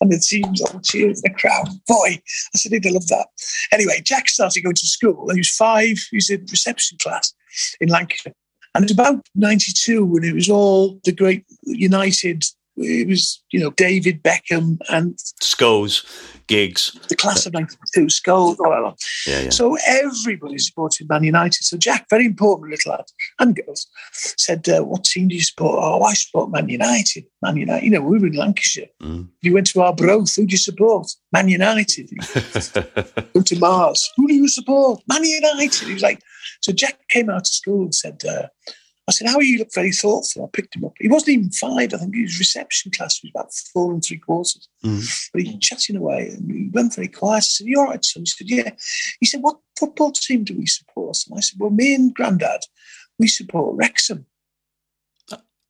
and 0.00 0.12
the 0.12 0.18
teams 0.18 0.60
all 0.60 0.80
cheering 0.80 1.16
the 1.22 1.30
crowd. 1.30 1.68
Boy, 1.86 2.20
I 2.54 2.58
said, 2.58 2.72
he'd 2.72 2.84
love 2.86 3.08
that. 3.08 3.28
Anyway, 3.72 4.00
Jack 4.04 4.28
started 4.28 4.62
going 4.62 4.76
to 4.76 4.86
school. 4.86 5.30
He 5.30 5.40
was 5.40 5.50
five. 5.50 5.98
He 6.10 6.16
was 6.16 6.30
in 6.30 6.46
reception 6.50 6.98
class 6.98 7.32
in 7.80 7.88
Lancashire. 7.88 8.34
And 8.74 8.84
it 8.84 8.86
was 8.86 8.92
about 8.92 9.26
92 9.34 10.04
when 10.04 10.24
it 10.24 10.34
was 10.34 10.48
all 10.48 11.00
the 11.04 11.12
great 11.12 11.44
United. 11.62 12.44
It 12.82 13.08
was, 13.08 13.42
you 13.50 13.60
know, 13.60 13.70
David 13.70 14.22
Beckham 14.22 14.78
and 14.88 15.16
Scholes, 15.42 16.04
Giggs. 16.46 16.92
the 17.08 17.16
class 17.16 17.46
of 17.46 17.52
92, 17.52 18.06
Scholes, 18.06 18.58
all 18.58 18.70
that. 18.70 18.96
Yeah, 19.26 19.40
yeah. 19.42 19.50
So 19.50 19.76
everybody 19.86 20.58
supported 20.58 21.08
Man 21.08 21.24
United. 21.24 21.62
So 21.62 21.76
Jack, 21.76 22.06
very 22.08 22.26
important 22.26 22.70
little 22.70 22.92
lad 22.92 23.04
and 23.38 23.54
girls, 23.54 23.86
said, 24.12 24.68
uh, 24.68 24.82
"What 24.82 25.04
team 25.04 25.28
do 25.28 25.34
you 25.34 25.42
support?" 25.42 25.78
Oh, 25.80 26.02
I 26.02 26.14
support 26.14 26.50
Man 26.50 26.68
United. 26.68 27.24
Man 27.42 27.56
United. 27.56 27.84
You 27.84 27.90
know, 27.90 28.00
we 28.00 28.18
were 28.18 28.26
in 28.26 28.32
Lancashire. 28.32 28.88
Mm. 29.02 29.28
You 29.42 29.54
went 29.54 29.66
to 29.68 29.80
our 29.80 29.88
Arbroath. 29.88 30.34
Who 30.36 30.46
do 30.46 30.52
you 30.52 30.58
support? 30.58 31.06
Man 31.32 31.48
United. 31.48 32.10
Go 33.34 33.42
to 33.42 33.58
Mars. 33.58 34.10
Who 34.16 34.26
do 34.26 34.34
you 34.34 34.48
support? 34.48 35.02
Man 35.08 35.24
United. 35.24 35.86
He 35.86 35.94
was 35.94 36.02
like, 36.02 36.20
so 36.60 36.72
Jack 36.72 36.98
came 37.08 37.30
out 37.30 37.42
of 37.42 37.46
school 37.46 37.82
and 37.82 37.94
said, 37.94 38.22
uh, 38.28 38.48
I 39.10 39.12
said, 39.12 39.26
How 39.26 39.38
are 39.38 39.42
you? 39.42 39.58
look 39.58 39.74
very 39.74 39.90
thoughtful. 39.90 40.44
I 40.44 40.48
picked 40.52 40.76
him 40.76 40.84
up. 40.84 40.92
He 41.00 41.08
wasn't 41.08 41.30
even 41.30 41.50
five. 41.50 41.92
I 41.92 41.96
think 41.96 42.14
he 42.14 42.22
was 42.22 42.38
reception 42.38 42.92
class 42.92 43.18
He 43.18 43.26
was 43.26 43.32
about 43.34 43.52
four 43.52 43.92
and 43.92 44.04
three 44.04 44.18
quarters. 44.18 44.68
Mm. 44.84 45.28
But 45.32 45.42
he 45.42 45.58
chatting 45.58 45.96
away 45.96 46.28
and 46.28 46.48
he 46.48 46.68
went 46.72 46.94
very 46.94 47.08
quiet. 47.08 47.38
I 47.38 47.40
said, 47.40 47.66
You 47.66 47.80
all 47.80 47.86
right, 47.86 48.04
son? 48.04 48.22
He 48.22 48.26
said, 48.26 48.48
Yeah. 48.48 48.70
He 49.18 49.26
said, 49.26 49.42
What 49.42 49.58
football 49.76 50.12
team 50.12 50.44
do 50.44 50.56
we 50.56 50.66
support? 50.66 51.18
And 51.28 51.36
I 51.36 51.40
said, 51.40 51.58
Well, 51.58 51.70
me 51.70 51.92
and 51.92 52.14
Grandad, 52.14 52.60
we 53.18 53.26
support 53.26 53.76
Wrexham. 53.76 54.26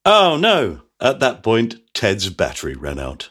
Oh, 0.05 0.37
no. 0.37 0.83
At 1.01 1.21
that 1.21 1.43
point, 1.43 1.77
Ted's 1.95 2.29
battery 2.29 2.75
ran 2.75 2.99
out. 2.99 3.31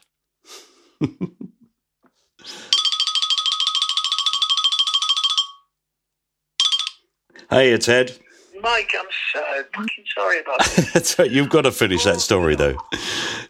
hey, 7.52 7.72
it's 7.72 7.88
Ed. 7.88 8.18
Mike, 8.62 8.92
I'm 8.98 9.06
so 9.34 9.64
fucking 9.74 10.06
sorry 10.16 10.40
about 10.40 10.60
this. 10.60 11.16
Right. 11.20 11.32
You've 11.32 11.50
got 11.50 11.62
to 11.62 11.72
finish 11.72 12.04
that 12.04 12.22
story, 12.22 12.56
though. 12.56 12.78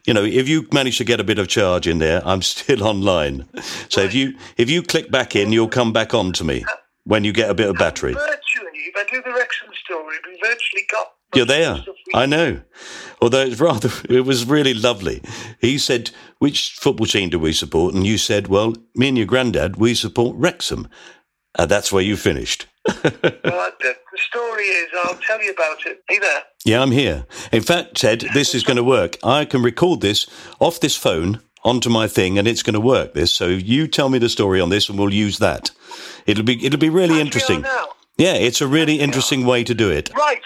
You 0.06 0.14
know, 0.14 0.24
if 0.24 0.48
you 0.48 0.68
manage 0.72 0.98
to 0.98 1.04
get 1.04 1.20
a 1.20 1.24
bit 1.24 1.40
of 1.40 1.48
charge 1.48 1.88
in 1.88 2.00
there, 2.00 2.22
I'm 2.26 2.42
still 2.42 2.84
online. 2.88 3.48
So 3.90 4.02
if 4.02 4.14
you 4.14 4.36
if 4.58 4.70
you 4.70 4.82
click 4.82 5.12
back 5.12 5.36
in, 5.36 5.52
you'll 5.52 5.68
come 5.68 5.94
back 5.94 6.14
on 6.14 6.34
to 6.34 6.44
me 6.44 6.66
when 7.04 7.24
you 7.24 7.34
get 7.34 7.50
a 7.50 7.54
bit 7.54 7.70
of 7.70 7.78
battery. 7.78 8.14
Virtually, 8.14 8.72
if 8.74 8.96
I 8.96 9.04
do 9.12 9.22
the 9.24 9.32
Wrexham 9.32 9.70
story, 9.84 10.16
we 10.28 10.40
virtually 10.42 10.84
got. 10.92 11.08
You're 11.36 11.46
there. 11.46 11.84
I 12.16 12.26
know. 12.26 12.62
Although 13.22 13.42
it's 13.42 13.60
rather, 13.60 13.90
it 14.10 14.22
was 14.22 14.46
really 14.46 14.74
lovely. 14.74 15.22
He 15.60 15.78
said, 15.78 16.12
"Which 16.40 16.72
football 16.80 17.08
team 17.08 17.30
do 17.30 17.40
we 17.40 17.54
support?" 17.54 17.94
And 17.94 18.06
you 18.06 18.18
said, 18.18 18.48
"Well, 18.48 18.76
me 18.96 19.10
and 19.10 19.18
your 19.18 19.28
granddad, 19.28 19.76
we 19.76 19.94
support 19.94 20.36
Wrexham." 20.38 20.88
And 21.58 21.70
that's 21.70 21.92
where 21.92 22.04
you 22.04 22.16
finished. 22.16 22.68
Well, 22.88 23.72
the, 23.82 23.96
the 24.12 24.18
story 24.18 24.64
is, 24.64 24.88
I'll 25.04 25.16
tell 25.18 25.42
you 25.42 25.52
about 25.52 25.86
it. 25.86 26.04
Are 26.10 26.20
there? 26.20 26.44
Yeah, 26.66 26.82
I'm 26.82 26.92
here. 26.92 27.26
In 27.52 27.62
fact, 27.62 27.96
Ted, 27.96 28.26
this 28.34 28.56
is 28.56 28.64
going 28.64 28.78
to 28.78 28.84
work. 28.84 29.18
I 29.24 29.46
can 29.46 29.62
record 29.62 30.02
this 30.02 30.28
off 30.60 30.80
this 30.80 30.96
phone 30.96 31.42
onto 31.64 31.90
my 31.90 32.08
thing, 32.08 32.38
and 32.38 32.48
it's 32.48 32.64
going 32.64 32.74
to 32.74 32.80
work. 32.80 33.14
This, 33.14 33.34
so 33.34 33.48
you 33.48 33.88
tell 33.88 34.10
me 34.10 34.18
the 34.18 34.30
story 34.30 34.62
on 34.62 34.70
this, 34.70 34.90
and 34.90 34.98
we'll 34.98 35.14
use 35.14 35.40
that. 35.40 35.72
It'll 36.26 36.46
be 36.46 36.66
it'll 36.66 36.80
be 36.80 36.90
really 36.90 37.20
interesting. 37.20 37.66
Yeah, 38.18 38.34
it's 38.34 38.60
a 38.60 38.68
really 38.68 39.00
interesting 39.00 39.46
way 39.46 39.64
to 39.64 39.74
do 39.74 39.90
it. 39.90 40.12
Right. 40.14 40.42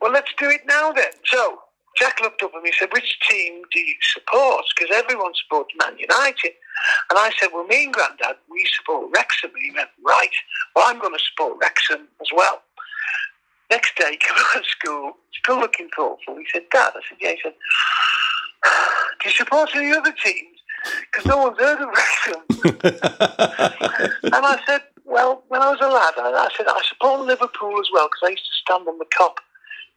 Well, 0.00 0.10
let's 0.10 0.32
do 0.38 0.50
it 0.50 0.62
now 0.66 0.90
then. 0.90 1.12
So, 1.24 1.60
Jack 1.96 2.20
looked 2.20 2.42
up 2.42 2.52
and 2.52 2.66
he 2.66 2.72
said, 2.72 2.88
Which 2.92 3.16
team 3.30 3.62
do 3.72 3.78
you 3.78 3.94
support? 4.00 4.64
Because 4.76 4.94
everyone 4.96 5.32
supports 5.44 5.70
Man 5.80 5.96
United. 5.98 6.52
And 7.10 7.18
I 7.18 7.30
said, 7.38 7.50
Well, 7.52 7.64
me 7.64 7.84
and 7.84 7.92
Grandad, 7.92 8.36
we 8.50 8.66
support 8.76 9.10
Wrexham. 9.14 9.50
And 9.54 9.62
he 9.62 9.72
went, 9.72 9.90
Right. 10.04 10.30
Well, 10.74 10.84
I'm 10.88 11.00
going 11.00 11.12
to 11.12 11.22
support 11.22 11.58
Wrexham 11.60 12.08
as 12.20 12.28
well. 12.34 12.62
Next 13.70 13.96
day, 13.96 14.18
coming 14.26 14.42
out 14.54 14.60
of 14.60 14.66
school, 14.66 15.12
still 15.32 15.58
looking 15.60 15.88
thoughtful, 15.96 16.36
he 16.36 16.46
said, 16.52 16.62
Dad, 16.72 16.92
I 16.94 17.00
said, 17.08 17.18
Yeah. 17.20 17.30
He 17.32 17.40
said, 17.42 17.54
Do 19.20 19.28
you 19.28 19.34
support 19.34 19.70
any 19.74 19.92
other 19.92 20.12
teams? 20.12 20.58
Because 21.10 21.26
no 21.26 21.38
one's 21.38 21.58
heard 21.58 21.80
of 21.80 21.88
Wrexham. 21.88 22.42
and 24.24 24.44
I 24.44 24.60
said, 24.66 24.82
Well, 25.04 25.44
when 25.48 25.62
I 25.62 25.70
was 25.70 25.80
a 25.80 25.88
lad, 25.88 26.14
I, 26.18 26.30
I 26.32 26.48
said, 26.56 26.66
I 26.68 26.80
support 26.88 27.20
Liverpool 27.26 27.78
as 27.80 27.88
well 27.92 28.08
because 28.08 28.22
I 28.24 28.30
used 28.30 28.44
to 28.44 28.54
stand 28.62 28.88
on 28.88 28.98
the 28.98 29.06
Kop 29.16 29.36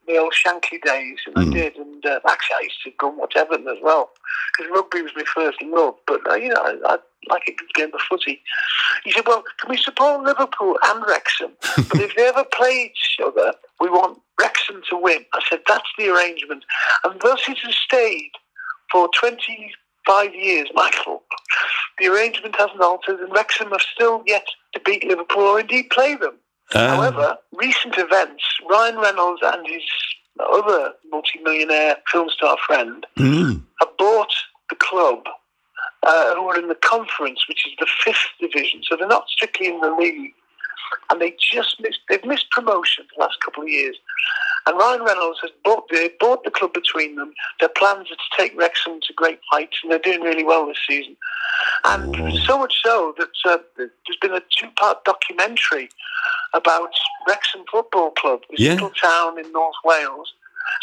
the 0.07 0.17
old 0.17 0.33
Shankly 0.33 0.81
days, 0.83 1.17
and 1.25 1.37
I 1.37 1.51
did. 1.51 1.75
And 1.75 2.05
uh, 2.05 2.19
actually, 2.27 2.55
I 2.59 2.63
used 2.63 2.83
to 2.83 2.91
go 2.99 3.09
and 3.09 3.17
watch 3.17 3.33
Everton 3.35 3.67
as 3.67 3.77
well 3.81 4.09
because 4.51 4.71
rugby 4.71 5.01
was 5.01 5.11
my 5.15 5.23
first 5.23 5.61
love. 5.61 5.95
But, 6.07 6.21
uh, 6.29 6.35
you 6.35 6.49
know, 6.49 6.61
I, 6.61 6.75
I 6.85 6.97
like 7.29 7.43
a 7.47 7.53
good 7.53 7.73
game 7.73 7.91
of 7.93 8.01
footy. 8.01 8.41
He 9.03 9.11
said, 9.11 9.27
Well, 9.27 9.43
can 9.59 9.69
we 9.69 9.77
support 9.77 10.23
Liverpool 10.23 10.77
and 10.83 11.03
Wrexham? 11.07 11.51
but 11.89 11.99
if 11.99 12.15
they 12.15 12.27
ever 12.27 12.45
play 12.55 12.91
each 12.91 13.17
other, 13.23 13.53
we 13.79 13.89
want 13.89 14.19
Wrexham 14.39 14.81
to 14.89 14.97
win. 14.97 15.25
I 15.33 15.41
said, 15.49 15.61
That's 15.67 15.89
the 15.97 16.09
arrangement. 16.09 16.63
And 17.03 17.19
thus 17.21 17.41
it 17.47 17.57
has 17.59 17.75
stayed 17.75 18.31
for 18.91 19.09
25 19.19 20.35
years, 20.35 20.67
Michael. 20.73 21.23
The 21.99 22.07
arrangement 22.07 22.55
hasn't 22.57 22.81
altered, 22.81 23.19
and 23.19 23.33
Wrexham 23.33 23.71
have 23.71 23.81
still 23.81 24.23
yet 24.25 24.45
to 24.73 24.79
beat 24.81 25.05
Liverpool 25.05 25.43
or 25.43 25.59
indeed 25.59 25.89
play 25.89 26.15
them. 26.15 26.37
Ah. 26.73 26.95
However, 26.95 27.37
recent 27.53 27.97
events, 27.97 28.43
Ryan 28.69 28.97
Reynolds 28.97 29.41
and 29.43 29.67
his 29.67 29.83
other 30.51 30.93
multi-millionaire 31.11 31.97
film 32.11 32.29
star 32.29 32.57
friend 32.65 33.05
Mm. 33.17 33.61
have 33.79 33.97
bought 33.97 34.33
the 34.69 34.75
club 34.75 35.23
uh, 36.03 36.35
who 36.35 36.47
are 36.49 36.59
in 36.59 36.67
the 36.67 36.75
conference, 36.75 37.47
which 37.47 37.65
is 37.65 37.73
the 37.79 37.87
fifth 38.03 38.27
division. 38.39 38.81
So 38.83 38.95
they're 38.95 39.07
not 39.07 39.27
strictly 39.29 39.67
in 39.67 39.79
the 39.81 39.91
league. 39.91 40.33
And 41.09 41.21
they 41.21 41.35
just 41.39 41.79
missed, 41.79 41.99
they've 42.09 42.23
missed 42.25 42.49
promotion 42.51 43.05
the 43.15 43.21
last 43.23 43.39
couple 43.41 43.63
of 43.63 43.69
years. 43.69 43.95
And 44.67 44.77
Ryan 44.77 45.03
Reynolds 45.03 45.39
has 45.43 45.51
bought 45.63 45.87
the, 45.89 46.11
bought 46.19 46.43
the 46.43 46.49
club 46.49 46.73
between 46.73 47.15
them. 47.15 47.33
Their 47.59 47.69
plans 47.69 48.07
are 48.11 48.15
to 48.15 48.21
take 48.37 48.57
Wrexham 48.57 48.99
to 49.01 49.13
great 49.13 49.39
heights, 49.51 49.77
and 49.83 49.91
they're 49.91 49.99
doing 49.99 50.21
really 50.21 50.43
well 50.43 50.65
this 50.65 50.79
season. 50.87 51.15
And 51.83 52.15
so 52.45 52.57
much 52.57 52.73
so 52.83 53.13
that 53.19 53.29
uh, 53.45 53.57
there's 53.77 54.17
been 54.21 54.33
a 54.33 54.41
two-part 54.57 55.05
documentary 55.05 55.89
about 56.55 56.89
Wrexham 57.27 57.61
Football 57.71 58.11
Club, 58.11 58.41
this 58.49 58.59
Yeah. 58.59 58.73
little 58.73 58.89
town 58.91 59.37
in 59.39 59.51
North 59.51 59.75
Wales. 59.83 60.33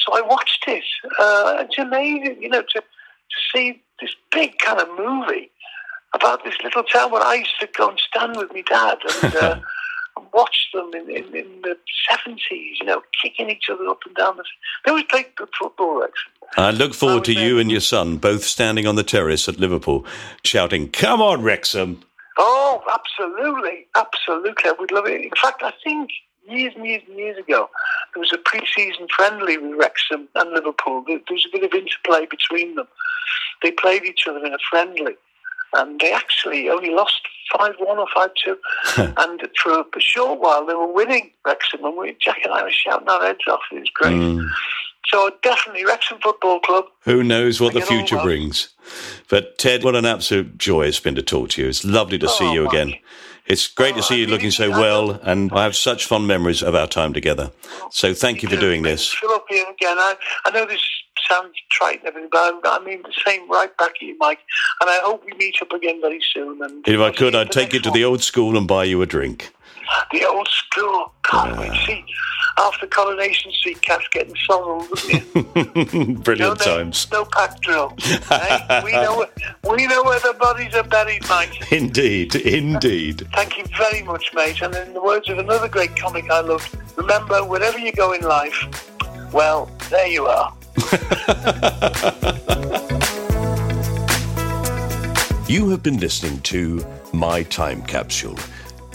So 0.07 0.17
I 0.17 0.21
watched 0.21 0.65
it. 0.69 0.85
Uh, 1.19 1.65
it's 1.69 1.79
amazing, 1.79 2.41
you 2.41 2.49
know, 2.51 2.63
to, 2.63 2.81
to 2.81 3.37
see 3.53 3.83
this 4.01 4.15
big 4.31 4.59
kind 4.59 4.79
of 4.81 4.89
movie 4.97 5.51
about 6.15 6.45
this 6.45 6.55
little 6.63 6.85
town 6.85 7.11
where 7.11 7.23
I 7.23 7.35
used 7.35 7.59
to 7.61 7.67
go 7.77 7.89
and 7.89 7.99
stand 7.99 8.37
with 8.37 8.53
my 8.53 8.61
dad 8.63 8.99
and, 9.25 9.35
uh, 9.43 9.61
and 10.17 10.27
watch 10.33 10.69
them 10.73 10.91
in, 10.95 11.11
in, 11.11 11.25
in 11.35 11.63
the 11.63 11.77
70s, 12.11 12.39
you 12.51 12.87
know, 12.87 13.03
kicking 13.23 13.51
each 13.51 13.65
other 13.71 13.87
up 13.89 14.01
and 14.07 14.15
down 14.15 14.37
the... 14.37 14.45
They 14.85 14.91
always 14.91 15.05
played 15.05 15.27
good 15.37 15.49
football, 15.59 16.01
Wrexham. 16.01 16.33
I 16.57 16.71
look 16.71 16.95
forward 16.95 17.25
to 17.25 17.35
was 17.35 17.43
you 17.43 17.55
there. 17.55 17.61
and 17.61 17.71
your 17.71 17.81
son 17.81 18.19
both 18.19 18.45
standing 18.45 18.87
on 18.87 18.97
the 18.97 19.03
terrace 19.03 19.49
at 19.49 19.59
Liverpool, 19.59 20.05
shouting, 20.45 20.91
"Come 20.91 21.23
on, 21.23 21.43
Wrexham!" 21.43 22.03
Oh, 22.37 22.83
absolutely, 22.93 23.87
absolutely. 23.95 24.71
I 24.71 24.75
would 24.79 24.93
love 24.93 25.07
it. 25.07 25.23
In 25.23 25.31
fact, 25.41 25.63
I 25.63 25.73
think 25.83 26.11
years 26.49 26.75
and 26.77 26.87
years 26.87 27.03
and 27.09 27.19
years 27.19 27.39
ago, 27.39 27.71
there 28.15 28.21
was 28.21 28.33
a 28.33 28.39
pre-season 28.39 29.07
friendly 29.15 29.57
with 29.59 29.79
Wrexham 29.79 30.29
and 30.35 30.51
Liverpool. 30.51 31.05
There 31.07 31.21
was 31.31 31.47
a 31.47 31.53
bit 31.53 31.65
of 31.65 31.73
interplay 31.73 32.27
between 32.27 32.75
them. 32.75 32.89
They 33.63 33.71
played 33.71 34.05
each 34.05 34.27
other 34.27 34.45
in 34.45 34.53
a 34.53 34.59
friendly, 34.69 35.15
and 35.75 35.99
they 36.01 36.13
actually 36.13 36.69
only 36.69 36.91
lost 36.91 37.21
five 37.59 37.75
one 37.79 37.99
or 37.99 38.07
five 38.15 38.31
two. 38.43 38.57
and 38.97 39.41
for 39.63 39.81
a 39.81 40.01
short 40.01 40.41
while, 40.41 40.65
they 40.67 40.75
were 40.75 40.93
winning 40.93 41.31
Wrexham, 41.47 41.85
and 41.85 41.97
we, 41.97 42.17
Jack 42.21 42.39
and 42.45 42.53
I 42.55 42.63
were 42.63 42.71
shouting 42.71 43.09
our 43.09 43.25
heads 43.25 43.41
off. 43.49 43.61
It 43.73 43.81
was 43.81 43.91
great. 43.95 44.15
Mm. 44.15 44.49
So 45.07 45.31
definitely 45.43 45.85
Wrexham 45.85 46.19
Football 46.23 46.61
Club. 46.61 46.85
Who 47.01 47.23
knows 47.25 47.61
what 47.61 47.75
the 47.75 47.81
Bring 47.81 47.99
future 48.01 48.17
love. 48.17 48.25
brings? 48.25 48.69
But 49.29 49.59
Ted, 49.59 49.83
what 49.85 49.97
an 49.97 50.07
absolute 50.07 50.57
joy 50.59 50.83
it's 50.87 51.01
been 51.01 51.17
to 51.17 51.23
talk 51.23 51.51
to 51.51 51.63
you. 51.63 51.69
It's 51.69 51.85
lovely 51.85 52.19
to 52.19 52.29
see 52.29 52.47
Oh, 52.47 52.53
you 52.53 52.65
Mike. 52.65 52.73
again. 52.73 52.95
It's 53.45 53.67
great 53.67 53.95
to 53.95 53.99
Oh, 53.99 54.03
see 54.03 54.15
I 54.15 54.19
you 54.19 54.27
looking 54.29 54.53
so 54.53 54.71
well, 54.71 55.11
and 55.11 55.51
I 55.53 55.65
have 55.65 55.75
such 55.75 56.07
fond 56.07 56.29
memories 56.29 56.63
of 56.63 56.77
our 56.77 56.87
time 56.87 57.13
together. 57.13 57.51
So 57.91 58.15
thank 58.15 58.43
you 58.43 58.49
for 58.49 58.57
doing 58.57 58.83
this. 58.83 59.13
Fill 59.13 59.33
up 59.33 59.45
again. 59.51 59.67
I, 59.99 60.15
I 60.45 60.51
know 60.53 60.65
this 60.65 60.81
sounds 61.29 61.55
trite 61.71 62.01
and 62.01 62.09
everything, 62.09 62.29
but 62.31 62.61
I, 62.65 62.77
I 62.77 62.85
mean 62.85 63.03
the 63.03 63.13
same 63.25 63.49
right 63.51 63.75
back 63.77 63.91
at 63.91 64.03
you, 64.03 64.17
Mike. 64.19 64.41
And 64.81 64.91
I 64.91 65.01
hope 65.03 65.25
we 65.25 65.33
meet 65.37 65.57
up 65.63 65.73
again 65.73 66.01
very 66.01 66.23
soon. 66.33 66.63
And 66.63 66.87
If 66.87 67.01
I 67.01 67.11
could, 67.11 67.35
I'd 67.35 67.51
take 67.51 67.73
you 67.73 67.81
to 67.81 67.91
the 67.91 68.05
old 68.05 68.23
school 68.23 68.57
and 68.57 68.67
buy 68.67 68.85
you 68.85 69.03
a 69.03 69.07
drink. 69.07 69.53
the 70.13 70.25
old 70.25 70.49
school. 70.49 71.13
Can't 71.25 71.59
wait. 71.59 71.73
See, 71.87 72.05
after 72.59 72.87
Coronation 72.87 73.53
Street, 73.53 73.81
cats 73.83 74.07
getting 74.11 74.37
sold, 74.47 74.87
you? 75.09 76.15
Brilliant 76.23 76.61
times. 76.61 77.11
No 77.11 77.25
pack 77.25 77.61
drill. 77.61 77.95
hey, 77.99 78.59
eh? 78.69 78.83
we 78.85 78.93
know 78.93 79.27
we 79.69 79.87
know 79.87 80.03
where 80.03 80.21
the 80.21 80.35
bodies 80.39 80.75
are 80.75 80.83
buried, 80.83 81.27
Mike. 81.29 81.73
Indeed, 81.73 82.35
indeed. 82.35 83.27
Thank 83.35 83.59
you 83.59 83.65
very 83.77 84.03
much, 84.03 84.33
mate. 84.35 84.61
And 84.61 84.75
in 84.75 84.93
the 84.95 85.03
words 85.03 85.29
of 85.29 85.39
another 85.39 85.69
great 85.69 85.97
comic 85.97 86.31
I 86.31 86.41
loved, 86.41 86.77
remember, 86.97 87.45
wherever 87.45 87.79
you 87.79 87.93
go 87.93 88.13
in 88.13 88.23
life, 88.23 88.91
well, 89.33 89.71
there 89.91 90.07
you 90.07 90.27
are. 90.27 90.55
You 95.53 95.69
have 95.69 95.83
been 95.83 96.01
listening 96.01 96.41
to 96.45 96.83
My 97.13 97.43
Time 97.43 97.83
Capsule 97.83 98.39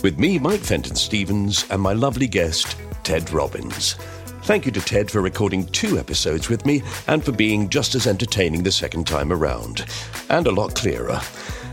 with 0.01 0.17
me, 0.17 0.39
Mike 0.39 0.61
Fenton 0.61 0.95
Stevens, 0.95 1.65
and 1.69 1.79
my 1.79 1.93
lovely 1.93 2.25
guest, 2.25 2.75
Ted 3.03 3.29
Robbins. 3.31 3.93
Thank 4.41 4.65
you 4.65 4.71
to 4.71 4.81
Ted 4.81 5.11
for 5.11 5.21
recording 5.21 5.67
two 5.67 5.99
episodes 5.99 6.49
with 6.49 6.65
me 6.65 6.81
and 7.05 7.23
for 7.23 7.31
being 7.31 7.69
just 7.69 7.93
as 7.93 8.07
entertaining 8.07 8.63
the 8.63 8.71
second 8.71 9.05
time 9.05 9.31
around, 9.31 9.85
and 10.31 10.47
a 10.47 10.51
lot 10.51 10.73
clearer. 10.73 11.21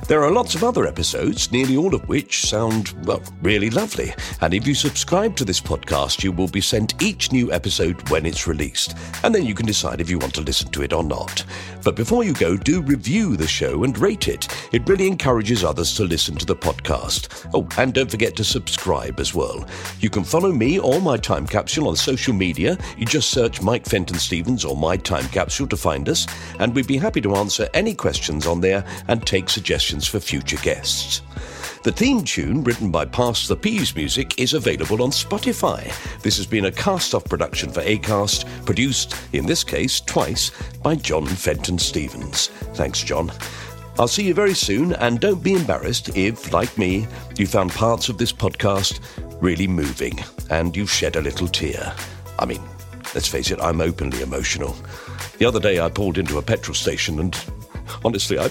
There 0.07 0.23
are 0.23 0.31
lots 0.31 0.55
of 0.55 0.63
other 0.63 0.87
episodes, 0.87 1.51
nearly 1.51 1.79
all 1.79 1.95
of 1.95 2.07
which 2.11 2.43
sound, 2.43 2.91
well, 3.07 3.23
really 3.41 3.71
lovely. 3.71 4.13
And 4.43 4.53
if 4.53 4.67
you 4.67 4.75
subscribe 4.75 5.35
to 5.37 5.47
this 5.47 5.63
podcast, 5.63 6.23
you 6.23 6.31
will 6.31 6.49
be 6.49 6.61
sent 6.61 7.03
each 7.03 7.33
new 7.33 7.51
episode 7.51 8.07
when 8.11 8.27
it's 8.27 8.47
released. 8.47 8.95
And 9.23 9.35
then 9.35 9.47
you 9.47 9.55
can 9.55 9.65
decide 9.65 10.03
if 10.03 10.11
you 10.11 10.19
want 10.19 10.35
to 10.35 10.43
listen 10.43 10.71
to 10.73 10.83
it 10.83 10.93
or 10.93 11.03
not. 11.03 11.47
But 11.83 11.97
before 11.97 12.23
you 12.23 12.35
go, 12.35 12.55
do 12.55 12.83
review 12.83 13.39
the 13.39 13.47
show 13.47 13.85
and 13.85 13.99
rate 13.99 14.29
it. 14.29 14.47
It 14.73 14.87
really 14.87 15.07
encourages 15.07 15.65
others 15.65 15.95
to 15.95 16.05
listen 16.05 16.37
to 16.37 16.47
the 16.47 16.57
podcast. 16.57 17.49
Oh, 17.55 17.67
and 17.79 17.95
don't 17.95 18.11
forget 18.11 18.37
to 18.37 18.45
subscribe 18.45 19.21
as 19.21 19.35
well. 19.35 19.67
You 20.01 20.11
can 20.11 20.25
follow 20.25 20.53
me 20.53 20.79
or 20.79 21.01
my 21.01 21.17
time 21.17 21.47
capsule 21.47 21.89
on 21.89 21.97
social 21.97 22.35
media. 22.35 22.77
You 22.99 23.07
just 23.07 23.31
search 23.31 23.63
Mike 23.63 23.87
Fenton 23.87 24.19
Stevens 24.19 24.67
or 24.67 24.77
My 24.77 24.99
Time 24.99 25.27
Capsule 25.29 25.69
to 25.69 25.77
find 25.79 26.11
us, 26.11 26.27
and 26.59 26.75
we'd 26.75 26.87
be 26.87 26.99
happy 26.99 27.23
to 27.23 27.37
answer 27.37 27.69
any 27.73 27.95
questions 27.95 28.47
on 28.47 28.61
there 28.61 28.85
and 29.09 29.27
take 29.27 29.49
suggestions 29.49 29.94
for 30.03 30.19
future 30.19 30.57
guests. 30.59 31.23
The 31.85 31.93
theme 31.93 32.25
tune, 32.25 32.65
written 32.65 32.91
by 32.91 33.05
Pass 33.05 33.47
the 33.47 33.55
Peas 33.55 33.95
Music, 33.95 34.41
is 34.41 34.55
available 34.55 35.03
on 35.03 35.11
Spotify. 35.11 35.93
This 36.23 36.39
has 36.39 36.47
been 36.47 36.65
a 36.65 36.73
cast 36.73 37.15
off 37.15 37.25
production 37.27 37.71
for 37.71 37.83
ACAST, 37.83 38.65
produced, 38.65 39.15
in 39.35 39.45
this 39.45 39.63
case, 39.63 40.01
twice 40.01 40.51
by 40.83 40.95
John 40.95 41.27
Fenton 41.27 41.79
Stevens. 41.79 42.49
Thanks, 42.73 43.03
John. 43.03 43.31
I'll 43.99 44.09
see 44.09 44.25
you 44.25 44.35
very 44.35 44.55
soon, 44.55 44.95
and 44.95 45.21
don't 45.21 45.43
be 45.43 45.53
embarrassed 45.53 46.17
if, 46.17 46.53
like 46.53 46.77
me, 46.79 47.07
you 47.37 47.47
found 47.47 47.71
parts 47.71 48.09
of 48.09 48.19
this 48.19 48.33
podcast 48.33 49.01
really 49.41 49.69
moving 49.69 50.19
and 50.51 50.75
you've 50.75 50.91
shed 50.91 51.17
a 51.17 51.21
little 51.21 51.47
tear. 51.47 51.95
I 52.39 52.47
mean, 52.47 52.63
let's 53.15 53.29
face 53.29 53.51
it, 53.51 53.61
I'm 53.61 53.81
openly 53.81 54.23
emotional. 54.23 54.75
The 55.39 55.45
other 55.45 55.61
day 55.61 55.81
I 55.81 55.91
pulled 55.91 56.17
into 56.17 56.39
a 56.39 56.43
petrol 56.43 56.75
station 56.75 57.21
and 57.21 57.39
honestly, 58.05 58.39
I 58.39 58.51